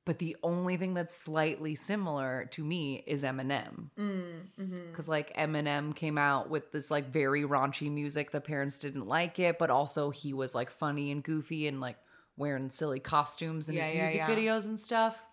but 0.04 0.18
the 0.18 0.36
only 0.42 0.76
thing 0.76 0.94
that's 0.94 1.16
slightly 1.16 1.74
similar 1.74 2.46
to 2.52 2.64
me 2.64 3.02
is 3.06 3.22
Eminem. 3.22 3.90
Mm, 3.98 4.42
mhm. 4.58 4.86
Because 4.88 5.08
like 5.08 5.34
Eminem 5.36 5.94
came 5.94 6.16
out 6.18 6.48
with 6.50 6.72
this 6.72 6.90
like 6.90 7.10
very 7.10 7.42
raunchy 7.42 7.90
music. 7.90 8.30
The 8.30 8.40
parents 8.40 8.78
didn't 8.78 9.06
like 9.06 9.38
it, 9.38 9.58
but 9.58 9.70
also 9.70 10.10
he 10.10 10.32
was 10.32 10.54
like 10.54 10.70
funny 10.70 11.10
and 11.10 11.22
goofy 11.22 11.66
and 11.66 11.80
like 11.80 11.96
wearing 12.36 12.70
silly 12.70 13.00
costumes 13.00 13.68
in 13.68 13.74
Yeah, 13.74 13.82
his 13.82 13.92
yeah, 13.92 13.98
music 13.98 14.20
yeah. 14.20 14.28
videos 14.28 14.66
and 14.66 14.78
stuff. 14.78 15.24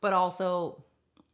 But 0.00 0.12
also, 0.12 0.84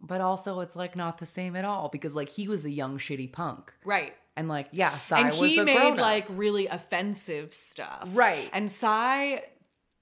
but 0.00 0.20
also 0.20 0.60
it's 0.60 0.76
like 0.76 0.96
not 0.96 1.18
the 1.18 1.26
same 1.26 1.54
at 1.56 1.64
all 1.64 1.88
because 1.88 2.14
like 2.14 2.28
he 2.28 2.48
was 2.48 2.64
a 2.64 2.70
young 2.70 2.98
shitty 2.98 3.32
punk. 3.32 3.72
right. 3.84 4.14
And 4.36 4.48
like, 4.48 4.68
yeah, 4.72 4.98
Psy 4.98 5.20
and 5.28 5.38
was 5.38 5.50
he 5.50 5.60
made 5.62 5.94
like 5.96 6.26
really 6.28 6.66
offensive 6.66 7.54
stuff 7.54 8.08
Right. 8.12 8.50
and 8.52 8.70
Psy 8.70 9.38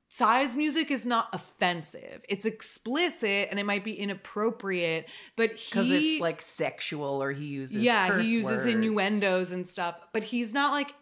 Psy's 0.08 0.56
music 0.56 0.92
is 0.92 1.06
not 1.06 1.28
offensive. 1.32 2.24
It's 2.28 2.44
explicit 2.46 3.48
and 3.50 3.58
it 3.58 3.64
might 3.66 3.82
be 3.82 3.94
inappropriate, 3.98 5.08
but 5.36 5.50
because 5.56 5.90
it's 5.90 6.20
like 6.20 6.40
sexual 6.40 7.20
or 7.22 7.32
he 7.32 7.46
uses 7.46 7.76
yeah 7.82 8.20
he 8.20 8.28
uses 8.34 8.50
words. 8.58 8.66
innuendos 8.66 9.50
and 9.50 9.66
stuff 9.66 10.00
but 10.12 10.22
he's 10.24 10.54
not 10.54 10.70
like 10.72 10.94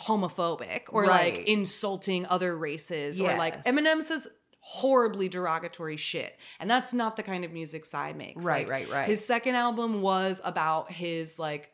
homophobic 0.00 0.82
or 0.88 1.02
Right. 1.04 1.34
like 1.36 1.46
insulting 1.48 2.26
other 2.26 2.56
races 2.56 3.20
or 3.20 3.36
like 3.36 3.64
eminem 3.64 4.02
says 4.02 4.28
horribly 4.60 5.28
derogatory 5.28 5.96
shit 5.96 6.36
and 6.60 6.70
that's 6.70 6.94
not 6.94 7.16
the 7.16 7.22
kind 7.22 7.44
of 7.44 7.52
music 7.52 7.84
Psy 7.84 8.12
makes 8.12 8.44
Right, 8.44 8.66
Like, 8.68 8.70
right, 8.86 8.88
right. 8.90 9.08
his 9.08 9.24
second 9.24 9.54
album 9.54 10.00
was 10.02 10.40
about 10.44 10.90
his 10.92 11.38
like 11.38 11.70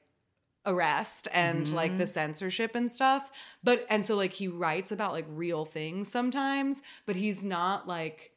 arrest 0.68 1.26
and 1.32 1.72
like 1.72 1.88
Mm-hmm. 1.90 1.98
the 1.98 2.06
censorship 2.06 2.74
and 2.74 2.92
stuff 2.92 3.32
but 3.64 3.86
and 3.88 4.04
so 4.04 4.14
like 4.14 4.34
he 4.34 4.46
writes 4.46 4.92
about 4.92 5.12
like 5.12 5.24
real 5.30 5.64
things 5.64 6.08
sometimes 6.08 6.82
but 7.06 7.16
he's 7.16 7.44
not 7.44 7.88
like 7.88 8.32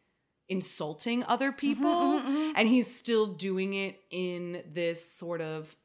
insulting 0.47 1.23
other 1.25 1.51
people 1.51 2.21
mhm. 2.21 2.53
and 2.55 2.67
he's 2.67 2.93
still 2.93 3.27
doing 3.27 3.73
it 3.73 3.99
in 4.09 4.63
this 4.71 5.11
sort 5.11 5.41
of 5.41 5.75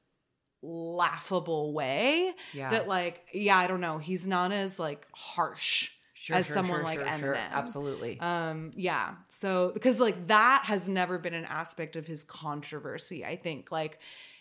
laughable 0.62 1.72
way 1.72 2.32
yeah 2.52 2.70
that 2.70 2.88
like 2.88 3.20
yeah 3.32 3.56
i 3.56 3.66
don't 3.66 3.80
know 3.80 3.98
he's 3.98 4.26
not 4.26 4.52
as 4.52 4.78
like 4.78 5.06
harsh 5.12 5.90
sure, 6.14 6.36
as 6.36 6.46
sure, 6.46 6.54
someone 6.54 6.78
sure, 6.78 6.84
like. 6.84 7.00
Eminem. 7.00 7.50
absolutely 7.52 8.18
um 8.20 8.72
yeah 8.74 9.14
so 9.28 9.70
because 9.74 10.00
like 10.00 10.28
that 10.28 10.62
has 10.66 10.88
never 10.88 11.18
been 11.18 11.34
an 11.34 11.44
aspect 11.44 11.94
of 11.96 12.06
his 12.06 12.24
controversy 12.24 13.24
i 13.24 13.36
think 13.36 13.70
like 13.70 13.98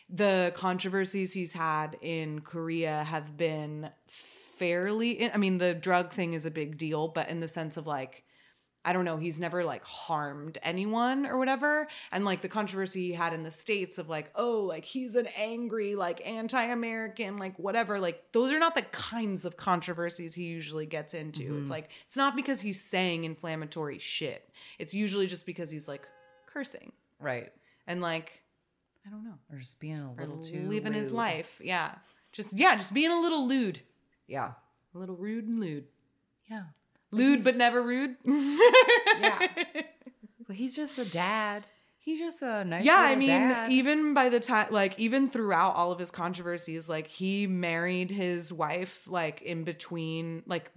the 0.09 0.53
controversies 0.55 1.33
he's 1.33 1.53
had 1.53 1.97
in 2.01 2.39
korea 2.41 3.03
have 3.03 3.35
been 3.37 3.89
fairly 4.07 5.31
i 5.31 5.37
mean 5.37 5.57
the 5.57 5.73
drug 5.73 6.11
thing 6.13 6.33
is 6.33 6.45
a 6.45 6.51
big 6.51 6.77
deal 6.77 7.07
but 7.07 7.29
in 7.29 7.39
the 7.39 7.47
sense 7.47 7.77
of 7.77 7.87
like 7.87 8.25
I 8.85 8.93
don't 8.93 9.03
know, 9.03 9.17
he's 9.17 9.39
never 9.39 9.65
like 9.65 9.83
harmed 9.83 10.59
anyone 10.61 11.25
or 11.25 11.39
whatever. 11.39 11.87
And 12.11 12.23
like 12.23 12.41
the 12.41 12.47
controversy 12.47 13.07
he 13.07 13.13
had 13.13 13.33
in 13.33 13.41
the 13.41 13.49
States 13.49 13.97
of 13.97 14.09
like, 14.09 14.29
oh, 14.35 14.61
like 14.61 14.85
he's 14.85 15.15
an 15.15 15.27
angry, 15.35 15.95
like 15.95 16.21
anti 16.23 16.63
American, 16.63 17.37
like 17.37 17.57
whatever. 17.57 17.99
Like 17.99 18.31
those 18.31 18.53
are 18.53 18.59
not 18.59 18.75
the 18.75 18.83
kinds 18.83 19.43
of 19.43 19.57
controversies 19.57 20.35
he 20.35 20.43
usually 20.43 20.85
gets 20.85 21.15
into. 21.15 21.41
It's 21.41 21.51
mm-hmm. 21.51 21.71
like, 21.71 21.89
it's 22.05 22.15
not 22.15 22.35
because 22.35 22.61
he's 22.61 22.79
saying 22.79 23.23
inflammatory 23.23 23.97
shit. 23.97 24.47
It's 24.77 24.93
usually 24.93 25.25
just 25.25 25.47
because 25.47 25.71
he's 25.71 25.87
like 25.87 26.07
cursing 26.45 26.91
right 27.19 27.51
and 27.87 28.01
like, 28.01 28.43
I 29.05 29.09
don't 29.09 29.23
know, 29.23 29.37
or 29.51 29.59
just 29.59 29.79
being 29.79 29.99
a 29.99 30.13
little 30.13 30.37
too 30.37 30.67
living 30.67 30.93
his 30.93 31.11
life. 31.11 31.61
Yeah. 31.63 31.91
Just, 32.31 32.57
yeah, 32.57 32.75
just 32.75 32.93
being 32.93 33.11
a 33.11 33.19
little 33.21 33.47
lewd. 33.47 33.79
yeah 34.27 34.53
A 34.93 34.97
little 34.97 35.15
rude 35.15 35.47
and 35.47 35.59
lewd. 35.59 35.85
yeah 36.49 36.63
Lewd 37.11 37.43
but 37.43 37.55
never 37.55 37.81
rude. 37.83 38.15
yeah 38.25 39.47
but 40.47 40.55
he's 40.55 40.75
just 40.75 40.97
a 40.97 41.05
dad 41.05 41.65
he's 42.05 42.19
just 42.19 42.41
a 42.43 42.63
nice 42.63 42.85
yeah, 42.85 42.99
I 42.99 43.15
mean, 43.15 43.29
dad. 43.29 43.71
even 43.71 44.13
by 44.13 44.29
the 44.29 44.39
time, 44.39 44.67
like, 44.69 44.97
even 44.99 45.27
throughout 45.27 45.75
all 45.75 45.91
of 45.91 45.97
his 45.97 46.11
controversies, 46.11 46.87
like, 46.87 47.07
he 47.07 47.47
married 47.47 48.11
his 48.11 48.53
wife, 48.53 49.07
like, 49.09 49.41
in 49.41 49.63
between, 49.63 50.43
like, 50.45 50.69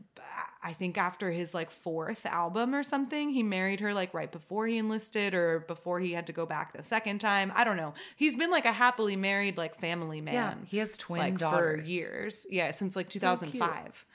I 0.63 0.73
think 0.73 0.97
after 0.97 1.31
his, 1.31 1.53
like, 1.53 1.71
fourth 1.71 2.25
album 2.25 2.75
or 2.75 2.83
something. 2.83 3.29
He 3.31 3.43
married 3.43 3.81
her, 3.81 3.93
like, 3.93 4.15
right 4.15 4.33
before 4.33 4.67
he 4.67 4.79
enlisted 4.79 5.35
or 5.35 5.61
before 5.61 6.01
he 6.01 6.13
had 6.15 6.27
to 6.29 6.33
go 6.33 6.47
back 6.47 6.73
the 6.75 6.83
second 6.83 7.19
time. 7.21 7.53
I 7.55 7.63
don't 7.63 7.77
know. 7.77 7.93
He's 8.17 8.37
been, 8.37 8.51
like, 8.51 8.65
a 8.65 8.73
happily 8.73 9.15
married, 9.15 9.59
like, 9.59 9.79
family 9.79 10.21
man. 10.23 10.35
yeah 10.35 10.55
he 10.67 10.79
has 10.79 10.97
twin 10.97 11.21
like, 11.21 11.39
daughters 11.39 11.81
for 11.83 11.87
years. 11.87 12.47
Yeah, 12.51 12.71
since, 12.71 12.97
like, 12.97 13.13
So 13.13 13.19
2005. 13.21 14.07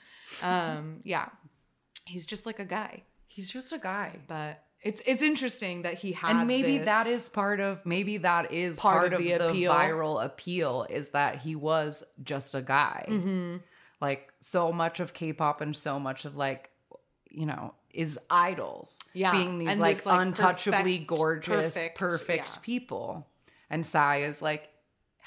um, 0.42 1.00
yeah. 1.04 1.28
He's 2.06 2.26
just, 2.26 2.44
like, 2.44 2.58
a 2.58 2.64
guy. 2.64 3.04
he's 3.28 3.50
just 3.50 3.72
a 3.72 3.78
guy 3.78 4.18
But 4.26 4.62
it's 4.84 5.00
it's 5.06 5.22
interesting 5.22 5.82
that 5.82 5.94
he 5.94 6.12
had 6.12 6.36
and 6.36 6.46
maybe 6.46 6.78
that 6.78 7.06
is 7.06 7.28
part 7.28 7.58
of 7.58 7.84
maybe 7.84 8.18
that 8.18 8.52
is 8.52 8.78
Part 8.78 8.96
part, 9.10 9.12
of 9.14 9.18
the 9.20 9.32
the, 9.32 9.48
appeal. 9.50 9.72
viral 9.72 10.24
appeal 10.24 10.86
is 10.90 11.08
that 11.10 11.38
he 11.42 11.56
was 11.56 12.04
just 12.22 12.54
a 12.54 12.62
guy 12.62 13.06
Mhm. 13.08 13.60
like 14.00 14.32
so 14.40 14.70
much 14.72 15.00
of 15.00 15.14
k-pop 15.14 15.60
and 15.60 15.74
so 15.74 15.98
much 15.98 16.24
of 16.24 16.36
like 16.36 16.70
you 17.30 17.46
know 17.46 17.74
is 17.92 18.18
idols 18.30 19.00
Yeah, 19.12 19.32
being 19.32 19.58
these 19.58 19.78
like 19.78 19.96
this, 19.96 20.06
like, 20.06 20.20
untouchably 20.20 20.98
perfect- 20.98 21.06
gorgeous 21.06 21.74
perfect, 21.74 21.98
perfect, 21.98 22.48
yeah. 22.54 22.60
people 22.62 23.26
and 23.70 23.86
Psy 23.86 24.18
is 24.22 24.42
like 24.42 24.68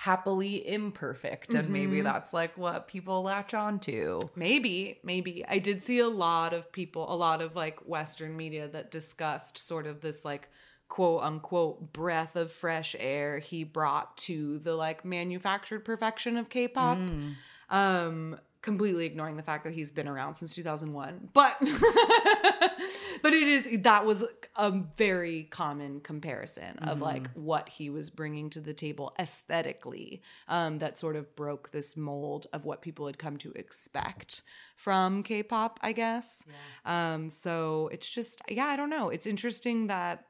happily 0.01 0.67
imperfect 0.67 1.55
and 1.55 1.69
maybe 1.69 1.97
Mhm. 1.97 2.03
that's 2.03 2.31
like 2.31 2.55
what 2.55 2.87
people 2.87 3.23
latch 3.23 3.55
on 3.55 3.79
to 3.79 4.19
Maybe, 4.35 4.99
maybe. 5.03 5.43
I 5.47 5.57
did 5.57 5.81
see 5.81 5.97
a 5.97 6.07
lot 6.07 6.53
of 6.53 6.71
people, 6.71 7.11
a 7.11 7.17
lot 7.17 7.41
of 7.41 7.55
like 7.55 7.79
Western 7.79 8.37
media 8.37 8.67
that 8.67 8.91
discussed 8.91 9.57
sort 9.57 9.87
of 9.87 10.01
this 10.01 10.23
like 10.23 10.49
quote 10.87 11.23
unquote 11.23 11.93
breath 11.93 12.35
of 12.35 12.51
fresh 12.51 12.95
air 12.99 13.39
he 13.39 13.63
brought 13.63 14.15
to 14.17 14.59
the 14.59 14.75
like 14.75 15.03
manufactured 15.03 15.83
perfection 15.83 16.37
of 16.37 16.47
K-pop. 16.49 16.97
Mm. 16.99 17.33
Um 17.71 18.39
completely 18.61 19.05
ignoring 19.05 19.35
the 19.37 19.43
fact 19.43 19.63
that 19.63 19.73
he's 19.73 19.91
been 19.91 20.07
around 20.07 20.35
since 20.35 20.53
2001. 20.53 21.29
But 21.33 21.57
but 23.21 23.33
it 23.33 23.47
is 23.47 23.67
that 23.81 24.05
was 24.05 24.23
a 24.55 24.71
very 24.97 25.43
common 25.43 25.99
comparison 26.01 26.77
of 26.79 27.01
like 27.01 27.29
what 27.33 27.69
he 27.69 27.89
was 27.89 28.09
bringing 28.09 28.49
to 28.49 28.59
the 28.59 28.73
table 28.73 29.13
aesthetically 29.19 30.21
um 30.47 30.79
that 30.79 30.97
sort 30.97 31.15
of 31.15 31.35
broke 31.35 31.71
this 31.71 31.95
mold 31.97 32.47
of 32.53 32.65
what 32.65 32.81
people 32.81 33.05
had 33.05 33.17
come 33.17 33.37
to 33.37 33.51
expect 33.53 34.41
from 34.75 35.23
K-pop, 35.23 35.79
I 35.81 35.91
guess. 35.91 36.45
Um 36.85 37.29
so 37.29 37.89
it's 37.91 38.09
just 38.09 38.41
yeah, 38.47 38.65
I 38.65 38.75
don't 38.75 38.89
know. 38.89 39.09
It's 39.09 39.27
interesting 39.27 39.87
that 39.87 40.25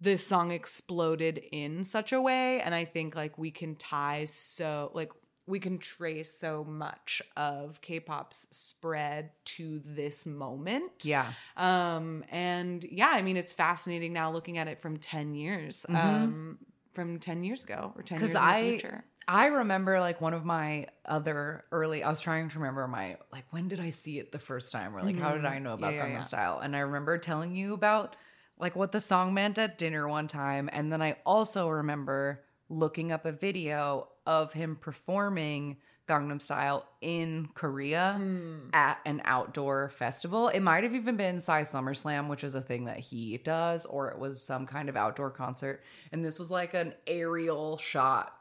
this 0.00 0.26
song 0.26 0.50
exploded 0.50 1.42
in 1.52 1.82
such 1.82 2.12
a 2.12 2.20
way 2.20 2.60
and 2.60 2.74
i 2.74 2.84
think 2.84 3.16
like 3.16 3.38
we 3.38 3.50
can 3.50 3.74
tie 3.76 4.26
so 4.26 4.90
like 4.94 5.10
we 5.46 5.60
can 5.60 5.78
trace 5.78 6.32
so 6.32 6.64
much 6.64 7.22
of 7.36 7.80
k-pop's 7.80 8.46
spread 8.50 9.30
to 9.44 9.80
this 9.84 10.26
moment. 10.26 11.04
Yeah. 11.04 11.32
Um 11.56 12.24
and 12.30 12.84
yeah 12.84 13.10
i 13.12 13.22
mean 13.22 13.36
it's 13.36 13.52
fascinating 13.52 14.12
now 14.12 14.32
looking 14.32 14.58
at 14.58 14.68
it 14.68 14.80
from 14.80 14.96
10 14.98 15.34
years 15.34 15.86
um 15.88 16.58
from 16.94 17.18
10 17.18 17.44
years 17.44 17.62
ago 17.64 17.92
or 17.96 18.02
10 18.02 18.20
years 18.20 18.30
in 18.32 18.36
I- 18.36 18.62
the 18.62 18.70
future. 18.78 19.04
I 19.28 19.46
remember 19.46 19.98
like 19.98 20.20
one 20.20 20.34
of 20.34 20.44
my 20.44 20.86
other 21.04 21.64
early 21.72 22.04
I 22.04 22.08
was 22.10 22.20
trying 22.20 22.48
to 22.48 22.58
remember 22.60 22.86
my 22.86 23.16
like 23.32 23.44
when 23.50 23.66
did 23.66 23.80
I 23.80 23.90
see 23.90 24.20
it 24.20 24.30
the 24.30 24.38
first 24.38 24.70
time? 24.70 24.94
Or 24.96 25.02
like 25.02 25.18
how 25.18 25.34
did 25.34 25.44
I 25.44 25.58
know 25.58 25.72
about 25.74 25.94
Mm-hmm. 25.94 25.98
Yeah, 25.98 26.06
Gangnam 26.06 26.18
yeah. 26.18 26.22
Style? 26.22 26.58
And 26.60 26.76
I 26.76 26.80
remember 26.80 27.18
telling 27.18 27.54
you 27.56 27.74
about 27.74 28.14
like 28.58 28.76
what 28.76 28.92
the 28.92 29.00
song 29.00 29.34
meant 29.34 29.58
at 29.58 29.78
dinner 29.78 30.08
one 30.08 30.28
time. 30.28 30.70
And 30.72 30.92
then 30.92 31.02
I 31.02 31.16
also 31.26 31.68
remember 31.68 32.44
looking 32.68 33.10
up 33.10 33.24
a 33.26 33.32
video 33.32 34.08
of 34.26 34.52
him 34.52 34.76
performing 34.76 35.78
Gangnam 36.08 36.40
Style 36.40 36.86
in 37.00 37.48
Korea 37.54 38.14
Hmm. 38.16 38.68
at 38.72 38.98
an 39.04 39.22
outdoor 39.24 39.88
festival. 39.88 40.48
It 40.48 40.60
might 40.60 40.84
have 40.84 40.94
even 40.94 41.16
been 41.16 41.40
Psy 41.40 41.62
SummerSlam, 41.62 42.28
which 42.28 42.44
is 42.44 42.54
a 42.54 42.60
thing 42.60 42.84
that 42.84 42.98
he 42.98 43.38
does, 43.38 43.86
or 43.86 44.08
it 44.10 44.18
was 44.18 44.40
some 44.42 44.66
kind 44.66 44.88
of 44.88 44.96
outdoor 44.96 45.30
concert. 45.30 45.82
And 46.12 46.24
this 46.24 46.38
was 46.38 46.50
like 46.50 46.74
an 46.74 46.94
aerial 47.08 47.76
shot 47.78 48.32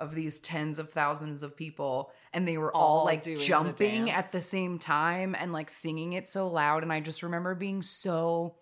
of 0.00 0.16
these 0.16 0.40
tens 0.40 0.80
of 0.80 0.90
thousands 0.90 1.44
of 1.44 1.56
people, 1.56 2.10
and 2.32 2.48
they 2.48 2.58
were 2.58 2.74
all, 2.74 3.00
All 3.00 3.04
like 3.04 3.22
doing 3.22 3.38
the 3.38 3.44
jumping 3.44 4.10
at 4.10 4.32
the 4.32 4.40
same 4.40 4.80
time 4.80 5.36
and 5.38 5.52
like 5.52 5.70
singing 5.70 6.14
it 6.14 6.28
so 6.28 6.48
loud. 6.48 6.82
And 6.82 6.92
I 6.92 6.98
just 6.98 7.22
remember 7.22 7.54
being 7.54 7.82
so 7.82 8.56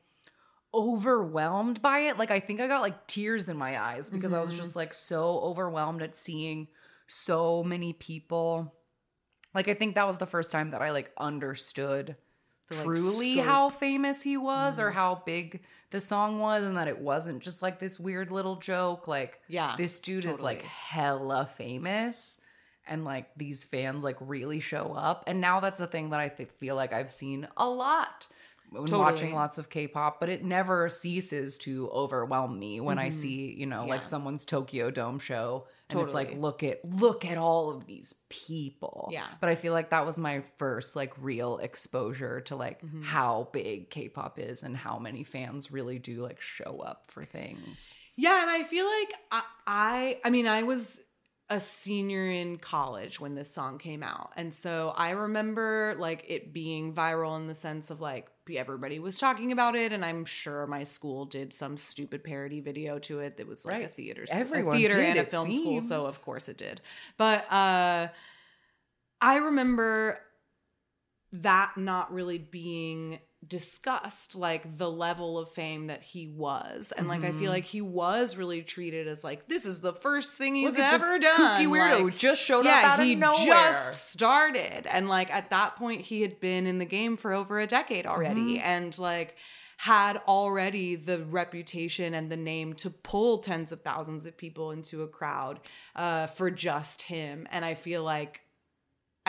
overwhelmed 0.75 1.83
by 1.83 2.01
it. 2.01 2.19
Like 2.19 2.31
I 2.31 2.41
think 2.41 2.61
I 2.61 2.67
got 2.69 2.83
like 2.83 3.07
tears 3.07 3.49
in 3.49 3.57
my 3.57 3.81
eyes 3.81 4.11
because 4.11 4.33
I 4.33 4.41
was 4.41 4.53
Mm-hmm. 4.55 4.63
just 4.63 4.77
like 4.77 4.95
so 4.95 5.41
overwhelmed 5.41 6.03
at 6.03 6.15
seeing 6.15 6.69
so 7.07 7.63
many 7.65 7.93
people. 7.93 8.75
Like 9.55 9.69
I 9.69 9.75
think 9.75 9.95
that 9.97 10.07
was 10.07 10.19
the 10.19 10.27
first 10.27 10.53
time 10.53 10.71
that 10.71 10.83
I 10.83 10.91
like 10.93 11.13
understood 11.19 12.17
The, 12.69 12.85
truly 12.85 13.39
how 13.39 13.69
famous 13.69 14.23
he 14.23 14.37
was 14.37 14.79
or 14.79 14.91
Mhm. 14.91 14.95
how 14.95 15.23
big 15.27 15.63
the 15.91 16.01
song 16.01 16.39
was 16.39 16.65
and 16.65 16.77
that 16.77 16.87
it 16.87 17.01
wasn't 17.01 17.43
just 17.43 17.63
like 17.63 17.81
this 17.81 17.99
weird 17.99 18.31
little 18.31 18.55
joke 18.57 19.09
like 19.09 19.41
yeah 19.49 19.75
this 19.77 19.99
dude 19.99 20.25
is 20.25 20.41
like 20.41 20.63
hella 20.63 21.47
famous 21.57 22.39
and 22.87 23.05
like 23.05 23.27
these 23.37 23.65
fans 23.65 24.05
like 24.05 24.17
really 24.21 24.61
show 24.61 24.93
up. 24.95 25.25
And 25.27 25.41
now 25.41 25.59
that's 25.61 25.81
a 25.81 25.87
thing 25.87 26.11
that 26.11 26.21
I 26.21 26.29
th- 26.29 26.49
feel 26.59 26.77
like 26.77 26.93
I've 26.93 27.11
seen 27.11 27.47
a 27.57 27.69
lot 27.69 28.27
when 28.71 28.83
Totally. 28.85 29.01
watching 29.01 29.35
lots 29.35 29.59
of 29.59 29.69
K-pop, 29.69 30.21
but 30.21 30.29
it 30.29 30.45
never 30.45 30.89
ceases 30.89 31.59
to 31.59 31.89
overwhelm 31.91 32.59
me 32.59 32.81
when 32.81 32.99
I 32.99 33.11
see, 33.11 33.53
you 33.59 33.67
know, 33.67 33.79
Mm-hmm. 33.81 33.89
Yeah. 33.89 33.95
like 33.95 34.05
someone's 34.05 34.45
Tokyo 34.45 34.91
Dome 34.91 35.19
show 35.19 35.67
and 35.89 35.99
it's 36.01 36.15
like 36.15 36.37
look 36.37 36.63
at 36.63 36.85
look 36.85 37.25
at 37.25 37.37
all 37.37 37.71
of 37.71 37.87
these 37.87 38.15
people. 38.29 39.09
Yeah. 39.13 39.27
But 39.41 39.51
I 39.51 39.57
feel 39.57 39.73
like 39.73 39.91
that 39.91 40.07
was 40.07 40.17
my 40.19 40.43
first 40.59 40.95
like 40.95 41.13
real 41.21 41.59
exposure 41.59 42.41
to 42.43 42.57
like 42.57 42.81
Mm-hmm. 42.83 43.03
how 43.03 43.49
big 43.53 43.91
K-pop 43.91 44.39
is 44.39 44.63
and 44.63 44.77
how 44.77 44.99
many 44.99 45.25
fans 45.25 45.71
really 45.73 45.99
do 45.99 46.23
like 46.23 46.41
show 46.41 46.79
up 46.85 47.07
for 47.09 47.25
things. 47.25 47.95
Yeah, 48.17 48.41
and 48.43 48.51
I 48.51 48.63
feel 48.63 48.87
like 48.87 49.15
I, 49.33 49.43
I 49.67 50.19
I 50.25 50.31
mean 50.31 50.47
I 50.47 50.63
was 50.63 51.01
a 51.53 51.59
senior 51.59 52.31
in 52.31 52.59
college 52.59 53.19
when 53.19 53.35
this 53.35 53.51
song 53.53 53.79
came 53.79 54.05
out. 54.05 54.31
And 54.37 54.55
so 54.55 54.95
I 54.97 55.11
remember 55.11 55.97
like 55.99 56.25
it 56.29 56.53
being 56.53 56.95
viral 56.95 57.37
in 57.37 57.49
the 57.49 57.57
sense 57.57 57.91
of 57.91 58.01
like 58.01 58.31
everybody 58.59 58.99
was 58.99 59.19
talking 59.19 59.53
about 59.53 59.77
it 59.77 59.93
and 59.93 60.05
I'm 60.05 60.25
sure 60.25 60.67
my 60.67 60.83
school 60.83 61.25
did 61.25 61.53
some 61.53 61.77
stupid 61.77 62.25
parody 62.25 62.61
video 62.61 62.99
to 63.01 63.21
it 63.21 63.37
that 63.37 63.47
was 63.47 63.65
like 63.65 63.83
a 63.85 63.89
theater 63.89 64.25
Everyone 64.31 64.75
a 64.75 64.79
theater 64.79 64.97
did, 64.97 65.17
and 65.17 65.19
a 65.19 65.25
film 65.25 65.53
school, 65.53 65.81
so 65.81 66.07
of 66.07 66.23
course 66.23 66.49
it 66.49 66.57
did. 66.59 66.81
But 67.17 67.51
uh 67.53 68.09
I 69.21 69.37
remember 69.37 70.19
that 71.33 71.73
not 71.77 72.13
really 72.13 72.39
being 72.39 73.21
discussed 73.49 74.37
like 74.37 74.77
the 74.79 74.91
level 74.91 75.39
of 75.39 75.51
fame 75.53 75.87
that 75.87 76.03
he 76.03 76.27
was 76.27 76.93
and 76.97 77.09
like 77.09 77.23
i 77.23 77.31
Mm-hmm. 77.31 77.39
feel 77.39 77.51
like 77.51 77.65
he 77.65 77.81
was 77.81 78.37
really 78.37 78.63
treated 78.63 79.07
as 79.09 79.23
like 79.25 79.49
this 79.49 79.65
is 79.65 79.81
the 79.81 79.93
first 79.95 80.35
thing 80.35 80.55
he's 80.55 80.71
Look 80.71 80.79
at 80.79 80.93
this 80.93 81.03
ever 81.05 81.19
done 81.19 81.37
kooky 81.61 81.67
weirdo 81.67 82.05
like, 82.05 82.19
just 82.19 82.41
showed 82.43 82.65
yeah 82.65 82.79
up 82.79 82.99
out 82.99 83.01
he 83.05 83.15
of 83.15 83.19
nowhere. 83.21 83.45
just 83.47 84.11
started 84.11 84.87
and 84.87 85.09
like 85.09 85.31
at 85.33 85.51
that 85.51 85.77
point 85.77 86.03
he 86.03 86.23
had 86.23 86.39
been 86.41 86.67
in 86.67 86.79
the 86.79 86.85
game 86.85 87.17
for 87.17 87.33
over 87.33 87.59
a 87.61 87.67
decade 87.67 88.07
already 88.07 88.57
Mm-hmm. 88.57 88.65
and 88.67 88.99
like 88.99 89.37
had 89.79 90.19
already 90.29 90.95
the 90.95 91.25
reputation 91.25 92.13
and 92.13 92.31
the 92.31 92.37
name 92.37 92.75
to 92.75 92.91
pull 92.91 93.39
tens 93.39 93.73
of 93.73 93.81
thousands 93.83 94.27
of 94.27 94.37
people 94.37 94.71
into 94.73 95.03
a 95.03 95.09
crowd 95.09 95.59
uh, 95.97 96.27
for 96.27 96.51
just 96.51 97.03
him 97.03 97.47
and 97.51 97.65
i 97.65 97.73
feel 97.75 98.03
like 98.03 98.43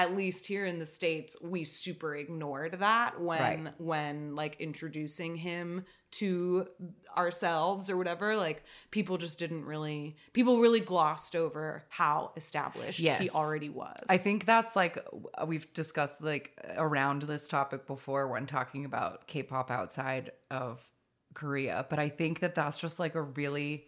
at 0.01 0.15
least 0.15 0.45
here 0.47 0.65
in 0.65 0.79
the 0.79 0.85
states 0.85 1.35
we 1.41 1.63
super 1.63 2.15
ignored 2.15 2.77
that 2.79 3.21
when 3.21 3.63
Right. 3.65 3.73
when 3.77 4.35
like 4.35 4.55
introducing 4.59 5.35
him 5.35 5.85
to 6.11 6.67
ourselves 7.15 7.89
or 7.89 7.95
whatever 7.97 8.35
like 8.35 8.63
people 8.89 9.17
just 9.17 9.39
didn't 9.39 9.65
really 9.65 10.15
people 10.33 10.59
really 10.59 10.79
glossed 10.81 11.35
over 11.35 11.85
how 11.89 12.31
established 12.35 12.99
he 12.99 13.29
already 13.29 13.69
was 13.69 14.03
I 14.09 14.17
think 14.17 14.45
that's 14.45 14.75
like 14.75 14.97
we've 15.45 15.71
discussed 15.73 16.21
like 16.21 16.51
around 16.77 17.23
this 17.23 17.47
topic 17.47 17.85
before 17.87 18.27
when 18.27 18.45
talking 18.45 18.83
about 18.85 19.27
K-pop 19.27 19.71
outside 19.71 20.31
of 20.49 20.81
Korea, 21.33 21.85
but 21.89 21.97
I 21.97 22.09
think 22.09 22.41
that 22.41 22.55
that's 22.55 22.77
just 22.77 22.99
like 22.99 23.15
a 23.15 23.21
really 23.21 23.87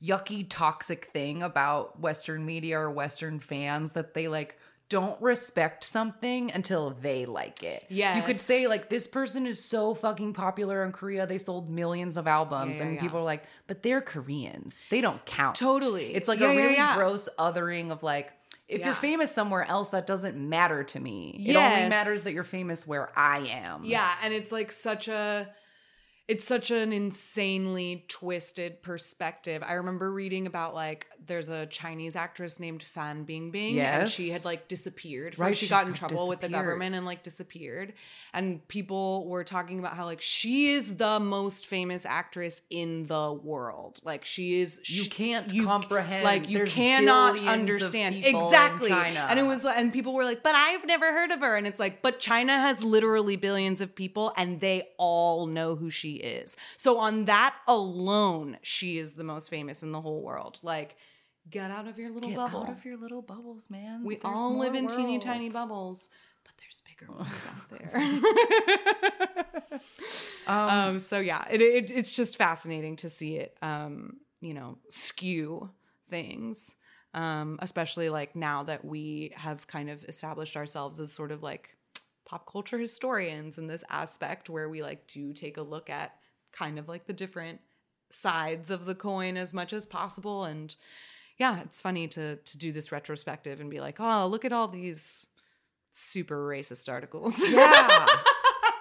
yucky 0.00 0.46
toxic 0.48 1.06
thing 1.06 1.42
about 1.42 2.00
western 2.00 2.46
media 2.46 2.78
or 2.78 2.88
western 2.88 3.40
fans 3.40 3.92
that 3.92 4.14
they 4.14 4.28
like 4.28 4.56
don't 4.88 5.20
respect 5.20 5.84
something 5.84 6.50
until 6.52 6.90
they 6.90 7.26
like 7.26 7.62
it. 7.62 7.84
Yeah. 7.88 8.16
You 8.16 8.22
could 8.22 8.40
say 8.40 8.66
like 8.66 8.88
this 8.88 9.06
person 9.06 9.46
is 9.46 9.62
so 9.62 9.94
fucking 9.94 10.32
popular 10.32 10.84
in 10.84 10.92
Korea. 10.92 11.26
They 11.26 11.38
sold 11.38 11.70
millions 11.70 12.16
of 12.16 12.26
albums 12.26 12.76
Yeah, 12.76 12.82
yeah, 12.82 12.86
and 12.86 12.94
yeah. 12.96 13.00
people 13.02 13.18
are 13.20 13.24
like, 13.24 13.44
"But 13.66 13.82
they're 13.82 14.00
Koreans. 14.00 14.84
They 14.90 15.00
don't 15.00 15.24
count." 15.26 15.56
Totally. 15.56 16.14
It's 16.14 16.28
like 16.28 16.40
a 16.40 16.48
really 16.48 16.76
gross 16.94 17.28
othering 17.38 17.90
of 17.90 18.02
like 18.02 18.32
if 18.68 18.84
you're 18.84 18.94
famous 18.94 19.32
somewhere 19.32 19.64
else 19.64 19.88
that 19.90 20.06
doesn't 20.06 20.36
matter 20.36 20.84
to 20.84 21.00
me. 21.00 21.44
It 21.46 21.56
only 21.56 21.88
matters 21.88 22.24
that 22.24 22.32
you're 22.32 22.44
famous 22.44 22.86
where 22.86 23.10
I 23.16 23.38
am. 23.64 23.84
Yeah, 23.84 24.10
and 24.22 24.32
it's 24.32 24.52
like 24.52 24.72
such 24.72 25.08
a 25.08 25.48
it's 26.28 26.44
such 26.44 26.70
an 26.70 26.92
insanely 26.92 28.04
twisted 28.08 28.82
perspective. 28.82 29.62
I 29.66 29.72
remember 29.74 30.12
reading 30.12 30.46
about 30.46 30.74
like 30.74 31.06
there's 31.26 31.48
a 31.48 31.66
Chinese 31.66 32.16
actress 32.16 32.60
named 32.60 32.82
Fan 32.82 33.24
Bingbing 33.26 33.76
and 33.78 34.08
she 34.08 34.28
had 34.30 34.44
like 34.44 34.68
disappeared. 34.68 35.38
Right, 35.38 35.56
she, 35.56 35.66
she 35.66 35.70
got 35.70 35.86
in 35.86 35.92
got 35.92 35.98
trouble 35.98 36.28
with 36.28 36.40
the 36.40 36.48
government 36.48 36.94
and 36.94 37.06
like 37.06 37.22
disappeared. 37.22 37.94
And 38.34 38.66
people 38.68 39.26
were 39.26 39.42
talking 39.42 39.78
about 39.78 39.94
how 39.96 40.04
like 40.04 40.20
she 40.20 40.70
is 40.72 40.96
the 40.96 41.18
most 41.18 41.66
famous 41.66 42.04
actress 42.04 42.60
in 42.70 43.06
the 43.06 43.32
world. 43.32 44.00
Like 44.04 44.24
she 44.26 44.60
is 44.60 44.78
You 44.84 45.04
she- 45.04 45.10
can't 45.10 45.52
you- 45.52 45.64
comprehend. 45.64 46.24
like 46.24 46.48
you 46.50 46.58
There's 46.58 46.74
cannot 46.74 47.40
understand 47.40 48.14
in 48.14 48.36
exactly 48.36 48.90
and 48.92 49.38
it 49.38 49.44
was 49.44 49.64
and 49.64 49.92
people 49.92 50.14
were 50.14 50.24
like 50.24 50.42
but 50.42 50.54
i've 50.54 50.84
never 50.84 51.06
heard 51.12 51.30
of 51.30 51.40
her 51.40 51.56
and 51.56 51.66
it's 51.66 51.80
like 51.80 52.02
but 52.02 52.18
china 52.20 52.52
has 52.58 52.82
literally 52.82 53.36
billions 53.36 53.80
of 53.80 53.94
people 53.94 54.32
and 54.36 54.60
they 54.60 54.88
all 54.98 55.46
know 55.46 55.74
who 55.76 55.88
she 55.90 56.17
is. 56.18 56.56
So 56.76 56.98
on 56.98 57.24
that 57.26 57.54
alone 57.66 58.58
she 58.62 58.98
is 58.98 59.14
the 59.14 59.24
most 59.24 59.48
famous 59.48 59.82
in 59.82 59.92
the 59.92 60.00
whole 60.00 60.22
world. 60.22 60.58
Like 60.62 60.96
get 61.50 61.70
out 61.70 61.88
of 61.88 61.98
your 61.98 62.10
little 62.10 62.28
Get 62.28 62.36
bubble. 62.36 62.62
out 62.64 62.70
of 62.70 62.84
your 62.84 62.96
little 62.96 63.22
bubbles, 63.22 63.70
man. 63.70 64.04
we 64.04 64.16
There's 64.16 64.34
all 64.36 64.56
live 64.56 64.74
in 64.74 64.86
teeny 64.86 65.18
tiny 65.18 65.50
bubbles 65.50 66.08
but 66.44 66.52
there's 66.58 66.82
bigger 66.88 67.12
ones 67.12 67.46
out 67.46 67.70
there. 69.70 69.80
Um, 70.46 70.98
so 70.98 71.18
yeah 71.20 71.44
it, 71.50 71.60
it, 71.60 71.90
it's 71.90 72.12
just 72.12 72.36
fascinating 72.36 72.96
to 72.96 73.08
see 73.10 73.36
it 73.36 73.56
um, 73.62 74.16
you 74.40 74.54
know 74.54 74.78
skew 74.88 75.70
things 76.08 76.74
um, 77.14 77.58
especially 77.60 78.08
like 78.08 78.34
now 78.34 78.62
that 78.64 78.84
we 78.84 79.32
have 79.36 79.66
kind 79.66 79.90
of 79.90 80.04
established 80.06 80.56
ourselves 80.56 81.00
as 81.00 81.12
sort 81.12 81.32
of 81.32 81.42
like 81.42 81.76
pop 82.28 82.50
culture 82.50 82.78
historians 82.78 83.56
in 83.58 83.66
this 83.66 83.82
aspect 83.88 84.50
where 84.50 84.68
we 84.68 84.82
like 84.82 85.06
do 85.06 85.32
take 85.32 85.56
a 85.56 85.62
look 85.62 85.88
at 85.88 86.12
kind 86.52 86.78
of 86.78 86.86
like 86.88 87.06
the 87.06 87.12
different 87.12 87.60
sides 88.10 88.70
of 88.70 88.84
the 88.84 88.94
coin 88.94 89.36
as 89.36 89.54
much 89.54 89.72
as 89.72 89.86
possible 89.86 90.44
and 90.44 90.76
yeah 91.38 91.60
it's 91.60 91.80
funny 91.80 92.06
to 92.08 92.36
to 92.36 92.58
do 92.58 92.70
this 92.72 92.92
retrospective 92.92 93.60
and 93.60 93.70
be 93.70 93.80
like 93.80 93.96
oh 93.98 94.26
look 94.26 94.44
at 94.44 94.52
all 94.52 94.68
these 94.68 95.26
super 95.90 96.46
racist 96.46 96.88
articles 96.90 97.34
Yeah. 97.48 98.06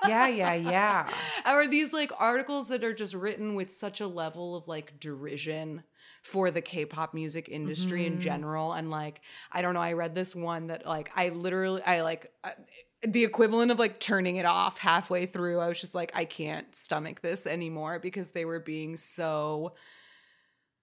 yeah, 0.08 0.28
yeah, 0.28 0.54
yeah. 0.54 1.10
or 1.46 1.68
these 1.68 1.92
like 1.92 2.12
articles 2.18 2.68
that 2.70 2.84
are 2.84 2.94
just 2.94 3.14
written 3.14 3.56
with 3.56 3.72
such 3.74 4.00
a 4.00 4.08
level 4.08 4.56
of 4.56 4.68
like 4.68 5.00
derision 5.00 5.84
for 6.24 6.52
the 6.52 6.62
K-pop 6.62 7.14
music 7.14 7.50
industry 7.50 8.06
in 8.06 8.18
Mhm. 8.18 8.22
general 8.22 8.74
and 8.74 8.90
like 8.92 9.22
I 9.52 9.62
don't 9.62 9.74
know 9.74 9.82
I 9.82 9.94
read 9.94 10.16
this 10.16 10.36
one 10.36 10.68
that 10.68 10.86
like 10.86 11.12
I 11.16 11.30
literally 11.30 11.82
I 11.82 12.02
like 12.02 12.32
uh, 12.44 12.52
the 13.06 13.24
equivalent 13.24 13.72
of 13.72 13.80
like 13.80 14.00
turning 14.00 14.38
it 14.38 14.46
off 14.46 14.78
halfway 14.80 15.26
through 15.26 15.60
I 15.60 15.68
was 15.68 15.80
just 15.80 15.94
like 15.94 16.12
I 16.16 16.26
can't 16.26 16.76
stomach 16.76 17.22
this 17.22 17.46
anymore 17.46 18.00
because 18.00 18.32
they 18.32 18.44
were 18.46 18.60
being 18.60 18.96
so 18.98 19.74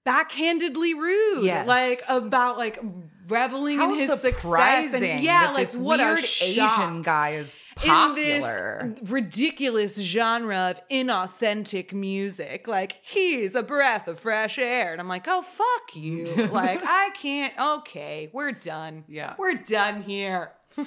backhandedly 0.07 0.93
rude 0.95 1.45
Yes. 1.47 1.67
like 1.67 1.99
about 2.11 2.59
like 2.59 2.79
reveling 3.27 3.79
How 3.79 3.91
in 3.95 3.99
his 3.99 4.21
success 4.21 4.93
and 4.93 5.23
yeah 5.23 5.47
that 5.47 5.55
like 5.55 5.67
this 5.67 5.77
what 5.77 5.99
weird 5.99 6.19
Asian 6.43 7.01
guy 7.03 7.31
is 7.37 7.57
in 7.83 7.89
popular. 7.91 8.95
this 9.01 9.11
ridiculous 9.11 9.97
genre 9.97 10.71
of 10.77 10.81
inauthentic 10.91 11.93
music. 11.95 12.69
Like, 12.69 12.99
he's 13.03 13.55
a 13.55 13.63
breath 13.63 14.07
of 14.07 14.19
fresh 14.21 14.59
air. 14.59 14.93
And 14.93 15.01
I'm 15.01 15.09
like, 15.09 15.25
oh, 15.27 15.43
fuck 15.43 15.97
you. 15.97 16.27
like, 16.53 16.83
I 16.85 17.11
can't. 17.21 17.53
Okay, 17.59 18.31
we're 18.33 18.53
done. 18.53 19.05
Yeah. 19.09 19.35
We're 19.39 19.55
done 19.55 20.03
here. 20.03 20.53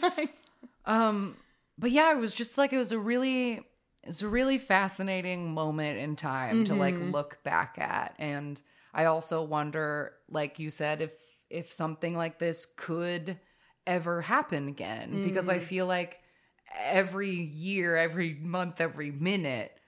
Um, 0.87 1.37
but 1.77 1.91
yeah, 1.91 2.11
it 2.13 2.19
was 2.19 2.33
just 2.33 2.57
like 2.57 2.73
it 2.73 2.79
was 2.79 2.93
a 2.93 2.99
really 2.99 3.61
it's 4.03 4.23
a 4.23 4.29
really 4.29 4.57
fascinating 4.57 5.53
moment 5.53 5.99
in 5.99 6.15
time 6.15 6.63
to 6.65 6.75
like 6.75 6.99
Mhm. 6.99 7.01
look 7.01 7.43
back 7.43 7.77
at. 7.77 8.15
And 8.19 8.61
I 8.93 9.05
also 9.05 9.43
wonder, 9.43 10.13
like 10.29 10.59
you 10.59 10.71
said, 10.71 11.01
if 11.03 11.13
if 11.49 11.71
something 11.71 12.15
like 12.15 12.39
this 12.39 12.65
could 12.77 13.39
ever 13.85 14.21
happen 14.21 14.67
again. 14.69 15.19
Because 15.19 15.49
I 15.49 15.59
Mhm. 15.59 15.61
feel 15.61 15.87
like 15.87 16.21
every 16.75 17.31
year, 17.31 17.97
every 17.97 18.33
month, 18.35 18.81
every 18.81 19.11
minute, 19.11 19.79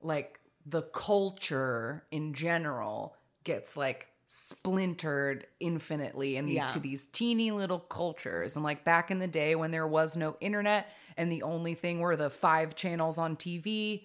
like 0.00 0.40
the 0.64 0.82
culture 0.82 2.06
in 2.10 2.34
general 2.34 3.16
gets 3.44 3.76
like 3.76 4.08
splintered 4.26 5.46
infinitely 5.60 6.36
into 6.36 6.52
Yeah. 6.52 6.78
these 6.78 7.06
teeny 7.06 7.50
little 7.52 7.78
cultures 7.78 8.56
and 8.56 8.64
like 8.64 8.84
back 8.84 9.10
in 9.10 9.18
the 9.18 9.28
day 9.28 9.54
when 9.54 9.70
there 9.70 9.86
was 9.86 10.16
no 10.16 10.36
internet 10.40 10.88
and 11.16 11.30
the 11.30 11.42
only 11.42 11.74
thing 11.74 12.00
were 12.00 12.16
the 12.16 12.30
five 12.30 12.74
channels 12.74 13.18
on 13.18 13.36
TV 13.36 14.04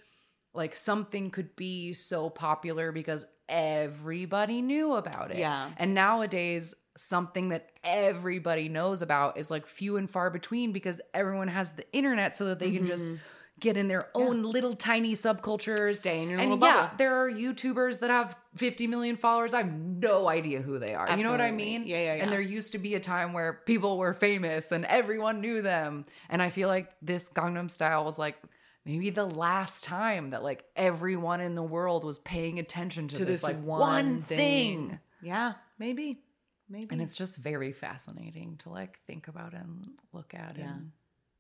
like 0.54 0.76
something 0.76 1.32
could 1.32 1.56
be 1.56 1.94
so 1.94 2.30
popular 2.30 2.92
because 2.92 3.26
everybody 3.50 4.62
knew 4.62 4.94
about 4.94 5.32
it 5.32 5.38
Yeah. 5.38 5.72
and 5.78 5.94
nowadays 5.94 6.76
something 6.98 7.50
that 7.50 7.72
everybody 7.84 8.68
knows 8.70 9.02
about 9.02 9.38
is 9.38 9.50
like 9.50 9.66
few 9.66 9.98
and 9.98 10.10
far 10.10 10.30
between 10.30 10.72
because 10.72 11.00
everyone 11.14 11.48
has 11.48 11.72
the 11.72 11.92
internet 11.94 12.36
so 12.36 12.46
that 12.46 12.60
they 12.60 12.72
can 12.72 12.86
just 12.86 13.06
Mhm. 13.06 13.20
Get 13.62 13.78
in 13.78 13.88
their 13.88 14.10
own 14.14 14.44
little 14.44 14.76
tiny 14.76 15.16
subcultures. 15.16 15.98
Stay 15.98 16.22
in 16.22 16.30
your 16.30 16.40
and 16.40 16.50
little 16.50 16.68
yeah, 16.68 16.90
there 16.98 17.16
are 17.16 17.32
YouTubers 17.32 18.00
that 18.00 18.10
have 18.10 18.36
50 18.56 18.88
million 18.88 19.16
followers. 19.16 19.54
I 19.54 19.60
have 19.60 19.72
no 19.72 20.28
idea 20.28 20.62
who 20.62 20.80
they 20.80 20.94
are. 20.94 21.16
You 21.16 21.24
know 21.24 21.32
what 21.32 21.40
I 21.40 21.52
mean? 21.52 21.86
Yeah, 21.86 21.98
yeah, 21.98 22.16
yeah. 22.16 22.24
And 22.24 22.34
there 22.34 22.42
used 22.42 22.74
to 22.74 22.80
be 22.80 22.96
a 22.96 23.00
time 23.00 23.32
where 23.32 23.62
people 23.66 23.98
were 23.98 24.14
famous 24.14 24.72
and 24.72 24.84
everyone 24.86 25.40
knew 25.40 25.62
them. 25.62 26.06
And 26.30 26.42
I 26.42 26.50
feel 26.50 26.68
like 26.68 26.92
this 27.02 27.30
Gangnam 27.30 27.72
Style 27.72 28.04
was 28.04 28.18
like 28.18 28.36
maybe 28.84 29.12
the 29.12 29.26
last 29.26 29.84
time 29.84 30.32
that 30.32 30.44
like 30.44 30.66
everyone 30.76 31.40
in 31.40 31.56
the 31.56 31.64
world 31.64 32.04
was 32.04 32.18
paying 32.18 32.60
attention 32.60 33.08
to, 33.10 33.18
to 33.18 33.26
this, 33.26 33.42
this 33.42 33.44
like 33.44 33.64
one, 33.64 33.80
one 33.80 34.22
thing. 34.24 34.90
thing. 34.90 35.00
Yeah, 35.22 35.54
maybe, 35.78 36.20
maybe. 36.68 36.88
And 36.90 37.00
it's 37.00 37.16
just 37.16 37.38
very 37.38 37.72
fascinating 37.72 38.58
to 38.64 38.70
like 38.70 39.00
think 39.06 39.28
about 39.28 39.54
and 39.54 39.86
look 40.14 40.34
at. 40.34 40.58
Yeah. 40.58 40.64
And 40.64 40.92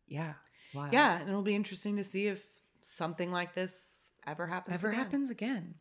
yeah. 0.07 0.33
Wow. 0.73 0.89
yeah, 0.91 1.19
and 1.19 1.29
it'll 1.29 1.41
be 1.41 1.55
interesting 1.55 1.97
to 1.97 2.03
see 2.03 2.27
if 2.27 2.43
something 2.81 3.31
like 3.31 3.53
this 3.55 4.11
ever 4.25 4.47
happens. 4.47 4.75
ever 4.75 4.89
again. 4.89 4.99
happens 4.99 5.29
again. 5.29 5.75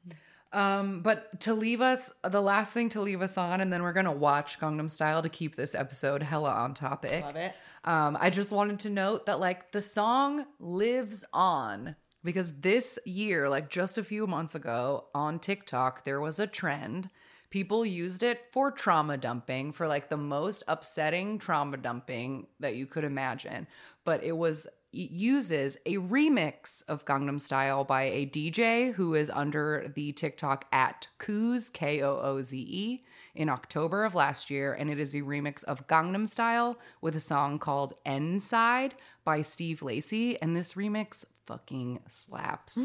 Um, 0.52 1.02
but 1.02 1.40
to 1.42 1.54
leave 1.54 1.80
us, 1.80 2.12
the 2.28 2.40
last 2.40 2.74
thing 2.74 2.88
to 2.90 3.00
leave 3.00 3.22
us 3.22 3.38
on, 3.38 3.60
and 3.60 3.72
then 3.72 3.82
we're 3.82 3.92
gonna 3.92 4.12
watch 4.12 4.58
Gangnam 4.58 4.90
Style 4.90 5.22
to 5.22 5.28
keep 5.28 5.54
this 5.54 5.74
episode 5.74 6.22
hella 6.22 6.50
on 6.50 6.74
topic. 6.74 7.22
Love 7.22 7.36
it. 7.36 7.54
Um, 7.84 8.18
I 8.20 8.30
just 8.30 8.52
wanted 8.52 8.80
to 8.80 8.90
note 8.90 9.26
that 9.26 9.40
like 9.40 9.72
the 9.72 9.80
song 9.80 10.44
lives 10.58 11.24
on 11.32 11.94
because 12.24 12.60
this 12.60 12.98
year, 13.06 13.48
like 13.48 13.70
just 13.70 13.96
a 13.96 14.04
few 14.04 14.26
months 14.26 14.54
ago 14.54 15.06
on 15.14 15.38
TikTok, 15.38 16.04
there 16.04 16.20
was 16.20 16.38
a 16.38 16.46
trend. 16.46 17.08
People 17.50 17.84
used 17.84 18.22
it 18.22 18.40
for 18.52 18.70
trauma 18.70 19.16
dumping, 19.16 19.72
for 19.72 19.88
like 19.88 20.08
the 20.08 20.16
most 20.16 20.62
upsetting 20.68 21.38
trauma 21.38 21.76
dumping 21.76 22.46
that 22.60 22.76
you 22.76 22.86
could 22.86 23.04
imagine. 23.04 23.66
But 24.04 24.22
it 24.22 24.36
was 24.36 24.66
uses 24.92 25.76
a 25.86 25.96
remix 25.96 26.82
of 26.88 27.04
Gangnam 27.04 27.40
Style 27.40 27.84
by 27.84 28.02
a 28.02 28.26
DJ 28.26 28.92
who 28.94 29.14
is 29.14 29.30
under 29.30 29.90
the 29.94 30.12
TikTok 30.12 30.66
at 30.72 31.08
Kooze, 31.18 31.72
K 31.72 32.02
O 32.02 32.18
O 32.18 32.42
Z 32.42 32.56
E, 32.56 33.04
in 33.34 33.48
October 33.48 34.04
of 34.04 34.14
last 34.14 34.50
year. 34.50 34.72
And 34.72 34.90
it 34.90 34.98
is 34.98 35.14
a 35.14 35.22
remix 35.22 35.64
of 35.64 35.86
Gangnam 35.86 36.28
Style 36.28 36.78
with 37.00 37.14
a 37.14 37.20
song 37.20 37.58
called 37.58 37.94
N 38.04 38.40
Side 38.40 38.94
by 39.24 39.42
Steve 39.42 39.82
Lacey. 39.82 40.40
And 40.40 40.56
this 40.56 40.74
remix 40.74 41.24
fucking 41.46 42.00
slaps. 42.08 42.78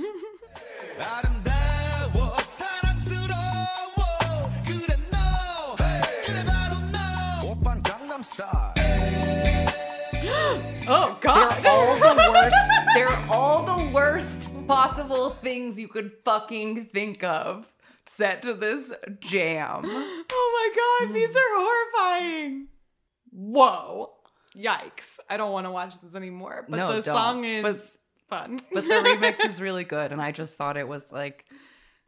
Oh 10.87 11.17
God! 11.21 11.63
They're 11.63 11.71
all 11.71 12.15
the 12.15 12.31
worst. 12.31 12.55
They're 12.95 13.31
all 13.31 13.63
the 13.77 13.91
worst 13.91 14.49
possible 14.67 15.31
things 15.31 15.79
you 15.79 15.87
could 15.87 16.11
fucking 16.23 16.85
think 16.85 17.23
of 17.23 17.65
set 18.05 18.41
to 18.43 18.53
this 18.53 18.93
jam. 19.19 19.83
Oh 20.37 20.71
my 20.73 21.05
God! 21.07 21.13
These 21.15 21.35
are 21.35 21.39
horrifying. 21.53 22.67
Whoa! 23.31 24.11
Yikes! 24.55 25.19
I 25.29 25.37
don't 25.37 25.51
want 25.51 25.65
to 25.67 25.71
watch 25.71 25.99
this 26.01 26.15
anymore. 26.15 26.65
But 26.69 26.77
No, 26.77 26.87
the 26.95 27.01
don't. 27.01 27.15
song 27.15 27.45
is 27.45 27.63
But- 27.63 27.91
fun. 28.29 28.59
But 28.73 28.85
the 28.85 28.89
remix 29.05 29.43
is 29.45 29.61
really 29.61 29.83
good. 29.83 30.11
And 30.11 30.21
I 30.21 30.31
just 30.31 30.57
thought 30.57 30.77
it 30.77 30.87
was 30.87 31.03
like 31.11 31.45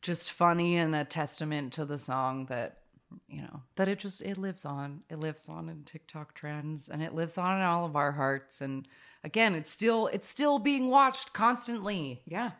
just 0.02 0.32
funny 0.32 0.78
and 0.78 0.96
a 0.96 1.04
testament 1.06 1.74
to 1.74 1.86
the 1.86 1.98
song 1.98 2.46
that, 2.48 2.78
you 3.28 3.42
know, 3.42 3.62
that 3.76 3.88
it 3.88 4.00
just, 4.00 4.22
it 4.22 4.38
lives 4.38 4.66
on. 4.66 5.02
It 5.10 5.20
lives 5.20 5.48
on 5.50 5.70
in 5.70 5.84
TikTok 5.84 6.34
trends 6.34 6.90
and 6.90 7.02
it 7.02 7.14
lives 7.14 7.38
on 7.38 7.58
in 7.58 7.64
all 7.64 7.86
of 7.86 7.96
our 7.96 8.12
hearts. 8.12 8.62
And 8.62 8.88
again, 9.24 9.56
it's 9.56 9.72
still, 9.72 10.08
it's 10.08 10.28
still 10.28 10.60
being 10.60 10.90
watched 10.90 11.34
constantly. 11.34 12.22
yeah. 12.26 12.52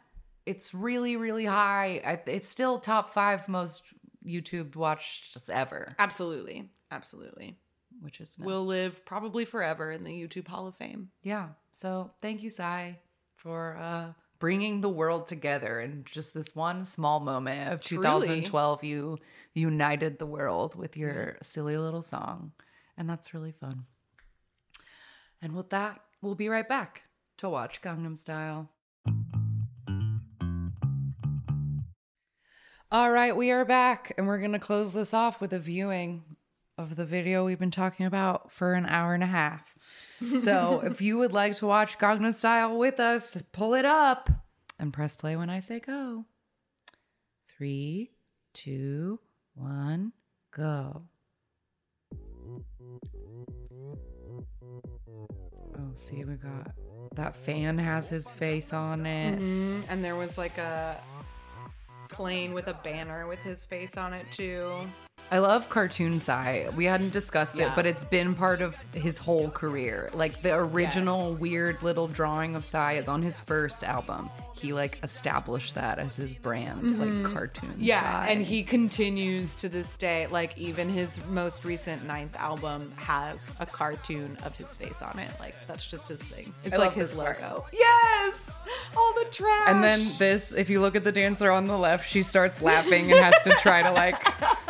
it's 0.46 0.74
really 0.74 1.18
really 1.18 1.46
high 1.46 2.02
I, 2.06 2.22
it's 2.30 2.48
still 2.48 2.80
top 2.80 3.14
five 3.14 3.48
most 3.50 3.84
youtube 4.26 4.76
watched 4.76 5.38
ever 5.50 5.94
Absolutely. 6.00 6.70
Absolutely. 6.92 7.58
which 8.02 8.22
is 8.22 8.38
Will 8.40 8.64
live 8.66 9.04
probably 9.06 9.44
forever 9.46 9.92
in 9.92 10.04
the 10.04 10.12
YouTube 10.12 10.48
Hall 10.48 10.68
of 10.68 10.76
Fame. 10.76 11.10
yeah 11.24 11.50
so 11.72 12.12
thank 12.22 12.44
you 12.44 12.50
Psy 12.50 12.94
for 13.36 13.78
uh 13.78 14.14
bringing 14.40 14.82
the 14.82 14.90
world 14.90 15.28
together 15.28 15.80
in 15.80 16.04
just 16.06 16.34
this 16.34 16.56
one 16.56 16.84
small 16.84 17.20
moment 17.20 17.74
of 17.74 17.82
Truly. 17.82 18.04
2012 18.04 18.84
you 18.84 19.18
united 19.54 20.20
the 20.20 20.26
world 20.26 20.76
with 20.76 20.96
your 20.96 21.38
silly 21.42 21.78
little 21.78 22.04
song. 22.04 22.52
And 22.98 23.10
that's 23.10 23.34
really 23.34 23.52
fun. 23.52 23.86
And 25.42 25.56
with 25.56 25.70
that 25.72 26.02
we'll 26.22 26.36
be 26.36 26.50
right 26.50 26.68
back 26.68 27.04
to 27.38 27.50
watch 27.50 27.82
gangnam 27.82 28.18
style. 28.18 28.70
All 32.90 33.12
right, 33.12 33.36
we 33.36 33.52
are 33.52 33.66
back, 33.66 34.14
and 34.18 34.28
we're 34.28 34.38
going 34.38 34.54
to 34.54 34.60
close 34.60 34.94
this 34.94 35.14
off 35.14 35.42
with 35.42 35.52
a 35.52 35.60
viewing 35.60 36.24
of 36.78 36.96
the 36.96 37.06
video 37.06 37.46
we've 37.46 37.60
been 37.60 37.72
talking 37.72 38.06
about 38.06 38.52
for 38.52 38.74
an 38.74 38.86
hour 38.86 39.14
and 39.14 39.24
a 39.24 39.28
half. 39.28 39.76
So, 40.42 40.82
if 40.86 41.02
you 41.02 41.18
would 41.18 41.34
like 41.34 41.56
to 41.56 41.66
watch 41.66 41.98
Gangnam 41.98 42.34
Style 42.34 42.78
with 42.78 43.00
us, 43.00 43.38
pull 43.52 43.74
it 43.74 43.86
up 43.86 44.30
and 44.80 44.94
press 44.94 45.16
play 45.16 45.36
when 45.36 45.50
I 45.50 45.60
say 45.60 45.80
go. 45.80 46.26
Three, 47.58 48.12
two, 48.54 49.20
one, 49.56 50.14
go. 50.52 51.04
Oh, 55.80 55.92
see, 55.96 56.24
we 56.24 56.36
got 56.36 56.72
that 57.16 57.36
fan 57.36 57.80
has 57.80 58.08
his 58.08 58.30
face 58.32 58.74
on 58.74 59.06
it. 59.06 59.40
Mm, 59.40 59.84
and 59.90 60.04
there 60.04 60.16
was 60.16 60.38
like 60.38 60.58
a 60.60 61.02
plane 62.10 62.54
with 62.54 62.68
a 62.68 62.74
banner 62.84 63.28
with 63.28 63.40
his 63.40 63.66
face 63.66 63.98
on 63.98 64.14
it 64.14 64.26
too. 64.32 64.72
I 65.30 65.40
love 65.40 65.68
Cartoon 65.70 66.20
Psy. 66.22 66.70
We 66.76 66.86
hadn't 66.86 67.12
discussed 67.12 67.56
it, 67.60 67.64
Yeah. 67.64 67.74
but 67.76 67.86
it's 67.86 68.04
been 68.06 68.34
part 68.34 68.62
of 68.62 68.76
his 68.94 69.18
whole 69.18 69.50
career. 69.50 70.10
Like 70.14 70.42
the 70.42 70.56
original 70.56 71.34
weird 71.34 71.84
little 71.84 72.08
drawing 72.08 72.56
of 72.56 72.64
Psy 72.64 72.94
is 72.94 73.08
on 73.10 73.22
his 73.22 73.40
first 73.40 73.84
album. 73.84 74.30
He 74.56 74.74
like 74.74 74.98
established 75.04 75.76
that 75.76 76.00
as 76.00 76.16
his 76.16 76.34
brand, 76.34 76.98
like 76.98 77.32
Cartoon 77.34 77.70
Mm-hmm. 77.72 77.84
Yeah, 77.84 78.02
Psy. 78.02 78.28
and 78.32 78.42
he 78.44 78.64
continues 78.64 79.54
to 79.56 79.70
this 79.70 79.98
day. 79.98 80.26
Like 80.28 80.58
even 80.58 80.90
his 80.90 81.20
most 81.28 81.64
recent 81.66 82.06
ninth 82.08 82.36
album 82.38 82.92
has 82.96 83.52
a 83.60 83.66
cartoon 83.68 84.36
of 84.44 84.56
his 84.56 84.76
face 84.76 85.02
on 85.04 85.20
it. 85.20 85.32
Like 85.40 85.54
that's 85.68 85.86
just 85.86 86.08
his 86.08 86.24
thing. 86.24 86.54
It's 86.64 86.74
I 86.74 86.78
like 86.78 86.94
his 86.94 87.10
this 87.10 87.18
part. 87.18 87.40
logo. 87.42 87.66
Yes, 87.72 88.34
all 88.98 89.14
the 89.14 89.26
trash. 89.30 89.68
And 89.68 89.84
then 89.84 90.08
this, 90.18 90.52
if 90.54 90.70
you 90.72 90.80
look 90.82 90.96
at 90.96 91.04
the 91.04 91.12
dancer 91.12 91.52
on 91.52 91.68
the 91.68 91.78
left, 91.78 92.10
she 92.10 92.24
starts 92.24 92.60
laughing 92.62 93.12
and 93.12 93.24
has 93.24 93.44
to 93.44 93.52
try 93.52 93.84
to 93.84 93.92
like 93.92 94.16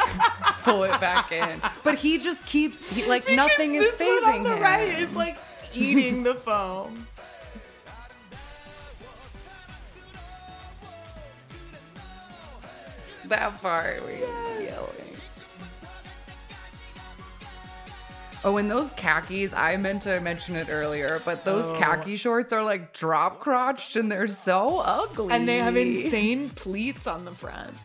pull 0.68 0.84
it 0.84 1.00
back 1.02 1.32
in. 1.32 1.62
But 1.84 1.96
he 1.96 2.18
just 2.18 2.46
keeps 2.46 2.96
he, 2.96 3.06
like 3.06 3.24
Because 3.26 3.36
nothing 3.38 3.76
is 3.76 3.94
this 3.96 4.24
one 4.24 4.36
on 4.36 4.44
the 4.44 4.56
him. 4.58 4.62
right 4.62 5.00
is 5.00 5.14
like 5.16 5.38
eating 5.74 6.24
the 6.24 6.36
foam. 6.36 7.08
that 13.26 13.62
part 13.62 14.06
we 14.06 14.14
yelling. 14.66 14.94
Oh, 18.44 18.56
and 18.58 18.72
those 18.72 18.94
khakis, 18.94 19.54
I 19.54 19.76
meant 19.78 20.04
to 20.04 20.22
mention 20.22 20.56
it 20.56 20.68
earlier, 20.70 21.22
but 21.26 21.44
those 21.44 21.66
Oh. 21.70 21.74
khaki 21.76 22.16
shorts 22.16 22.54
are 22.54 22.64
like 22.64 22.94
drop 22.94 23.40
crotched 23.40 23.96
and 23.98 24.10
they're 24.12 24.28
so 24.28 24.80
ugly. 24.80 25.34
And 25.34 25.50
they 25.50 25.58
have 25.58 25.76
insane 25.76 26.52
pleats 26.52 27.08
on 27.08 27.26
the 27.26 27.32
front. 27.32 27.76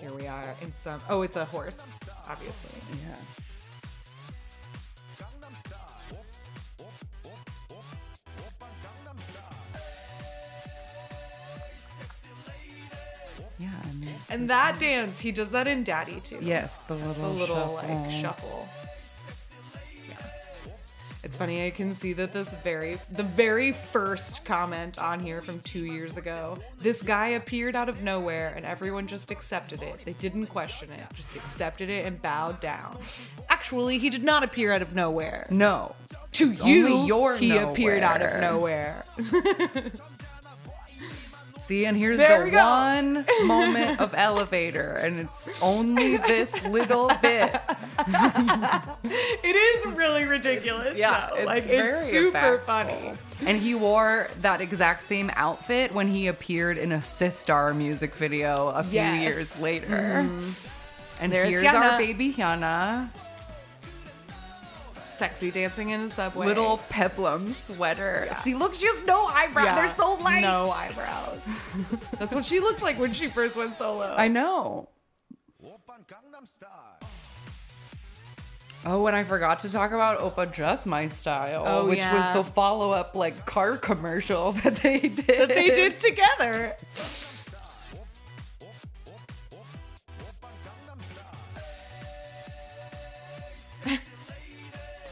Here 0.00 0.12
we 0.12 0.26
are 0.26 0.54
in 0.62 0.72
some. 0.82 1.00
Oh, 1.08 1.22
it's 1.22 1.36
a 1.36 1.44
horse, 1.44 1.98
obviously. 2.28 2.80
Yes. 3.08 3.64
Yeah, 13.58 13.68
and, 13.90 14.08
And 14.30 14.50
that 14.50 14.78
dance. 14.78 15.06
dance, 15.06 15.20
he 15.20 15.32
does 15.32 15.50
that 15.50 15.66
in 15.66 15.82
Daddy 15.82 16.20
too. 16.20 16.38
Yes, 16.40 16.76
the 16.86 16.94
little, 16.94 17.12
the 17.14 17.28
little 17.28 17.56
shuffle. 17.56 17.74
like 17.74 18.10
shuffle. 18.10 18.68
It's 21.24 21.36
funny, 21.36 21.66
I 21.66 21.70
can 21.70 21.94
see 21.94 22.12
that 22.12 22.32
this 22.32 22.48
very 22.62 22.98
the 23.10 23.24
very 23.24 23.72
first 23.72 24.44
comment 24.44 24.98
on 24.98 25.18
here 25.18 25.42
from 25.42 25.58
two 25.60 25.84
years 25.84 26.16
ago. 26.16 26.56
This 26.80 27.02
guy 27.02 27.28
appeared 27.28 27.74
out 27.74 27.88
of 27.88 28.02
nowhere 28.02 28.52
and 28.56 28.64
everyone 28.64 29.08
just 29.08 29.30
accepted 29.30 29.82
it. 29.82 30.00
They 30.04 30.12
didn't 30.14 30.46
question 30.46 30.90
it, 30.90 31.00
just 31.14 31.34
accepted 31.34 31.88
it 31.88 32.06
and 32.06 32.22
bowed 32.22 32.60
down. 32.60 32.98
Actually, 33.48 33.98
he 33.98 34.10
did 34.10 34.22
not 34.22 34.44
appear 34.44 34.72
out 34.72 34.82
of 34.82 34.94
nowhere. 34.94 35.46
No. 35.50 35.96
To 36.32 36.50
It's 36.50 36.64
you, 36.64 37.34
he 37.36 37.56
appeared 37.56 38.02
out 38.02 38.22
of 38.22 38.40
nowhere. 38.40 39.04
See, 41.68 41.84
and 41.84 41.98
here's 41.98 42.18
There 42.18 42.48
the 42.50 42.56
one 42.56 43.26
moment 43.44 44.00
of 44.00 44.14
elevator, 44.16 44.92
and 44.94 45.20
it's 45.20 45.50
only 45.60 46.16
this 46.16 46.54
little 46.64 47.08
bit. 47.20 47.54
It 49.04 49.54
is 49.54 49.84
really 49.94 50.24
ridiculous. 50.24 50.96
Yeah, 50.96 51.28
it's 51.34 51.44
like 51.44 51.66
it's 51.66 52.10
super 52.10 52.38
impactful. 52.38 52.64
funny. 52.64 53.12
And 53.44 53.58
he 53.58 53.74
wore 53.74 54.28
that 54.40 54.62
exact 54.62 55.04
same 55.04 55.30
outfit 55.36 55.92
when 55.92 56.08
he 56.08 56.28
appeared 56.28 56.78
in 56.78 56.90
a 56.92 56.98
Sistar 56.98 57.76
music 57.76 58.14
video 58.14 58.68
a 58.68 58.82
few 58.82 58.92
Yes. 58.94 59.12
Mm-hmm. 59.12 59.22
years 59.22 59.60
later. 59.60 60.26
And 61.20 61.30
There's 61.30 61.50
here's 61.50 61.66
our 61.66 61.98
baby 61.98 62.32
Hyuna, 62.32 63.10
sexy 65.18 65.50
dancing 65.50 65.90
in 65.90 66.00
a 66.02 66.10
subway. 66.10 66.46
Little 66.46 66.78
peplum 66.88 67.52
sweater. 67.52 68.24
Yeah. 68.26 68.32
See, 68.34 68.54
look, 68.54 68.74
she 68.74 68.86
has 68.86 69.04
no 69.04 69.26
eyebrows. 69.26 69.66
Yeah. 69.66 69.74
They're 69.74 69.94
so 69.94 70.14
light. 70.14 70.40
No 70.40 70.70
eyebrows. 70.70 71.40
That's 72.18 72.34
what 72.34 72.44
she 72.44 72.60
looked 72.60 72.82
like 72.82 72.98
when 72.98 73.12
she 73.12 73.28
first 73.28 73.56
went 73.56 73.76
solo. 73.76 74.14
I 74.16 74.28
know. 74.28 74.88
Oh, 78.84 79.06
and 79.06 79.16
I 79.16 79.24
forgot 79.24 79.58
to 79.60 79.72
talk 79.72 79.90
about 79.90 80.20
Opa 80.20 80.50
Dress 80.50 80.86
My 80.86 81.08
Style, 81.08 81.64
oh, 81.66 81.88
which 81.88 81.98
yeah. 81.98 82.14
was 82.14 82.46
the 82.46 82.52
follow 82.52 82.90
up 82.92 83.16
like 83.16 83.44
car 83.44 83.76
commercial 83.76 84.52
that 84.62 84.76
they 84.76 85.00
did. 85.00 85.26
That 85.26 85.48
they 85.48 85.68
did 85.68 86.00
together. 86.00 86.76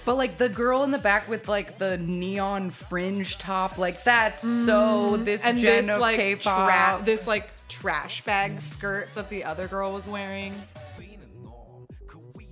But 0.06 0.14
like 0.16 0.38
the 0.38 0.48
girl 0.48 0.84
in 0.84 0.92
the 0.92 0.98
back 0.98 1.28
with 1.28 1.48
like 1.48 1.78
the 1.78 1.98
neon 1.98 2.70
fringe 2.70 3.38
top, 3.38 3.76
like 3.76 4.04
that's 4.04 4.40
so 4.40 5.16
this. 5.16 5.44
And 5.44 5.58
gen 5.58 5.86
this 5.86 5.94
of 5.96 6.00
like 6.00 6.16
K-pop. 6.16 6.98
tra- 6.98 7.04
this 7.04 7.26
like 7.26 7.50
trash 7.68 8.22
bag 8.24 8.60
skirt 8.60 9.08
that 9.16 9.28
the 9.28 9.42
other 9.42 9.66
girl 9.66 9.92
was 9.92 10.08
wearing, 10.08 10.54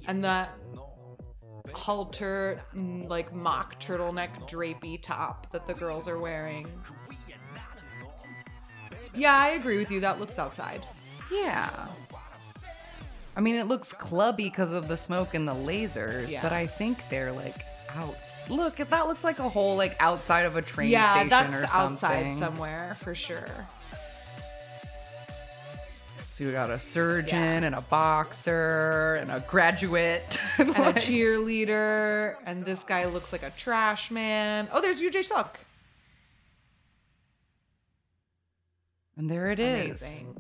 and 0.09 0.24
that 0.24 0.51
halter 1.72 2.60
mm, 2.74 3.09
like 3.09 3.32
mock 3.32 3.81
turtleneck 3.81 4.51
drapey 4.51 5.01
top 5.01 5.51
that 5.52 5.68
the 5.68 5.74
girls 5.74 6.09
are 6.09 6.18
wearing. 6.18 6.68
Yeah, 9.14 9.32
I 9.36 9.51
agree 9.51 9.78
with 9.78 9.93
you. 9.93 10.01
That 10.01 10.18
looks 10.18 10.40
outside. 10.40 10.82
yeah. 11.31 11.86
I 13.36 13.40
mean, 13.40 13.56
it 13.56 13.66
looks 13.66 13.93
clubby 13.93 14.44
because 14.44 14.70
of 14.73 14.86
the 14.89 14.97
smoke 14.97 15.35
and 15.35 15.47
the 15.47 15.55
lasers, 15.55 16.28
Yeah. 16.31 16.40
but 16.43 16.52
I 16.52 16.66
think 16.66 17.09
they're 17.09 17.32
like 17.32 17.65
out. 17.97 18.16
Look, 18.48 18.77
that 18.77 19.06
looks 19.09 19.24
like 19.24 19.39
a 19.40 19.48
whole 19.48 19.77
like 19.77 19.97
outside 20.01 20.44
of 20.47 20.56
a 20.56 20.62
train 20.62 20.90
yeah, 20.90 21.12
station 21.12 21.28
that's 21.31 21.55
or 21.55 21.66
something. 21.66 22.09
outside 22.09 22.39
somewhere 22.39 22.97
for 23.01 23.15
sure. 23.15 23.66
So 26.28 26.44
we 26.47 26.51
got 26.51 26.70
a 26.70 26.81
surgeon 26.81 27.39
Yeah. 27.62 27.66
and 27.66 27.74
a 27.77 27.81
boxer 27.82 29.15
and 29.20 29.31
a 29.31 29.40
graduate. 29.40 30.39
And 30.59 30.70
a 30.70 30.93
cheerleader, 30.94 32.35
and 32.47 32.65
this 32.65 32.82
guy 32.85 33.06
looks 33.06 33.32
like 33.32 33.43
a 33.44 33.51
trash 33.51 34.11
man. 34.11 34.69
Oh, 34.73 34.81
there's 34.81 35.01
Yoo 35.01 35.11
Jae 35.11 35.24
Suk. 35.24 35.59
and 39.16 39.31
there 39.31 39.51
it 39.51 39.61
is. 39.61 40.01
Amazing. 40.02 40.36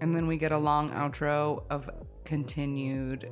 And 0.00 0.16
then 0.16 0.26
we 0.26 0.36
get 0.36 0.50
a 0.52 0.58
long 0.58 0.90
outro 0.90 1.62
of 1.70 1.88
continued 2.24 3.30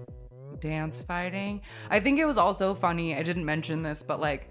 dance 0.60 1.00
fighting. 1.02 1.62
I 1.90 2.00
think 2.00 2.18
it 2.18 2.24
was 2.24 2.38
also 2.38 2.74
funny. 2.74 3.14
I 3.14 3.22
didn't 3.22 3.44
mention 3.44 3.82
this, 3.82 4.02
but 4.02 4.20
like 4.20 4.50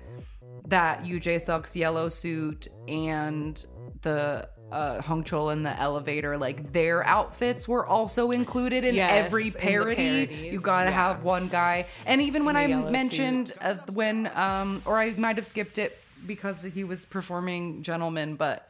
that 0.68 1.06
Yoo 1.06 1.20
Jae 1.20 1.42
Suk's 1.42 1.76
yellow 1.76 2.10
suit 2.10 2.68
and 2.88 3.66
the 4.02 4.50
uh, 4.72 5.02
Hong 5.02 5.24
Chul 5.24 5.52
in 5.52 5.64
the 5.64 5.80
elevator, 5.80 6.38
like 6.38 6.72
their 6.72 7.04
outfits 7.06 7.68
were 7.68 7.86
also 7.86 8.32
included 8.32 8.84
in 8.84 8.96
Yes, 8.96 9.26
every 9.26 9.52
parody. 9.52 10.28
parodies, 10.28 10.54
you 10.54 10.60
gotta 10.60 10.90
yeah. 10.92 10.96
have 10.96 11.24
one 11.24 11.48
guy. 11.48 11.88
And 12.06 12.22
even 12.22 12.46
when 12.46 12.56
I 12.56 12.68
mentioned 12.68 13.54
uh, 13.62 13.76
when, 13.94 14.30
um, 14.36 14.82
or 14.86 14.98
I 15.00 15.12
might 15.12 15.38
have 15.38 15.46
skipped 15.46 15.78
it 15.78 15.98
because 16.28 16.62
he 16.62 16.84
was 16.84 17.06
performing 17.06 17.82
Gentleman, 17.82 18.36
but 18.36 18.69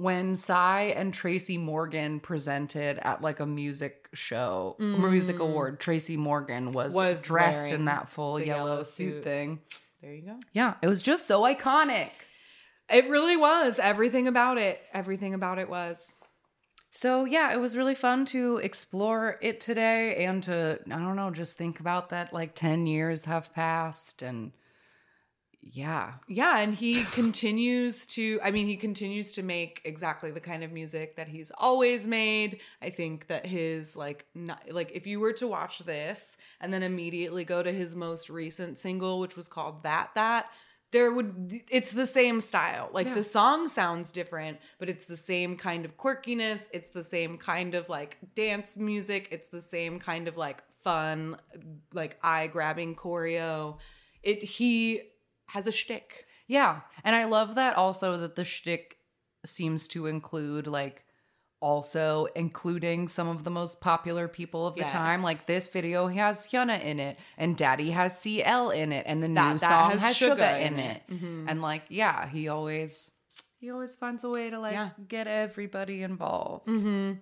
when 0.00 0.34
Psy 0.34 0.84
and 0.96 1.12
Tracy 1.12 1.58
Morgan 1.58 2.20
presented 2.20 2.98
at 3.02 3.20
like 3.20 3.38
a 3.40 3.46
music 3.46 4.08
show, 4.14 4.76
music 4.78 5.38
award, 5.38 5.78
Tracy 5.78 6.16
Morgan 6.16 6.72
was, 6.72 6.94
Mm. 6.94 6.96
Was 6.96 7.22
dressed 7.22 7.70
in 7.70 7.84
that 7.84 8.08
full 8.08 8.40
yellow, 8.40 8.66
yellow 8.70 8.82
suit, 8.82 9.16
suit. 9.16 9.24
thing. 9.24 9.60
There 10.00 10.14
you 10.14 10.22
go. 10.22 10.38
Yeah, 10.54 10.74
it 10.80 10.86
was 10.88 11.02
just 11.02 11.26
so 11.26 11.42
iconic. 11.42 12.10
It 12.88 13.10
really 13.10 13.36
was. 13.36 13.78
Everything 13.78 14.26
about 14.26 14.56
it. 14.56 14.80
Everything 14.94 15.34
about 15.34 15.58
it 15.58 15.68
was. 15.68 16.16
So 16.90 17.24
yeah, 17.24 17.52
it 17.52 17.58
was 17.60 17.76
really 17.76 17.94
fun 17.94 18.24
to 18.26 18.56
explore 18.56 19.38
it 19.42 19.60
today 19.60 20.24
and 20.24 20.42
to 20.44 20.80
I 20.86 20.96
don't 20.96 21.14
know, 21.16 21.30
just 21.30 21.56
think 21.58 21.78
about 21.78 22.08
that 22.08 22.32
like 22.32 22.54
10 22.54 22.86
years 22.86 23.26
have 23.26 23.54
passed 23.54 24.22
and 24.22 24.52
yeah. 25.62 26.14
Yeah, 26.26 26.58
and 26.58 26.74
he 26.74 27.04
continues 27.04 28.06
to 28.06 28.40
I 28.42 28.50
mean 28.50 28.66
he 28.66 28.76
continues 28.76 29.32
to 29.32 29.42
make 29.42 29.82
exactly 29.84 30.30
the 30.30 30.40
kind 30.40 30.64
of 30.64 30.72
music 30.72 31.16
that 31.16 31.28
he's 31.28 31.50
always 31.58 32.06
made. 32.06 32.60
I 32.80 32.90
think 32.90 33.26
that 33.28 33.44
his 33.46 33.94
like 33.96 34.26
not, 34.34 34.62
like 34.70 34.90
if 34.94 35.06
you 35.06 35.20
were 35.20 35.34
to 35.34 35.46
watch 35.46 35.80
this 35.80 36.36
and 36.60 36.72
then 36.72 36.82
immediately 36.82 37.44
go 37.44 37.62
to 37.62 37.72
his 37.72 37.94
most 37.94 38.30
recent 38.30 38.78
single 38.78 39.20
which 39.20 39.36
was 39.36 39.48
called 39.48 39.82
That 39.82 40.10
That 40.14 40.46
there 40.92 41.12
would 41.12 41.60
it's 41.70 41.92
the 41.92 42.06
same 42.06 42.40
style. 42.40 42.88
Like 42.92 43.06
Yeah. 43.06 43.14
the 43.14 43.22
song 43.22 43.68
sounds 43.68 44.12
different, 44.12 44.58
but 44.78 44.88
it's 44.88 45.06
the 45.06 45.16
same 45.16 45.56
kind 45.56 45.84
of 45.84 45.96
quirkiness, 45.96 46.68
it's 46.72 46.90
the 46.90 47.02
same 47.02 47.38
kind 47.38 47.74
of 47.74 47.88
like 47.88 48.16
dance 48.34 48.76
music, 48.76 49.28
it's 49.30 49.50
the 49.50 49.60
same 49.60 49.98
kind 49.98 50.26
of 50.26 50.36
like 50.36 50.62
fun 50.82 51.36
like 51.92 52.16
eye-grabbing 52.22 52.96
choreo. 52.96 53.76
It 54.22 54.42
he 54.42 55.02
has 55.52 55.66
a 55.66 55.72
shtick. 55.72 56.26
Yeah. 56.46 56.80
And 57.04 57.14
I 57.14 57.24
love 57.24 57.54
that 57.54 57.76
also 57.76 58.16
that 58.18 58.34
the 58.36 58.44
shtick 58.44 58.96
seems 59.46 59.88
to 59.88 60.06
include 60.06 60.66
like 60.66 61.04
also 61.60 62.26
including 62.34 63.06
some 63.08 63.28
of 63.28 63.44
the 63.44 63.50
most 63.50 63.80
popular 63.80 64.26
people 64.28 64.66
of 64.66 64.74
the 64.76 64.84
time. 64.84 65.22
Like 65.22 65.46
this 65.46 65.68
video 65.68 66.06
has 66.06 66.46
Hyuna 66.46 66.82
in 66.82 66.98
it, 67.00 67.18
and 67.36 67.56
Daddy 67.56 67.90
has 67.90 68.18
CL 68.18 68.70
in 68.70 68.92
it, 68.92 69.04
and 69.06 69.22
the 69.22 69.28
That- 69.28 69.52
new 69.52 69.58
that 69.58 69.68
song 69.68 69.90
has 69.92 70.02
has 70.02 70.16
Suga 70.16 70.36
Suga 70.38 70.60
in 70.66 70.78
it. 70.78 71.02
it. 71.08 71.14
Mhm. 71.22 71.44
And 71.48 71.60
like, 71.62 71.82
yeah, 71.88 72.28
he 72.28 72.48
always 72.48 73.10
he 73.58 73.70
always 73.70 73.94
finds 73.94 74.24
a 74.24 74.30
way 74.30 74.48
to 74.48 74.58
like 74.58 74.72
Yeah. 74.72 74.90
get 75.06 75.26
everybody 75.26 76.02
involved. 76.02 76.66
Mm-hmm. 76.66 77.18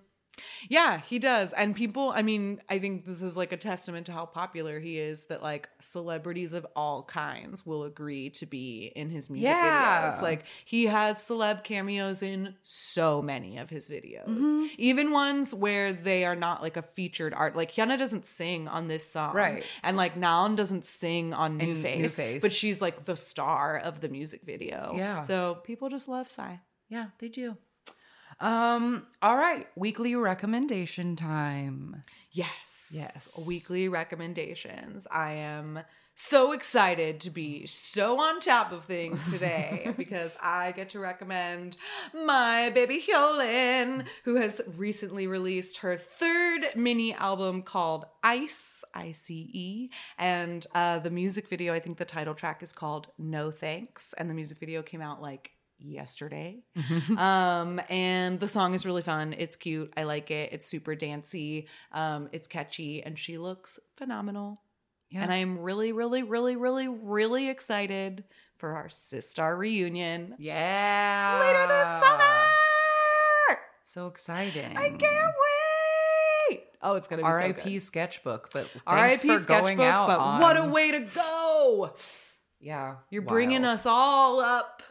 Yeah, 0.69 0.99
he 1.01 1.19
does. 1.19 1.51
And 1.53 1.75
people, 1.75 2.11
I 2.15 2.21
mean, 2.21 2.61
I 2.69 2.79
think 2.79 3.05
this 3.05 3.21
is 3.21 3.35
like 3.37 3.51
a 3.51 3.57
testament 3.57 4.05
to 4.07 4.11
how 4.11 4.25
popular 4.25 4.79
he 4.79 4.97
is 4.97 5.25
that 5.27 5.41
like 5.43 5.69
celebrities 5.79 6.53
of 6.53 6.65
all 6.75 7.03
kinds 7.03 7.65
will 7.65 7.83
agree 7.83 8.29
to 8.31 8.45
be 8.45 8.91
in 8.95 9.09
his 9.09 9.29
music 9.29 9.49
Yeah. 9.49 10.09
videos. 10.11 10.21
Like 10.21 10.43
he 10.65 10.85
has 10.85 11.17
celeb 11.17 11.63
cameos 11.63 12.21
in 12.21 12.55
so 12.61 13.21
many 13.21 13.57
of 13.57 13.69
his 13.69 13.89
videos, 13.89 14.27
Mm-hmm. 14.27 14.65
even 14.77 15.11
ones 15.11 15.53
where 15.53 15.93
they 15.93 16.25
are 16.25 16.35
not 16.35 16.61
like 16.61 16.77
a 16.77 16.81
featured 16.81 17.33
art. 17.33 17.55
Like 17.55 17.71
Hyuna 17.71 17.97
doesn't 17.97 18.25
sing 18.25 18.67
on 18.67 18.87
this 18.87 19.05
song. 19.09 19.33
Right. 19.35 19.63
And 19.83 19.97
like 19.97 20.15
Naeun 20.15 20.55
doesn't 20.55 20.85
sing 20.85 21.33
on 21.33 21.57
New 21.57 21.71
In 21.71 21.75
Face, 21.81 21.99
New 21.99 22.09
Face. 22.09 22.41
but 22.41 22.51
she's 22.51 22.81
like 22.81 23.05
the 23.05 23.15
star 23.15 23.77
of 23.77 24.01
the 24.01 24.09
music 24.09 24.41
video. 24.43 24.93
Yeah. 24.95 25.21
So 25.21 25.59
people 25.63 25.89
just 25.89 26.07
love 26.07 26.29
Psy. 26.29 26.55
Yeah, 26.89 27.07
they 27.19 27.27
do. 27.27 27.55
Um, 28.39 29.05
all 29.21 29.35
right, 29.35 29.67
weekly 29.75 30.15
recommendation 30.15 31.15
time. 31.15 32.03
Yes. 32.31 32.87
Yes. 32.91 33.43
Weekly 33.47 33.89
recommendations. 33.89 35.07
I 35.11 35.33
am 35.33 35.79
so 36.21 36.51
excited 36.51 37.21
to 37.21 37.29
be 37.29 37.65
so 37.65 38.19
on 38.19 38.41
top 38.41 38.73
of 38.73 38.83
things 38.83 39.31
today 39.31 39.93
because 39.97 40.31
I 40.41 40.73
get 40.73 40.89
to 40.89 40.99
recommend 40.99 41.77
my 42.13 42.71
baby 42.71 43.01
Hyolyn, 43.01 44.05
who 44.25 44.35
has 44.35 44.59
recently 44.75 45.27
released 45.27 45.77
her 45.77 45.97
third 45.97 46.71
mini 46.75 47.13
album 47.13 47.61
called 47.61 48.05
Ice, 48.21 48.83
I 48.93 49.13
C 49.13 49.49
E. 49.53 49.89
And 50.17 50.67
uh, 50.75 50.99
the 50.99 51.09
music 51.09 51.47
video, 51.47 51.73
I 51.73 51.79
think 51.79 51.97
the 51.97 52.05
title 52.05 52.33
track 52.35 52.63
is 52.63 52.73
called 52.73 53.07
No 53.17 53.49
Thanks. 53.49 54.13
And 54.17 54.29
the 54.29 54.33
music 54.33 54.59
video 54.59 54.81
came 54.81 55.01
out 55.01 55.21
like 55.21 55.51
yesterday. 55.79 56.59
um, 57.17 57.81
and 57.89 58.39
the 58.39 58.47
song 58.47 58.73
is 58.73 58.85
really 58.85 59.01
fun. 59.01 59.33
It's 59.37 59.55
cute. 59.55 59.91
I 59.97 60.03
like 60.03 60.29
it. 60.31 60.51
It's 60.53 60.65
super 60.65 60.95
dancey. 60.95 61.67
Um, 61.91 62.29
it's 62.31 62.47
catchy, 62.47 63.01
and 63.03 63.17
she 63.17 63.37
looks 63.37 63.79
phenomenal. 63.97 64.61
Yeah. 65.09 65.23
And 65.23 65.31
I 65.31 65.37
am 65.37 65.59
really, 65.59 65.91
really, 65.91 66.21
really, 66.23 66.55
really, 66.55 66.87
really 66.87 67.49
excited 67.49 68.23
for 68.57 68.75
our 68.75 68.87
Sistar 68.89 69.57
reunion 69.57 70.35
Yeah. 70.37 71.39
later 71.41 71.67
this 71.67 72.07
summer. 72.07 72.45
So 73.83 74.05
exciting. 74.07 74.77
I 74.77 74.89
can't 74.89 75.33
wait. 76.51 76.63
Oh, 76.81 76.93
it's 76.95 77.07
gonna 77.07 77.23
be 77.23 77.25
R.I.P. 77.25 77.79
So 77.79 77.85
sketchbook, 77.85 78.51
but 78.53 78.69
R.I.P. 78.85 79.17
sketchbook, 79.17 79.47
going 79.47 79.81
out. 79.81 80.07
but 80.07 80.19
on- 80.19 80.41
what 80.41 80.57
a 80.57 80.65
way 80.65 80.91
to 80.91 80.99
go! 80.99 81.93
Yeah, 82.59 82.95
You're 83.09 83.21
bringing 83.23 83.63
us 83.65 83.85
all 83.85 84.41
up 84.41 84.83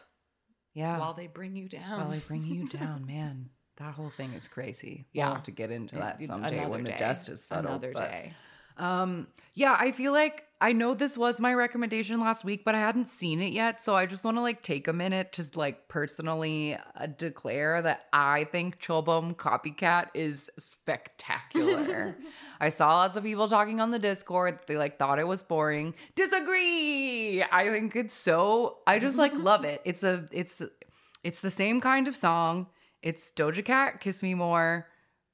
Yeah, 0.73 0.99
while 0.99 1.13
they 1.13 1.27
bring 1.27 1.55
you 1.55 1.67
down. 1.67 1.99
while 1.99 2.09
they 2.09 2.19
bring 2.19 2.45
you 2.45 2.67
down, 2.69 3.05
man. 3.05 3.49
that 3.77 3.93
whole 3.95 4.09
thing 4.09 4.33
is 4.33 4.47
crazy. 4.47 5.07
Yeah. 5.13 5.25
We'll 5.27 5.35
have 5.35 5.43
to 5.43 5.51
get 5.51 5.71
into 5.71 5.95
that 5.95 6.21
someday 6.23 6.57
Another 6.57 6.69
when 6.69 6.83
the 6.83 6.91
day. 6.91 6.97
dust 6.97 7.29
is 7.29 7.43
settled. 7.43 7.67
Another 7.83 7.93
day. 7.93 8.33
Um, 8.79 9.27
yeah, 9.53 9.75
I 9.77 9.91
feel 9.91 10.13
like 10.13 10.45
I 10.61 10.73
know 10.73 10.93
this 10.93 11.17
was 11.17 11.39
my 11.39 11.53
recommendation 11.53 12.19
last 12.19 12.43
week, 12.43 12.65
but 12.65 12.75
I 12.75 12.79
hadn't 12.79 13.07
seen 13.07 13.41
it 13.41 13.53
yet. 13.53 13.79
So 13.79 13.95
I 13.95 14.05
just 14.05 14.25
want 14.25 14.35
to 14.37 14.41
like 14.41 14.61
take 14.61 14.87
a 14.87 14.93
minute 14.93 15.31
to 15.33 15.45
like 15.55 15.87
personally 15.87 16.77
uh, 16.95 17.05
declare 17.05 17.81
that 17.81 18.07
I 18.11 18.43
think 18.45 18.81
Chobom 18.81 19.35
Copycat 19.35 20.07
is 20.13 20.49
spectacular. 20.57 22.17
I 22.59 22.69
saw 22.69 22.87
lots 22.87 23.15
of 23.15 23.23
people 23.23 23.47
talking 23.47 23.79
on 23.79 23.91
the 23.91 23.99
Discord. 23.99 24.59
They 24.67 24.75
like 24.75 24.99
thought 24.99 25.19
it 25.19 25.27
was 25.27 25.43
boring. 25.43 25.95
Disagree. 26.15 27.41
I 27.43 27.69
think 27.69 27.95
it's 27.95 28.15
so. 28.15 28.79
I 28.85 28.99
just 28.99 29.17
like 29.17 29.33
love 29.33 29.63
it. 29.63 29.81
It's 29.85 30.03
a. 30.03 30.27
It's 30.31 30.55
the. 30.55 30.71
It's 31.23 31.41
the 31.41 31.49
same 31.49 31.79
kind 31.81 32.07
of 32.07 32.15
song. 32.15 32.67
It's 33.01 33.31
Doja 33.31 33.63
Cat, 33.63 34.01
Kiss 34.01 34.21
Me 34.21 34.33
More. 34.33 34.88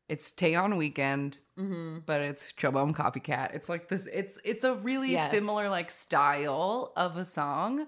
It's 0.08 0.32
Taeyeon 0.32 0.78
Weekend 0.78 1.40
Mm-hmm. 1.58 2.00
but 2.06 2.20
it's 2.20 2.52
Chobom 2.52 2.94
Copycat. 2.94 3.56
It's 3.56 3.70
like 3.70 3.88
this. 3.88 4.06
It's 4.12 4.38
it's 4.44 4.64
a 4.66 4.76
really 4.76 5.14
Yes. 5.14 5.32
similar 5.32 5.70
like 5.70 5.90
style 5.90 6.92
of 6.98 7.16
a 7.16 7.24
song, 7.26 7.88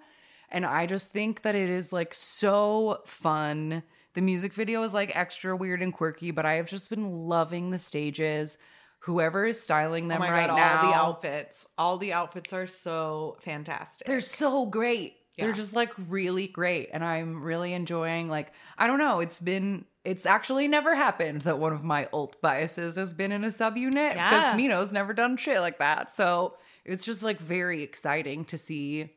and 0.49 0.65
I 0.65 0.85
just 0.85 1.11
think 1.11 1.41
that 1.41 1.53
it 1.53 1.69
is 1.69 1.91
like 1.91 2.13
so 2.13 3.01
fun. 3.05 3.83
The 4.13 4.21
music 4.21 4.53
video 4.53 4.83
is 4.83 4.93
like 4.93 5.13
extra 5.15 5.55
weird 5.55 5.81
and 5.81 5.93
quirky, 5.93 6.31
but 6.31 6.45
I 6.45 6.53
have 6.53 6.67
just 6.67 6.89
been 6.89 7.11
loving 7.27 7.71
the 7.71 7.77
stages. 7.77 8.57
Whoever 8.99 9.45
is 9.45 9.61
styling 9.61 10.07
them 10.07 10.21
oh 10.21 10.29
right 10.29 10.47
god, 10.47 10.55
now, 10.55 10.77
all 10.81 10.87
the 10.89 10.95
outfits. 10.95 11.67
All 11.77 11.97
the 11.97 12.13
outfits 12.13 12.53
are 12.53 12.67
so 12.67 13.35
fantastic. 13.41 14.07
they're 14.07 14.21
so 14.21 14.65
great. 14.65 15.17
They're 15.37 15.51
just 15.53 15.75
like 15.75 15.91
really 16.09 16.47
great. 16.47 16.89
And 16.93 17.03
I'm 17.03 17.43
really 17.43 17.73
enjoying 17.73 18.27
like 18.29 18.53
I 18.77 18.87
don't 18.87 18.97
know, 18.97 19.19
it's 19.19 19.39
been 19.41 19.85
it's 20.07 20.25
actually 20.25 20.69
never 20.69 20.95
happened 20.95 21.41
that 21.41 21.59
one 21.59 21.73
of 21.73 21.83
my 21.83 22.07
alt 22.13 22.41
biases 22.41 22.95
has 22.95 23.11
been 23.11 23.33
in 23.33 23.43
a 23.43 23.47
subunit 23.47 24.13
because 24.13 24.43
Yeah. 24.43 24.55
Mino's 24.55 24.93
never 24.93 25.13
done 25.13 25.35
shit 25.35 25.59
like 25.59 25.79
that. 25.79 26.13
So 26.13 26.55
it's 26.85 27.03
just 27.03 27.23
like 27.23 27.39
very 27.39 27.83
exciting 27.83 28.45
to 28.45 28.57
see 28.57 29.13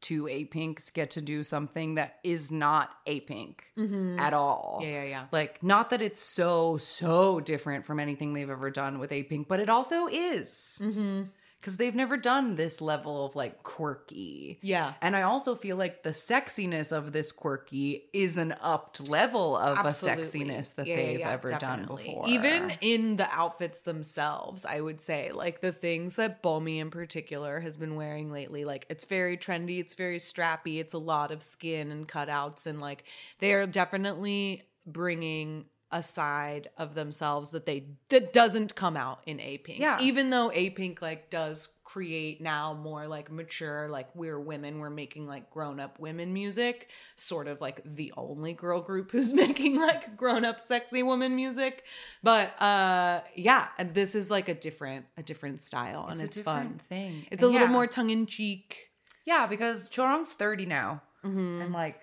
two 0.00 0.28
A 0.28 0.44
Pinks 0.44 0.88
get 0.90 1.10
to 1.10 1.20
do 1.20 1.42
something 1.42 1.96
that 1.96 2.20
is 2.22 2.52
not 2.52 2.90
A 3.06 3.20
Pink 3.20 3.64
at 4.20 4.32
all. 4.32 4.78
Mm-hmm. 4.80 4.88
yeah, 4.88 5.02
yeah, 5.02 5.08
yeah. 5.08 5.24
Like, 5.32 5.62
not 5.64 5.90
that 5.90 6.00
it's 6.00 6.20
so, 6.20 6.76
so 6.76 7.40
different 7.40 7.84
from 7.84 7.98
anything 7.98 8.32
they've 8.32 8.48
ever 8.48 8.70
done 8.70 9.00
with 9.00 9.10
A 9.10 9.24
Pink, 9.24 9.48
but 9.48 9.58
it 9.58 9.68
also 9.68 10.06
is. 10.06 10.78
Mm-hmm. 10.80 11.22
Because 11.60 11.76
they've 11.76 11.94
never 11.94 12.16
done 12.16 12.56
this 12.56 12.80
level 12.80 13.26
of 13.26 13.36
like 13.36 13.62
quirky. 13.62 14.58
Yeah. 14.62 14.94
And 15.02 15.14
I 15.14 15.22
also 15.22 15.54
feel 15.54 15.76
like 15.76 16.02
the 16.02 16.10
sexiness 16.10 16.90
of 16.90 17.12
this 17.12 17.32
quirky 17.32 18.04
is 18.14 18.38
an 18.38 18.54
upped 18.62 19.10
level 19.10 19.56
of 19.56 19.76
Absolutely. 19.76 20.22
a 20.22 20.26
sexiness 20.26 20.74
that 20.76 20.86
Yeah, 20.86 20.96
they've 20.96 21.18
yeah, 21.20 21.30
ever 21.32 21.48
definitely. 21.48 22.04
done 22.04 22.14
before. 22.14 22.28
Even 22.28 22.72
in 22.80 23.16
the 23.16 23.28
outfits 23.30 23.82
themselves, 23.82 24.64
I 24.64 24.80
would 24.80 25.02
say, 25.02 25.32
like 25.32 25.60
the 25.60 25.72
things 25.72 26.16
that 26.16 26.42
Bomi 26.42 26.78
in 26.78 26.90
particular 26.90 27.60
has 27.60 27.76
been 27.76 27.94
wearing 27.94 28.30
lately, 28.30 28.64
like 28.64 28.86
it's 28.88 29.04
very 29.04 29.36
trendy, 29.36 29.80
it's 29.80 29.94
very 29.94 30.18
strappy, 30.18 30.80
it's 30.80 30.94
a 30.94 30.98
lot 30.98 31.30
of 31.30 31.42
skin 31.42 31.90
and 31.90 32.08
cutouts, 32.08 32.64
and 32.66 32.80
like 32.80 33.04
they 33.38 33.52
are 33.52 33.66
definitely 33.66 34.62
bringing 34.86 35.66
a 35.92 36.02
side 36.02 36.70
of 36.78 36.94
themselves 36.94 37.50
that 37.50 37.66
they 37.66 37.84
that 38.10 38.32
doesn't 38.32 38.74
come 38.76 38.96
out 38.96 39.20
in 39.26 39.40
A 39.40 39.58
Pink. 39.58 39.80
Yeah. 39.80 39.98
even 40.00 40.30
though 40.30 40.50
A 40.52 40.70
Pink 40.70 41.02
like 41.02 41.30
does 41.30 41.68
create 41.82 42.40
now 42.40 42.72
more 42.72 43.08
like 43.08 43.32
mature, 43.32 43.88
like 43.88 44.08
we're 44.14 44.38
women, 44.38 44.78
we're 44.78 44.90
making 44.90 45.26
like 45.26 45.50
grown 45.50 45.80
up 45.80 45.98
women 45.98 46.32
music, 46.32 46.90
sort 47.16 47.48
of 47.48 47.60
like 47.60 47.80
the 47.84 48.12
only 48.16 48.52
girl 48.52 48.80
group 48.80 49.10
who's 49.12 49.32
making 49.32 49.76
like 49.80 50.16
grown 50.16 50.44
up 50.44 50.60
sexy 50.60 51.02
woman 51.02 51.34
music. 51.34 51.84
But 52.22 52.60
uh 52.62 53.22
yeah, 53.34 53.68
and 53.76 53.92
this 53.92 54.14
is 54.14 54.30
like 54.30 54.48
a 54.48 54.54
different 54.54 55.06
a 55.16 55.22
different 55.24 55.60
style 55.62 56.06
it's 56.10 56.20
and 56.20 56.28
a 56.28 56.30
it's 56.30 56.40
fun. 56.40 56.80
thing. 56.88 57.26
It's 57.32 57.42
a 57.42 57.46
And 57.46 57.52
little 57.54 57.66
yeah. 57.68 57.72
more 57.72 57.86
tongue 57.88 58.10
in 58.10 58.26
cheek. 58.26 58.90
Yeah, 59.26 59.46
because 59.48 59.88
Chorong's 59.94 60.32
30 60.32 60.66
now. 60.66 61.02
Mhm. 61.24 61.62
And 61.64 61.72
like, 61.72 62.00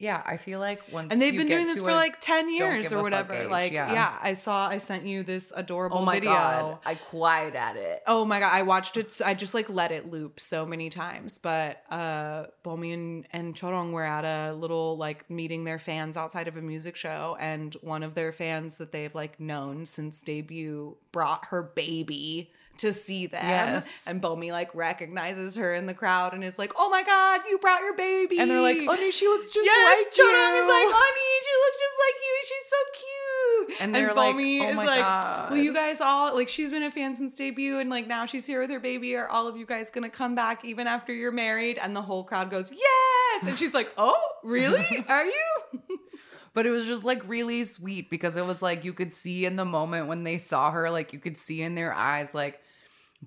yeah, 0.00 0.22
I 0.24 0.36
feel 0.36 0.60
like 0.60 0.80
once 0.92 1.08
And 1.10 1.20
they've 1.20 1.36
been 1.36 1.48
doing 1.48 1.66
this 1.66 1.82
for 1.82 1.90
a- 1.90 1.94
like 1.94 2.20
10 2.20 2.50
years 2.54 2.92
or 2.92 3.02
whatever. 3.02 3.46
like, 3.48 3.72
yeah. 3.72 3.92
yeah. 3.92 4.18
I 4.22 4.34
saw, 4.34 4.68
I 4.68 4.78
sent 4.78 5.04
you 5.04 5.24
this 5.24 5.52
adorable 5.56 5.98
Oh 5.98 6.04
my 6.04 6.14
video. 6.14 6.30
god, 6.30 6.78
I 6.86 6.94
cried 6.94 7.56
at 7.56 7.76
it. 7.76 8.02
Oh 8.06 8.24
my 8.24 8.38
god, 8.38 8.52
I 8.52 8.62
watched 8.62 8.96
it. 8.96 9.10
so- 9.10 9.24
I 9.24 9.34
just 9.34 9.54
like 9.54 9.68
let 9.68 9.90
it 9.90 10.08
loop 10.10 10.38
so 10.38 10.64
many 10.64 10.88
times. 10.88 11.38
But 11.38 11.82
uh 11.90 12.46
Bomi 12.64 12.94
and, 12.94 13.26
and 13.32 13.56
Chorong 13.56 13.90
were 13.92 14.04
at 14.04 14.24
a 14.24 14.54
little 14.54 14.96
like 14.96 15.28
meeting 15.28 15.64
their 15.64 15.78
fans 15.80 16.16
outside 16.16 16.46
of 16.46 16.56
a 16.56 16.62
music 16.62 16.94
show, 16.94 17.36
and 17.40 17.74
one 17.80 18.02
of 18.04 18.14
their 18.14 18.30
fans 18.32 18.76
that 18.76 18.92
they've 18.92 19.14
like 19.14 19.40
known 19.40 19.84
since 19.84 20.22
debut 20.22 20.96
brought 21.10 21.46
her 21.46 21.62
baby 21.62 22.52
to 22.78 22.92
see 22.92 23.26
them. 23.26 23.44
Yes. 23.46 24.06
And 24.08 24.20
Bomi 24.22 24.50
like 24.50 24.74
recognizes 24.74 25.56
her 25.56 25.74
in 25.74 25.86
the 25.86 25.94
crowd 25.94 26.34
and 26.34 26.42
is 26.42 26.58
like, 26.58 26.72
Oh 26.76 26.88
my 26.88 27.02
god, 27.02 27.40
you 27.48 27.58
brought 27.58 27.80
your 27.82 27.94
baby. 27.94 28.38
and 28.38 28.50
they're 28.50 28.60
like, 28.60 28.84
"Honey, 28.84 29.10
she 29.10 29.26
looks 29.26 29.50
just 29.50 29.64
yes, 29.64 30.06
like 30.06 30.14
Chorong 30.14 30.56
you." 30.56 30.62
is 30.62 30.68
like, 30.68 30.88
honey, 30.90 31.34
she 31.44 31.54
looks 31.64 31.78
just 31.78 31.98
like 32.04 32.14
you. 32.24 32.34
She's 32.44 32.68
so 32.68 32.76
cute. 32.94 33.80
And 33.82 33.94
they're 33.94 34.14
like, 34.14 34.34
Bomi 34.34 34.60
"Oh 34.62 34.68
is 34.70 34.76
like, 34.76 35.00
God." 35.00 35.50
will 35.50 35.58
you 35.58 35.74
guys 35.74 36.00
all 36.00 36.34
like? 36.34 36.48
She's 36.48 36.70
been 36.70 36.82
a 36.82 36.90
fan 36.90 37.14
since 37.16 37.34
debut, 37.34 37.78
and 37.78 37.90
like 37.90 38.06
now 38.06 38.26
she's 38.26 38.46
here 38.46 38.60
with 38.60 38.70
her 38.70 38.80
baby. 38.80 39.14
Are 39.16 39.28
all 39.28 39.46
of 39.46 39.56
you 39.56 39.66
guys 39.66 39.90
gonna 39.90 40.08
come 40.10 40.34
back 40.34 40.64
even 40.64 40.86
after 40.86 41.12
you're 41.12 41.32
married? 41.32 41.78
And 41.78 41.94
the 41.94 42.02
whole 42.02 42.24
crowd 42.24 42.50
goes, 42.50 42.70
yes. 42.72 43.46
And 43.46 43.58
she's 43.58 43.74
like, 43.74 43.92
oh, 43.98 44.18
really? 44.42 45.04
Are 45.08 45.24
you? 45.24 45.98
But 46.54 46.66
it 46.66 46.70
was 46.70 46.86
just 46.86 47.04
like 47.04 47.26
really 47.28 47.62
sweet 47.64 48.10
because 48.10 48.36
it 48.36 48.44
was 48.44 48.62
like 48.62 48.84
you 48.84 48.92
could 48.92 49.12
see 49.12 49.44
in 49.44 49.56
the 49.56 49.64
moment 49.64 50.08
when 50.08 50.24
they 50.24 50.38
saw 50.38 50.70
her, 50.70 50.90
like 50.90 51.12
you 51.12 51.18
could 51.18 51.36
see 51.36 51.62
in 51.62 51.74
their 51.74 51.92
eyes, 51.92 52.34
like 52.34 52.60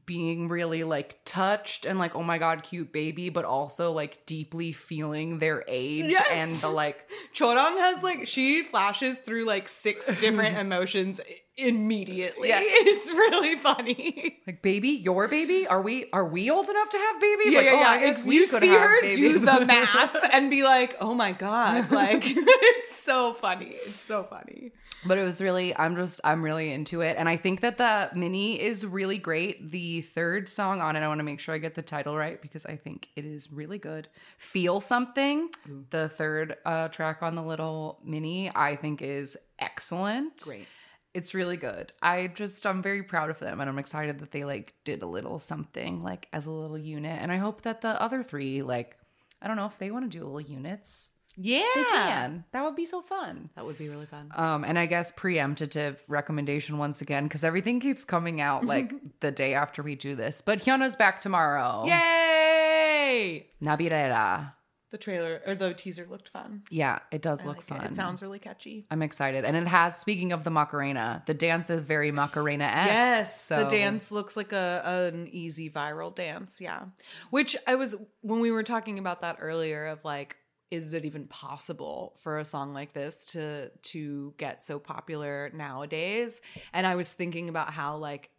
being 0.05 0.47
really 0.47 0.83
like 0.85 1.19
touched 1.25 1.85
and 1.85 1.99
like, 1.99 2.15
oh 2.15 2.23
my 2.23 2.37
God, 2.37 2.63
cute 2.63 2.93
baby, 2.93 3.29
but 3.29 3.43
also 3.45 3.91
like 3.91 4.25
deeply 4.25 4.71
feeling 4.71 5.39
their 5.39 5.63
age 5.67 6.05
Yes. 6.11 6.27
and 6.31 6.55
the 6.59 6.69
like, 6.69 7.09
Chorong 7.35 7.77
has 7.77 8.01
like 8.01 8.25
she 8.27 8.63
flashes 8.63 9.19
through 9.19 9.43
like 9.45 9.67
six 9.67 10.05
different 10.21 10.57
emotions 10.57 11.19
immediately. 11.57 12.49
Yes. 12.49 12.63
It's 12.91 13.09
really 13.09 13.57
funny. 13.57 14.39
like 14.47 14.61
baby, 14.61 14.89
your 14.89 15.27
baby? 15.27 15.67
Are 15.67 15.81
we 15.81 16.09
are 16.13 16.25
we 16.25 16.49
old 16.49 16.69
enough 16.69 16.89
to 16.89 16.97
have 16.97 17.19
babies? 17.21 17.51
Yeah, 17.53 17.57
like, 17.57 17.65
yeah, 17.65 17.73
oh, 17.73 17.79
yeah. 17.79 17.89
I 17.89 17.99
guess 18.05 18.25
you 18.27 18.45
see 18.45 18.67
her 18.69 19.01
do 19.01 19.39
the 19.39 19.65
math 19.65 20.15
and 20.31 20.49
be 20.49 20.63
like, 20.63 20.95
"Oh 21.01 21.13
my 21.13 21.31
god!" 21.31 21.91
Like 21.91 22.23
it's 22.25 22.95
so 23.03 23.33
funny. 23.33 23.71
It's 23.73 23.95
so 23.99 24.23
funny. 24.23 24.71
But 25.03 25.17
it 25.17 25.23
was 25.23 25.41
really, 25.41 25.75
I'm 25.75 25.95
just, 25.95 26.21
I'm 26.23 26.43
really 26.43 26.71
into 26.71 27.01
it. 27.01 27.17
And 27.17 27.27
I 27.27 27.35
think 27.35 27.61
that 27.61 27.77
the 27.77 28.11
mini 28.13 28.61
is 28.61 28.85
really 28.85 29.17
great. 29.17 29.71
The 29.71 30.01
third 30.01 30.47
song 30.47 30.79
on 30.79 30.95
it, 30.95 30.99
I 30.99 31.07
want 31.07 31.19
to 31.19 31.23
make 31.23 31.39
sure 31.39 31.55
I 31.55 31.57
get 31.57 31.73
the 31.73 31.81
title 31.81 32.15
right 32.15 32.39
because 32.39 32.65
I 32.67 32.75
think 32.75 33.09
it 33.15 33.25
is 33.25 33.51
really 33.51 33.79
good. 33.79 34.07
Feel 34.37 34.79
Something, 34.79 35.49
the 35.89 36.09
third 36.09 36.57
uh, 36.65 36.89
track 36.89 37.23
on 37.23 37.35
the 37.35 37.41
little 37.41 37.99
mini, 38.03 38.51
I 38.53 38.75
think 38.75 39.01
is 39.01 39.35
excellent. 39.57 40.37
Great. 40.41 40.67
It's 41.13 41.33
really 41.33 41.57
good. 41.57 41.91
I 42.01 42.27
just, 42.27 42.65
I'm 42.65 42.83
very 42.83 43.03
proud 43.03 43.29
of 43.29 43.39
them 43.39 43.59
and 43.59 43.69
I'm 43.69 43.79
excited 43.79 44.19
that 44.19 44.31
they 44.31 44.43
like 44.43 44.75
did 44.83 45.01
a 45.01 45.07
little 45.07 45.39
something 45.39 46.03
like 46.03 46.27
as 46.31 46.45
a 46.45 46.51
little 46.51 46.77
unit. 46.77 47.19
And 47.21 47.31
I 47.31 47.37
hope 47.37 47.63
that 47.63 47.81
the 47.81 48.01
other 48.01 48.21
three, 48.21 48.61
like, 48.61 48.97
I 49.41 49.47
don't 49.47 49.57
know 49.57 49.65
if 49.65 49.77
they 49.79 49.89
want 49.89 50.09
to 50.11 50.17
do 50.17 50.23
little 50.23 50.41
units. 50.41 51.11
Yeah, 51.37 51.63
They 51.75 51.83
can. 51.83 52.43
That 52.51 52.63
would 52.63 52.75
be 52.75 52.85
so 52.85 53.01
fun. 53.01 53.49
That 53.55 53.65
would 53.65 53.77
be 53.77 53.87
really 53.89 54.05
fun. 54.05 54.29
Um, 54.35 54.63
and 54.63 54.77
I 54.77 54.85
guess 54.85 55.11
preemptive 55.11 55.97
recommendation 56.07 56.77
once 56.77 57.01
again 57.01 57.23
because 57.23 57.43
everything 57.43 57.79
keeps 57.79 58.03
coming 58.03 58.41
out 58.41 58.65
like 58.65 58.93
the 59.21 59.31
day 59.31 59.53
after 59.53 59.81
we 59.81 59.95
do 59.95 60.15
this. 60.15 60.41
But 60.41 60.59
Hyuna's 60.61 60.95
back 60.95 61.21
tomorrow. 61.21 61.85
Yay! 61.85 63.47
Nabillera. 63.61 64.53
The 64.91 64.97
trailer 64.97 65.41
or 65.47 65.55
the 65.55 65.73
teaser 65.73 66.05
looked 66.09 66.27
fun. 66.27 66.63
Yeah, 66.69 66.99
it 67.13 67.21
does 67.21 67.39
I 67.39 67.45
look 67.45 67.57
like 67.57 67.65
it. 67.65 67.81
fun. 67.83 67.93
It 67.93 67.95
sounds 67.95 68.21
really 68.21 68.39
catchy. 68.39 68.85
I'm 68.91 69.01
excited, 69.01 69.45
and 69.45 69.55
it 69.55 69.65
has. 69.65 69.97
Speaking 69.97 70.33
of 70.33 70.43
the 70.43 70.49
Macarena, 70.51 71.23
the 71.27 71.33
dance 71.33 71.69
is 71.69 71.85
very 71.85 72.11
Macarena 72.11 72.65
esque. 72.65 72.89
Yes, 72.89 73.41
so 73.41 73.63
the 73.63 73.69
dance 73.69 74.11
looks 74.11 74.35
like 74.35 74.51
a 74.51 75.09
an 75.13 75.29
easy 75.31 75.69
viral 75.69 76.13
dance. 76.13 76.59
Yeah, 76.59 76.87
which 77.29 77.55
I 77.65 77.75
was 77.75 77.95
when 78.19 78.41
we 78.41 78.51
were 78.51 78.63
talking 78.63 78.99
about 78.99 79.21
that 79.21 79.37
earlier 79.39 79.85
of 79.85 80.03
like, 80.03 80.35
is 80.71 80.93
it 80.93 81.03
even 81.05 81.27
possible 81.27 82.17
for 82.21 82.39
a 82.39 82.45
song 82.45 82.73
like 82.73 82.93
this 82.93 83.25
to 83.25 83.69
to 83.69 84.33
get 84.37 84.63
so 84.63 84.79
popular 84.79 85.51
nowadays? 85.53 86.41
And 86.73 86.87
I 86.87 86.95
was 86.95 87.11
thinking 87.11 87.49
about 87.49 87.71
how 87.71 87.97
like 87.97 88.31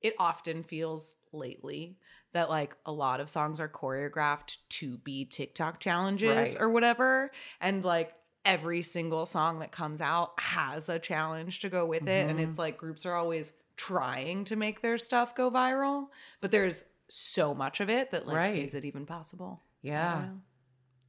it 0.00 0.14
often 0.18 0.62
feels 0.62 1.14
lately 1.32 1.98
that 2.32 2.48
like 2.48 2.76
a 2.86 2.92
lot 2.92 3.20
of 3.20 3.28
songs 3.28 3.60
are 3.60 3.68
choreographed 3.68 4.56
to 4.70 4.96
be 4.98 5.24
TikTok 5.24 5.80
challenges 5.80 6.54
Right. 6.54 6.56
or 6.60 6.70
whatever. 6.70 7.30
And 7.60 7.84
like 7.84 8.14
every 8.44 8.80
single 8.82 9.26
song 9.26 9.58
that 9.58 9.72
comes 9.72 10.00
out 10.00 10.32
has 10.38 10.88
a 10.88 10.98
challenge 10.98 11.60
to 11.60 11.68
go 11.68 11.84
with 11.86 12.08
it. 12.08 12.30
And 12.30 12.38
Mhm. 12.38 12.48
it's 12.48 12.58
like 12.58 12.78
groups 12.78 13.04
are 13.04 13.14
always 13.14 13.52
trying 13.76 14.44
to 14.44 14.56
make 14.56 14.80
their 14.80 14.96
stuff 14.96 15.34
go 15.34 15.50
viral, 15.50 16.08
but 16.40 16.50
there's 16.50 16.84
so 17.08 17.54
much 17.54 17.80
of 17.80 17.90
it 17.90 18.10
that 18.12 18.26
like 18.26 18.36
Right. 18.36 18.64
is 18.64 18.74
it 18.74 18.84
even 18.84 19.04
possible? 19.06 19.60
Yeah. 19.82 20.28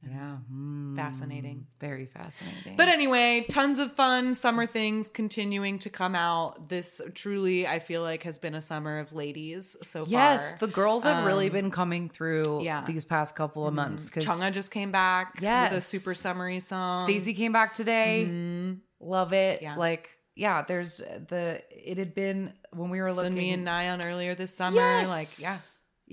Yeah. 0.08 0.38
Mm, 0.52 0.96
Fascinating. 0.96 1.66
Very 1.80 2.06
fascinating. 2.06 2.76
But 2.76 2.88
anyway, 2.88 3.46
tons 3.48 3.78
of 3.78 3.92
fun 3.92 4.34
summer 4.34 4.66
things 4.66 5.08
continuing 5.08 5.78
to 5.80 5.90
come 5.90 6.14
out. 6.16 6.68
This 6.68 7.00
truly, 7.14 7.66
I 7.66 7.78
feel 7.78 8.02
like, 8.02 8.24
has 8.24 8.38
been 8.38 8.54
a 8.54 8.60
summer 8.60 8.98
of 8.98 9.12
ladies 9.12 9.76
so 9.82 10.00
yes, 10.06 10.10
far. 10.10 10.50
Yes, 10.50 10.60
the 10.60 10.66
girls 10.66 11.04
have 11.04 11.24
really 11.24 11.46
Um, 11.46 11.52
been 11.52 11.70
coming 11.70 12.08
through 12.08 12.62
yeah. 12.62 12.84
these 12.84 13.04
past 13.04 13.36
couple 13.36 13.66
of 13.66 13.74
months 13.74 14.06
because 14.10 14.26
Chungha 14.26 14.52
just 14.52 14.70
came 14.72 14.90
back 14.90 15.34
with 15.40 15.44
a 15.44 15.80
super 15.80 16.14
summery 16.14 16.58
song. 16.60 17.06
STAYC 17.06 17.36
came 17.36 17.52
back 17.52 17.72
today. 17.72 18.26
Mhm. 18.28 18.78
Love 19.00 19.32
it. 19.32 19.62
Yeah. 19.62 19.76
Like, 19.76 20.10
yeah, 20.34 20.62
there's 20.62 20.96
the 20.96 21.62
it 21.70 21.98
had 21.98 22.14
been 22.14 22.52
when 22.72 22.90
we 22.90 23.00
were 23.00 23.10
looking. 23.12 23.34
Sunmi 23.34 23.54
and 23.54 23.66
Nayeon 23.66 24.04
earlier 24.04 24.34
this 24.34 24.54
summer. 24.54 24.76
Yes. 24.76 25.08
Like, 25.08 25.28
yeah. 25.40 25.58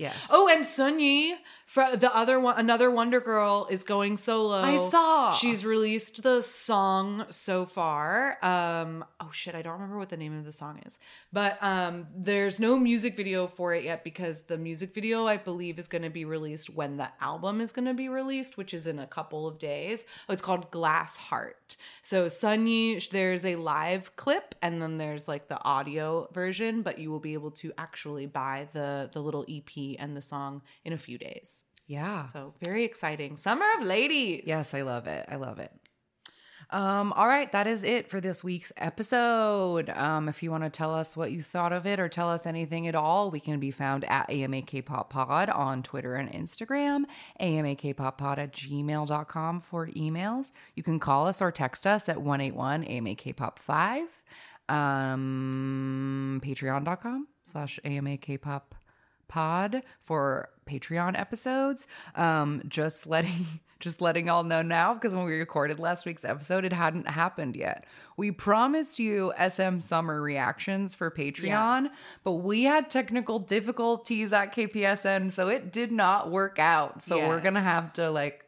Yes. 0.00 0.28
Oh, 0.30 0.48
and 0.48 0.64
Sunye, 0.64 1.34
for 1.66 1.94
the 1.94 2.14
other 2.16 2.40
one, 2.40 2.58
another 2.58 2.90
Wonder 2.90 3.20
Girl 3.20 3.68
is 3.70 3.82
going 3.84 4.16
solo. 4.16 4.62
I 4.62 4.76
saw. 4.76 5.34
She's 5.34 5.62
released 5.62 6.22
the 6.22 6.40
song 6.40 7.26
so 7.28 7.66
far. 7.66 8.38
Um, 8.42 9.04
oh 9.20 9.30
shit, 9.30 9.54
I 9.54 9.60
don't 9.60 9.74
remember 9.74 9.98
what 9.98 10.08
the 10.08 10.16
name 10.16 10.38
of 10.38 10.46
the 10.46 10.52
song 10.52 10.80
is. 10.86 10.98
But 11.34 11.58
um, 11.60 12.06
there's 12.16 12.58
no 12.58 12.78
music 12.78 13.14
video 13.14 13.46
for 13.46 13.74
it 13.74 13.84
yet 13.84 14.02
because 14.02 14.44
the 14.44 14.56
music 14.56 14.94
video 14.94 15.26
I 15.26 15.36
believe 15.36 15.78
is 15.78 15.86
going 15.86 16.02
to 16.02 16.08
be 16.08 16.24
released 16.24 16.70
when 16.70 16.96
the 16.96 17.10
album 17.20 17.60
is 17.60 17.70
going 17.70 17.84
to 17.84 17.92
be 17.92 18.08
released, 18.08 18.56
which 18.56 18.72
is 18.72 18.86
in 18.86 18.98
a 18.98 19.06
couple 19.06 19.46
of 19.46 19.58
days. 19.58 20.04
Oh, 20.30 20.32
it's 20.32 20.40
called 20.40 20.70
Glass 20.70 21.18
Heart. 21.18 21.76
So 22.00 22.26
Sunye, 22.26 23.10
there's 23.10 23.44
a 23.44 23.56
live 23.56 24.16
clip 24.16 24.54
and 24.62 24.80
then 24.80 24.96
there's 24.96 25.28
like 25.28 25.48
the 25.48 25.62
audio 25.62 26.30
version, 26.32 26.80
but 26.80 26.98
you 26.98 27.10
will 27.10 27.20
be 27.20 27.34
able 27.34 27.50
to 27.50 27.70
actually 27.76 28.24
buy 28.24 28.66
the 28.72 29.10
the 29.12 29.20
little 29.20 29.44
EP 29.46 29.89
and 29.98 30.16
the 30.16 30.22
song 30.22 30.62
in 30.84 30.92
a 30.92 30.98
few 30.98 31.18
days. 31.18 31.64
yeah. 31.86 32.26
So 32.26 32.54
very 32.62 32.84
exciting. 32.84 33.36
Summer 33.36 33.66
of 33.78 33.84
Ladies. 33.84 34.44
Yes, 34.46 34.74
I 34.74 34.82
love 34.82 35.06
it. 35.06 35.26
I 35.28 35.36
love 35.36 35.58
it. 35.58 35.72
Um, 36.72 37.12
all 37.14 37.26
right, 37.26 37.50
that 37.50 37.66
is 37.66 37.82
it 37.82 38.08
for 38.08 38.20
this 38.20 38.44
week's 38.44 38.72
episode. 38.76 39.90
Um, 39.90 40.28
if 40.28 40.40
you 40.40 40.52
want 40.52 40.62
to 40.62 40.70
tell 40.70 40.94
us 40.94 41.16
what 41.16 41.32
you 41.32 41.42
thought 41.42 41.72
of 41.72 41.84
it 41.84 41.98
or 41.98 42.08
tell 42.08 42.30
us 42.30 42.46
anything 42.46 42.86
at 42.86 42.94
all, 42.94 43.32
we 43.32 43.40
can 43.40 43.58
be 43.58 43.72
found 43.72 44.04
at 44.04 44.30
AMA 44.30 44.62
Kpop 44.62 45.10
Pod 45.10 45.48
on 45.50 45.82
Twitter 45.82 46.14
and 46.14 46.30
Instagram, 46.30 47.06
AMA 47.40 47.74
Kpop 47.74 48.18
Pod 48.18 48.38
at 48.38 48.52
gmail.com 48.52 49.58
for 49.58 49.88
emails. 49.88 50.52
You 50.76 50.84
can 50.84 51.00
call 51.00 51.26
us 51.26 51.42
or 51.42 51.50
text 51.50 51.88
us 51.88 52.08
at 52.08 52.22
181 52.22 52.84
AMA 52.84 53.16
Kpop 53.16 53.58
5, 53.58 54.06
um, 54.68 56.40
patreon.com 56.44 57.26
slash 57.42 57.80
AMA 57.84 58.16
Kpop 58.18 58.62
pod 59.30 59.82
for 60.02 60.50
patreon 60.68 61.18
episodes. 61.18 61.86
Um 62.16 62.62
just 62.68 63.06
letting 63.06 63.46
just 63.80 64.02
letting 64.02 64.26
y'all 64.26 64.42
know 64.42 64.60
now 64.60 64.92
because 64.92 65.14
when 65.14 65.24
we 65.24 65.32
recorded 65.38 65.78
last 65.78 66.04
week's 66.04 66.24
episode 66.24 66.64
it 66.66 66.72
hadn't 66.72 67.08
happened 67.08 67.56
yet. 67.56 67.86
We 68.16 68.30
promised 68.32 68.98
you 68.98 69.32
sm 69.48 69.78
summer 69.78 70.20
reactions 70.20 70.94
for 70.94 71.10
patreon 71.10 71.88
but 72.24 72.32
we 72.34 72.64
had 72.64 72.90
technical 72.90 73.38
difficulties 73.38 74.32
at 74.32 74.52
kpsn 74.54 75.32
so 75.32 75.48
it 75.48 75.72
did 75.72 75.92
not 75.92 76.30
work 76.30 76.58
out. 76.58 77.02
So 77.02 77.16
we're 77.28 77.40
gonna 77.40 77.60
have 77.60 77.92
to 77.94 78.10
like 78.10 78.44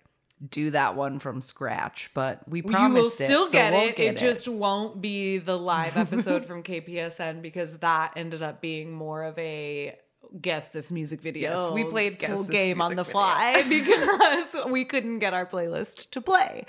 do 0.51 0.71
that 0.71 0.97
one 0.97 1.21
from 1.21 1.41
scratch 1.41 2.11
but 2.15 2.47
we 2.49 2.59
you 2.59 2.65
will 2.65 2.73
promised 2.73 3.21
it, 3.21 3.27
still 3.27 3.47
so 3.47 3.53
get 3.53 3.73
we'll 3.73 3.89
it. 3.89 3.97
get 3.97 4.15
it 4.17 4.19
just 4.19 4.49
won't 4.49 5.01
be 5.01 5.39
the 5.39 5.57
live 5.57 5.97
episode 5.97 6.45
from 6.49 6.65
KPSN 6.65 7.41
because 7.43 7.79
that 7.79 8.13
ended 8.17 8.43
up 8.43 8.61
being 8.61 8.93
more 8.93 9.23
of 9.23 9.39
a 9.39 9.97
guess 10.41 10.71
this 10.71 10.91
music 10.91 11.21
video. 11.21 11.73
We 11.75 11.85
played 11.85 12.19
Guess 12.19 12.31
full 12.31 12.45
game 12.45 12.81
on 12.81 12.91
the 12.93 13.03
Music 13.03 13.13
fly 13.13 13.65
because 13.69 14.57
we 14.71 14.85
couldn't 14.85 15.19
get 15.19 15.35
our 15.35 15.45
playlist 15.47 16.11
to 16.13 16.21
play. 16.21 16.65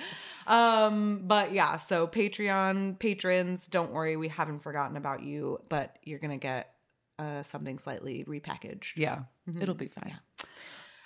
Um, 0.48 1.22
but 1.24 1.54
yeah, 1.54 1.78
so 1.78 2.08
Patreon 2.08 3.00
patrons, 3.00 3.68
don't 3.68 3.92
worry, 3.92 4.18
we 4.18 4.28
haven't 4.28 4.60
forgotten 4.60 4.98
about 4.98 5.24
you, 5.24 5.60
but 5.70 5.98
you're 6.04 6.20
gonna 6.20 6.38
get 6.38 6.74
uh, 7.20 7.44
something 7.44 7.80
slightly 7.80 8.26
repackaged. 8.28 8.94
yeah 8.98 9.20
Mm-hmm. 9.50 9.62
it'll 9.62 9.76
be 9.76 9.88
fine 9.90 10.18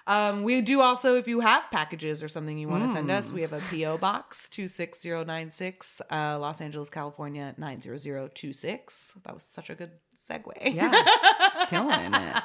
Um, 0.05 0.43
we 0.43 0.61
do 0.61 0.79
also, 0.81 1.15
if 1.15 1.27
you 1.27 1.39
have 1.41 1.69
packages 1.71 2.21
or 2.23 2.27
something 2.29 2.57
you 2.57 2.69
want 2.69 2.85
to 2.85 2.89
send 2.93 3.09
Mm. 3.09 3.17
us, 3.17 3.31
we 3.31 3.41
have 3.41 3.51
a 3.51 3.59
PO 3.59 3.97
box 3.97 4.47
two 4.47 4.67
six 4.69 5.01
zero 5.01 5.23
nine 5.25 5.51
six, 5.51 6.01
uh, 6.11 6.37
Los 6.39 6.61
Angeles, 6.61 6.89
California 6.89 7.53
nine 7.57 7.81
zero 7.81 7.97
zero 7.97 8.29
two 8.33 8.53
six. 8.53 9.13
That 9.25 9.33
was 9.33 9.43
such 9.43 9.69
a 9.69 9.75
good 9.75 9.91
segue. 10.27 10.73
Yeah. 10.73 11.05
killing 11.69 12.13
it. 12.13 12.43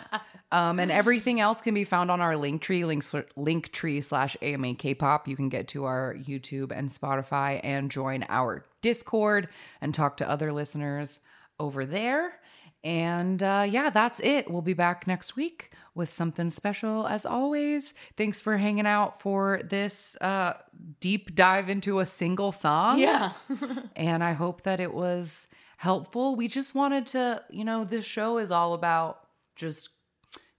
Um, 0.51 0.79
and 0.79 0.91
everything 0.91 1.41
else 1.41 1.61
can 1.61 1.75
be 1.75 1.85
found 1.85 2.11
on 2.11 2.21
our 2.21 2.37
link 2.37 2.63
tree, 2.63 2.85
links 2.85 3.15
link 3.37 3.73
tree 3.73 4.01
slash 4.01 4.37
AMA 4.43 4.75
K-pop. 4.75 5.27
You 5.29 5.37
can 5.37 5.49
get 5.49 5.69
to 5.69 5.85
our 5.85 6.15
YouTube 6.15 6.71
and 6.71 6.89
Spotify 6.89 7.61
and 7.63 7.91
join 7.91 8.25
our 8.29 8.65
Discord 8.83 9.49
and 9.81 9.95
talk 9.95 10.19
to 10.19 10.29
other 10.29 10.53
listeners 10.53 11.21
over 11.59 11.87
there. 11.87 12.35
And 12.85 13.43
uh, 13.43 13.67
yeah, 13.69 13.91
that's 13.91 14.21
it. 14.21 14.51
We'll 14.51 14.63
be 14.63 14.75
back 14.75 15.07
next 15.07 15.37
week 15.37 15.71
with 15.95 16.13
something 16.13 16.51
special 16.51 17.07
as 17.07 17.25
always. 17.25 17.95
Thanks 18.17 18.41
for 18.41 18.57
hanging 18.57 18.87
out 18.87 19.21
for 19.21 19.61
this 19.65 20.17
uh, 20.21 20.55
deep 21.01 21.35
dive 21.35 21.69
into 21.69 22.01
a 22.01 22.07
single 22.07 22.51
song 22.51 22.99
yeah. 22.99 23.33
and 23.97 24.25
I 24.25 24.33
hope 24.33 24.63
that 24.63 24.81
it 24.81 24.93
was 24.93 25.49
helpful. 25.83 26.37
We 26.37 26.47
just 26.47 26.77
wanted 26.77 27.07
to, 27.09 27.43
you 27.51 27.65
know, 27.65 27.83
this 27.83 28.05
show 28.05 28.39
is 28.39 28.53
all 28.53 28.73
about 28.73 29.19
just 29.57 29.91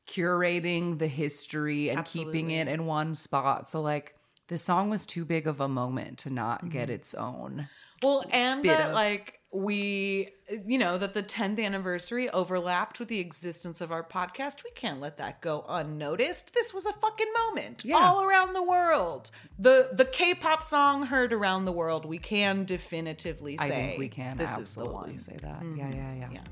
curating 0.05 0.99
the 0.99 1.07
history 1.07 1.89
and 1.89 2.03
keeping 2.03 2.51
it 2.51 2.67
in 2.67 2.85
one 2.85 3.15
spot. 3.15 3.69
So 3.69 3.81
like 3.81 4.15
the 4.49 4.57
song 4.57 4.89
was 4.89 5.05
too 5.05 5.23
big 5.23 5.47
of 5.47 5.61
a 5.61 5.69
moment 5.69 6.17
to 6.19 6.29
not 6.29 6.69
get 6.69 6.89
mm-hmm. 6.89 6.95
its 6.95 7.13
own. 7.13 7.69
Well, 8.01 8.25
and 8.31 8.65
that 8.65 8.89
of- 8.89 8.93
like 8.93 9.39
we, 9.53 10.29
you 10.65 10.79
know, 10.79 10.97
that 10.97 11.13
the 11.13 11.21
10th 11.21 11.63
anniversary 11.63 12.27
overlapped 12.31 12.99
with 12.99 13.07
the 13.07 13.19
existence 13.19 13.81
of 13.81 13.91
our 13.91 14.03
podcast. 14.03 14.63
We 14.63 14.71
can't 14.71 14.99
let 14.99 15.17
that 15.17 15.41
go 15.41 15.63
unnoticed. 15.69 16.53
This 16.55 16.73
was 16.73 16.85
a 16.87 16.91
fucking 16.93 17.27
moment 17.49 17.85
Yeah. 17.85 17.97
all 17.97 18.23
around 18.23 18.53
the 18.53 18.63
world. 18.63 19.29
The 19.59 19.89
the 19.93 20.05
K-pop 20.05 20.63
song 20.63 21.05
heard 21.05 21.31
around 21.33 21.65
the 21.65 21.71
world. 21.71 22.03
We 22.05 22.17
can 22.17 22.65
definitively 22.65 23.57
say 23.57 23.63
I 23.65 23.69
think 23.69 23.99
we 23.99 24.09
can 24.09 24.37
this 24.37 24.49
absolutely 24.49 25.13
is 25.15 25.25
the 25.27 25.35
one. 25.37 25.43
Mm-hmm. 25.43 25.61
say 25.67 25.77
that. 25.77 25.77
Yeah, 25.77 25.95
yeah, 25.95 26.13
yeah, 26.21 26.29
Yeah. 26.33 26.43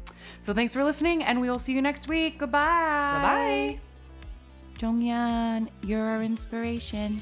So 0.42 0.54
thanks 0.54 0.72
for 0.74 0.84
listening 0.84 1.24
and 1.24 1.42
we 1.42 1.50
will 1.50 1.60
see 1.60 1.74
you 1.74 1.82
next 1.82 2.08
week. 2.08 2.38
Goodbye. 2.38 2.60
Bye-bye. 2.62 3.80
Jonghyun, 4.78 5.70
you're 5.84 6.04
our 6.06 6.24
inspiration. 6.24 7.20